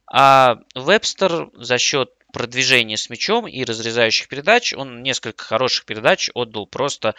а 0.07 0.57
Вебстер 0.73 1.49
за 1.53 1.77
счет 1.77 2.10
продвижения 2.34 2.98
с 2.98 3.10
мячом 3.10 3.48
и 3.48 3.64
разрезающих 3.64 4.27
передач, 4.27 4.73
он 4.73 5.03
несколько 5.03 5.43
хороших 5.43 5.85
передач 5.85 6.30
отдал 6.34 6.65
просто 6.65 7.15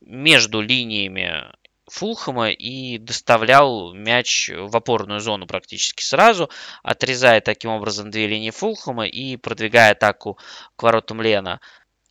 между 0.00 0.60
линиями 0.60 1.44
Фулхэма 1.90 2.50
и 2.50 2.98
доставлял 2.98 3.92
мяч 3.92 4.50
в 4.54 4.76
опорную 4.76 5.20
зону 5.20 5.46
практически 5.46 6.02
сразу, 6.02 6.48
отрезая 6.82 7.40
таким 7.40 7.70
образом 7.70 8.10
две 8.10 8.26
линии 8.26 8.50
Фулхэма 8.50 9.06
и 9.06 9.36
продвигая 9.36 9.92
атаку 9.92 10.38
к 10.76 10.82
воротам 10.82 11.20
Лена. 11.20 11.60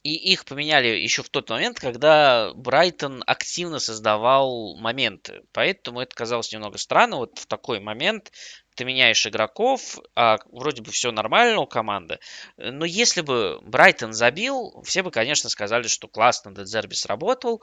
И 0.04 0.16
их 0.16 0.46
поменяли 0.46 0.88
еще 0.88 1.22
в 1.22 1.30
тот 1.30 1.50
момент, 1.50 1.80
когда 1.80 2.52
Брайтон 2.56 3.24
активно 3.28 3.80
создавал 3.80 4.76
моменты. 4.76 5.44
Поэтому 5.54 6.02
это 6.02 6.16
казалось 6.16 6.52
немного 6.52 6.80
странно. 6.80 7.18
Вот 7.18 7.38
в 7.38 7.46
такой 7.46 7.80
момент 7.80 8.32
ты 8.82 8.86
меняешь 8.86 9.28
игроков, 9.28 10.00
а 10.16 10.40
вроде 10.52 10.82
бы 10.82 10.90
все 10.90 11.12
нормально 11.12 11.60
у 11.60 11.68
команды. 11.68 12.18
Но 12.58 12.84
если 12.84 13.22
бы 13.22 13.60
Брайтон 13.62 14.12
забил, 14.12 14.82
все 14.84 15.04
бы, 15.04 15.12
конечно, 15.12 15.52
сказали, 15.52 15.88
что 15.88 16.08
классно 16.08 16.52
Дедзерби 16.52 16.96
сработал, 16.96 17.62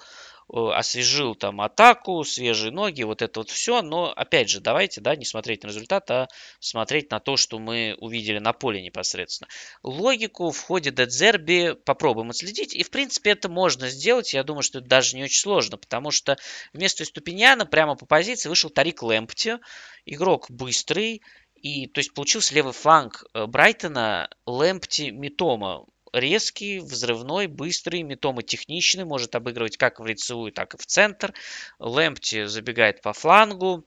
э, 0.48 0.56
освежил 0.56 1.34
там 1.34 1.60
атаку, 1.60 2.22
свежие 2.22 2.70
ноги, 2.70 3.02
вот 3.02 3.20
это 3.20 3.40
вот 3.40 3.50
все. 3.50 3.82
Но, 3.82 4.12
опять 4.12 4.48
же, 4.48 4.60
давайте, 4.60 5.00
да, 5.00 5.16
не 5.16 5.24
смотреть 5.24 5.64
на 5.64 5.68
результат, 5.68 6.08
а 6.12 6.28
смотреть 6.60 7.10
на 7.10 7.18
то, 7.18 7.36
что 7.36 7.58
мы 7.58 7.96
увидели 7.98 8.38
на 8.38 8.52
поле 8.52 8.80
непосредственно. 8.80 9.48
Логику 9.82 10.52
в 10.52 10.60
ходе 10.62 10.92
Дедзерби 10.92 11.74
попробуем 11.84 12.30
отследить. 12.30 12.76
И, 12.76 12.84
в 12.84 12.90
принципе, 12.92 13.30
это 13.30 13.48
можно 13.48 13.88
сделать. 13.88 14.34
Я 14.34 14.44
думаю, 14.44 14.62
что 14.62 14.78
это 14.78 14.86
даже 14.86 15.16
не 15.16 15.24
очень 15.24 15.40
сложно, 15.40 15.78
потому 15.78 16.12
что 16.12 16.36
вместо 16.72 17.04
Эступиньяна 17.04 17.66
прямо 17.66 17.96
по 17.96 18.06
позиции 18.06 18.48
вышел 18.48 18.70
Тарик 18.70 19.02
Лэмпти, 19.02 19.58
игрок 20.06 20.46
быстрый, 20.48 21.07
и 21.54 21.86
то 21.88 21.98
есть 21.98 22.14
получился 22.14 22.54
левый 22.54 22.72
фланг 22.72 23.24
э, 23.34 23.46
Брайтона 23.46 24.30
Лэмпти - 24.46 25.10
Митома. 25.10 25.84
Резкий, 26.12 26.78
взрывной, 26.78 27.48
быстрый, 27.48 28.02
Митома 28.02 28.42
техничный, 28.42 29.04
может 29.04 29.34
обыгрывать 29.34 29.76
как 29.76 30.00
в 30.00 30.06
лицевую, 30.06 30.52
так 30.52 30.74
и 30.74 30.78
в 30.78 30.86
центр. 30.86 31.34
Лэмпти 31.78 32.46
забегает 32.46 33.02
по 33.02 33.12
флангу, 33.12 33.84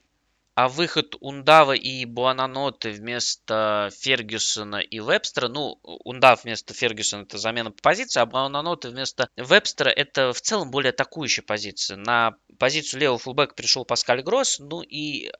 а 0.53 0.67
выход 0.67 1.15
Ундава 1.21 1.71
и 1.71 2.05
Буонанотте 2.05 2.91
вместо 2.91 3.89
Фергюсона 3.97 4.75
и 4.75 4.99
Вебстера, 4.99 5.47
ну, 5.47 5.79
Ундав 5.81 6.43
вместо 6.43 6.73
Фергюсона 6.73 7.23
это 7.23 7.37
замена 7.37 7.71
по 7.71 7.81
позиции, 7.81 8.19
а 8.19 8.25
Буонанотте 8.25 8.89
вместо 8.89 9.29
Вебстера 9.37 9.89
это 9.89 10.33
в 10.33 10.41
целом 10.41 10.69
более 10.69 10.91
атакующая 10.91 11.43
позиция. 11.43 11.97
На 11.97 12.35
позицию 12.59 12.99
левого 12.99 13.17
фулбэка 13.17 13.55
пришел 13.55 13.85
Паскаль 13.85 14.21
Гросс, 14.21 14.59
ну 14.59 14.81
и 14.81 15.31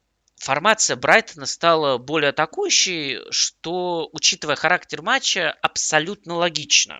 формация 0.41 0.95
Брайтона 0.95 1.45
стала 1.45 1.97
более 1.99 2.29
атакующей, 2.29 3.19
что, 3.31 4.09
учитывая 4.11 4.55
характер 4.55 5.03
матча, 5.03 5.51
абсолютно 5.61 6.35
логично. 6.35 6.99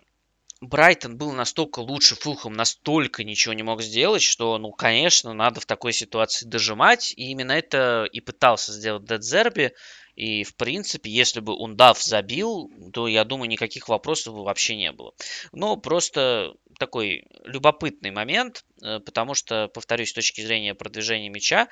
Брайтон 0.60 1.16
был 1.18 1.32
настолько 1.32 1.80
лучше, 1.80 2.14
Фулхэм 2.14 2.52
настолько 2.52 3.24
ничего 3.24 3.52
не 3.52 3.64
мог 3.64 3.82
сделать, 3.82 4.22
что, 4.22 4.58
ну, 4.58 4.70
конечно, 4.70 5.34
надо 5.34 5.60
в 5.60 5.66
такой 5.66 5.92
ситуации 5.92 6.46
дожимать. 6.46 7.12
И 7.16 7.32
именно 7.32 7.50
это 7.50 8.04
и 8.12 8.20
пытался 8.20 8.72
сделать 8.72 9.04
Дедзерби. 9.04 9.72
И, 10.14 10.44
в 10.44 10.54
принципе, 10.54 11.10
если 11.10 11.40
бы 11.40 11.56
Ундав 11.56 12.00
забил, 12.00 12.70
то, 12.92 13.08
я 13.08 13.24
думаю, 13.24 13.48
никаких 13.48 13.88
вопросов 13.88 14.34
вообще 14.34 14.76
не 14.76 14.92
было. 14.92 15.14
Но 15.50 15.76
просто 15.76 16.54
такой 16.78 17.26
любопытный 17.44 18.12
момент, 18.12 18.64
потому 19.04 19.34
что, 19.34 19.68
повторюсь, 19.68 20.10
с 20.10 20.14
точки 20.14 20.40
зрения 20.40 20.74
продвижения 20.74 21.28
мяча, 21.28 21.68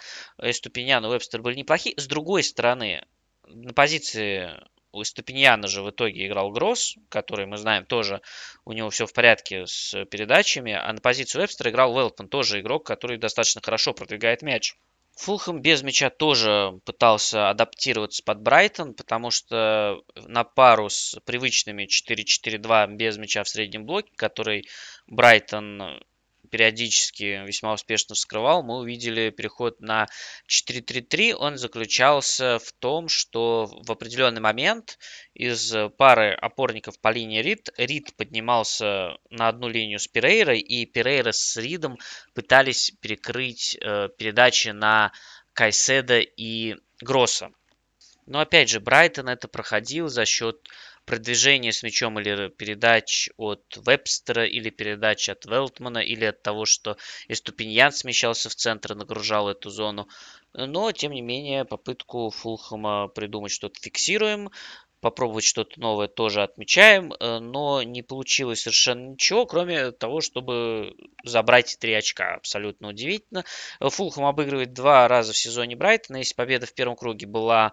Эступиньян 0.53 1.05
и 1.05 1.09
Вебстер 1.09 1.43
были 1.43 1.57
неплохие. 1.57 1.95
С 1.99 2.07
другой 2.07 2.43
стороны, 2.43 3.03
на 3.47 3.73
позиции 3.73 4.51
у 4.93 5.05
Эступиньяна 5.05 5.69
же 5.69 5.83
в 5.83 5.91
итоге 5.91 6.27
играл 6.27 6.51
Гросс, 6.51 6.97
который 7.09 7.47
мы 7.47 7.59
знаем 7.59 7.85
тоже, 7.85 8.21
у 8.65 8.73
него 8.73 8.91
все 8.91 9.07
в 9.07 9.13
порядке 9.13 9.67
с 9.67 10.05
передачами, 10.07 10.73
а 10.73 10.93
на 10.93 11.01
позицию 11.01 11.43
Вебстера 11.43 11.71
играл 11.71 11.95
Велтман, 11.95 12.29
тоже 12.29 12.61
игрок, 12.61 12.87
который 12.87 13.19
достаточно 13.19 13.61
хорошо 13.61 13.93
продвигает 13.93 14.43
мяч. 14.43 14.75
Фулхэм 15.17 15.61
без 15.61 15.83
мяча 15.83 16.09
тоже 16.09 16.81
пытался 16.85 17.51
адаптироваться 17.51 18.23
под 18.25 18.41
Брайтон, 18.41 18.95
потому 18.95 19.31
что 19.31 20.01
на 20.15 20.45
пару 20.45 20.89
с 20.89 21.19
привычными 21.25 21.87
4-4-2 21.87 22.95
без 22.95 23.19
мяча 23.19 23.45
в 23.45 23.49
среднем 23.49 23.85
блоке, 23.85 24.11
который 24.17 24.67
Брайтон 25.07 26.03
периодически 26.51 27.45
весьма 27.47 27.73
успешно 27.73 28.15
вскрывал, 28.15 28.63
мы 28.63 28.79
увидели 28.79 29.31
переход 29.31 29.81
на 29.81 30.09
4-3-3. 30.49 31.35
Он 31.35 31.57
заключался 31.57 32.59
в 32.59 32.73
том, 32.73 33.09
что 33.09 33.67
в 33.67 33.91
определенный 33.91 34.41
момент 34.41 34.99
из 35.35 35.75
пары 35.97 36.33
опорников 36.33 36.99
по 37.01 37.09
линии 37.13 37.41
Рид, 37.41 37.71
Рид 37.77 38.15
поднимался 38.17 39.17
на 39.31 39.49
одну 39.49 39.69
линию 39.69 39.99
с 39.99 40.09
Перейрой, 40.09 40.61
и 40.61 40.87
Перейра 40.87 41.33
с 41.33 41.57
Ридом 41.57 41.99
пытались 42.35 42.93
перекрыть 43.01 43.77
э, 43.81 44.09
передачи 44.19 44.69
на 44.69 45.13
Кайседа 45.55 46.19
и 46.21 46.77
Гросса. 47.01 47.51
Но 48.27 48.41
опять 48.41 48.69
же, 48.69 48.81
Брайтон 48.81 49.29
это 49.29 49.49
проходил 49.49 50.09
за 50.09 50.25
счет 50.25 50.57
продвижение 51.05 51.73
с 51.73 51.83
мячом 51.83 52.19
или 52.19 52.49
передач 52.49 53.29
от 53.37 53.63
Вебстера, 53.77 54.47
или 54.47 54.71
передач 54.71 55.29
от 55.29 55.45
Велтмана, 55.45 55.99
или 55.99 56.25
от 56.25 56.43
того, 56.43 56.65
что 56.65 56.97
Эступиньян 57.29 57.93
смещался 57.93 58.49
в 58.49 58.55
центр 58.55 58.93
и 58.93 58.97
нагружал 58.97 59.49
эту 59.49 59.71
зону. 59.71 60.09
Но, 60.53 60.93
тем 60.93 61.13
не 61.13 61.23
менее, 61.23 61.65
попытку 61.65 62.31
Фулхэма 62.31 63.09
придумать 63.09 63.53
что-то 63.53 63.81
фиксируем 63.81 64.51
попробовать 65.01 65.45
что-то 65.45 65.81
новое 65.81 66.09
тоже 66.09 66.43
отмечаем, 66.43 67.13
э, 67.13 67.39
но 67.39 67.83
не 67.83 68.03
получилось 68.03 68.63
совершенно 68.63 69.11
ничего, 69.13 69.47
кроме 69.47 69.93
того, 69.93 70.21
чтобы 70.21 70.95
забрать 71.25 71.77
три 71.81 71.95
очка. 71.95 72.35
Абсолютно 72.35 72.89
удивительно. 72.89 73.45
Фулхэм 73.81 74.25
обыгрывает 74.25 74.73
два 74.73 75.09
раза 75.09 75.33
в 75.33 75.39
сезоне 75.39 75.77
Брайтона. 75.77 76.19
Если 76.19 76.35
победа 76.35 76.67
в 76.67 76.75
первом 76.75 76.97
круге 76.97 77.27
была 77.27 77.73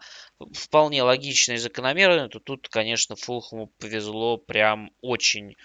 вполне 0.54 1.04
логичной 1.04 1.56
и 1.56 1.60
закономерной, 1.60 2.30
то 2.30 2.40
тут, 2.40 2.70
конечно, 2.70 3.16
Фулхэму 3.16 3.68
повезло 3.80 4.38
прям 4.38 4.92
очень 5.02 5.56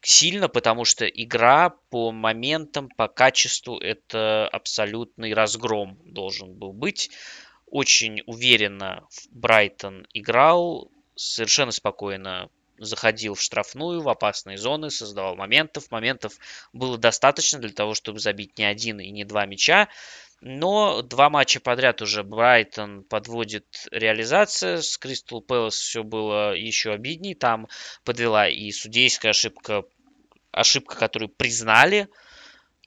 сильно, 0.00 0.48
потому 0.48 0.84
что 0.84 1.06
игра 1.06 1.70
по 1.90 2.12
моментам, 2.12 2.88
по 2.88 3.08
качеству 3.08 3.78
это 3.78 4.48
абсолютный 4.48 5.34
разгром 5.34 5.98
должен 6.04 6.54
был 6.54 6.72
быть 6.72 7.10
очень 7.70 8.22
уверенно 8.26 9.06
Брайтон 9.30 10.06
играл, 10.12 10.90
совершенно 11.14 11.72
спокойно 11.72 12.50
заходил 12.78 13.34
в 13.34 13.42
штрафную, 13.42 14.00
в 14.00 14.08
опасные 14.08 14.56
зоны, 14.56 14.90
создавал 14.90 15.34
моментов. 15.34 15.90
Моментов 15.90 16.34
было 16.72 16.96
достаточно 16.96 17.58
для 17.58 17.72
того, 17.72 17.94
чтобы 17.94 18.20
забить 18.20 18.56
не 18.58 18.64
один 18.64 19.00
и 19.00 19.10
не 19.10 19.24
два 19.24 19.46
мяча. 19.46 19.88
Но 20.40 21.02
два 21.02 21.30
матча 21.30 21.58
подряд 21.58 22.00
уже 22.00 22.22
Брайтон 22.22 23.02
подводит 23.02 23.66
реализация. 23.90 24.80
С 24.80 24.96
Кристал 24.96 25.40
Пэлас 25.40 25.74
все 25.74 26.04
было 26.04 26.54
еще 26.54 26.92
обидней. 26.92 27.34
Там 27.34 27.66
подвела 28.04 28.48
и 28.48 28.70
судейская 28.70 29.30
ошибка, 29.30 29.82
ошибка, 30.52 30.96
которую 30.96 31.28
признали– 31.30 32.08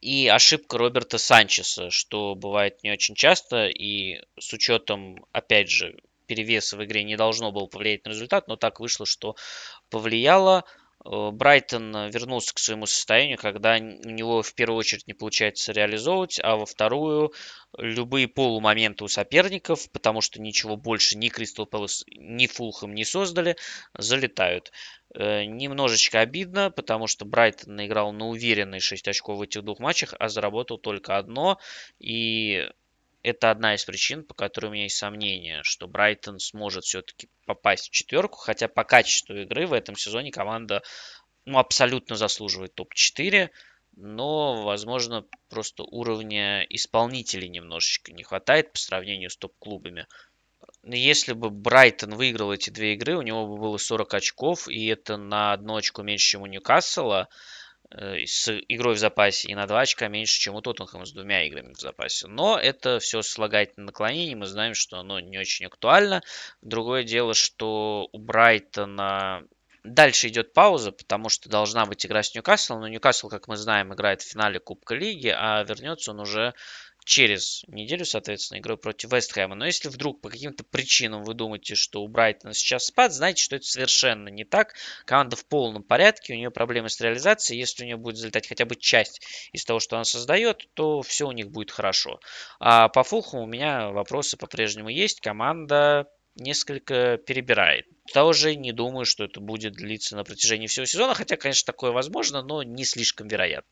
и 0.01 0.27
ошибка 0.27 0.77
Роберта 0.77 1.17
Санчеса, 1.17 1.89
что 1.91 2.35
бывает 2.35 2.83
не 2.83 2.91
очень 2.91 3.15
часто, 3.15 3.67
и 3.67 4.21
с 4.39 4.51
учетом, 4.51 5.25
опять 5.31 5.69
же, 5.69 5.95
перевеса 6.25 6.75
в 6.77 6.83
игре 6.83 7.03
не 7.03 7.15
должно 7.15 7.51
было 7.51 7.67
повлиять 7.67 8.05
на 8.05 8.09
результат, 8.09 8.47
но 8.47 8.55
так 8.55 8.79
вышло, 8.79 9.05
что 9.05 9.35
повлияло. 9.89 10.65
Э, 11.03 11.31
Брайтон 11.31 12.09
вернулся 12.09 12.53
к 12.53 12.59
своему 12.59 12.85
состоянию, 12.85 13.37
когда 13.37 13.75
у 13.75 14.09
него 14.09 14.41
в 14.41 14.53
первую 14.53 14.79
очередь 14.79 15.07
не 15.07 15.13
получается 15.13 15.71
реализовывать, 15.71 16.39
а 16.41 16.55
во 16.55 16.65
вторую 16.65 17.33
любые 17.77 18.27
полумоменты 18.27 19.03
у 19.03 19.07
соперников, 19.07 19.89
потому 19.91 20.21
что 20.21 20.41
ничего 20.41 20.75
больше 20.75 21.17
ни 21.17 21.29
Кристал 21.29 21.65
Пэлас, 21.65 22.03
ни 22.07 22.47
Фулхэм 22.47 22.93
не 22.93 23.05
создали, 23.05 23.55
залетают. 23.97 24.71
Э, 25.13 25.43
немножечко 25.45 26.19
обидно, 26.19 26.71
потому 26.71 27.07
что 27.07 27.25
Брайтон 27.25 27.75
наиграл 27.75 28.11
на 28.13 28.27
уверенные 28.27 28.79
6 28.79 29.07
очков 29.07 29.39
в 29.39 29.41
этих 29.41 29.63
двух 29.63 29.79
матчах, 29.79 30.13
а 30.19 30.29
заработал 30.29 30.77
только 30.77 31.17
одно. 31.17 31.57
И 31.99 32.69
это 33.23 33.51
одна 33.51 33.75
из 33.75 33.85
причин, 33.85 34.23
по 34.23 34.33
которой 34.33 34.67
у 34.67 34.71
меня 34.71 34.83
есть 34.83 34.97
сомнение, 34.97 35.61
что 35.63 35.87
Брайтон 35.87 36.39
сможет 36.39 36.83
все-таки 36.85 37.29
попасть 37.45 37.89
в 37.89 37.91
четверку, 37.91 38.37
хотя 38.37 38.67
по 38.67 38.83
качеству 38.83 39.35
игры 39.35 39.67
в 39.67 39.73
этом 39.73 39.95
сезоне 39.95 40.31
команда 40.31 40.81
ну, 41.45 41.57
абсолютно 41.57 42.15
заслуживает 42.15 42.75
топ-4, 42.75 43.49
но, 43.95 44.63
возможно, 44.63 45.25
просто 45.49 45.83
уровня 45.83 46.63
исполнителей 46.69 47.49
немножечко 47.49 48.13
не 48.13 48.23
хватает 48.23 48.71
по 48.71 48.77
сравнению 48.77 49.29
с 49.29 49.37
топ-клубами. 49.37 50.07
Если 50.83 51.33
бы 51.33 51.49
Брайтон 51.49 52.15
выиграл 52.15 52.53
эти 52.53 52.69
две 52.69 52.93
игры, 52.93 53.17
у 53.17 53.21
него 53.21 53.47
бы 53.47 53.57
было 53.57 53.77
40 53.77 54.13
очков, 54.13 54.67
и 54.67 54.87
это 54.87 55.17
на 55.17 55.53
одно 55.53 55.75
очко 55.75 56.01
меньше, 56.01 56.31
чем 56.31 56.41
у 56.43 56.45
Ньюкасла. 56.45 57.29
Э, 57.93 58.25
с 58.25 58.49
игрой 58.69 58.95
в 58.95 58.99
запасе 58.99 59.49
и 59.49 59.55
на 59.55 59.67
2 59.67 59.81
очка 59.81 60.07
меньше, 60.07 60.39
чем 60.39 60.55
у 60.55 60.61
Тоттенхэма 60.61 61.05
с 61.05 61.11
двумя 61.11 61.45
играми 61.45 61.73
в 61.73 61.79
запасе. 61.79 62.27
Но 62.27 62.57
это 62.57 62.99
все 62.99 63.21
слагательное 63.21 63.87
наклонение, 63.87 64.35
мы 64.35 64.45
знаем, 64.45 64.75
что 64.75 64.97
оно 64.99 65.19
не 65.19 65.37
очень 65.37 65.65
актуально. 65.65 66.21
Другое 66.61 67.03
дело, 67.03 67.33
что 67.33 68.07
у 68.13 68.17
Брайтона 68.17 69.43
дальше 69.83 70.29
идет 70.29 70.53
пауза, 70.53 70.91
потому 70.91 71.27
что 71.27 71.49
должна 71.49 71.85
быть 71.85 72.05
игра 72.05 72.23
с 72.23 72.33
Ньюкаслом, 72.33 72.79
но 72.79 72.87
Ньюкасл, 72.87 73.27
как 73.27 73.47
мы 73.47 73.57
знаем, 73.57 73.93
играет 73.93 74.21
в 74.21 74.29
финале 74.29 74.59
Кубка 74.59 74.95
Лиги, 74.95 75.33
а 75.35 75.63
вернется 75.63 76.11
он 76.11 76.21
уже 76.21 76.53
через 77.03 77.63
неделю, 77.67 78.05
соответственно, 78.05 78.59
игрой 78.59 78.77
против 78.77 79.11
Вестхэма. 79.11 79.55
Но 79.55 79.65
если 79.65 79.89
вдруг 79.89 80.21
по 80.21 80.29
каким-то 80.29 80.63
причинам 80.63 81.23
вы 81.23 81.33
думаете, 81.33 81.75
что 81.75 82.01
у 82.01 82.07
Брайтона 82.07 82.53
сейчас 82.53 82.85
спад, 82.85 83.13
знайте, 83.13 83.41
что 83.41 83.55
это 83.55 83.65
совершенно 83.65 84.29
не 84.29 84.45
так. 84.45 84.75
Команда 85.05 85.35
в 85.35 85.45
полном 85.45 85.83
порядке, 85.83 86.33
у 86.33 86.37
нее 86.37 86.51
проблемы 86.51 86.89
с 86.89 86.99
реализацией. 87.01 87.59
Если 87.59 87.83
у 87.83 87.85
нее 87.85 87.97
будет 87.97 88.17
залетать 88.17 88.47
хотя 88.47 88.65
бы 88.65 88.75
часть 88.75 89.21
из 89.51 89.65
того, 89.65 89.79
что 89.79 89.95
она 89.95 90.03
создает, 90.03 90.67
то 90.73 91.01
все 91.01 91.27
у 91.27 91.31
них 91.31 91.49
будет 91.49 91.71
хорошо. 91.71 92.19
А 92.59 92.87
по 92.89 93.03
Фулху 93.03 93.39
у 93.39 93.45
меня 93.45 93.89
вопросы 93.89 94.37
по-прежнему 94.37 94.89
есть. 94.89 95.21
Команда 95.21 96.07
несколько 96.35 97.17
перебирает. 97.17 97.85
Тоже 98.13 98.55
не 98.55 98.71
думаю, 98.71 99.05
что 99.05 99.25
это 99.25 99.39
будет 99.39 99.73
длиться 99.73 100.15
на 100.15 100.23
протяжении 100.23 100.67
всего 100.67 100.85
сезона, 100.85 101.13
хотя, 101.13 101.37
конечно, 101.37 101.65
такое 101.65 101.91
возможно, 101.91 102.41
но 102.41 102.63
не 102.63 102.85
слишком 102.85 103.27
вероятно. 103.27 103.69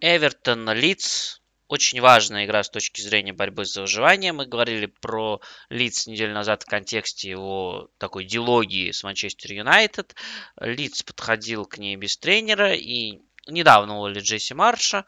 Эвертон 0.00 0.70
Лидс. 0.72 1.40
Очень 1.68 2.00
важная 2.00 2.44
игра 2.44 2.62
с 2.62 2.68
точки 2.68 3.00
зрения 3.00 3.32
борьбы 3.32 3.64
за 3.64 3.80
выживание. 3.80 4.32
Мы 4.32 4.44
говорили 4.46 4.86
про 4.86 5.40
Лидс 5.70 6.06
неделю 6.06 6.34
назад 6.34 6.62
в 6.62 6.66
контексте 6.66 7.30
его 7.30 7.88
такой 7.96 8.24
дилогии 8.24 8.90
с 8.90 9.02
Манчестер 9.02 9.52
Юнайтед. 9.52 10.14
Лидс 10.60 11.02
подходил 11.02 11.64
к 11.64 11.78
ней 11.78 11.96
без 11.96 12.18
тренера 12.18 12.74
и 12.74 13.20
недавно 13.48 13.96
уволили 13.96 14.20
Джесси 14.20 14.52
Марша. 14.52 15.06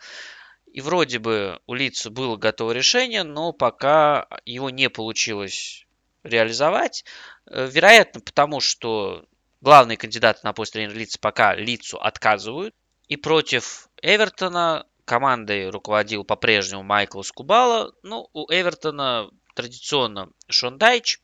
И 0.72 0.80
вроде 0.80 1.18
бы 1.18 1.60
у 1.66 1.74
Лидса 1.74 2.10
было 2.10 2.36
готово 2.36 2.72
решение, 2.72 3.24
но 3.24 3.52
пока 3.52 4.26
его 4.46 4.70
не 4.70 4.88
получилось 4.88 5.86
реализовать. 6.24 7.04
Э, 7.46 7.68
вероятно, 7.70 8.20
потому 8.20 8.60
что 8.60 9.26
главные 9.60 9.98
кандидаты 9.98 10.40
на 10.44 10.54
пост 10.54 10.72
тренера 10.72 10.96
Лидса 10.96 11.18
пока 11.20 11.54
Лидсу 11.54 11.98
отказывают. 11.98 12.74
И 13.08 13.16
против 13.16 13.88
Эвертона 14.02 14.86
командой 15.04 15.70
руководил 15.70 16.24
по-прежнему 16.24 16.82
Майкл 16.82 17.22
Скубала. 17.22 17.92
Ну, 18.02 18.28
у 18.34 18.52
Эвертона 18.52 19.30
традиционно 19.54 20.30
Шон 20.48 20.78
Дайч. 20.78 21.18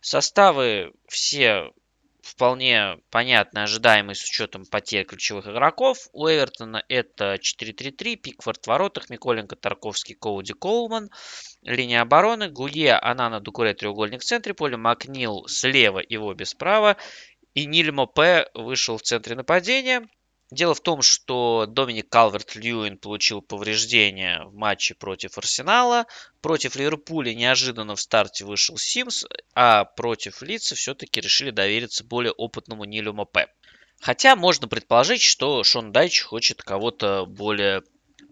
Составы 0.00 0.92
все 1.08 1.72
вполне 2.20 2.98
понятно, 3.10 3.62
ожидаемые 3.62 4.14
с 4.14 4.22
учетом 4.22 4.66
потерь 4.66 5.06
ключевых 5.06 5.46
игроков. 5.46 6.08
У 6.12 6.28
Эвертона 6.28 6.84
это 6.88 7.36
4-3-3, 7.36 8.16
Пикфорд 8.16 8.64
в 8.64 8.66
воротах, 8.66 9.08
Миколенко, 9.08 9.56
Тарковский, 9.56 10.14
Коуди, 10.14 10.52
Коулман. 10.52 11.10
Линия 11.62 12.02
обороны, 12.02 12.50
Гулье, 12.50 12.94
Анана, 12.94 13.40
Дукуре, 13.40 13.74
треугольник 13.74 14.20
в 14.20 14.24
центре 14.24 14.54
поля, 14.54 14.76
Макнил 14.76 15.46
слева 15.48 16.00
и 16.00 16.16
Вобби 16.18 16.44
справа. 16.44 16.96
И 17.54 17.64
Нильмо 17.64 18.06
П 18.06 18.50
вышел 18.54 18.98
в 18.98 19.02
центре 19.02 19.34
нападения. 19.34 20.06
Дело 20.52 20.74
в 20.74 20.80
том, 20.80 21.02
что 21.02 21.66
Доминик 21.66 22.08
Калверт-Льюин 22.08 22.98
получил 22.98 23.42
повреждения 23.42 24.44
в 24.44 24.54
матче 24.54 24.94
против 24.94 25.38
Арсенала. 25.38 26.06
Против 26.40 26.76
Ливерпуля 26.76 27.34
неожиданно 27.34 27.96
в 27.96 28.00
старте 28.00 28.44
вышел 28.44 28.78
Симс, 28.78 29.24
а 29.54 29.84
против 29.84 30.42
Лица 30.42 30.76
все-таки 30.76 31.20
решили 31.20 31.50
довериться 31.50 32.04
более 32.04 32.30
опытному 32.30 32.84
Нилю 32.84 33.12
Мопе. 33.12 33.48
Хотя 34.00 34.36
можно 34.36 34.68
предположить, 34.68 35.22
что 35.22 35.64
Шон 35.64 35.90
Дайч 35.90 36.22
хочет 36.22 36.62
кого-то 36.62 37.26
более 37.26 37.82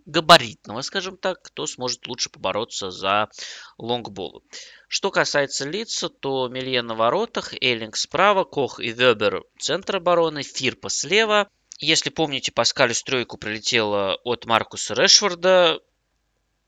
габаритного, 0.07 0.83
скажем 0.83 1.17
так, 1.17 1.43
кто 1.43 1.67
сможет 1.67 2.07
лучше 2.07 2.31
побороться 2.31 2.93
за 2.93 3.29
лонгболы. 3.77 4.43
Что 4.87 5.11
касается 5.11 5.69
лица, 5.69 6.11
то 6.11 6.47
Мелье 6.47 6.83
на 6.83 6.95
воротах, 6.95 7.55
Эллинг 7.61 7.97
справа, 7.97 8.45
Кох 8.45 8.79
и 8.79 8.93
Вебер 8.93 9.43
центр 9.59 9.97
обороны, 9.97 10.45
Фирпа 10.45 10.91
слева– 10.91 11.49
если 11.85 12.11
помните, 12.11 12.53
Паскаль 12.53 12.95
стройку 12.95 13.37
прилетела 13.37 14.17
от 14.25 14.47
Маркуса 14.47 14.95
Решфорда 14.95 15.81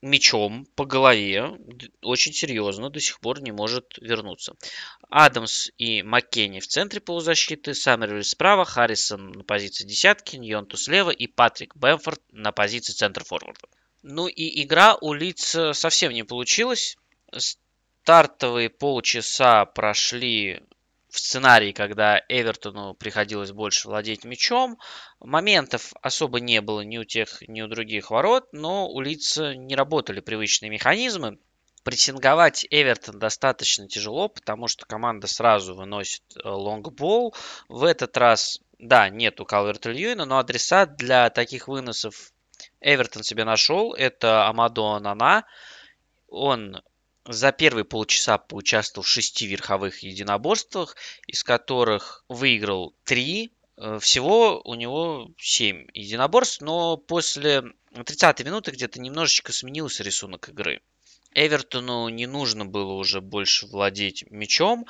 мечом 0.03 0.67
по 0.75 0.85
голове, 0.85 1.59
очень 2.03 2.33
серьезно, 2.33 2.91
до 2.91 3.01
сих 3.01 3.21
пор 3.21 3.41
не 3.41 3.51
может 3.51 3.99
вернуться. 3.99 4.55
Адамс 5.09 5.71
и 5.79 6.03
Маккенни 6.03 6.61
в 6.61 6.67
центре 6.67 7.01
полузащиты, 7.01 7.75
Саммервиль 7.75 8.25
справа, 8.25 8.65
Харрисон 8.65 9.33
на 9.33 9.45
позиции 9.45 9.87
десятки, 9.87 10.37
Ньонту 10.37 10.77
слева 10.77 11.11
и 11.11 11.27
Патрик 11.27 11.77
Бэмфорд 11.77 12.21
на 12.33 12.53
позиции 12.53 12.93
центра 12.93 13.25
форварда. 13.25 13.69
Ну 14.03 14.29
и 14.29 14.63
игра 14.63 14.97
у 15.01 15.13
Лиц 15.13 15.57
совсем 15.73 16.13
не 16.13 16.23
получилась. 16.23 16.97
Стартовые 17.37 18.71
полчаса 18.71 19.65
прошли 19.65 20.63
в 21.17 21.19
сценарии, 21.19 21.73
когда 21.73 22.23
Эвертону 22.29 22.93
приходилось 22.93 23.51
больше 23.51 23.89
владеть 23.89 24.25
мячом. 24.25 24.79
Моментов 25.19 25.95
особо 26.03 26.41
не 26.41 26.61
было 26.61 26.83
ни 26.83 26.99
у 26.99 27.05
тех, 27.05 27.43
ни 27.49 27.63
у 27.63 27.69
других 27.69 28.11
ворот, 28.11 28.49
но 28.53 28.87
у 28.89 29.01
лица 29.01 29.55
не 29.55 29.75
работали 29.75 30.21
привычные 30.21 30.71
механизмы. 30.71 31.39
Прессинговать 31.85 32.67
Эвертон 32.71 33.19
достаточно 33.19 33.89
тяжело, 33.89 34.29
потому 34.29 34.69
что 34.69 34.85
команда 34.85 35.27
сразу 35.27 35.75
выносит 35.75 36.23
э, 36.37 36.47
лонгбол. 36.47 37.35
В 37.69 37.85
этот 37.85 38.15
раз, 38.19 38.61
да, 38.79 39.09
нету 39.09 39.47
Калверта 39.47 39.93
Льюина, 39.93 40.27
но 40.27 40.39
адреса 40.39 40.85
для 40.85 41.31
таких 41.31 41.67
выносов 41.67 42.33
Эвертон 42.83 43.23
себе 43.23 43.45
нашел. 43.45 43.95
Это 43.95 44.47
Амадо 44.49 44.99
Нана. 44.99 45.47
Он 46.29 46.83
за 47.29 47.53
первые 47.53 47.85
полчаса 47.85 48.39
поучаствовал 48.39 49.05
в 49.05 49.09
шести 49.09 49.47
верховых 49.47 50.03
единоборствах, 50.03 50.97
из 51.27 51.43
которых 51.43 52.25
выиграл 52.29 52.95
три. 53.05 53.53
Э, 53.77 53.99
всего 54.01 54.61
у 54.65 54.75
него 54.75 55.31
7 55.39 55.89
единоборств, 55.93 56.61
но 56.61 56.97
после 56.97 57.65
30 57.93 58.45
минуты 58.45 58.71
где-то 58.71 59.01
немножечко 59.01 59.53
сменился 59.53 60.03
рисунок 60.03 60.49
игры. 60.49 60.81
Эвертону 61.35 62.09
не 62.09 62.27
нужно 62.27 62.65
было 62.65 62.93
уже 62.93 63.21
больше 63.21 63.67
владеть 63.67 64.25
мячом. 64.31 64.87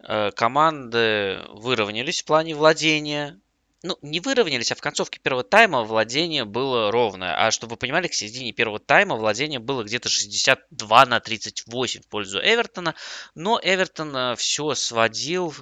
Э, 0.00 0.30
команды 0.32 1.42
выровнялись 1.50 2.22
в 2.22 2.24
плане 2.24 2.54
владения 2.54 3.40
ну, 3.86 3.98
не 4.02 4.20
выровнялись, 4.20 4.72
а 4.72 4.74
в 4.74 4.80
концовке 4.80 5.20
первого 5.20 5.44
тайма 5.44 5.82
владение 5.84 6.44
было 6.44 6.90
ровное. 6.90 7.34
А 7.36 7.50
чтобы 7.50 7.72
вы 7.72 7.76
понимали, 7.76 8.08
к 8.08 8.14
середине 8.14 8.52
первого 8.52 8.80
тайма 8.80 9.16
владение 9.16 9.60
было 9.60 9.84
где-то 9.84 10.08
62 10.08 11.06
на 11.06 11.20
38 11.20 12.02
в 12.02 12.08
пользу 12.08 12.40
Эвертона. 12.40 12.94
Но 13.34 13.60
Эвертон 13.62 14.16
э, 14.16 14.36
все 14.36 14.74
сводил 14.74 15.54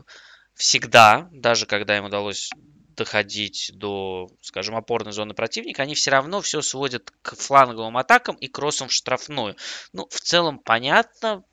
всегда, 0.54 1.28
даже 1.32 1.66
когда 1.66 1.98
им 1.98 2.06
удалось 2.06 2.50
доходить 2.96 3.72
до, 3.74 4.28
скажем, 4.40 4.76
опорной 4.76 5.12
зоны 5.12 5.34
противника, 5.34 5.82
они 5.82 5.94
все 5.94 6.10
равно 6.10 6.40
все 6.40 6.62
сводят 6.62 7.12
к 7.22 7.34
фланговым 7.36 7.96
атакам 7.96 8.36
и 8.36 8.48
кроссам 8.48 8.88
в 8.88 8.92
штрафную. 8.92 9.56
Ну, 9.92 10.06
в 10.08 10.20
целом 10.20 10.58
понятно, 10.58 11.44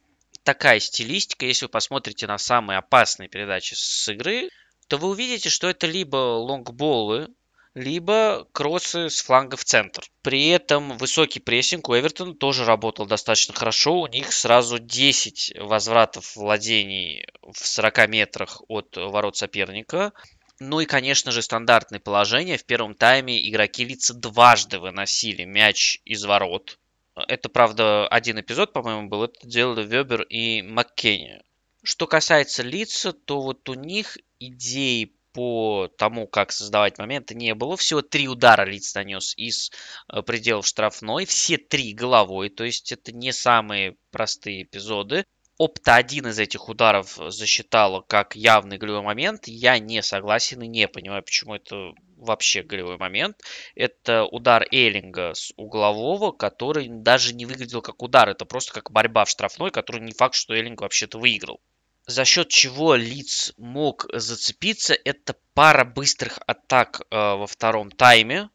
такая 0.44 0.80
стилистика, 0.80 1.46
если 1.46 1.66
вы 1.66 1.70
посмотрите 1.70 2.28
на 2.28 2.38
самые 2.38 2.78
опасные 2.78 3.28
передачи 3.28 3.74
с 3.76 4.08
игры, 4.10 4.50
то 4.92 4.98
вы 4.98 5.08
увидите, 5.08 5.50
что 5.50 5.70
это 5.70 5.88
либо 5.88 6.18
лонгболы, 6.18 7.30
либо 7.76 8.46
кроссы 8.52 9.10
с 9.10 9.22
фланга 9.22 9.56
в 9.56 9.64
центр. 9.64 10.04
При 10.22 10.50
этом 10.50 10.98
высокий 10.98 11.40
прессинг 11.40 11.88
у 11.88 11.98
Эвертона 11.98 12.34
тоже 12.34 12.66
работал 12.66 13.06
достаточно 13.06 13.54
хорошо. 13.54 14.02
У 14.02 14.08
них 14.08 14.34
сразу 14.34 14.80
10 14.80 15.54
возвратов 15.62 16.36
владений 16.36 17.26
в 17.42 17.66
40 17.66 18.10
метрах 18.10 18.62
от 18.68 18.98
ворот 18.98 19.38
соперника. 19.38 20.12
Ну 20.60 20.82
и, 20.82 20.86
конечно 20.86 21.32
же, 21.32 21.42
стандартное 21.42 22.02
положение. 22.02 22.58
В 22.58 22.66
первом 22.66 22.94
тайме 22.94 23.50
игроки 23.50 23.86
лица 23.86 24.14
дважды 24.14 24.78
выносили 24.78 25.46
мяч 25.46 26.02
из 26.04 26.26
ворот. 26.26 26.80
Это, 27.16 27.48
правда, 27.48 28.10
один 28.10 28.42
эпизод, 28.42 28.74
по-моему, 28.74 29.08
был. 29.08 29.24
Это 29.24 29.48
делали 29.48 29.86
Вебер 29.86 30.24
и 30.24 30.62
Маккенни. 30.62 31.42
Что 31.82 32.08
касается 32.08 32.62
лица, 32.62 33.14
то 33.14 33.42
вот 33.42 33.70
у 33.70 33.74
них 33.74 34.18
идеи 34.42 35.16
по 35.34 35.90
тому, 35.98 36.28
как 36.28 36.52
создавать 36.52 36.98
моменты, 36.98 37.36
не 37.36 37.56
было. 37.56 37.78
Всего 37.78 38.02
три 38.02 38.28
удара 38.28 38.66
лиц 38.66 38.94
нанес 38.96 39.34
из 39.38 39.72
э, 40.12 40.22
пределов 40.22 40.68
штрафной. 40.68 41.26
Все 41.26 41.58
три 41.58 41.94
головой, 41.94 42.50
то 42.50 42.64
есть 42.64 42.92
это 42.92 43.12
не 43.12 43.32
самые 43.32 43.96
простые 44.12 44.64
эпизоды. 44.64 45.26
Опта 45.58 45.96
один 45.96 46.28
из 46.28 46.40
этих 46.40 46.70
ударов 46.70 47.20
засчитала 47.30 48.02
как 48.02 48.36
явный 48.36 48.78
голевой 48.78 49.04
момент. 49.04 49.48
Я 49.48 49.78
не 49.78 50.02
согласен 50.02 50.62
и 50.64 50.68
не 50.68 50.88
понимаю, 50.88 51.24
почему 51.24 51.56
это 51.56 51.94
вообще 52.18 52.64
голевой 52.64 52.98
момент. 52.98 53.38
Это 53.76 54.26
удар 54.26 54.66
Эйлинга 54.72 55.34
с 55.36 55.54
углового, 55.58 56.32
который 56.32 56.88
даже 56.90 57.34
не 57.36 57.46
выглядел 57.46 57.82
как 57.82 58.02
удар. 58.02 58.30
Это 58.30 58.46
просто 58.46 58.74
как 58.74 58.92
борьба 58.92 59.26
в 59.26 59.30
штрафной, 59.30 59.72
который 59.72 60.02
не 60.02 60.14
факт, 60.14 60.36
что 60.36 60.56
Эйлинг 60.56 60.82
вообще-то 60.82 61.20
выиграл. 61.20 61.62
За 62.08 62.26
счет 62.26 62.50
чего 62.50 62.96
Лиц 62.96 63.54
мог 63.58 64.08
зацепиться, 64.12 64.94
это 64.94 65.36
пара 65.54 65.86
быстрых 65.86 66.40
атак 66.48 67.02
э, 67.02 67.16
во 67.16 67.48
втором 67.48 67.92
тайме. 67.92 68.50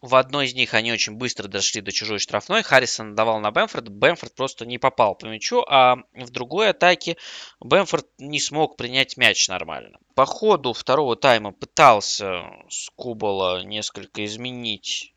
В 0.00 0.14
одной 0.14 0.46
из 0.46 0.54
них 0.54 0.74
они 0.74 0.92
очень 0.92 1.14
быстро 1.14 1.48
дошли 1.48 1.80
до 1.80 1.90
чужой 1.90 2.20
штрафной. 2.20 2.62
Харрисон 2.62 3.16
давал 3.16 3.40
на 3.40 3.50
Бэмфорд. 3.50 3.88
Бэмфорд 3.88 4.34
просто 4.34 4.64
не 4.64 4.78
попал 4.78 5.16
по 5.16 5.26
мячу. 5.26 5.64
А 5.68 5.96
в 6.14 6.30
другой 6.30 6.70
атаке 6.70 7.16
Бэмфорд 7.58 8.06
не 8.18 8.38
смог 8.38 8.76
принять 8.76 9.16
мяч 9.16 9.48
нормально. 9.48 9.98
По 10.14 10.24
ходу 10.24 10.72
второго 10.72 11.16
тайма 11.16 11.52
пытался 11.52 12.44
Скубала 12.70 13.64
несколько 13.64 14.24
изменить 14.24 15.14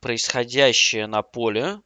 происходящее 0.00 1.06
на 1.06 1.22
поле. 1.22 1.80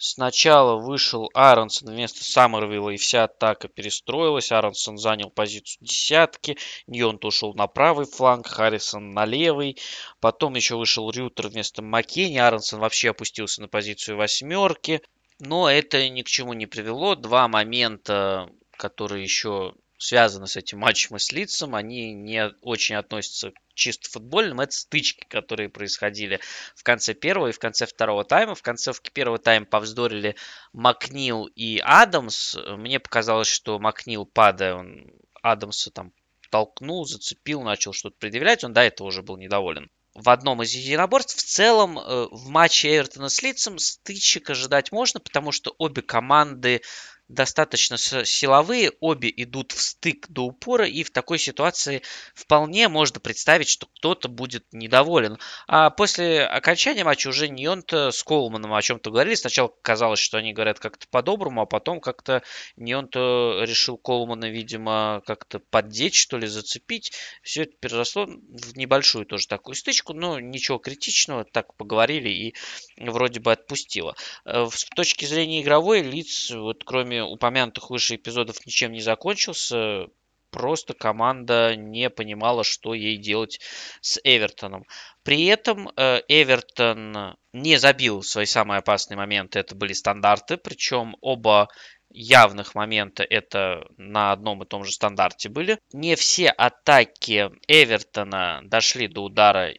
Сначала 0.00 0.76
вышел 0.76 1.28
Аронсон 1.34 1.90
вместо 1.90 2.22
Саммервилла, 2.22 2.90
и 2.90 2.96
вся 2.96 3.24
атака 3.24 3.66
перестроилась. 3.66 4.52
Аронсон 4.52 4.96
занял 4.96 5.28
позицию 5.28 5.84
десятки, 5.84 6.56
Ньонт 6.86 7.24
ушел 7.24 7.52
на 7.54 7.66
правый 7.66 8.06
фланг, 8.06 8.46
Харрисон 8.46 9.10
на 9.10 9.24
левый. 9.24 9.76
Потом 10.20 10.54
еще 10.54 10.76
вышел 10.76 11.10
Рютер 11.10 11.48
вместо 11.48 11.82
Маккени. 11.82 12.38
Аронсон 12.38 12.78
вообще 12.78 13.10
опустился 13.10 13.60
на 13.60 13.66
позицию 13.66 14.16
восьмерки. 14.18 15.02
Но 15.40 15.68
это 15.68 16.08
ни 16.08 16.22
к 16.22 16.28
чему 16.28 16.52
не 16.52 16.66
привело. 16.66 17.16
Два 17.16 17.48
момента, 17.48 18.48
которые 18.76 19.24
еще 19.24 19.74
связаны 19.98 20.46
с 20.46 20.56
этим 20.56 20.78
матчем 20.78 21.16
и 21.16 21.18
с 21.18 21.32
лицом, 21.32 21.74
они 21.74 22.12
не 22.12 22.50
очень 22.62 22.94
относятся 22.94 23.52
чисто 23.74 24.10
футбольным, 24.10 24.60
это 24.60 24.72
стычки, 24.72 25.24
которые 25.28 25.68
происходили 25.68 26.40
в 26.74 26.82
конце 26.82 27.14
первого 27.14 27.48
и 27.48 27.52
в 27.52 27.58
конце 27.58 27.86
второго 27.86 28.24
тайма. 28.24 28.54
В 28.54 28.62
конце 28.62 28.92
первого 29.12 29.38
тайма 29.38 29.66
повздорили 29.66 30.34
Макнил 30.72 31.44
и 31.54 31.80
Адамс. 31.84 32.56
Мне 32.56 32.98
показалось, 32.98 33.48
что 33.48 33.78
Макнил, 33.78 34.24
падая, 34.24 34.74
он 34.74 35.12
Адамса 35.42 35.90
там 35.90 36.12
толкнул, 36.50 37.04
зацепил, 37.04 37.62
начал 37.62 37.92
что-то 37.92 38.16
предъявлять. 38.18 38.64
Он 38.64 38.72
до 38.72 38.80
этого 38.80 39.08
уже 39.08 39.22
был 39.22 39.36
недоволен 39.36 39.90
в 40.14 40.30
одном 40.30 40.62
из 40.62 40.72
единоборств. 40.72 41.36
В 41.36 41.42
целом, 41.42 41.98
э, 41.98 42.28
в 42.30 42.48
матче 42.48 42.96
Эвертона 42.96 43.28
с 43.28 43.40
Лицем 43.42 43.78
стычек 43.78 44.50
ожидать 44.50 44.90
можно, 44.90 45.20
потому 45.20 45.52
что 45.52 45.74
обе 45.78 46.02
команды 46.02 46.82
достаточно 47.28 47.96
силовые, 47.98 48.92
обе 49.00 49.32
идут 49.36 49.72
в 49.72 49.80
стык 49.80 50.26
до 50.28 50.46
упора, 50.46 50.86
и 50.86 51.02
в 51.02 51.10
такой 51.10 51.38
ситуации 51.38 52.02
вполне 52.34 52.88
можно 52.88 53.20
представить, 53.20 53.68
что 53.68 53.86
кто-то 53.86 54.28
будет 54.28 54.64
недоволен. 54.72 55.38
А 55.66 55.90
после 55.90 56.44
окончания 56.44 57.04
матча 57.04 57.28
уже 57.28 57.48
Ньонт 57.48 57.92
с 57.92 58.22
Колманом 58.22 58.72
о 58.74 58.82
чем-то 58.82 59.10
говорили. 59.10 59.34
Сначала 59.34 59.70
казалось, 59.82 60.20
что 60.20 60.38
они 60.38 60.52
говорят 60.52 60.78
как-то 60.78 61.06
по-доброму, 61.10 61.62
а 61.62 61.66
потом 61.66 62.00
как-то 62.00 62.42
Ньонт 62.76 63.14
решил 63.14 63.98
Колмана, 63.98 64.50
видимо, 64.50 65.22
как-то 65.26 65.58
поддеть, 65.58 66.14
что 66.14 66.38
ли, 66.38 66.46
зацепить. 66.46 67.12
Все 67.42 67.62
это 67.64 67.72
переросло 67.78 68.26
в 68.26 68.76
небольшую 68.76 69.26
тоже 69.26 69.46
такую 69.48 69.74
стычку, 69.74 70.14
но 70.14 70.40
ничего 70.40 70.78
критичного, 70.78 71.44
так 71.44 71.74
поговорили 71.74 72.28
и 72.30 72.54
вроде 72.96 73.40
бы 73.40 73.52
отпустило. 73.52 74.14
Э, 74.44 74.66
с 74.70 74.84
точки 74.84 75.24
зрения 75.24 75.62
игровой, 75.62 76.02
лиц, 76.02 76.50
вот 76.50 76.84
кроме 76.84 77.17
упомянутых 77.22 77.90
выше 77.90 78.16
эпизодов 78.16 78.64
ничем 78.66 78.92
не 78.92 79.00
закончился. 79.00 80.06
Просто 80.50 80.94
команда 80.94 81.76
не 81.76 82.08
понимала, 82.08 82.64
что 82.64 82.94
ей 82.94 83.18
делать 83.18 83.60
с 84.00 84.18
Эвертоном. 84.24 84.86
При 85.22 85.44
этом 85.44 85.90
э, 85.94 86.22
Эвертон 86.26 87.36
не 87.52 87.76
забил 87.76 88.22
свои 88.22 88.46
самые 88.46 88.78
опасные 88.78 89.18
моменты. 89.18 89.58
Это 89.58 89.74
были 89.74 89.92
стандарты. 89.92 90.56
Причем 90.56 91.16
оба 91.20 91.68
явных 92.10 92.74
момента 92.74 93.22
это 93.22 93.86
на 93.96 94.32
одном 94.32 94.62
и 94.62 94.66
том 94.66 94.84
же 94.84 94.92
стандарте 94.92 95.48
были. 95.48 95.78
Не 95.92 96.16
все 96.16 96.48
атаки 96.48 97.50
Эвертона 97.66 98.60
дошли 98.64 99.08
до 99.08 99.24
удара 99.24 99.74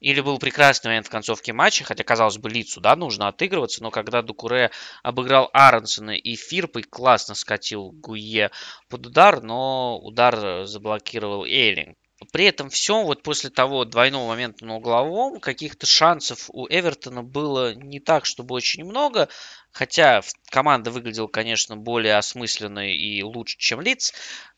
или 0.00 0.20
был 0.20 0.38
прекрасный 0.38 0.88
момент 0.88 1.06
в 1.06 1.10
концовке 1.10 1.52
матча, 1.52 1.84
хотя, 1.84 2.04
казалось 2.04 2.38
бы, 2.38 2.48
лицу, 2.48 2.80
да, 2.80 2.96
нужно 2.96 3.28
отыгрываться, 3.28 3.82
но 3.82 3.90
когда 3.90 4.22
Дукуре 4.22 4.70
обыграл 5.02 5.50
Аронсона 5.52 6.16
и 6.16 6.36
Фирпой 6.36 6.82
классно 6.82 7.34
скатил 7.34 7.90
Гуе 7.92 8.50
под 8.88 9.06
удар, 9.06 9.42
но 9.42 9.98
удар 9.98 10.66
заблокировал 10.66 11.44
Эйлинг. 11.44 11.96
При 12.32 12.46
этом 12.46 12.68
всем, 12.68 13.04
вот 13.04 13.22
после 13.22 13.48
того 13.48 13.84
двойного 13.84 14.26
момента 14.26 14.64
на 14.66 14.74
угловом, 14.76 15.38
каких-то 15.38 15.86
шансов 15.86 16.50
у 16.52 16.66
Эвертона 16.66 17.22
было 17.22 17.74
не 17.74 18.00
так, 18.00 18.26
чтобы 18.26 18.56
очень 18.56 18.84
много, 18.84 19.28
хотя 19.70 20.22
команда 20.50 20.90
выглядела, 20.90 21.28
конечно, 21.28 21.76
более 21.76 22.16
осмысленной 22.16 22.96
и 22.96 23.22
лучше, 23.22 23.56
чем 23.58 23.80
Лиц, 23.80 24.12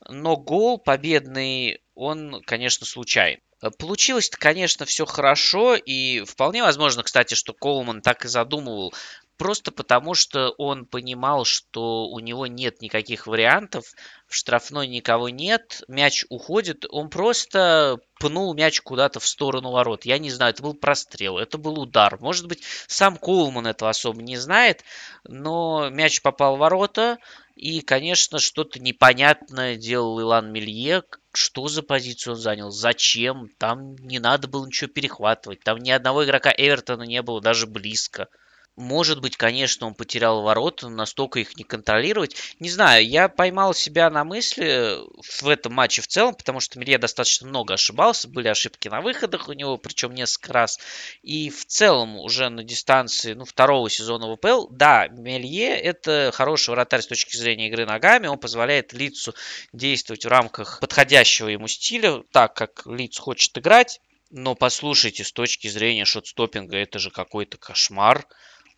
но 0.08 0.38
гол 0.38 0.78
победный, 0.78 1.82
он, 1.94 2.40
конечно, 2.46 2.86
случайный. 2.86 3.42
Э, 3.62 3.70
получилось-то, 3.70 4.36
конечно, 4.38 4.86
все 4.86 5.04
хорошо, 5.04 5.74
и 5.74 6.20
вполне 6.24 6.62
возможно, 6.62 7.02
кстати, 7.02 7.34
что 7.34 7.52
Колман 7.52 8.00
так 8.00 8.24
и 8.24 8.28
задумывал, 8.28 8.94
просто 9.40 9.72
потому 9.72 10.12
что 10.12 10.50
он 10.58 10.84
понимал, 10.84 11.46
что 11.46 12.06
у 12.08 12.20
него 12.20 12.46
нет 12.46 12.82
никаких 12.82 13.26
вариантов, 13.26 13.86
в 14.26 14.34
штрафной 14.34 14.86
никого 14.86 15.30
нет, 15.30 15.82
мяч 15.88 16.26
уходит, 16.28 16.84
он 16.90 17.08
просто 17.08 18.00
пнул 18.18 18.52
мяч 18.52 18.82
куда-то 18.82 19.18
в 19.18 19.26
сторону 19.26 19.70
ворот. 19.70 20.04
Я 20.04 20.18
не 20.18 20.30
знаю, 20.30 20.52
это 20.52 20.62
был 20.62 20.74
прострел, 20.74 21.38
это 21.38 21.56
был 21.56 21.80
удар. 21.80 22.20
Может 22.20 22.48
быть, 22.48 22.62
сам 22.86 23.16
Колман 23.16 23.66
этого 23.66 23.88
особо 23.88 24.20
не 24.20 24.36
знает, 24.36 24.84
но 25.24 25.88
мяч 25.88 26.20
попал 26.20 26.56
в 26.56 26.58
ворота, 26.58 27.16
и, 27.56 27.80
конечно, 27.80 28.40
что-то 28.40 28.78
непонятное 28.78 29.76
делал 29.76 30.20
Илан 30.20 30.52
Мелье, 30.52 31.02
что 31.32 31.66
за 31.68 31.82
позицию 31.82 32.34
он 32.34 32.40
занял, 32.40 32.70
зачем, 32.70 33.48
там 33.56 33.96
не 33.96 34.18
надо 34.18 34.48
было 34.48 34.66
ничего 34.66 34.90
перехватывать, 34.90 35.60
там 35.60 35.78
ни 35.78 35.90
одного 35.90 36.26
игрока 36.26 36.52
Эвертона 36.54 37.04
не 37.04 37.22
было 37.22 37.40
даже 37.40 37.66
близко. 37.66 38.28
Может 38.76 39.20
быть, 39.20 39.36
конечно, 39.36 39.86
он 39.86 39.94
потерял 39.94 40.42
ворота, 40.42 40.88
настолько 40.88 41.40
их 41.40 41.56
не 41.56 41.64
контролировать. 41.64 42.36
Не 42.60 42.70
знаю, 42.70 43.06
я 43.06 43.28
поймал 43.28 43.74
себя 43.74 44.08
на 44.08 44.24
мысли 44.24 44.96
в 45.42 45.48
этом 45.48 45.74
матче 45.74 46.00
в 46.00 46.06
целом, 46.06 46.34
потому 46.34 46.60
что 46.60 46.78
Мелье 46.78 46.96
достаточно 46.96 47.46
много 47.46 47.74
ошибался. 47.74 48.28
Были 48.28 48.48
ошибки 48.48 48.88
на 48.88 49.00
выходах 49.02 49.48
у 49.48 49.52
него, 49.52 49.76
причем 49.76 50.14
несколько 50.14 50.52
раз. 50.52 50.78
И 51.22 51.50
в 51.50 51.66
целом 51.66 52.16
уже 52.16 52.48
на 52.48 52.64
дистанции 52.64 53.34
ну, 53.34 53.44
второго 53.44 53.90
сезона 53.90 54.34
ВПЛ, 54.34 54.68
да, 54.70 55.08
Мелье 55.08 55.76
это 55.76 56.30
хороший 56.32 56.70
вратарь 56.70 57.02
с 57.02 57.06
точки 57.06 57.36
зрения 57.36 57.68
игры 57.68 57.84
ногами. 57.84 58.28
Он 58.28 58.38
позволяет 58.38 58.92
лицу 58.92 59.34
действовать 59.72 60.24
в 60.24 60.28
рамках 60.28 60.80
подходящего 60.80 61.48
ему 61.48 61.68
стиля, 61.68 62.22
так 62.32 62.54
как 62.54 62.86
лиц 62.86 63.18
хочет 63.18 63.58
играть. 63.58 64.00
Но 64.30 64.54
послушайте, 64.54 65.24
с 65.24 65.32
точки 65.32 65.66
зрения 65.66 66.04
шотстопинга, 66.04 66.76
это 66.76 67.00
же 67.00 67.10
какой-то 67.10 67.58
кошмар. 67.58 68.26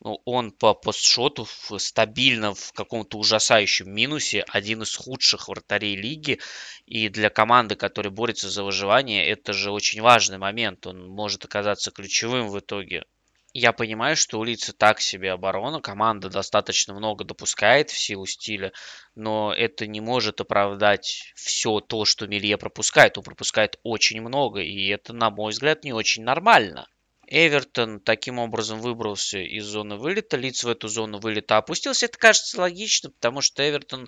Ну, 0.04 0.20
он 0.24 0.50
по 0.50 0.74
постшоту 0.74 1.46
стабильно 1.78 2.54
в 2.54 2.72
каком-то 2.72 3.18
ужасающем 3.18 3.88
минусе, 3.88 4.44
один 4.48 4.82
из 4.82 4.96
худших 4.96 5.46
вратарей 5.48 5.94
лиги. 5.94 6.40
И 6.86 7.08
для 7.08 7.30
команды, 7.30 7.76
которая 7.76 8.10
борется 8.10 8.50
за 8.50 8.64
выживание, 8.64 9.24
это 9.24 9.52
же 9.52 9.70
очень 9.70 10.02
важный 10.02 10.38
момент. 10.38 10.88
Он 10.88 11.08
может 11.08 11.44
оказаться 11.44 11.92
ключевым 11.92 12.48
в 12.48 12.58
итоге. 12.58 13.04
Я 13.52 13.72
понимаю, 13.72 14.16
что 14.16 14.40
у 14.40 14.44
лица 14.44 14.72
так 14.72 15.00
себе 15.00 15.30
оборона, 15.30 15.80
команда 15.80 16.30
достаточно 16.30 16.94
много 16.94 17.22
допускает 17.22 17.90
в 17.90 17.98
силу 17.98 18.26
стиля, 18.26 18.72
но 19.14 19.54
это 19.54 19.86
не 19.86 20.00
может 20.00 20.40
оправдать 20.40 21.32
все 21.36 21.78
то, 21.78 22.04
что 22.06 22.26
Мелье 22.26 22.56
пропускает. 22.56 23.18
Он 23.18 23.24
пропускает 23.24 23.78
очень 23.84 24.20
много, 24.20 24.62
и 24.62 24.88
это, 24.88 25.12
на 25.12 25.30
мой 25.30 25.52
взгляд, 25.52 25.84
не 25.84 25.92
очень 25.92 26.24
нормально. 26.24 26.88
Эвертон 27.34 27.98
таким 27.98 28.38
образом 28.38 28.82
выбрался 28.82 29.38
из 29.38 29.64
зоны 29.64 29.96
вылета, 29.96 30.36
Лиц 30.36 30.64
в 30.64 30.68
эту 30.68 30.88
зону 30.88 31.18
вылета 31.18 31.56
опустился. 31.56 32.04
Это 32.04 32.18
кажется 32.18 32.60
логично, 32.60 33.08
потому 33.08 33.40
что 33.40 33.66
Эвертон 33.66 34.06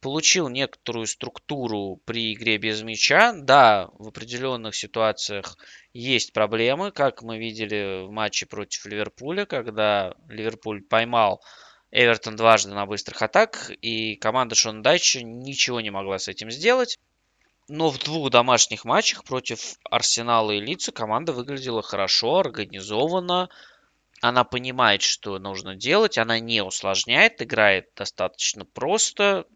получил 0.00 0.48
некоторую 0.48 1.06
структуру 1.06 2.00
при 2.06 2.32
игре 2.32 2.56
без 2.56 2.80
мяча. 2.80 3.34
Да, 3.34 3.90
в 3.98 4.08
определенных 4.08 4.74
ситуациях 4.74 5.58
есть 5.92 6.32
проблемы, 6.32 6.92
как 6.92 7.20
мы 7.20 7.36
видели 7.36 8.06
в 8.06 8.10
матче 8.10 8.46
против 8.46 8.86
Ливерпуля, 8.86 9.44
когда 9.44 10.14
Ливерпуль 10.30 10.82
поймал 10.82 11.42
Эвертон 11.90 12.36
дважды 12.36 12.72
на 12.72 12.86
быстрых 12.86 13.20
атаках, 13.20 13.70
и 13.82 14.16
команда 14.16 14.54
Шона 14.54 14.82
Дайча 14.82 15.22
ничего 15.22 15.82
не 15.82 15.90
могла 15.90 16.18
с 16.18 16.26
этим 16.26 16.50
сделать. 16.50 16.98
Но 17.68 17.90
в 17.90 17.98
двух 17.98 18.30
домашних 18.30 18.84
матчах 18.84 19.24
против 19.24 19.76
Арсенала 19.90 20.50
и 20.50 20.60
Лица 20.60 20.92
команда 20.92 21.32
выглядела 21.32 21.82
хорошо, 21.82 22.38
организованно. 22.38 23.48
Она 24.20 24.44
понимает, 24.44 25.02
что 25.02 25.38
нужно 25.38 25.74
делать, 25.74 26.18
она 26.18 26.38
не 26.38 26.62
усложняет, 26.62 27.40
играет 27.40 27.90
достаточно 27.96 28.64
просто. 28.64 29.46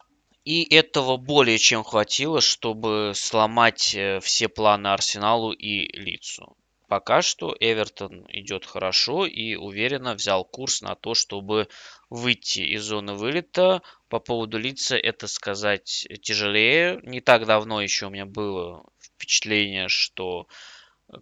И 0.45 0.63
этого 0.75 1.17
более 1.17 1.59
чем 1.59 1.83
хватило, 1.83 2.41
чтобы 2.41 3.13
сломать 3.15 3.95
э, 3.97 4.21
все 4.21 4.49
планы 4.49 4.89
Арсеналу 4.89 5.51
и 5.51 5.89
Лицу. 5.99 6.57
Пока 6.89 7.21
что 7.21 7.57
Эвертон 7.59 8.25
идет 8.29 8.65
хорошо 8.65 9.27
и 9.27 9.57
уверенно 9.57 10.15
взял 10.15 10.45
курс 10.45 10.83
на 10.83 10.95
то, 10.95 11.15
чтобы 11.15 11.67
выйти 12.11 12.61
из 12.61 12.85
зоны 12.85 13.15
вылета. 13.15 13.83
По 14.09 14.21
поводу 14.21 14.59
лица 14.59 14.97
это 14.97 15.27
сказать 15.27 16.07
тяжелее. 16.23 17.01
Не 17.03 17.21
так 17.21 17.47
давно 17.47 17.81
еще 17.81 18.07
у 18.07 18.11
меня 18.11 18.27
было 18.27 18.85
впечатление, 19.01 19.89
что 19.89 20.47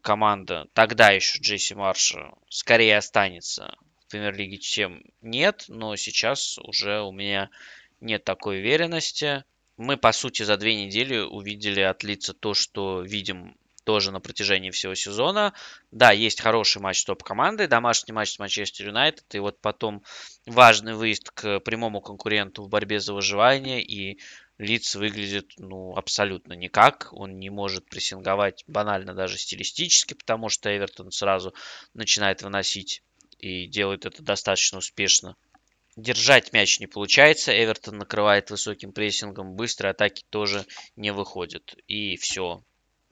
команда 0.03 0.67
тогда 0.73 1.11
еще 1.11 1.39
Джесси 1.41 1.75
Марша 1.75 2.33
скорее 2.49 2.99
останется 2.99 3.77
в 4.01 4.11
премьер-лиге, 4.11 4.59
чем 4.59 5.03
нет. 5.23 5.65
Но 5.69 5.97
сейчас 5.97 6.59
уже 6.59 7.01
у 7.01 7.13
меня 7.13 7.51
нет 8.01 8.25
такой 8.25 8.59
уверенности. 8.59 9.45
Мы, 9.77 9.97
по 9.97 10.13
сути, 10.13 10.43
за 10.43 10.57
две 10.57 10.85
недели 10.85 11.19
увидели 11.19 11.81
от 11.81 12.05
лица 12.05 12.33
то, 12.33 12.55
что 12.55 13.01
видим 13.01 13.57
тоже 13.85 14.11
на 14.11 14.21
протяжении 14.21 14.71
всего 14.71 14.95
сезона. 14.95 15.53
Да, 15.91 16.11
есть 16.11 16.41
хороший 16.41 16.83
матч 16.83 17.01
с 17.01 17.05
топ-командой, 17.05 17.67
домашний 17.67 18.13
матч 18.13 18.33
с 18.33 18.39
Манчестер 18.39 18.87
Юнайтед, 18.87 19.35
и 19.35 19.39
вот 19.39 19.61
потом 19.61 20.03
важный 20.47 20.95
выезд 20.95 21.31
к 21.31 21.61
прямому 21.61 22.01
конкуренту 22.01 22.63
в 22.63 22.69
борьбе 22.69 23.01
за 23.01 23.15
выживание, 23.15 23.83
и 23.83 24.19
Лиц 24.59 24.95
выглядит 24.95 25.53
ну, 25.59 25.97
абсолютно 25.97 26.53
никак. 26.53 27.09
Он 27.13 27.39
не 27.39 27.51
может 27.51 27.89
прессинговать 27.89 28.63
банально 28.69 29.13
даже 29.13 29.37
стилистически, 29.37 30.15
потому 30.15 30.49
что 30.49 30.75
Эвертон 30.75 31.11
сразу 31.11 31.53
начинает 31.93 32.43
выносить 32.43 33.03
и 33.39 33.67
делает 33.67 34.07
это 34.07 34.23
достаточно 34.23 34.79
успешно. 34.79 35.37
Держать 35.97 36.53
мяч 36.53 36.79
не 36.79 36.87
получается. 36.87 37.53
Эвертон 37.53 37.99
накрывает 37.99 38.51
высоким 38.51 38.93
прессингом. 38.93 39.55
Быстрые 39.55 39.91
атаки 39.91 40.25
тоже 40.31 40.65
не 40.95 41.13
выходят. 41.13 41.77
И 41.89 42.17
все. 42.17 42.63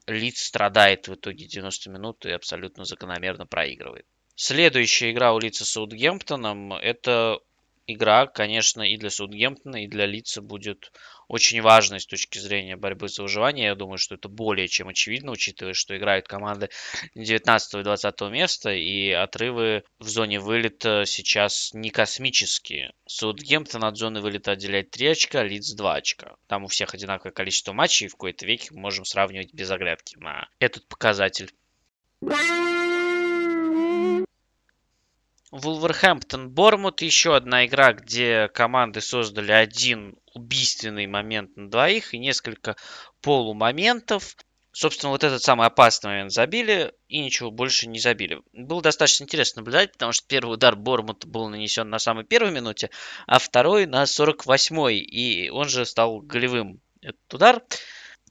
Лид 0.07 0.37
страдает 0.37 1.09
в 1.09 1.15
итоге 1.15 1.47
90 1.47 1.91
минут 1.91 2.27
и 2.27 2.31
абсолютно 2.31 2.85
закономерно 2.85 3.47
проигрывает. 3.47 4.07
Следующая 4.35 5.13
игра 5.13 5.35
у 5.35 5.39
Лица 5.39 5.65
с 5.65 5.71
Саутгемптоном– 5.71 6.73
это 6.75 7.39
игра, 7.87 8.27
конечно, 8.27 8.83
и 8.83 8.97
для 8.97 9.11
Саутгемптона, 9.11 9.85
и 9.85 9.89
для 9.89 10.07
Лица 10.07 10.41
будет 10.41 10.93
очень 11.29 11.63
важной 11.63 12.01
с 12.01 12.07
точки 12.07 12.39
зрения 12.39 12.77
борьбы 12.77 13.09
за 13.09 13.23
выживание. 13.23 13.67
Я 13.67 13.75
думаю, 13.75 13.99
что 13.99 14.15
это 14.17 14.29
более 14.29 14.69
чем 14.69 14.89
очевидно, 14.89 15.33
учитывая, 15.33 15.73
что 15.73 15.97
играют 15.97 16.29
команды 16.29 16.69
19 17.15 17.75
и 17.75 17.83
20 17.83 18.21
места, 18.31 18.73
и 18.73 19.11
отрывы 19.11 19.85
в 19.99 20.09
зоне 20.09 20.41
вылета 20.41 21.05
сейчас 21.07 21.73
не 21.73 21.91
космические. 21.91 22.93
Саутгемптон 23.07 23.85
от 23.85 23.97
зоны 23.97 24.21
вылета 24.21 24.53
отделяет 24.53 24.91
3 24.91 25.07
очка, 25.09 25.43
Лидс 25.43 25.73
2 25.73 25.95
очка. 25.95 26.37
Там 26.47 26.65
у 26.65 26.69
всех 26.69 26.95
одинаковое 26.95 27.33
количество 27.33 27.73
матчей, 27.73 28.07
и 28.07 28.09
в 28.09 28.13
какой-то 28.13 28.47
веке 28.47 28.69
мы 28.73 28.81
можем 28.81 29.05
сравнивать 29.05 29.55
без 29.55 29.71
оглядки 29.71 30.17
на 30.19 30.49
этот 30.59 30.87
показатель. 30.87 31.51
Вулверхэмптон 35.53 36.49
Бормут 36.49 37.03
еще 37.03 37.37
одна 37.37 37.67
игра, 37.67 37.93
где 37.93 38.49
команды 38.49 39.03
создали 39.03 39.53
один 39.53 40.17
убийственный 40.33 41.07
момент 41.07 41.55
на 41.59 41.71
двоих 41.71 42.15
и 42.15 42.19
несколько 42.19 42.75
полумоментов. 43.21 44.35
Собственно, 44.73 45.11
вот 45.11 45.25
этот 45.25 45.43
самый 45.43 45.67
опасный 45.67 46.09
момент 46.09 46.33
забили 46.33 46.95
и 47.09 47.21
ничего 47.21 47.51
больше 47.51 47.87
не 47.87 47.99
забили. 47.99 48.41
Было 48.55 48.81
достаточно 48.81 49.25
интересно 49.25 49.61
наблюдать, 49.61 49.93
потому 49.93 50.13
что 50.13 50.27
первый 50.27 50.55
удар 50.55 50.75
Бормута 50.75 51.29
был 51.29 51.51
нанесен 51.51 51.91
на 51.91 51.99
самой 51.99 52.25
первой 52.25 52.51
минуте, 52.51 52.89
а 53.27 53.39
второй 53.39 53.85
на 53.85 54.05
48-й, 54.05 54.97
и 55.01 55.51
он 55.51 55.69
же 55.69 55.85
стал 55.85 56.21
голевым 56.21 56.81
этот 57.03 57.35
удар. 57.35 57.63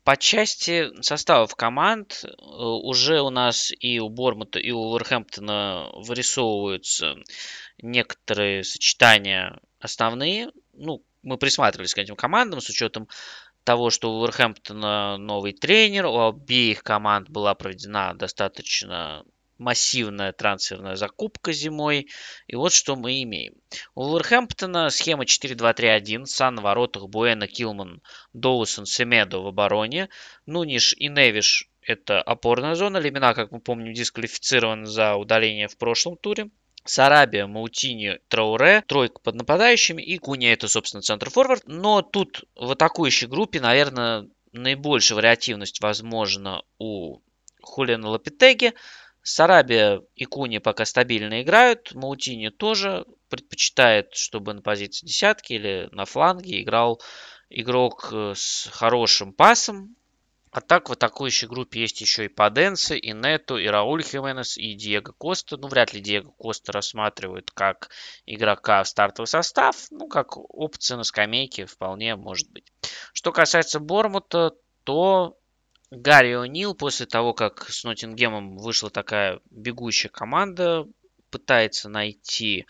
По 0.03 0.17
части 0.17 0.89
составов 1.01 1.55
команд 1.55 2.23
э, 2.23 2.27
уже 2.27 3.21
у 3.21 3.29
нас 3.29 3.71
и 3.79 3.99
у 3.99 4.09
Бормута, 4.09 4.57
и 4.57 4.71
у 4.71 4.79
Уорхэмптона 4.79 5.91
вырисовываются 5.93 7.17
некоторые 7.77 8.63
сочетания 8.63 9.59
основные. 9.79 10.51
Ну, 10.73 11.03
мы 11.21 11.37
присматривались 11.37 11.93
к 11.93 11.99
этим 11.99 12.15
командам 12.15 12.61
с 12.61 12.69
учетом 12.69 13.07
того, 13.63 13.91
что 13.91 14.11
у 14.11 14.21
Уорхэмптона 14.21 15.17
новый 15.17 15.53
тренер, 15.53 16.07
у 16.07 16.29
обеих 16.29 16.81
команд 16.81 17.29
была 17.29 17.53
проведена 17.53 18.15
достаточно 18.15 19.23
массивная 19.61 20.33
трансферная 20.33 20.95
закупка 20.95 21.53
зимой. 21.53 22.09
И 22.47 22.55
вот 22.55 22.73
что 22.73 22.95
мы 22.95 23.21
имеем. 23.23 23.53
У 23.95 24.03
Вулверхэмптона 24.03 24.89
схема 24.89 25.23
4-2-3-1. 25.23 26.25
Сан 26.25 26.55
на 26.55 26.61
воротах, 26.61 27.07
Буэна, 27.07 27.47
Килман, 27.47 28.01
Доусон, 28.33 28.85
Семедо 28.85 29.39
в 29.39 29.47
обороне. 29.47 30.09
Нуниш 30.45 30.93
и 30.97 31.07
Невиш 31.07 31.69
это 31.81 32.21
опорная 32.21 32.75
зона. 32.75 32.97
Лемина, 32.97 33.33
как 33.33 33.51
мы 33.51 33.59
помним, 33.59 33.93
дисквалифицирован 33.93 34.85
за 34.85 35.15
удаление 35.15 35.67
в 35.67 35.77
прошлом 35.77 36.17
туре. 36.17 36.49
Сарабия, 36.83 37.45
Маутини, 37.45 38.19
Трауре, 38.27 38.83
тройка 38.87 39.19
под 39.19 39.35
нападающими 39.35 40.01
и 40.01 40.17
Куня 40.17 40.51
это, 40.53 40.67
собственно, 40.67 41.01
центр-форвард. 41.01 41.63
Но 41.67 42.01
тут 42.01 42.45
в 42.55 42.71
атакующей 42.71 43.27
группе, 43.27 43.59
наверное, 43.59 44.27
наибольшая 44.51 45.17
вариативность 45.17 45.81
возможна 45.81 46.63
у 46.79 47.19
Хулиана 47.61 48.09
Лапитеги. 48.09 48.73
Сарабия 49.23 50.01
и 50.15 50.25
Куни 50.25 50.57
пока 50.57 50.85
стабильно 50.85 51.41
играют. 51.41 51.93
Маутини 51.93 52.49
тоже 52.49 53.05
предпочитает, 53.29 54.13
чтобы 54.15 54.53
на 54.53 54.61
позиции 54.61 55.05
десятки 55.05 55.53
или 55.53 55.89
на 55.91 56.05
фланге 56.05 56.61
играл 56.61 57.01
игрок 57.49 58.09
э, 58.11 58.33
с 58.35 58.69
хорошим 58.71 59.33
пасом. 59.33 59.95
А 60.51 60.59
так 60.59 60.89
в 60.89 60.91
атакующей 60.91 61.47
группе 61.47 61.79
есть 61.79 62.01
еще 62.01 62.25
и 62.25 62.27
Паденсе, 62.27 62.97
и 62.97 63.13
Нету, 63.13 63.57
и 63.57 63.67
Рауль 63.67 64.03
Хименес, 64.03 64.57
и 64.57 64.73
Диего 64.73 65.13
Коста. 65.13 65.55
Ну, 65.55 65.69
вряд 65.69 65.93
ли 65.93 66.01
Диего 66.01 66.31
Коста 66.31 66.73
рассматривают 66.73 67.51
как 67.51 67.89
игрока 68.25 68.83
в 68.83 68.89
стартовый 68.89 69.27
состав. 69.27 69.87
Ну, 69.91 70.09
как 70.09 70.35
опция 70.35 70.97
на 70.97 71.03
скамейке 71.03 71.65
вполне 71.67 72.17
может 72.17 72.51
быть. 72.51 72.65
Что 73.13 73.31
касается 73.31 73.79
Бормута, 73.79 74.51
то 74.83 75.37
Гарри 75.91 76.33
О'Нил 76.33 76.73
после 76.73 77.05
того, 77.05 77.33
как 77.33 77.69
с 77.69 77.83
Ноттингемом 77.83 78.57
вышла 78.57 78.89
такая 78.89 79.41
бегущая 79.49 80.09
команда, 80.09 80.87
пытается 81.29 81.89
найти 81.89 82.65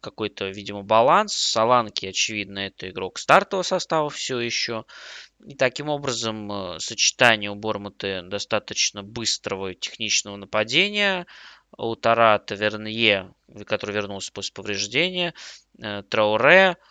какой-то, 0.00 0.48
видимо, 0.48 0.82
баланс. 0.82 1.34
Саланки, 1.34 2.06
очевидно, 2.06 2.60
это 2.60 2.88
игрок 2.88 3.18
стартового 3.18 3.62
состава 3.62 4.08
все 4.08 4.40
еще. 4.40 4.86
И 5.46 5.54
таким 5.54 5.90
образом 5.90 6.50
э, 6.50 6.80
сочетание 6.80 7.50
у 7.50 7.54
Бормута 7.54 8.22
достаточно 8.22 9.02
быстрого 9.02 9.74
техничного 9.74 10.36
нападения. 10.36 11.26
У 11.76 11.94
Тарата 11.94 12.54
Вернье, 12.54 13.34
который 13.66 13.94
вернулся 13.94 14.32
после 14.32 14.54
повреждения, 14.54 15.34
э, 15.78 16.02
Трауре– 16.04 16.78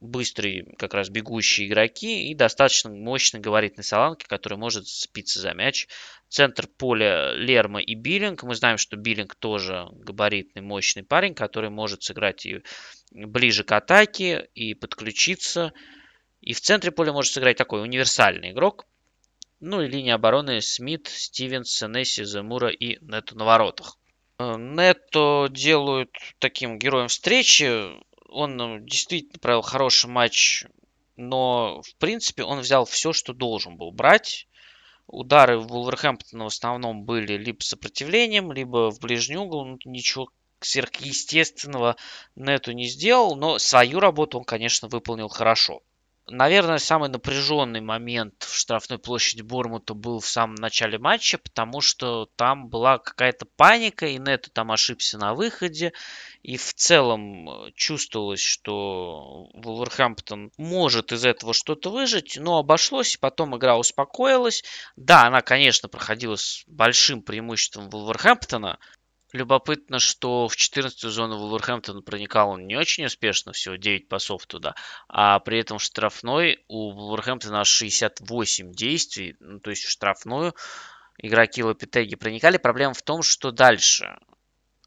быстрые, 0.00 0.64
как 0.76 0.94
раз 0.94 1.08
бегущие 1.08 1.66
игроки 1.66 2.30
и 2.30 2.34
достаточно 2.34 2.90
мощный 2.90 3.40
габаритный 3.40 3.84
Саланки, 3.84 4.26
который 4.26 4.58
может 4.58 4.86
спиться 4.86 5.40
за 5.40 5.54
мяч. 5.54 5.88
Центр 6.28 6.66
поля 6.66 7.32
Лерма 7.34 7.80
и 7.80 7.94
Биллинг. 7.94 8.42
Мы 8.42 8.54
знаем, 8.54 8.78
что 8.78 8.96
Биллинг 8.96 9.34
тоже 9.34 9.88
габаритный, 9.92 10.62
мощный 10.62 11.02
парень, 11.02 11.34
который 11.34 11.70
может 11.70 12.02
сыграть 12.02 12.46
и 12.46 12.62
ближе 13.10 13.64
к 13.64 13.72
атаке, 13.72 14.48
и 14.54 14.74
подключиться. 14.74 15.72
И 16.40 16.52
в 16.52 16.60
центре 16.60 16.92
поля 16.92 17.12
может 17.12 17.32
сыграть 17.32 17.56
такой 17.56 17.82
универсальный 17.82 18.52
игрок. 18.52 18.86
Ну 19.60 19.82
и 19.82 19.88
линия 19.88 20.14
обороны 20.14 20.60
Смит, 20.60 21.08
Стивенс, 21.08 21.70
Сенесси, 21.70 22.22
Замура 22.22 22.68
и 22.68 22.98
Нету 23.00 23.36
на 23.36 23.44
воротах. 23.44 23.98
Нетто 24.38 25.48
делают 25.50 26.10
таким 26.38 26.78
героем 26.78 27.08
встречи 27.08 27.90
он 28.28 28.60
э, 28.60 28.80
действительно 28.80 29.38
провел 29.38 29.62
хороший 29.62 30.08
матч, 30.08 30.64
но, 31.16 31.82
в 31.82 31.96
принципе, 31.96 32.44
он 32.44 32.60
взял 32.60 32.84
все, 32.84 33.12
что 33.12 33.32
должен 33.32 33.76
был 33.76 33.90
брать. 33.90 34.46
Удары 35.06 35.58
Вулверхэмптона 35.58 36.44
в 36.44 36.48
основном 36.48 37.04
были 37.04 37.36
либо 37.36 37.62
сопротивлением, 37.62 38.52
либо 38.52 38.90
в 38.90 39.00
ближний 39.00 39.38
угол. 39.38 39.64
Ну, 39.64 39.78
ничего 39.84 40.28
сверхъестественного 40.60 41.96
Нету 42.36 42.72
не 42.72 42.86
сделал, 42.86 43.36
но 43.36 43.58
свою 43.58 44.00
работу 44.00 44.38
он, 44.38 44.44
конечно, 44.44 44.88
выполнил 44.88 45.28
хорошо. 45.28 45.82
Наверное, 46.30 46.78
самый 46.78 47.08
напряженный 47.08 47.80
момент 47.80 48.42
в 48.42 48.54
штрафной 48.54 48.98
площади 48.98 49.40
Бормута 49.40 49.94
был 49.94 50.20
в 50.20 50.28
самом 50.28 50.56
начале 50.56 50.98
матча, 50.98 51.38
потому 51.38 51.80
что 51.80 52.26
там 52.36 52.68
была 52.68 52.98
какая-то 52.98 53.46
паника, 53.56 54.06
и 54.06 54.18
Нету 54.18 54.50
там 54.50 54.70
ошибся 54.70 55.16
на 55.16 55.34
выходе, 55.34 55.92
и 56.42 56.58
в 56.58 56.74
целом 56.74 57.48
э, 57.48 57.72
чувствовалось, 57.74 58.40
что 58.40 59.48
Вулверхэмптон 59.54 60.52
может 60.58 61.12
из 61.12 61.24
этого 61.24 61.54
что-то 61.54 61.90
выжить, 61.90 62.36
но 62.38 62.58
обошлось, 62.58 63.16
потом 63.16 63.56
игра 63.56 63.78
успокоилась. 63.78 64.64
Да, 64.96 65.26
она, 65.26 65.40
конечно, 65.40 65.88
проходила 65.88 66.36
с 66.36 66.62
большим 66.66 67.22
преимуществом 67.22 67.88
Вулверхэмптона, 67.88 68.78
Любопытно, 69.32 69.98
что 69.98 70.48
в 70.48 70.56
14-ю 70.56 71.10
зону 71.10 71.36
Вулверхэмптона 71.36 72.00
проникал 72.00 72.50
он 72.50 72.66
не 72.66 72.76
очень 72.76 73.04
успешно, 73.04 73.52
всего 73.52 73.76
9 73.76 74.08
пасов 74.08 74.46
туда, 74.46 74.74
а 75.06 75.38
при 75.40 75.58
этом 75.58 75.78
в 75.78 75.82
штрафной 75.82 76.64
у 76.68 76.92
Вулверхэмптона 76.92 77.60
аж 77.60 77.68
68 77.68 78.72
действий, 78.72 79.36
ну, 79.40 79.60
то 79.60 79.70
есть 79.70 79.84
в 79.84 79.90
штрафную 79.90 80.54
игроки 81.18 81.62
Лапитеги 81.62 82.16
проникали. 82.16 82.56
Проблема 82.56 82.94
в 82.94 83.02
том, 83.02 83.22
что 83.22 83.50
дальше. 83.50 84.18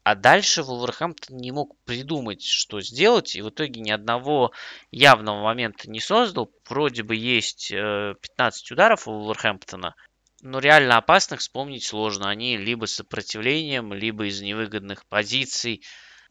А 0.02 0.16
дальше 0.16 0.64
Вулверхэмптон 0.64 1.36
не 1.36 1.52
мог 1.52 1.76
придумать, 1.84 2.44
что 2.44 2.80
сделать, 2.80 3.36
и 3.36 3.42
в 3.42 3.50
итоге 3.50 3.80
ни 3.80 3.92
одного 3.92 4.50
явного 4.90 5.44
момента 5.44 5.88
не 5.88 6.00
создал. 6.00 6.50
Вроде 6.68 7.04
бы 7.04 7.14
есть 7.14 7.68
15 7.70 8.70
э, 8.70 8.74
ударов 8.74 9.06
у 9.06 9.12
Вулверхэмптона, 9.12 9.94
но 10.42 10.58
реально 10.58 10.98
опасных 10.98 11.40
вспомнить 11.40 11.84
сложно. 11.84 12.28
Они 12.28 12.56
либо 12.56 12.86
с 12.86 12.94
сопротивлением, 12.94 13.94
либо 13.94 14.26
из 14.26 14.40
невыгодных 14.42 15.06
позиций. 15.06 15.82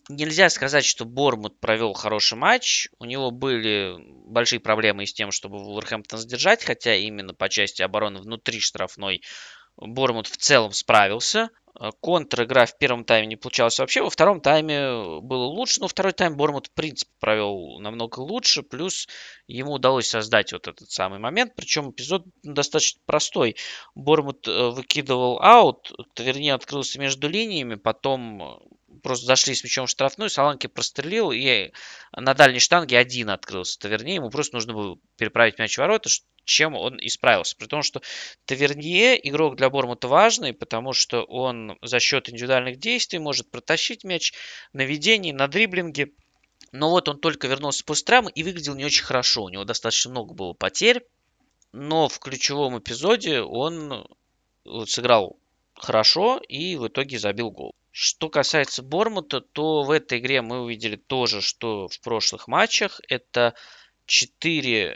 Нельзя 0.09 0.49
сказать, 0.49 0.83
что 0.83 1.05
Бормут 1.05 1.59
провел 1.59 1.93
хороший 1.93 2.37
матч. 2.37 2.89
У 2.99 3.05
него 3.05 3.31
были 3.31 3.95
большие 4.27 4.59
проблемы 4.59 5.05
с 5.05 5.13
тем, 5.13 5.31
чтобы 5.31 5.59
Вулверхэмптон 5.59 6.19
сдержать, 6.19 6.63
хотя 6.63 6.93
именно 6.95 7.33
по 7.33 7.47
части 7.49 7.81
обороны 7.81 8.19
внутри 8.19 8.59
штрафной 8.59 9.21
Бормут 9.77 10.27
в 10.27 10.35
целом 10.35 10.73
справился. 10.73 11.49
Э, 11.79 11.91
контр-игра 11.99 12.65
в 12.65 12.77
первом 12.77 13.05
тайме 13.05 13.27
не 13.27 13.35
получалась 13.35 13.79
вообще. 13.79 14.01
Во 14.01 14.09
втором 14.09 14.41
тайме 14.41 15.19
было 15.21 15.45
лучше, 15.45 15.81
но 15.81 15.87
второй 15.87 16.13
тайм 16.13 16.35
Бормут, 16.35 16.67
в 16.67 16.71
принципе, 16.71 17.11
провел 17.19 17.79
намного 17.79 18.19
лучше. 18.19 18.63
Плюс 18.63 19.07
ему 19.47 19.73
удалось 19.73 20.09
создать 20.09 20.53
вот 20.53 20.67
этот 20.67 20.91
самый 20.91 21.19
момент. 21.19 21.53
Причем 21.55 21.91
эпизод 21.91 22.25
достаточно 22.43 23.01
простой. 23.05 23.55
Бормут 23.95 24.47
э, 24.47 24.69
выкидывал 24.69 25.39
аут, 25.41 25.91
вернее, 26.17 26.53
открылся 26.53 26.99
между 26.99 27.27
линиями, 27.29 27.75
потом 27.75 28.59
просто 29.01 29.25
зашли 29.25 29.55
с 29.55 29.63
мячом 29.63 29.87
в 29.87 29.89
штрафную, 29.89 30.29
Саланки 30.29 30.67
прострелил, 30.67 31.31
и 31.31 31.71
на 32.15 32.33
дальней 32.33 32.59
штанге 32.59 32.97
один 32.97 33.29
открылся. 33.29 33.79
Таверне 33.79 34.15
ему 34.15 34.29
просто 34.29 34.55
нужно 34.55 34.73
было 34.73 34.99
переправить 35.17 35.59
мяч 35.59 35.75
в 35.75 35.77
ворота, 35.79 36.09
чем 36.43 36.75
он 36.75 36.97
исправился. 36.99 37.55
При 37.55 37.67
том, 37.67 37.83
что 37.83 38.01
Тавернье 38.45 39.19
игрок 39.29 39.55
для 39.55 39.69
Бормута 39.69 40.07
важный, 40.07 40.53
потому 40.53 40.93
что 40.93 41.23
он 41.23 41.77
за 41.81 41.99
счет 41.99 42.29
индивидуальных 42.29 42.77
действий 42.77 43.19
может 43.19 43.49
протащить 43.51 44.03
мяч 44.03 44.33
на 44.73 44.81
ведении, 44.81 45.31
на 45.31 45.47
дриблинге. 45.47 46.11
Но 46.71 46.89
вот 46.89 47.09
он 47.09 47.19
только 47.19 47.47
вернулся 47.47 47.83
после 47.83 48.05
травмы 48.05 48.31
и 48.31 48.43
выглядел 48.43 48.75
не 48.75 48.85
очень 48.85 49.03
хорошо. 49.03 49.43
У 49.43 49.49
него 49.49 49.65
достаточно 49.65 50.11
много 50.11 50.33
было 50.33 50.53
потерь. 50.53 51.03
Но 51.73 52.09
в 52.09 52.19
ключевом 52.19 52.79
эпизоде 52.79 53.41
он 53.41 54.05
сыграл 54.85 55.37
хорошо 55.73 56.37
и 56.47 56.75
в 56.75 56.87
итоге 56.87 57.17
забил 57.17 57.51
гол. 57.51 57.75
Что 57.91 58.29
касается 58.29 58.83
Бормута, 58.83 59.41
то 59.41 59.83
в 59.83 59.91
этой 59.91 60.19
игре 60.19 60.41
мы 60.41 60.61
увидели 60.61 60.95
то 60.95 61.25
же, 61.25 61.41
что 61.41 61.89
в 61.89 61.99
прошлых 61.99 62.47
матчах. 62.47 63.01
Это 63.09 63.53
4-4-2, 64.07 64.95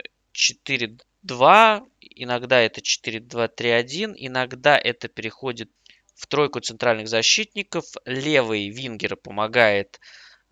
иногда 2.00 2.60
это 2.60 2.80
4-2-3-1, 2.80 4.14
иногда 4.16 4.78
это 4.78 5.08
переходит 5.08 5.70
в 6.14 6.26
тройку 6.26 6.60
центральных 6.60 7.08
защитников. 7.08 7.84
Левый 8.06 8.70
вингер 8.70 9.16
помогает 9.16 10.00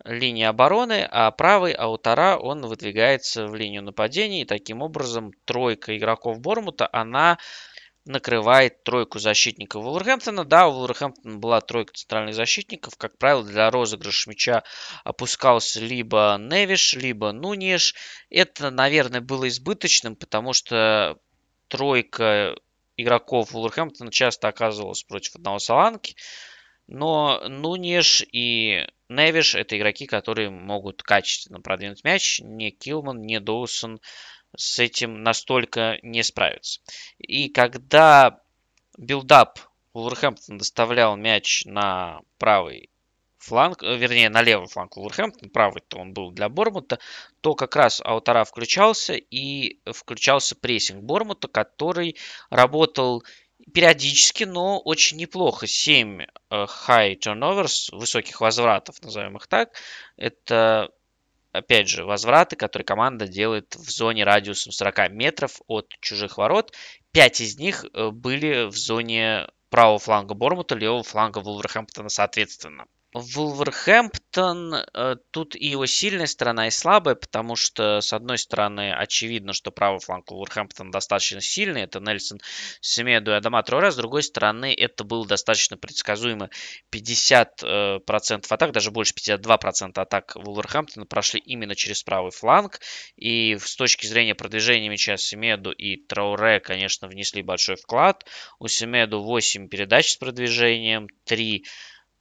линии 0.03 0.43
обороны, 0.43 1.07
а 1.09 1.31
правый 1.31 1.73
Аутара, 1.73 2.37
он 2.37 2.61
выдвигается 2.67 3.47
в 3.47 3.55
линию 3.55 3.81
нападения. 3.81 4.41
И 4.41 4.45
таким 4.45 4.83
образом 4.83 5.31
тройка 5.45 5.97
игроков 5.97 6.39
Бормута, 6.39 6.87
она 6.93 7.39
накрывает 8.05 8.83
тройку 8.83 9.19
защитников 9.19 9.83
Вулверхэмптона. 9.83 10.45
Да, 10.45 10.67
у 10.67 10.73
Вулверхэмптона 10.73 11.37
была 11.37 11.61
тройка 11.61 11.93
центральных 11.93 12.35
защитников. 12.35 12.95
Как 12.97 13.17
правило, 13.17 13.43
для 13.43 13.69
розыгрыша 13.69 14.29
мяча 14.29 14.63
опускался 15.03 15.79
либо 15.79 16.37
Невеш, 16.39 16.93
либо 16.93 17.31
Нунеш. 17.31 17.95
Это, 18.29 18.69
наверное, 18.69 19.21
было 19.21 19.47
избыточным, 19.47 20.15
потому 20.15 20.53
что 20.53 21.17
тройка 21.67 22.55
игроков 22.97 23.51
Вулверхэмптона 23.51 24.11
часто 24.11 24.47
оказывалась 24.47 25.03
против 25.03 25.35
одного 25.35 25.59
Саланки. 25.59 26.15
Но 26.87 27.41
Нунеш 27.47 28.23
и 28.31 28.87
Невеш 29.09 29.55
это 29.55 29.77
игроки, 29.77 30.05
которые 30.05 30.49
могут 30.49 31.01
качественно 31.01 31.59
продвинуть 31.59 32.03
мяч. 32.03 32.39
Не 32.41 32.71
Килман, 32.71 33.21
не 33.21 33.39
Доусон 33.39 33.99
с 34.57 34.79
этим 34.79 35.23
настолько 35.23 35.99
не 36.01 36.23
справится. 36.23 36.81
И 37.17 37.49
когда 37.49 38.39
buildup 38.97 39.59
Вулверхэмптон 39.93 40.57
доставлял 40.57 41.15
мяч 41.15 41.63
на 41.65 42.19
правый 42.37 42.89
фланг, 43.37 43.83
э, 43.83 43.95
вернее, 43.95 44.29
на 44.29 44.41
левый 44.41 44.67
фланг 44.67 44.97
Вулверхэмптон, 44.97 45.49
правый-то 45.49 45.97
он 45.97 46.13
был 46.13 46.31
для 46.31 46.49
Бормута, 46.49 46.99
то 47.41 47.55
как 47.55 47.75
раз 47.75 48.01
Аутара 48.03 48.43
включался 48.43 49.13
и 49.13 49.79
включался 49.85 50.55
прессинг 50.55 51.03
Бормута, 51.03 51.47
который 51.47 52.17
работал 52.49 53.23
периодически, 53.73 54.43
но 54.43 54.79
очень 54.79 55.17
неплохо. 55.17 55.67
7 55.67 56.21
э, 56.21 56.27
high 56.49 57.17
turnovers, 57.17 57.95
высоких 57.95 58.41
возвратов, 58.41 59.01
назовем 59.01 59.37
их 59.37 59.47
так. 59.47 59.69
Это 60.17 60.91
опять 61.57 61.89
же, 61.89 62.05
возвраты, 62.05 62.55
которые 62.55 62.85
команда 62.85 63.27
делает 63.27 63.75
в 63.75 63.89
зоне 63.89 64.23
радиусом 64.23 64.71
40 64.71 65.11
метров 65.11 65.61
от 65.67 65.87
чужих 66.01 66.37
ворот. 66.37 66.73
Пять 67.11 67.41
из 67.41 67.57
них 67.57 67.85
э, 67.93 68.09
были 68.11 68.65
в 68.65 68.75
зоне 68.75 69.47
правого 69.69 69.99
фланга 69.99 70.33
Бормута, 70.33 70.75
левого 70.75 71.03
фланга 71.03 71.39
Вулверхэмптона 71.39 72.09
соответственно. 72.09 72.85
Вулверхэмптон, 73.15 74.73
э, 74.73 75.15
тут 75.31 75.55
и 75.55 75.67
его 75.67 75.85
сильная 75.85 76.25
сторона, 76.25 76.67
и 76.67 76.69
слабая, 76.69 77.15
потому 77.15 77.55
что, 77.55 78.01
с 78.01 78.11
одной 78.11 78.37
стороны, 78.37 78.93
очевидно, 78.93 79.53
что 79.53 79.71
правый 79.71 80.01
фланг 80.01 80.29
Вулверхэмптона 80.29 80.91
достаточно 80.91 81.39
сильный, 81.39 81.83
это 81.83 82.01
Нельсон 82.01 82.41
Семеду 82.81 83.31
и 83.31 83.35
Адама 83.35 83.63
Троре, 83.63 83.91
с 83.91 83.95
другой 83.95 84.21
стороны, 84.21 84.75
это 84.77 85.05
было 85.05 85.25
достаточно 85.25 85.77
предсказуемо. 85.77 86.49
50% 86.93 87.55
э, 87.63 87.99
атак, 88.49 88.73
даже 88.73 88.91
больше 88.91 89.13
52% 89.13 89.97
атак 89.97 90.35
Вулверхэмптона 90.35 91.05
прошли 91.05 91.39
именно 91.39 91.75
через 91.75 92.03
правый 92.03 92.31
фланг, 92.31 92.81
и 93.15 93.57
с 93.57 93.77
точки 93.77 94.07
зрения 94.07 94.35
продвижения 94.35 94.89
мяча 94.89 95.15
Семеду 95.15 95.71
и 95.71 95.95
Трауре, 95.95 96.59
конечно, 96.59 97.07
внесли 97.07 97.41
большой 97.41 97.77
вклад. 97.77 98.25
У 98.59 98.67
Семеду 98.67 99.23
8 99.23 99.69
передач 99.69 100.11
с 100.11 100.17
продвижением, 100.17 101.07
3 101.23 101.63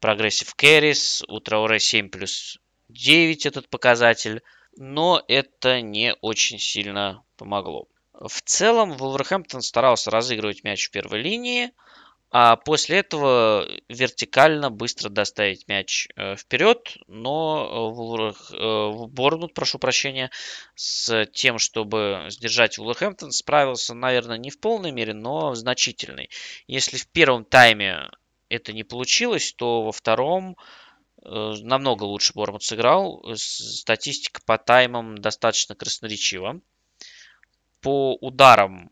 Прогрессив 0.05 0.55
Carries, 0.59 1.25
у 1.29 1.41
Трауре 1.41 1.81
7 1.81 2.11
плюс 2.11 2.59
9 2.91 3.47
этот 3.47 3.71
показатель, 3.71 4.43
но 4.77 5.25
это 5.29 5.81
не 5.81 6.15
очень 6.21 6.59
сильно 6.59 7.25
помогло. 7.39 7.89
В 8.13 8.43
целом, 8.43 8.99
Вулверхэмптон 8.99 9.63
старался 9.63 10.11
разыгрывать 10.11 10.63
мяч 10.63 10.89
в 10.89 10.91
первой 10.91 11.23
линии, 11.23 11.71
а 12.31 12.57
после 12.57 12.99
этого 12.99 13.67
вертикально 13.89 14.71
быстро 14.71 15.09
доставить 15.09 15.69
мяч 15.69 16.09
э, 16.17 16.37
вперед, 16.37 16.99
но 17.07 18.35
э, 18.53 19.07
Борнут, 19.07 19.55
прошу 19.55 19.79
прощения, 19.79 20.31
с 20.75 21.25
тем, 21.33 21.59
чтобы 21.59 22.27
сдержать 22.29 22.77
Вулверхэмптон, 22.77 23.33
справился, 23.33 23.95
наверное, 23.95 24.37
не 24.37 24.51
в 24.51 24.61
полной 24.61 24.91
мере, 24.91 25.15
но 25.15 25.53
в 25.53 25.57
значительной. 25.57 26.29
Если 26.67 26.99
в 26.99 27.09
первом 27.09 27.47
тайме 27.47 28.11
это 28.55 28.73
не 28.73 28.85
получилось, 28.85 29.53
то 29.53 29.83
во 29.83 29.93
втором 29.93 30.57
э, 31.23 31.55
намного 31.63 32.05
лучше 32.05 32.33
Бормут 32.35 32.63
сыграл. 32.63 33.25
Статистика 33.37 34.41
по 34.47 34.59
таймам 34.59 35.19
достаточно 35.19 35.75
красноречива. 35.75 36.61
По 37.81 38.15
ударам 38.15 38.91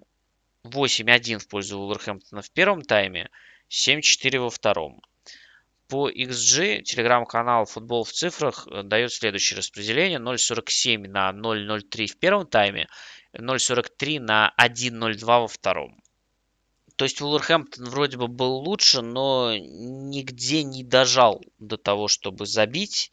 8-1 0.64 1.38
в 1.38 1.48
пользу 1.48 1.78
Вулверхэмптона 1.78 2.42
в 2.42 2.50
первом 2.50 2.82
тайме, 2.82 3.30
7-4 3.70 4.38
во 4.38 4.50
втором. 4.50 5.02
По 5.88 6.10
XG 6.10 6.82
телеграм-канал 6.82 7.66
«Футбол 7.66 8.04
в 8.04 8.12
цифрах» 8.12 8.66
э, 8.66 8.82
дает 8.82 9.12
следующее 9.12 9.58
распределение. 9.58 10.18
0.47 10.18 11.08
на 11.08 11.30
0.03 11.30 12.06
в 12.06 12.18
первом 12.18 12.46
тайме, 12.46 12.88
0.43 13.36 14.20
на 14.20 14.54
1.02 14.58 15.24
во 15.24 15.48
втором. 15.48 16.01
То 16.96 17.04
есть 17.04 17.20
Вулверхэмптон 17.20 17.86
вроде 17.86 18.16
бы 18.16 18.28
был 18.28 18.56
лучше, 18.56 19.02
но 19.02 19.56
нигде 19.56 20.62
не 20.62 20.84
дожал 20.84 21.42
до 21.58 21.76
того, 21.76 22.08
чтобы 22.08 22.46
забить. 22.46 23.10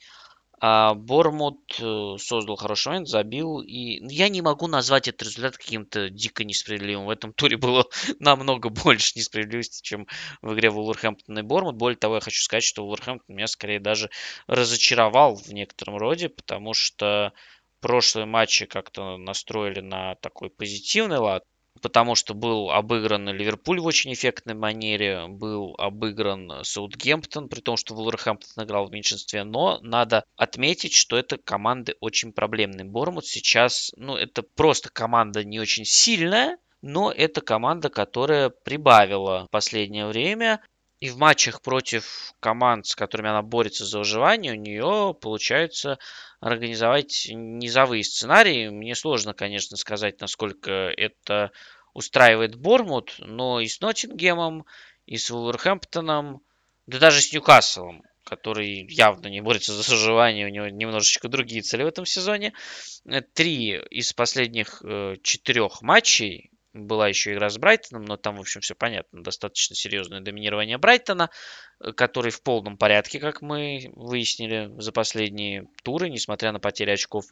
А 0.61 0.93
Бормут 0.93 1.79
э, 1.79 2.15
создал 2.17 2.57
хороший 2.57 2.89
момент, 2.89 3.07
забил. 3.07 3.61
И 3.61 4.01
ну, 4.01 4.09
я 4.09 4.27
не 4.27 4.41
могу 4.41 4.67
назвать 4.67 5.07
этот 5.07 5.23
результат 5.23 5.57
каким-то 5.57 6.09
дико 6.09 6.43
несправедливым. 6.43 7.05
В 7.05 7.09
этом 7.09 7.31
туре 7.31 7.55
было 7.55 7.85
намного 8.19 8.69
больше 8.69 9.17
несправедливости, 9.17 9.81
чем 9.81 10.05
в 10.41 10.53
игре 10.53 10.69
Вулверхэмптон 10.69 11.39
и 11.39 11.41
Бормут. 11.43 11.75
Более 11.75 11.97
того, 11.97 12.15
я 12.15 12.21
хочу 12.21 12.41
сказать, 12.41 12.63
что 12.63 12.83
Вулверхэмптон 12.83 13.35
меня 13.35 13.47
скорее 13.47 13.79
даже 13.79 14.09
разочаровал 14.47 15.35
в 15.35 15.47
некотором 15.53 15.95
роде, 15.95 16.27
потому 16.27 16.73
что 16.73 17.31
прошлые 17.79 18.25
матчи 18.25 18.65
как-то 18.65 19.15
настроили 19.15 19.79
на 19.79 20.15
такой 20.15 20.49
позитивный 20.49 21.19
лад 21.19 21.45
потому 21.81 22.15
что 22.15 22.33
был 22.33 22.71
обыгран 22.71 23.29
Ливерпуль 23.29 23.79
в 23.79 23.85
очень 23.85 24.13
эффектной 24.13 24.53
манере, 24.53 25.27
был 25.27 25.75
обыгран 25.77 26.63
Саутгемптон, 26.63 27.49
при 27.49 27.61
том, 27.61 27.77
что 27.77 27.95
Вулверхэмптон 27.95 28.63
играл 28.63 28.87
в 28.87 28.91
меньшинстве, 28.91 29.43
но 29.43 29.79
надо 29.81 30.23
отметить, 30.35 30.93
что 30.93 31.17
это 31.17 31.37
команды 31.37 31.95
очень 31.99 32.33
проблемные. 32.33 32.85
Бормут 32.85 33.25
сейчас, 33.25 33.91
ну, 33.95 34.15
это 34.15 34.43
просто 34.43 34.89
команда 34.89 35.43
не 35.43 35.59
очень 35.59 35.85
сильная, 35.85 36.57
но 36.81 37.11
это 37.11 37.41
команда, 37.41 37.89
которая 37.89 38.49
прибавила 38.49 39.45
в 39.47 39.51
последнее 39.51 40.07
время. 40.07 40.61
И 40.99 41.09
в 41.09 41.17
матчах 41.17 41.61
против 41.61 42.33
команд, 42.41 42.85
с 42.85 42.93
которыми 42.93 43.29
она 43.29 43.41
борется 43.41 43.85
за 43.85 43.99
выживание, 43.99 44.51
у 44.51 44.55
нее 44.55 45.15
получается 45.19 45.97
организовать 46.41 47.27
низовые 47.31 48.03
сценарии. 48.03 48.67
Мне 48.67 48.95
сложно, 48.95 49.33
конечно, 49.33 49.77
сказать, 49.77 50.19
насколько 50.19 50.71
это 50.71 51.51
устраивает 51.93 52.55
Бормут, 52.55 53.15
но 53.19 53.61
и 53.61 53.67
с 53.67 53.79
Ноттингемом, 53.79 54.65
и 55.05 55.17
с 55.17 55.29
Вулверхэмптоном, 55.29 56.41
да 56.85 56.99
даже 56.99 57.21
с 57.21 57.31
Ньюкаслом, 57.31 58.03
который 58.25 58.85
явно 58.91 59.27
не 59.27 59.41
борется 59.41 59.73
за 59.73 59.89
выживание, 59.89 60.47
у 60.47 60.49
него 60.49 60.67
немножечко 60.67 61.29
другие 61.29 61.61
цели 61.61 61.83
в 61.83 61.87
этом 61.87 62.05
сезоне. 62.05 62.53
Три 63.33 63.77
из 63.89 64.11
последних 64.11 64.81
э, 64.83 65.15
четырех 65.23 65.81
матчей 65.81 66.51
была 66.73 67.07
еще 67.07 67.33
игра 67.33 67.49
с 67.49 67.57
Брайтоном, 67.57 68.05
но 68.05 68.17
там, 68.17 68.37
в 68.37 68.41
общем, 68.41 68.61
все 68.61 68.75
понятно. 68.75 69.23
Достаточно 69.23 69.75
серьезное 69.75 70.21
доминирование 70.21 70.77
Брайтона, 70.77 71.29
э, 71.79 71.91
который 71.93 72.31
в 72.31 72.41
полном 72.41 72.77
порядке, 72.77 73.19
как 73.19 73.41
мы 73.41 73.91
выяснили 73.95 74.71
за 74.77 74.91
последние 74.91 75.67
туры, 75.83 76.09
несмотря 76.09 76.51
на 76.51 76.59
потери 76.59 76.91
очков. 76.91 77.25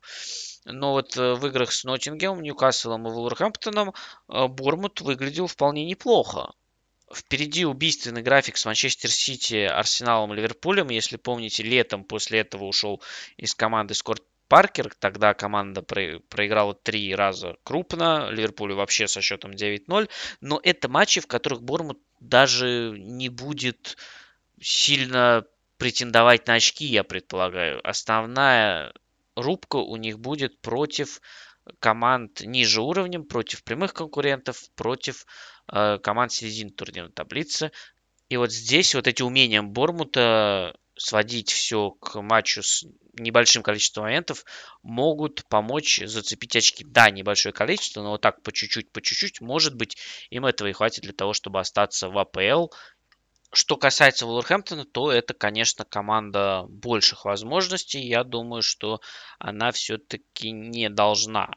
Но 0.66 0.94
вот 0.94 1.16
э, 1.18 1.36
в 1.36 1.46
играх 1.48 1.72
с 1.72 1.84
Ноттингемом, 1.84 2.42
Ньюкаслом 2.42 3.08
и 3.08 3.12
Вулверхэмптоном 3.12 3.94
э, 4.30 4.48
Бормут 4.48 5.02
выглядел 5.02 5.48
вполне 5.48 5.86
неплохо. 5.86 6.54
Впереди 7.14 7.64
убийственный 7.64 8.22
график 8.22 8.58
с 8.58 8.66
Манчестер 8.66 9.10
Сити, 9.10 9.64
Арсеналом 9.64 10.34
и 10.34 10.36
Ливерпулем. 10.36 10.90
Если 10.90 11.16
помните, 11.16 11.64
летом 11.64 12.04
после 12.04 12.40
этого 12.40 12.66
ушел 12.66 13.02
из 13.38 13.56
команды 13.56 13.94
Скотт 13.94 14.22
Паркер. 14.48 14.94
Тогда 15.00 15.34
команда 15.34 15.82
проиграла 15.82 16.74
три 16.74 17.14
раза 17.14 17.58
крупно. 17.64 18.30
Ливерпулю 18.30 18.76
вообще 18.76 19.08
со 19.08 19.22
счетом 19.22 19.52
9-0. 19.52 20.10
Но 20.42 20.60
это 20.64 20.90
матчи, 20.90 21.22
в 21.22 21.28
которых 21.28 21.62
Бормут 21.62 22.00
даже 22.20 22.96
не 22.98 23.30
будет 23.30 23.98
сильно 24.60 25.46
претендовать 25.78 26.48
на 26.48 26.56
очки, 26.56 26.86
я 26.86 27.04
предполагаю. 27.04 27.88
Основная 27.88 28.94
рубка 29.36 29.78
у 29.78 29.96
них 29.96 30.20
будет 30.20 30.60
против 30.62 31.22
команд 31.80 32.42
ниже 32.42 32.82
уровнем, 32.82 33.26
против 33.26 33.64
прямых 33.64 33.94
конкурентов, 33.94 34.58
против 34.76 35.26
э, 35.72 36.00
команд 36.00 36.32
середины 36.32 36.72
турнирной 36.72 37.12
таблицы. 37.12 37.72
И 38.30 38.38
вот 38.38 38.52
здесь 38.52 38.96
вот 38.96 39.08
эти 39.08 39.22
умения 39.22 39.62
Бормута 39.62 40.76
сводить 40.98 41.52
все 41.52 41.92
к 41.92 42.22
матчу 42.22 42.64
с 42.64 42.86
небольшим 43.14 43.64
количеством 43.64 44.06
моментов 44.06 44.44
могут 44.84 45.46
помочь 45.48 46.02
зацепить 46.06 46.56
очки. 46.56 46.84
Да, 46.84 47.10
небольшое 47.10 47.54
количество, 47.54 48.02
но 48.02 48.12
вот 48.12 48.22
так 48.22 48.42
по 48.42 48.52
чуть-чуть, 48.52 48.92
по 48.92 49.02
чуть-чуть, 49.02 49.42
может 49.42 49.76
быть, 49.76 49.98
им 50.30 50.46
этого 50.46 50.68
и 50.68 50.74
хватит 50.74 51.04
для 51.04 51.14
того, 51.14 51.34
чтобы 51.34 51.60
остаться 51.60 52.10
в 52.10 52.18
АПЛ. 52.18 52.68
Что 53.54 53.78
касается 53.78 54.26
Вулверхэмптона, 54.26 54.86
то 54.86 55.12
это, 55.12 55.34
конечно, 55.34 55.86
команда 55.86 56.66
больших 56.68 57.26
возможностей. 57.26 58.02
Я 58.02 58.24
думаю, 58.24 58.62
что 58.62 59.00
она 59.40 59.72
все-таки 59.72 60.52
не 60.52 60.90
должна 60.90 61.56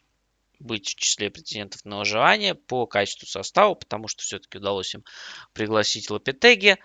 быть 0.61 0.91
в 0.91 0.95
числе 0.95 1.31
претендентов 1.31 1.85
на 1.85 1.99
выживание 1.99 2.55
по 2.55 2.87
качеству 2.87 3.27
состава, 3.27 3.75
потому 3.75 4.09
что 4.09 4.23
все-таки 4.23 4.59
удалось 4.59 4.95
им 4.95 5.05
пригласить 5.53 6.11
Лапетеги 6.11 6.77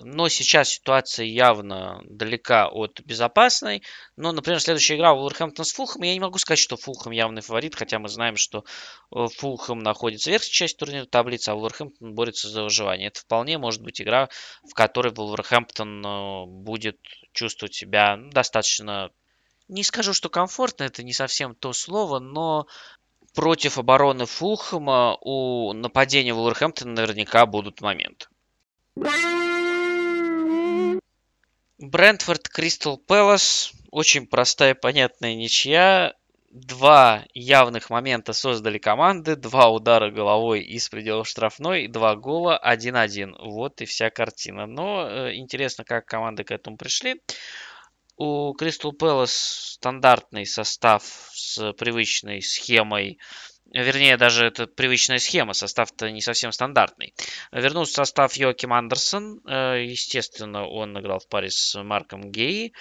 но 0.00 0.28
сейчас 0.28 0.70
ситуация 0.70 1.26
явно 1.26 2.02
далека 2.04 2.68
от 2.68 3.00
безопасной. 3.00 3.82
Но, 4.16 4.32
например, 4.32 4.60
следующая 4.60 4.96
игра 4.96 5.14
Вулверхэмптон 5.14 5.64
с 5.64 5.72
Фулхэм, 5.72 6.02
я 6.02 6.12
не 6.12 6.20
могу 6.20 6.38
сказать, 6.38 6.58
что 6.58 6.76
Фулхэм 6.76 7.12
явный 7.12 7.42
фаворит, 7.42 7.74
хотя 7.74 7.98
мы 7.98 8.08
знаем, 8.08 8.36
что 8.36 8.64
Фулхэм 9.10 9.78
находится 9.78 10.30
в 10.30 10.32
верхней 10.32 10.50
части 10.50 10.76
турнирной 10.76 11.08
таблицы, 11.08 11.48
а 11.50 11.54
Вулверхэмптон 11.54 12.14
борется 12.14 12.48
за 12.48 12.64
выживание. 12.64 13.08
Это 13.08 13.20
вполне 13.20 13.58
может 13.58 13.82
быть 13.82 14.00
игра, 14.00 14.28
в 14.68 14.74
которой 14.74 15.12
Вулверхэмптон 15.12 16.06
э, 16.06 16.46
будет 16.46 16.98
чувствовать 17.32 17.74
себя 17.74 18.16
достаточно, 18.16 19.10
не 19.68 19.82
скажу, 19.82 20.12
что 20.12 20.28
комфортно, 20.28 20.84
это 20.84 21.02
не 21.02 21.12
совсем 21.12 21.54
то 21.54 21.72
слово, 21.72 22.18
но 22.18 22.66
против 23.34 23.78
обороны 23.78 24.26
Фулхэма 24.26 25.16
у 25.20 25.72
нападения 25.72 26.34
Вулверхэмптона 26.34 26.92
наверняка 26.92 27.46
будут 27.46 27.80
моменты. 27.80 28.26
Брентфорд 31.78 32.48
Кристал 32.48 32.96
Пэлас. 32.96 33.72
Очень 33.90 34.26
простая 34.26 34.74
понятная 34.74 35.34
ничья. 35.34 36.14
Два 36.50 37.26
явных 37.34 37.90
момента 37.90 38.32
создали 38.32 38.78
команды. 38.78 39.36
Два 39.36 39.68
удара 39.68 40.10
головой 40.10 40.62
из 40.62 40.88
пределов 40.88 41.28
штрафной. 41.28 41.86
Два 41.86 42.16
гола. 42.16 42.58
1-1. 42.64 43.34
Вот 43.38 43.82
и 43.82 43.84
вся 43.84 44.08
картина. 44.08 44.66
Но 44.66 45.06
э, 45.06 45.36
интересно, 45.36 45.84
как 45.84 46.06
команды 46.06 46.44
к 46.44 46.50
этому 46.50 46.78
пришли. 46.78 47.20
У 48.16 48.54
Кристал 48.54 48.92
Пэлас 48.92 49.32
стандартный 49.74 50.46
состав 50.46 51.04
с 51.34 51.74
привычной 51.74 52.40
схемой 52.40 53.18
Вернее, 53.82 54.16
даже 54.16 54.46
это 54.46 54.66
привычная 54.66 55.18
схема, 55.18 55.52
состав-то 55.52 56.10
не 56.10 56.22
совсем 56.22 56.50
стандартный. 56.50 57.12
Вернулся 57.52 57.92
в 57.92 57.96
состав 57.96 58.34
Йоким 58.34 58.72
Андерсон. 58.72 59.40
Э, 59.46 59.84
естественно, 59.84 60.66
он 60.66 60.98
играл 60.98 61.18
в 61.18 61.28
паре 61.28 61.50
с 61.50 61.82
Марком 61.82 62.30
Гей. 62.30 62.72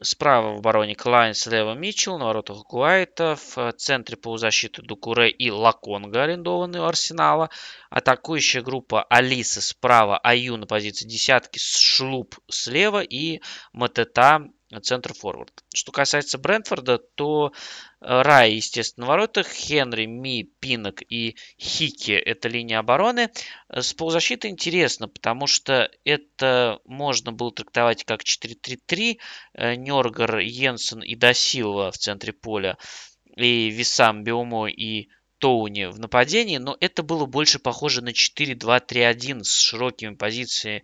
Справа 0.00 0.54
в 0.54 0.58
обороне 0.58 0.94
Клайн, 0.94 1.34
слева 1.34 1.74
Митчелл, 1.74 2.18
на 2.18 2.26
воротах 2.26 2.62
Гуайта, 2.62 3.34
в 3.34 3.72
центре 3.72 4.16
полузащиты 4.16 4.82
Дукуре 4.82 5.28
и 5.28 5.50
Лаконга, 5.50 6.22
арендованные 6.22 6.80
у 6.80 6.84
Арсенала. 6.84 7.50
Атакующая 7.90 8.62
группа 8.62 9.02
Алиса 9.02 9.60
справа, 9.60 10.16
Аю 10.18 10.56
на 10.56 10.66
позиции 10.66 11.08
десятки, 11.08 11.58
Шлуп 11.58 12.36
слева 12.48 13.00
и 13.02 13.40
Матета 13.72 14.46
центр 14.82 15.14
форвард. 15.14 15.64
Что 15.74 15.92
касается 15.92 16.38
Брентфорда, 16.38 16.98
то 16.98 17.52
э, 18.00 18.22
Рай, 18.22 18.54
естественно, 18.54 19.06
в 19.06 19.08
воротах, 19.08 19.48
Хенри, 19.48 20.06
Ми, 20.06 20.44
Пинок 20.60 21.02
и 21.08 21.36
Хики– 21.58 22.12
это 22.12 22.48
линия 22.48 22.78
обороны. 22.78 23.30
Э, 23.68 23.80
с 23.80 23.94
полузащитой 23.94 24.50
интересно, 24.50 25.08
потому 25.08 25.46
что 25.46 25.90
это 26.04 26.80
можно 26.84 27.32
было 27.32 27.50
трактовать 27.50 28.04
как 28.04 28.22
4-3-3. 28.22 29.18
Э, 29.54 29.74
Нергар, 29.74 30.38
Йенсен 30.38 31.02
и 31.02 31.14
Досилва 31.14 31.90
в 31.90 31.96
центре 31.96 32.32
поля, 32.32 32.76
и 33.36 33.70
Висам, 33.70 34.24
Биомо 34.24 34.68
и 34.68 35.08
Тоуни 35.38 35.84
в 35.84 35.98
нападении, 35.98 36.58
но 36.58 36.76
это 36.80 37.02
было 37.02 37.26
больше 37.26 37.58
похоже 37.58 38.02
на 38.02 38.10
4-2-3-1 38.10 39.44
с 39.44 39.56
широкими 39.56 40.14
позициями 40.14 40.82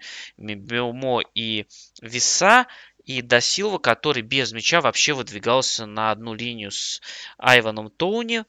Биомо 0.54 1.22
и 1.34 1.66
Виса 2.00 2.66
и 3.04 3.20
Досилва, 3.22 3.78
который 3.78 4.22
без 4.22 4.52
мяча 4.52 4.80
вообще 4.80 5.12
выдвигался 5.12 5.86
на 5.86 6.10
одну 6.10 6.34
линию 6.34 6.70
с 6.70 7.00
Айваном 7.38 7.90
Тоуни. 7.90 8.44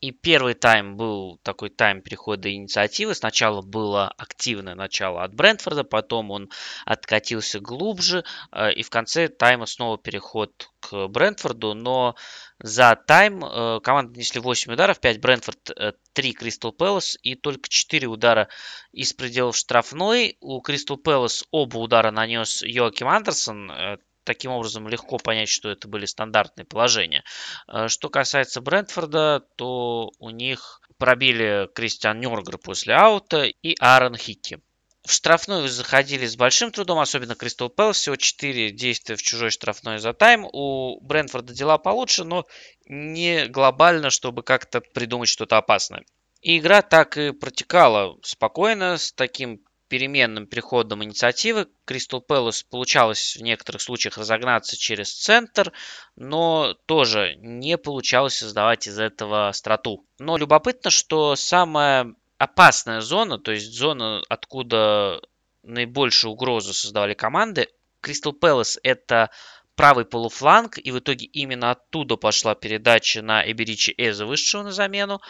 И 0.00 0.10
первый 0.10 0.54
тайм 0.54 0.96
был 0.96 1.38
такой 1.42 1.70
тайм 1.70 2.02
перехода 2.02 2.52
инициативы. 2.52 3.14
Сначала 3.14 3.62
было 3.62 4.08
активное 4.08 4.74
начало 4.74 5.22
от 5.22 5.34
Брентфорда, 5.34 5.84
потом 5.84 6.30
он 6.30 6.50
откатился 6.84 7.60
глубже, 7.60 8.24
э, 8.52 8.72
и 8.72 8.82
в 8.82 8.90
конце 8.90 9.28
тайма 9.28 9.66
снова 9.66 9.96
переход 9.96 10.68
к 10.80 11.06
Брентфорду. 11.08 11.74
Но 11.74 12.16
за 12.58 12.96
тайм 12.96 13.44
э, 13.44 13.80
команды 13.80 14.12
нанесли 14.14 14.40
8 14.40 14.72
ударов, 14.72 15.00
5 15.00 15.20
Брентфорд, 15.20 15.70
3 16.12 16.32
Кристал 16.32 16.72
Пэлас 16.72 17.16
и 17.22 17.34
только 17.34 17.68
4 17.68 18.06
удара 18.06 18.48
из 18.92 19.12
пределов 19.12 19.56
штрафной. 19.56 20.36
У 20.40 20.60
Кристал 20.60 20.98
Пэлас 20.98 21.44
оба 21.50 21.78
удара 21.78 22.10
нанес 22.10 22.62
Йоаким 22.62 23.08
Андерсон, 23.08 23.70
э, 23.70 23.98
таким 24.24 24.50
образом 24.52 24.88
легко 24.88 25.18
понять, 25.18 25.48
что 25.48 25.70
это 25.70 25.88
были 25.88 26.06
стандартные 26.06 26.64
положения. 26.64 27.24
Э, 27.68 27.88
что 27.88 28.08
касается 28.08 28.60
Брентфорда, 28.60 29.44
то 29.56 30.10
у 30.18 30.30
них 30.30 30.80
пробили 30.98 31.68
Кристиан 31.74 32.20
Нюргер 32.20 32.58
после 32.58 32.94
аута 32.94 33.44
и 33.44 33.76
Аарон 33.78 34.16
Хикки. 34.16 34.60
В 35.06 35.12
штрафную 35.12 35.68
заходили 35.68 36.24
с 36.24 36.34
большим 36.34 36.70
трудом, 36.70 36.98
особенно 36.98 37.34
Кристал 37.34 37.68
Пэлас. 37.68 37.98
Всего 37.98 38.16
4 38.16 38.70
действия 38.70 39.16
в 39.16 39.22
чужой 39.22 39.50
штрафной 39.50 39.98
за 39.98 40.14
тайм. 40.14 40.46
У 40.50 40.98
Брэнфорда 41.02 41.52
дела 41.52 41.76
получше, 41.76 42.24
но 42.24 42.46
не 42.86 43.46
глобально, 43.46 44.08
чтобы 44.08 44.42
как-то 44.42 44.80
придумать 44.80 45.28
что-то 45.28 45.58
опасное. 45.58 46.04
И 46.40 46.58
игра 46.58 46.80
так 46.80 47.18
и 47.18 47.32
протекала 47.32 48.16
спокойно, 48.22 48.96
с 48.96 49.12
таким 49.12 49.60
переменным 49.88 50.46
переходом 50.46 51.04
инициативы. 51.04 51.68
Кристал 51.84 52.20
Пэлас 52.20 52.62
получалось 52.62 53.36
в 53.36 53.42
некоторых 53.42 53.82
случаях 53.82 54.18
разогнаться 54.18 54.76
через 54.76 55.12
центр, 55.12 55.72
но 56.16 56.74
тоже 56.86 57.36
не 57.36 57.78
получалось 57.78 58.38
создавать 58.38 58.86
из 58.86 58.98
этого 58.98 59.50
страту. 59.52 60.04
Но 60.18 60.36
любопытно, 60.36 60.90
что 60.90 61.36
самая 61.36 62.14
опасная 62.38 63.00
зона, 63.00 63.38
то 63.38 63.52
есть 63.52 63.72
зона, 63.72 64.22
откуда 64.28 65.20
наибольшую 65.62 66.32
угрозу 66.32 66.74
создавали 66.74 67.14
команды, 67.14 67.68
Кристал 68.00 68.32
Пэлас 68.34 68.78
это 68.82 69.30
правый 69.76 70.04
полуфланг, 70.04 70.78
и 70.78 70.92
в 70.92 70.98
итоге 70.98 71.26
именно 71.26 71.70
оттуда 71.70 72.16
пошла 72.16 72.54
передача 72.54 73.22
на 73.22 73.50
Эберичи 73.50 73.94
Эза, 73.96 74.26
вышедшего 74.26 74.62
на 74.62 74.72
замену. 74.72 75.20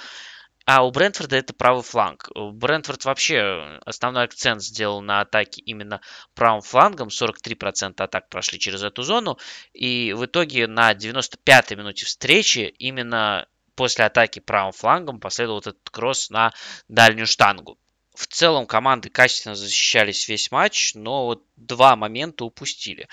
А 0.67 0.83
у 0.85 0.91
Брентфорда 0.91 1.37
это 1.37 1.53
правый 1.53 1.83
фланг. 1.83 2.31
Брентфорд 2.35 3.05
вообще 3.05 3.81
основной 3.85 4.25
акцент 4.25 4.63
сделал 4.63 5.03
на 5.03 5.21
атаке 5.21 5.61
именно 5.61 6.01
правым 6.35 6.63
флангом. 6.63 7.09
43% 7.09 7.95
атак 7.99 8.29
прошли 8.31 8.59
через 8.59 8.83
эту 8.83 9.03
зону. 9.03 9.39
И 9.75 10.15
в 10.17 10.25
итоге 10.25 10.67
на 10.67 10.93
95-й 10.93 11.77
минуте 11.77 12.07
встречи 12.07 12.75
именно 12.79 13.47
после 13.77 14.07
атаки 14.07 14.39
правым 14.39 14.73
флангом 14.73 15.21
последовал 15.21 15.59
этот 15.59 15.79
кросс 15.91 16.31
на 16.31 16.53
дальнюю 16.89 17.27
штангу. 17.27 17.79
В 18.15 18.29
целом 18.29 18.67
команды 18.67 19.11
качественно 19.11 19.57
защищались 19.57 20.29
весь 20.29 20.53
матч, 20.53 20.95
но 20.95 21.27
вот 21.27 21.43
два 21.57 21.97
момента 21.97 22.45
упустили. 22.45 23.09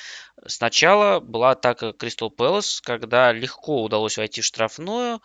Сначала 0.46 1.20
была 1.20 1.52
атака 1.52 1.92
Кристал 1.94 2.30
Пэлас, 2.30 2.82
когда 2.82 3.32
легко 3.32 3.84
удалось 3.84 4.18
войти 4.18 4.42
в 4.42 4.46
штрафную, 4.46 5.20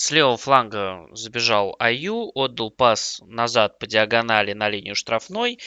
с 0.00 0.10
левого 0.10 0.38
фланга 0.38 1.08
забежал 1.12 1.76
Аю, 1.78 2.30
отдал 2.34 2.70
пас 2.70 3.20
назад 3.26 3.78
по 3.78 3.86
диагонали 3.86 4.54
на 4.54 4.70
линию 4.70 4.94
штрафной. 4.94 5.58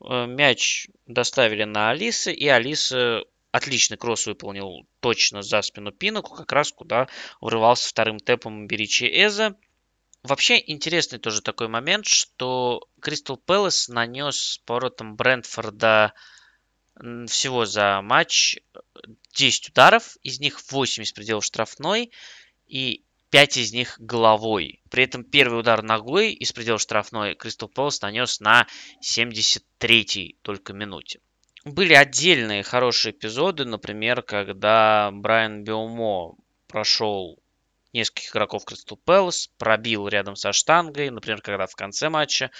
Э, 0.00 0.24
мяч 0.24 0.88
доставили 1.06 1.64
на 1.64 1.90
Алисы, 1.90 2.32
и 2.32 2.48
Алиса 2.48 3.24
отличный 3.52 3.98
кросс 3.98 4.26
выполнил 4.26 4.86
точно 5.00 5.42
за 5.42 5.60
спину 5.60 5.92
Пиноку, 5.92 6.34
как 6.34 6.52
раз 6.52 6.72
куда 6.72 7.08
врывался 7.42 7.90
вторым 7.90 8.18
тэпом 8.18 8.66
Беричи 8.66 9.04
Эза. 9.04 9.56
Вообще 10.22 10.58
интересный 10.66 11.18
тоже 11.18 11.42
такой 11.42 11.68
момент, 11.68 12.06
что 12.06 12.88
Кристал 13.02 13.36
Пэлас 13.36 13.88
нанес 13.88 14.58
поворотом 14.64 15.16
Брентфорда 15.16 16.14
всего 17.28 17.66
за 17.66 18.00
матч 18.00 18.56
10 19.34 19.68
ударов, 19.68 20.16
из 20.22 20.40
них 20.40 20.62
8 20.70 21.02
из 21.02 21.12
пределов 21.12 21.44
штрафной, 21.44 22.10
и 22.66 23.04
5 23.30 23.56
из 23.56 23.72
них 23.72 23.96
головой. 23.98 24.80
При 24.90 25.04
этом 25.04 25.24
первый 25.24 25.60
удар 25.60 25.82
ногой 25.82 26.32
из 26.32 26.52
предела 26.52 26.78
штрафной 26.78 27.34
Кристал 27.34 27.68
Пэлас 27.68 28.00
нанес 28.00 28.40
на 28.40 28.66
73-й 29.02 30.36
только 30.42 30.72
минуте. 30.72 31.20
Были 31.64 31.94
отдельные 31.94 32.62
хорошие 32.62 33.12
эпизоды, 33.12 33.64
например, 33.64 34.22
когда 34.22 35.10
Брайан 35.12 35.64
Биомо 35.64 36.36
прошел 36.68 37.40
нескольких 37.92 38.30
игроков 38.30 38.64
Кристал 38.64 38.98
Пэлас, 38.98 39.48
пробил 39.58 40.06
рядом 40.06 40.36
со 40.36 40.52
штангой, 40.52 41.10
например, 41.10 41.40
когда 41.40 41.66
в 41.66 41.74
конце 41.74 42.08
матча 42.08 42.50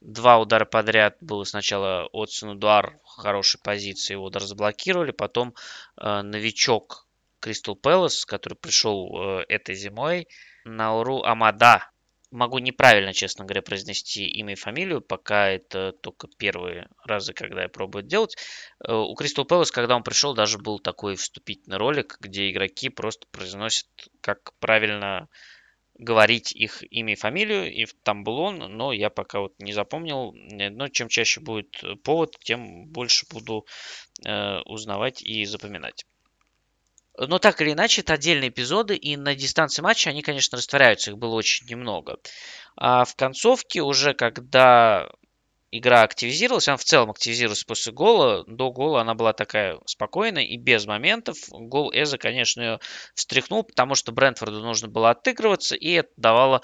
два 0.00 0.38
удара 0.38 0.64
подряд 0.64 1.16
было 1.20 1.44
сначала 1.44 2.08
от 2.12 2.30
Сунудуар 2.30 2.98
в 3.04 3.08
хорошей 3.20 3.60
позиции, 3.60 4.14
его 4.14 4.24
удар 4.24 4.42
заблокировали, 4.42 5.10
потом 5.10 5.54
э, 6.00 6.22
новичок 6.22 7.03
Кристал 7.44 7.76
Пэлас, 7.76 8.24
который 8.24 8.54
пришел 8.54 9.10
э, 9.12 9.44
этой 9.50 9.74
зимой. 9.74 10.28
Науру 10.64 11.22
Амада. 11.24 11.90
Могу 12.30 12.58
неправильно, 12.58 13.12
честно 13.12 13.44
говоря, 13.44 13.60
произнести 13.60 14.26
имя 14.26 14.54
и 14.54 14.56
фамилию, 14.56 15.02
пока 15.02 15.50
это 15.50 15.92
только 15.92 16.26
первые 16.38 16.88
разы, 17.04 17.34
когда 17.34 17.64
я 17.64 17.68
пробую 17.68 18.02
делать. 18.02 18.34
Э, 18.82 18.94
у 18.94 19.14
Кристал 19.14 19.44
Пэлас, 19.44 19.70
когда 19.70 19.94
он 19.94 20.02
пришел, 20.02 20.32
даже 20.32 20.56
был 20.56 20.78
такой 20.78 21.16
вступительный 21.16 21.76
ролик, 21.76 22.16
где 22.18 22.50
игроки 22.50 22.88
просто 22.88 23.26
произносят, 23.30 23.88
как 24.22 24.54
правильно 24.58 25.28
говорить 25.98 26.50
их 26.50 26.82
имя 26.90 27.12
и 27.12 27.16
фамилию, 27.16 27.70
и 27.70 27.84
там 28.04 28.24
был 28.24 28.38
он, 28.38 28.56
но 28.56 28.94
я 28.94 29.10
пока 29.10 29.40
вот 29.40 29.52
не 29.58 29.74
запомнил. 29.74 30.32
Но 30.32 30.88
чем 30.88 31.08
чаще 31.08 31.40
будет 31.40 31.76
повод, 32.04 32.38
тем 32.42 32.86
больше 32.86 33.26
буду 33.30 33.66
э, 34.24 34.60
узнавать 34.64 35.20
и 35.22 35.44
запоминать. 35.44 36.06
Но 37.16 37.38
так 37.38 37.60
или 37.60 37.72
иначе, 37.72 38.00
это 38.00 38.14
отдельные 38.14 38.50
эпизоды, 38.50 38.96
и 38.96 39.16
на 39.16 39.34
дистанции 39.34 39.82
матча 39.82 40.10
они, 40.10 40.22
конечно, 40.22 40.58
растворяются, 40.58 41.12
их 41.12 41.18
было 41.18 41.34
очень 41.34 41.66
немного. 41.68 42.18
А 42.76 43.04
в 43.04 43.14
концовке 43.14 43.82
уже, 43.82 44.14
когда 44.14 45.08
игра 45.70 46.02
активизировалась, 46.02 46.68
она 46.68 46.76
в 46.76 46.84
целом 46.84 47.10
активизировалась 47.10 47.64
после 47.64 47.92
гола, 47.92 48.44
до 48.46 48.70
гола 48.70 49.00
она 49.00 49.14
была 49.14 49.32
такая 49.32 49.78
спокойная 49.86 50.44
и 50.44 50.56
без 50.56 50.86
моментов. 50.86 51.36
Гол 51.50 51.92
Эза, 51.92 52.18
конечно, 52.18 52.60
ее 52.60 52.80
встряхнул, 53.14 53.62
потому 53.62 53.94
что 53.94 54.12
Брентфорду 54.12 54.60
нужно 54.60 54.88
было 54.88 55.10
отыгрываться, 55.10 55.76
и 55.76 55.90
это 55.92 56.10
давало 56.16 56.62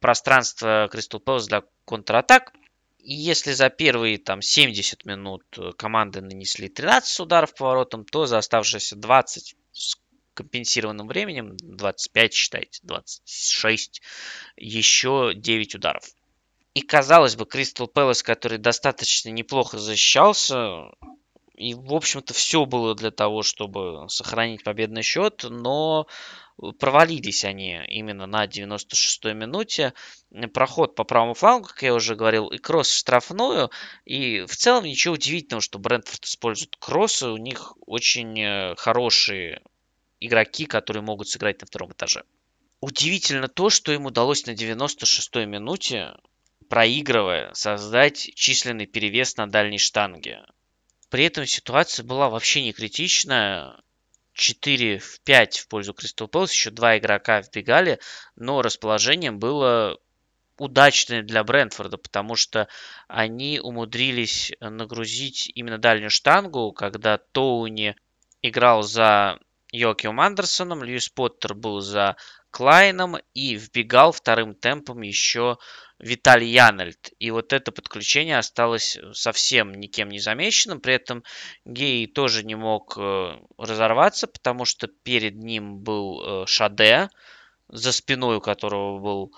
пространство 0.00 0.88
Кристал 0.90 1.20
Пэлас 1.20 1.46
для 1.46 1.62
контратак. 1.84 2.52
И 2.98 3.14
если 3.14 3.52
за 3.52 3.68
первые 3.68 4.18
там 4.18 4.42
70 4.42 5.04
минут 5.06 5.42
команды 5.76 6.20
нанесли 6.20 6.68
13 6.68 7.20
ударов 7.20 7.54
по 7.54 7.66
воротам, 7.66 8.04
то 8.04 8.26
за 8.26 8.38
оставшиеся 8.38 8.94
20 8.94 9.56
с 9.72 9.96
компенсированным 10.34 11.08
временем, 11.08 11.56
25 11.58 12.32
считайте, 12.32 12.80
26, 12.82 14.02
еще 14.56 15.32
9 15.34 15.74
ударов. 15.74 16.04
И 16.74 16.80
казалось 16.80 17.36
бы, 17.36 17.44
Кристал 17.44 17.86
Пэлас, 17.86 18.22
который 18.22 18.58
достаточно 18.58 19.28
неплохо 19.28 19.78
защищался, 19.78 20.90
и, 21.62 21.74
в 21.74 21.94
общем-то, 21.94 22.34
все 22.34 22.66
было 22.66 22.96
для 22.96 23.12
того, 23.12 23.44
чтобы 23.44 24.06
сохранить 24.08 24.64
победный 24.64 25.02
счет, 25.02 25.44
но 25.48 26.08
провалились 26.80 27.44
они 27.44 27.80
именно 27.86 28.26
на 28.26 28.46
96-й 28.46 29.32
минуте. 29.34 29.94
Проход 30.52 30.96
по 30.96 31.04
правому 31.04 31.34
флангу, 31.34 31.68
как 31.68 31.80
я 31.84 31.94
уже 31.94 32.16
говорил, 32.16 32.48
и 32.48 32.58
кросс 32.58 32.88
в 32.88 32.96
штрафную. 32.96 33.70
И 34.04 34.40
в 34.40 34.56
целом 34.56 34.84
ничего 34.84 35.14
удивительного, 35.14 35.60
что 35.62 35.78
Брентфорд 35.78 36.24
использует 36.24 36.74
кроссы. 36.80 37.28
У 37.28 37.36
них 37.36 37.74
очень 37.86 38.40
э, 38.40 38.74
хорошие 38.76 39.62
игроки, 40.18 40.66
которые 40.66 41.04
могут 41.04 41.28
сыграть 41.28 41.60
на 41.60 41.68
втором 41.68 41.92
этаже. 41.92 42.24
Удивительно 42.80 43.46
то, 43.46 43.70
что 43.70 43.92
им 43.92 44.06
удалось 44.06 44.46
на 44.46 44.50
96-й 44.50 45.46
минуте, 45.46 46.16
проигрывая, 46.68 47.54
создать 47.54 48.32
численный 48.34 48.86
перевес 48.86 49.36
на 49.36 49.46
дальней 49.46 49.78
штанге. 49.78 50.44
При 51.12 51.24
этом 51.24 51.44
ситуация 51.44 52.04
была 52.04 52.30
вообще 52.30 52.62
не 52.62 52.72
критичная. 52.72 53.76
4 54.32 54.98
в 54.98 55.20
5 55.20 55.58
в 55.58 55.68
пользу 55.68 55.92
Кристал 55.92 56.26
Пэлас. 56.26 56.52
Еще 56.52 56.70
два 56.70 56.96
игрока 56.96 57.42
вбегали, 57.42 58.00
но 58.34 58.62
расположением 58.62 59.38
было 59.38 59.98
удачное 60.56 61.22
для 61.22 61.44
Брентфорда, 61.44 61.98
потому 61.98 62.34
что 62.34 62.66
они 63.08 63.60
умудрились 63.60 64.52
нагрузить 64.60 65.52
именно 65.54 65.76
дальнюю 65.76 66.08
штангу, 66.08 66.72
когда 66.72 67.18
Тоуни 67.18 67.94
играл 68.40 68.82
за 68.82 69.38
Йокиум 69.70 70.18
Андерсоном, 70.18 70.82
Льюис 70.82 71.10
Поттер 71.10 71.52
был 71.52 71.80
за 71.80 72.16
Клайном 72.50 73.18
и 73.34 73.56
вбегал 73.56 74.12
вторым 74.12 74.54
темпом 74.54 75.02
еще 75.02 75.58
Виталий 76.02 76.50
Янальд. 76.50 77.12
И 77.20 77.30
вот 77.30 77.52
это 77.52 77.70
подключение 77.70 78.36
осталось 78.36 78.98
совсем 79.12 79.72
никем 79.72 80.08
не 80.08 80.18
замеченным. 80.18 80.80
При 80.80 80.94
этом 80.94 81.22
Гей 81.64 82.08
тоже 82.08 82.44
не 82.44 82.56
мог 82.56 82.98
э, 82.98 83.36
разорваться, 83.56 84.26
потому 84.26 84.64
что 84.64 84.88
перед 84.88 85.36
ним 85.36 85.78
был 85.78 86.42
э, 86.42 86.46
Шаде, 86.46 87.08
за 87.68 87.92
спиной 87.92 88.38
у 88.38 88.40
которого 88.40 88.98
был 88.98 89.32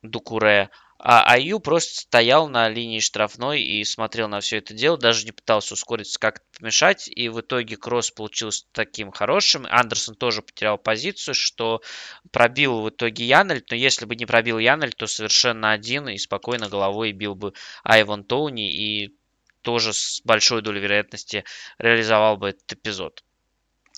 Дукуре. 0.00 0.70
А 1.06 1.22
Аю 1.34 1.60
просто 1.60 2.00
стоял 2.00 2.48
на 2.48 2.66
линии 2.70 2.98
штрафной 2.98 3.60
и 3.60 3.84
смотрел 3.84 4.26
на 4.26 4.40
все 4.40 4.56
это 4.56 4.72
дело, 4.72 4.96
даже 4.96 5.26
не 5.26 5.32
пытался 5.32 5.74
ускориться, 5.74 6.18
как-то 6.18 6.46
помешать. 6.58 7.10
И 7.14 7.28
в 7.28 7.42
итоге 7.42 7.76
кросс 7.76 8.10
получился 8.10 8.64
таким 8.72 9.12
хорошим. 9.12 9.66
Андерсон 9.68 10.14
тоже 10.14 10.40
потерял 10.40 10.78
позицию, 10.78 11.34
что 11.34 11.82
пробил 12.30 12.80
в 12.80 12.88
итоге 12.88 13.26
Янель. 13.26 13.62
Но 13.68 13.76
если 13.76 14.06
бы 14.06 14.16
не 14.16 14.24
пробил 14.24 14.58
Янель, 14.58 14.94
то 14.94 15.06
совершенно 15.06 15.72
один 15.72 16.08
и 16.08 16.16
спокойно 16.16 16.70
головой 16.70 17.12
бил 17.12 17.34
бы 17.34 17.52
Айван 17.82 18.24
Тоуни 18.24 18.72
и 18.72 19.14
тоже 19.60 19.92
с 19.92 20.22
большой 20.24 20.62
долей 20.62 20.80
вероятности 20.80 21.44
реализовал 21.76 22.38
бы 22.38 22.48
этот 22.48 22.72
эпизод. 22.72 23.22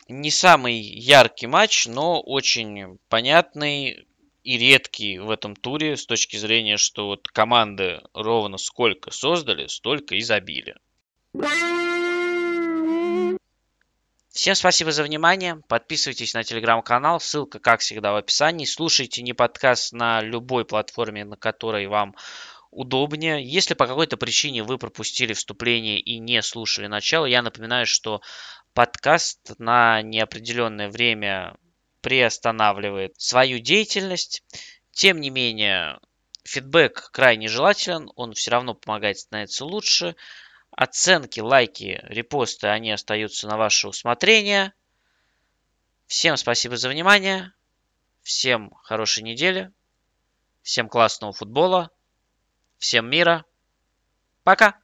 Не 0.08 0.32
самый 0.32 0.74
яркий 0.74 1.46
матч, 1.46 1.86
но 1.86 2.20
очень 2.20 2.98
понятный 3.08 4.08
и 4.46 4.58
редкий 4.58 5.18
в 5.18 5.28
этом 5.30 5.56
туре 5.56 5.96
с 5.96 6.06
точки 6.06 6.36
зрения, 6.36 6.76
что 6.76 7.06
вот 7.06 7.26
команды 7.26 8.00
ровно 8.14 8.58
сколько 8.58 9.10
создали, 9.10 9.66
столько 9.66 10.14
и 10.14 10.20
забили. 10.20 10.76
Всем 14.28 14.54
спасибо 14.54 14.92
за 14.92 15.02
внимание. 15.02 15.60
Подписывайтесь 15.66 16.32
на 16.32 16.44
телеграм-канал. 16.44 17.18
Ссылка, 17.18 17.58
как 17.58 17.80
всегда, 17.80 18.12
в 18.12 18.16
описании. 18.16 18.66
Слушайте 18.66 19.22
не 19.22 19.32
подкаст 19.32 19.92
на 19.92 20.20
любой 20.20 20.64
платформе, 20.64 21.24
на 21.24 21.36
которой 21.36 21.88
вам 21.88 22.14
удобнее. 22.70 23.44
Если 23.44 23.74
по 23.74 23.88
какой-то 23.88 24.16
причине 24.16 24.62
вы 24.62 24.78
пропустили 24.78 25.32
вступление 25.32 25.98
и 25.98 26.20
не 26.20 26.40
слушали 26.42 26.86
начало, 26.86 27.26
я 27.26 27.42
напоминаю, 27.42 27.84
что 27.86 28.20
подкаст 28.74 29.58
на 29.58 30.02
неопределенное 30.02 30.88
время 30.88 31.56
приостанавливает 32.06 33.20
свою 33.20 33.58
деятельность. 33.58 34.44
Тем 34.92 35.20
не 35.20 35.28
менее, 35.28 35.98
фидбэк 36.44 37.10
крайне 37.10 37.48
желателен, 37.48 38.12
он 38.14 38.32
все 38.32 38.52
равно 38.52 38.74
помогает 38.74 39.18
становиться 39.18 39.64
лучше. 39.64 40.14
Оценки, 40.70 41.40
лайки, 41.40 42.00
репосты, 42.04 42.68
они 42.68 42.92
остаются 42.92 43.48
на 43.48 43.56
ваше 43.56 43.88
усмотрение. 43.88 44.72
Всем 46.06 46.36
спасибо 46.36 46.76
за 46.76 46.90
внимание. 46.90 47.52
Всем 48.22 48.70
хорошей 48.84 49.24
недели. 49.24 49.72
Всем 50.62 50.88
классного 50.88 51.32
футбола. 51.32 51.90
Всем 52.78 53.10
мира. 53.10 53.44
Пока. 54.44 54.78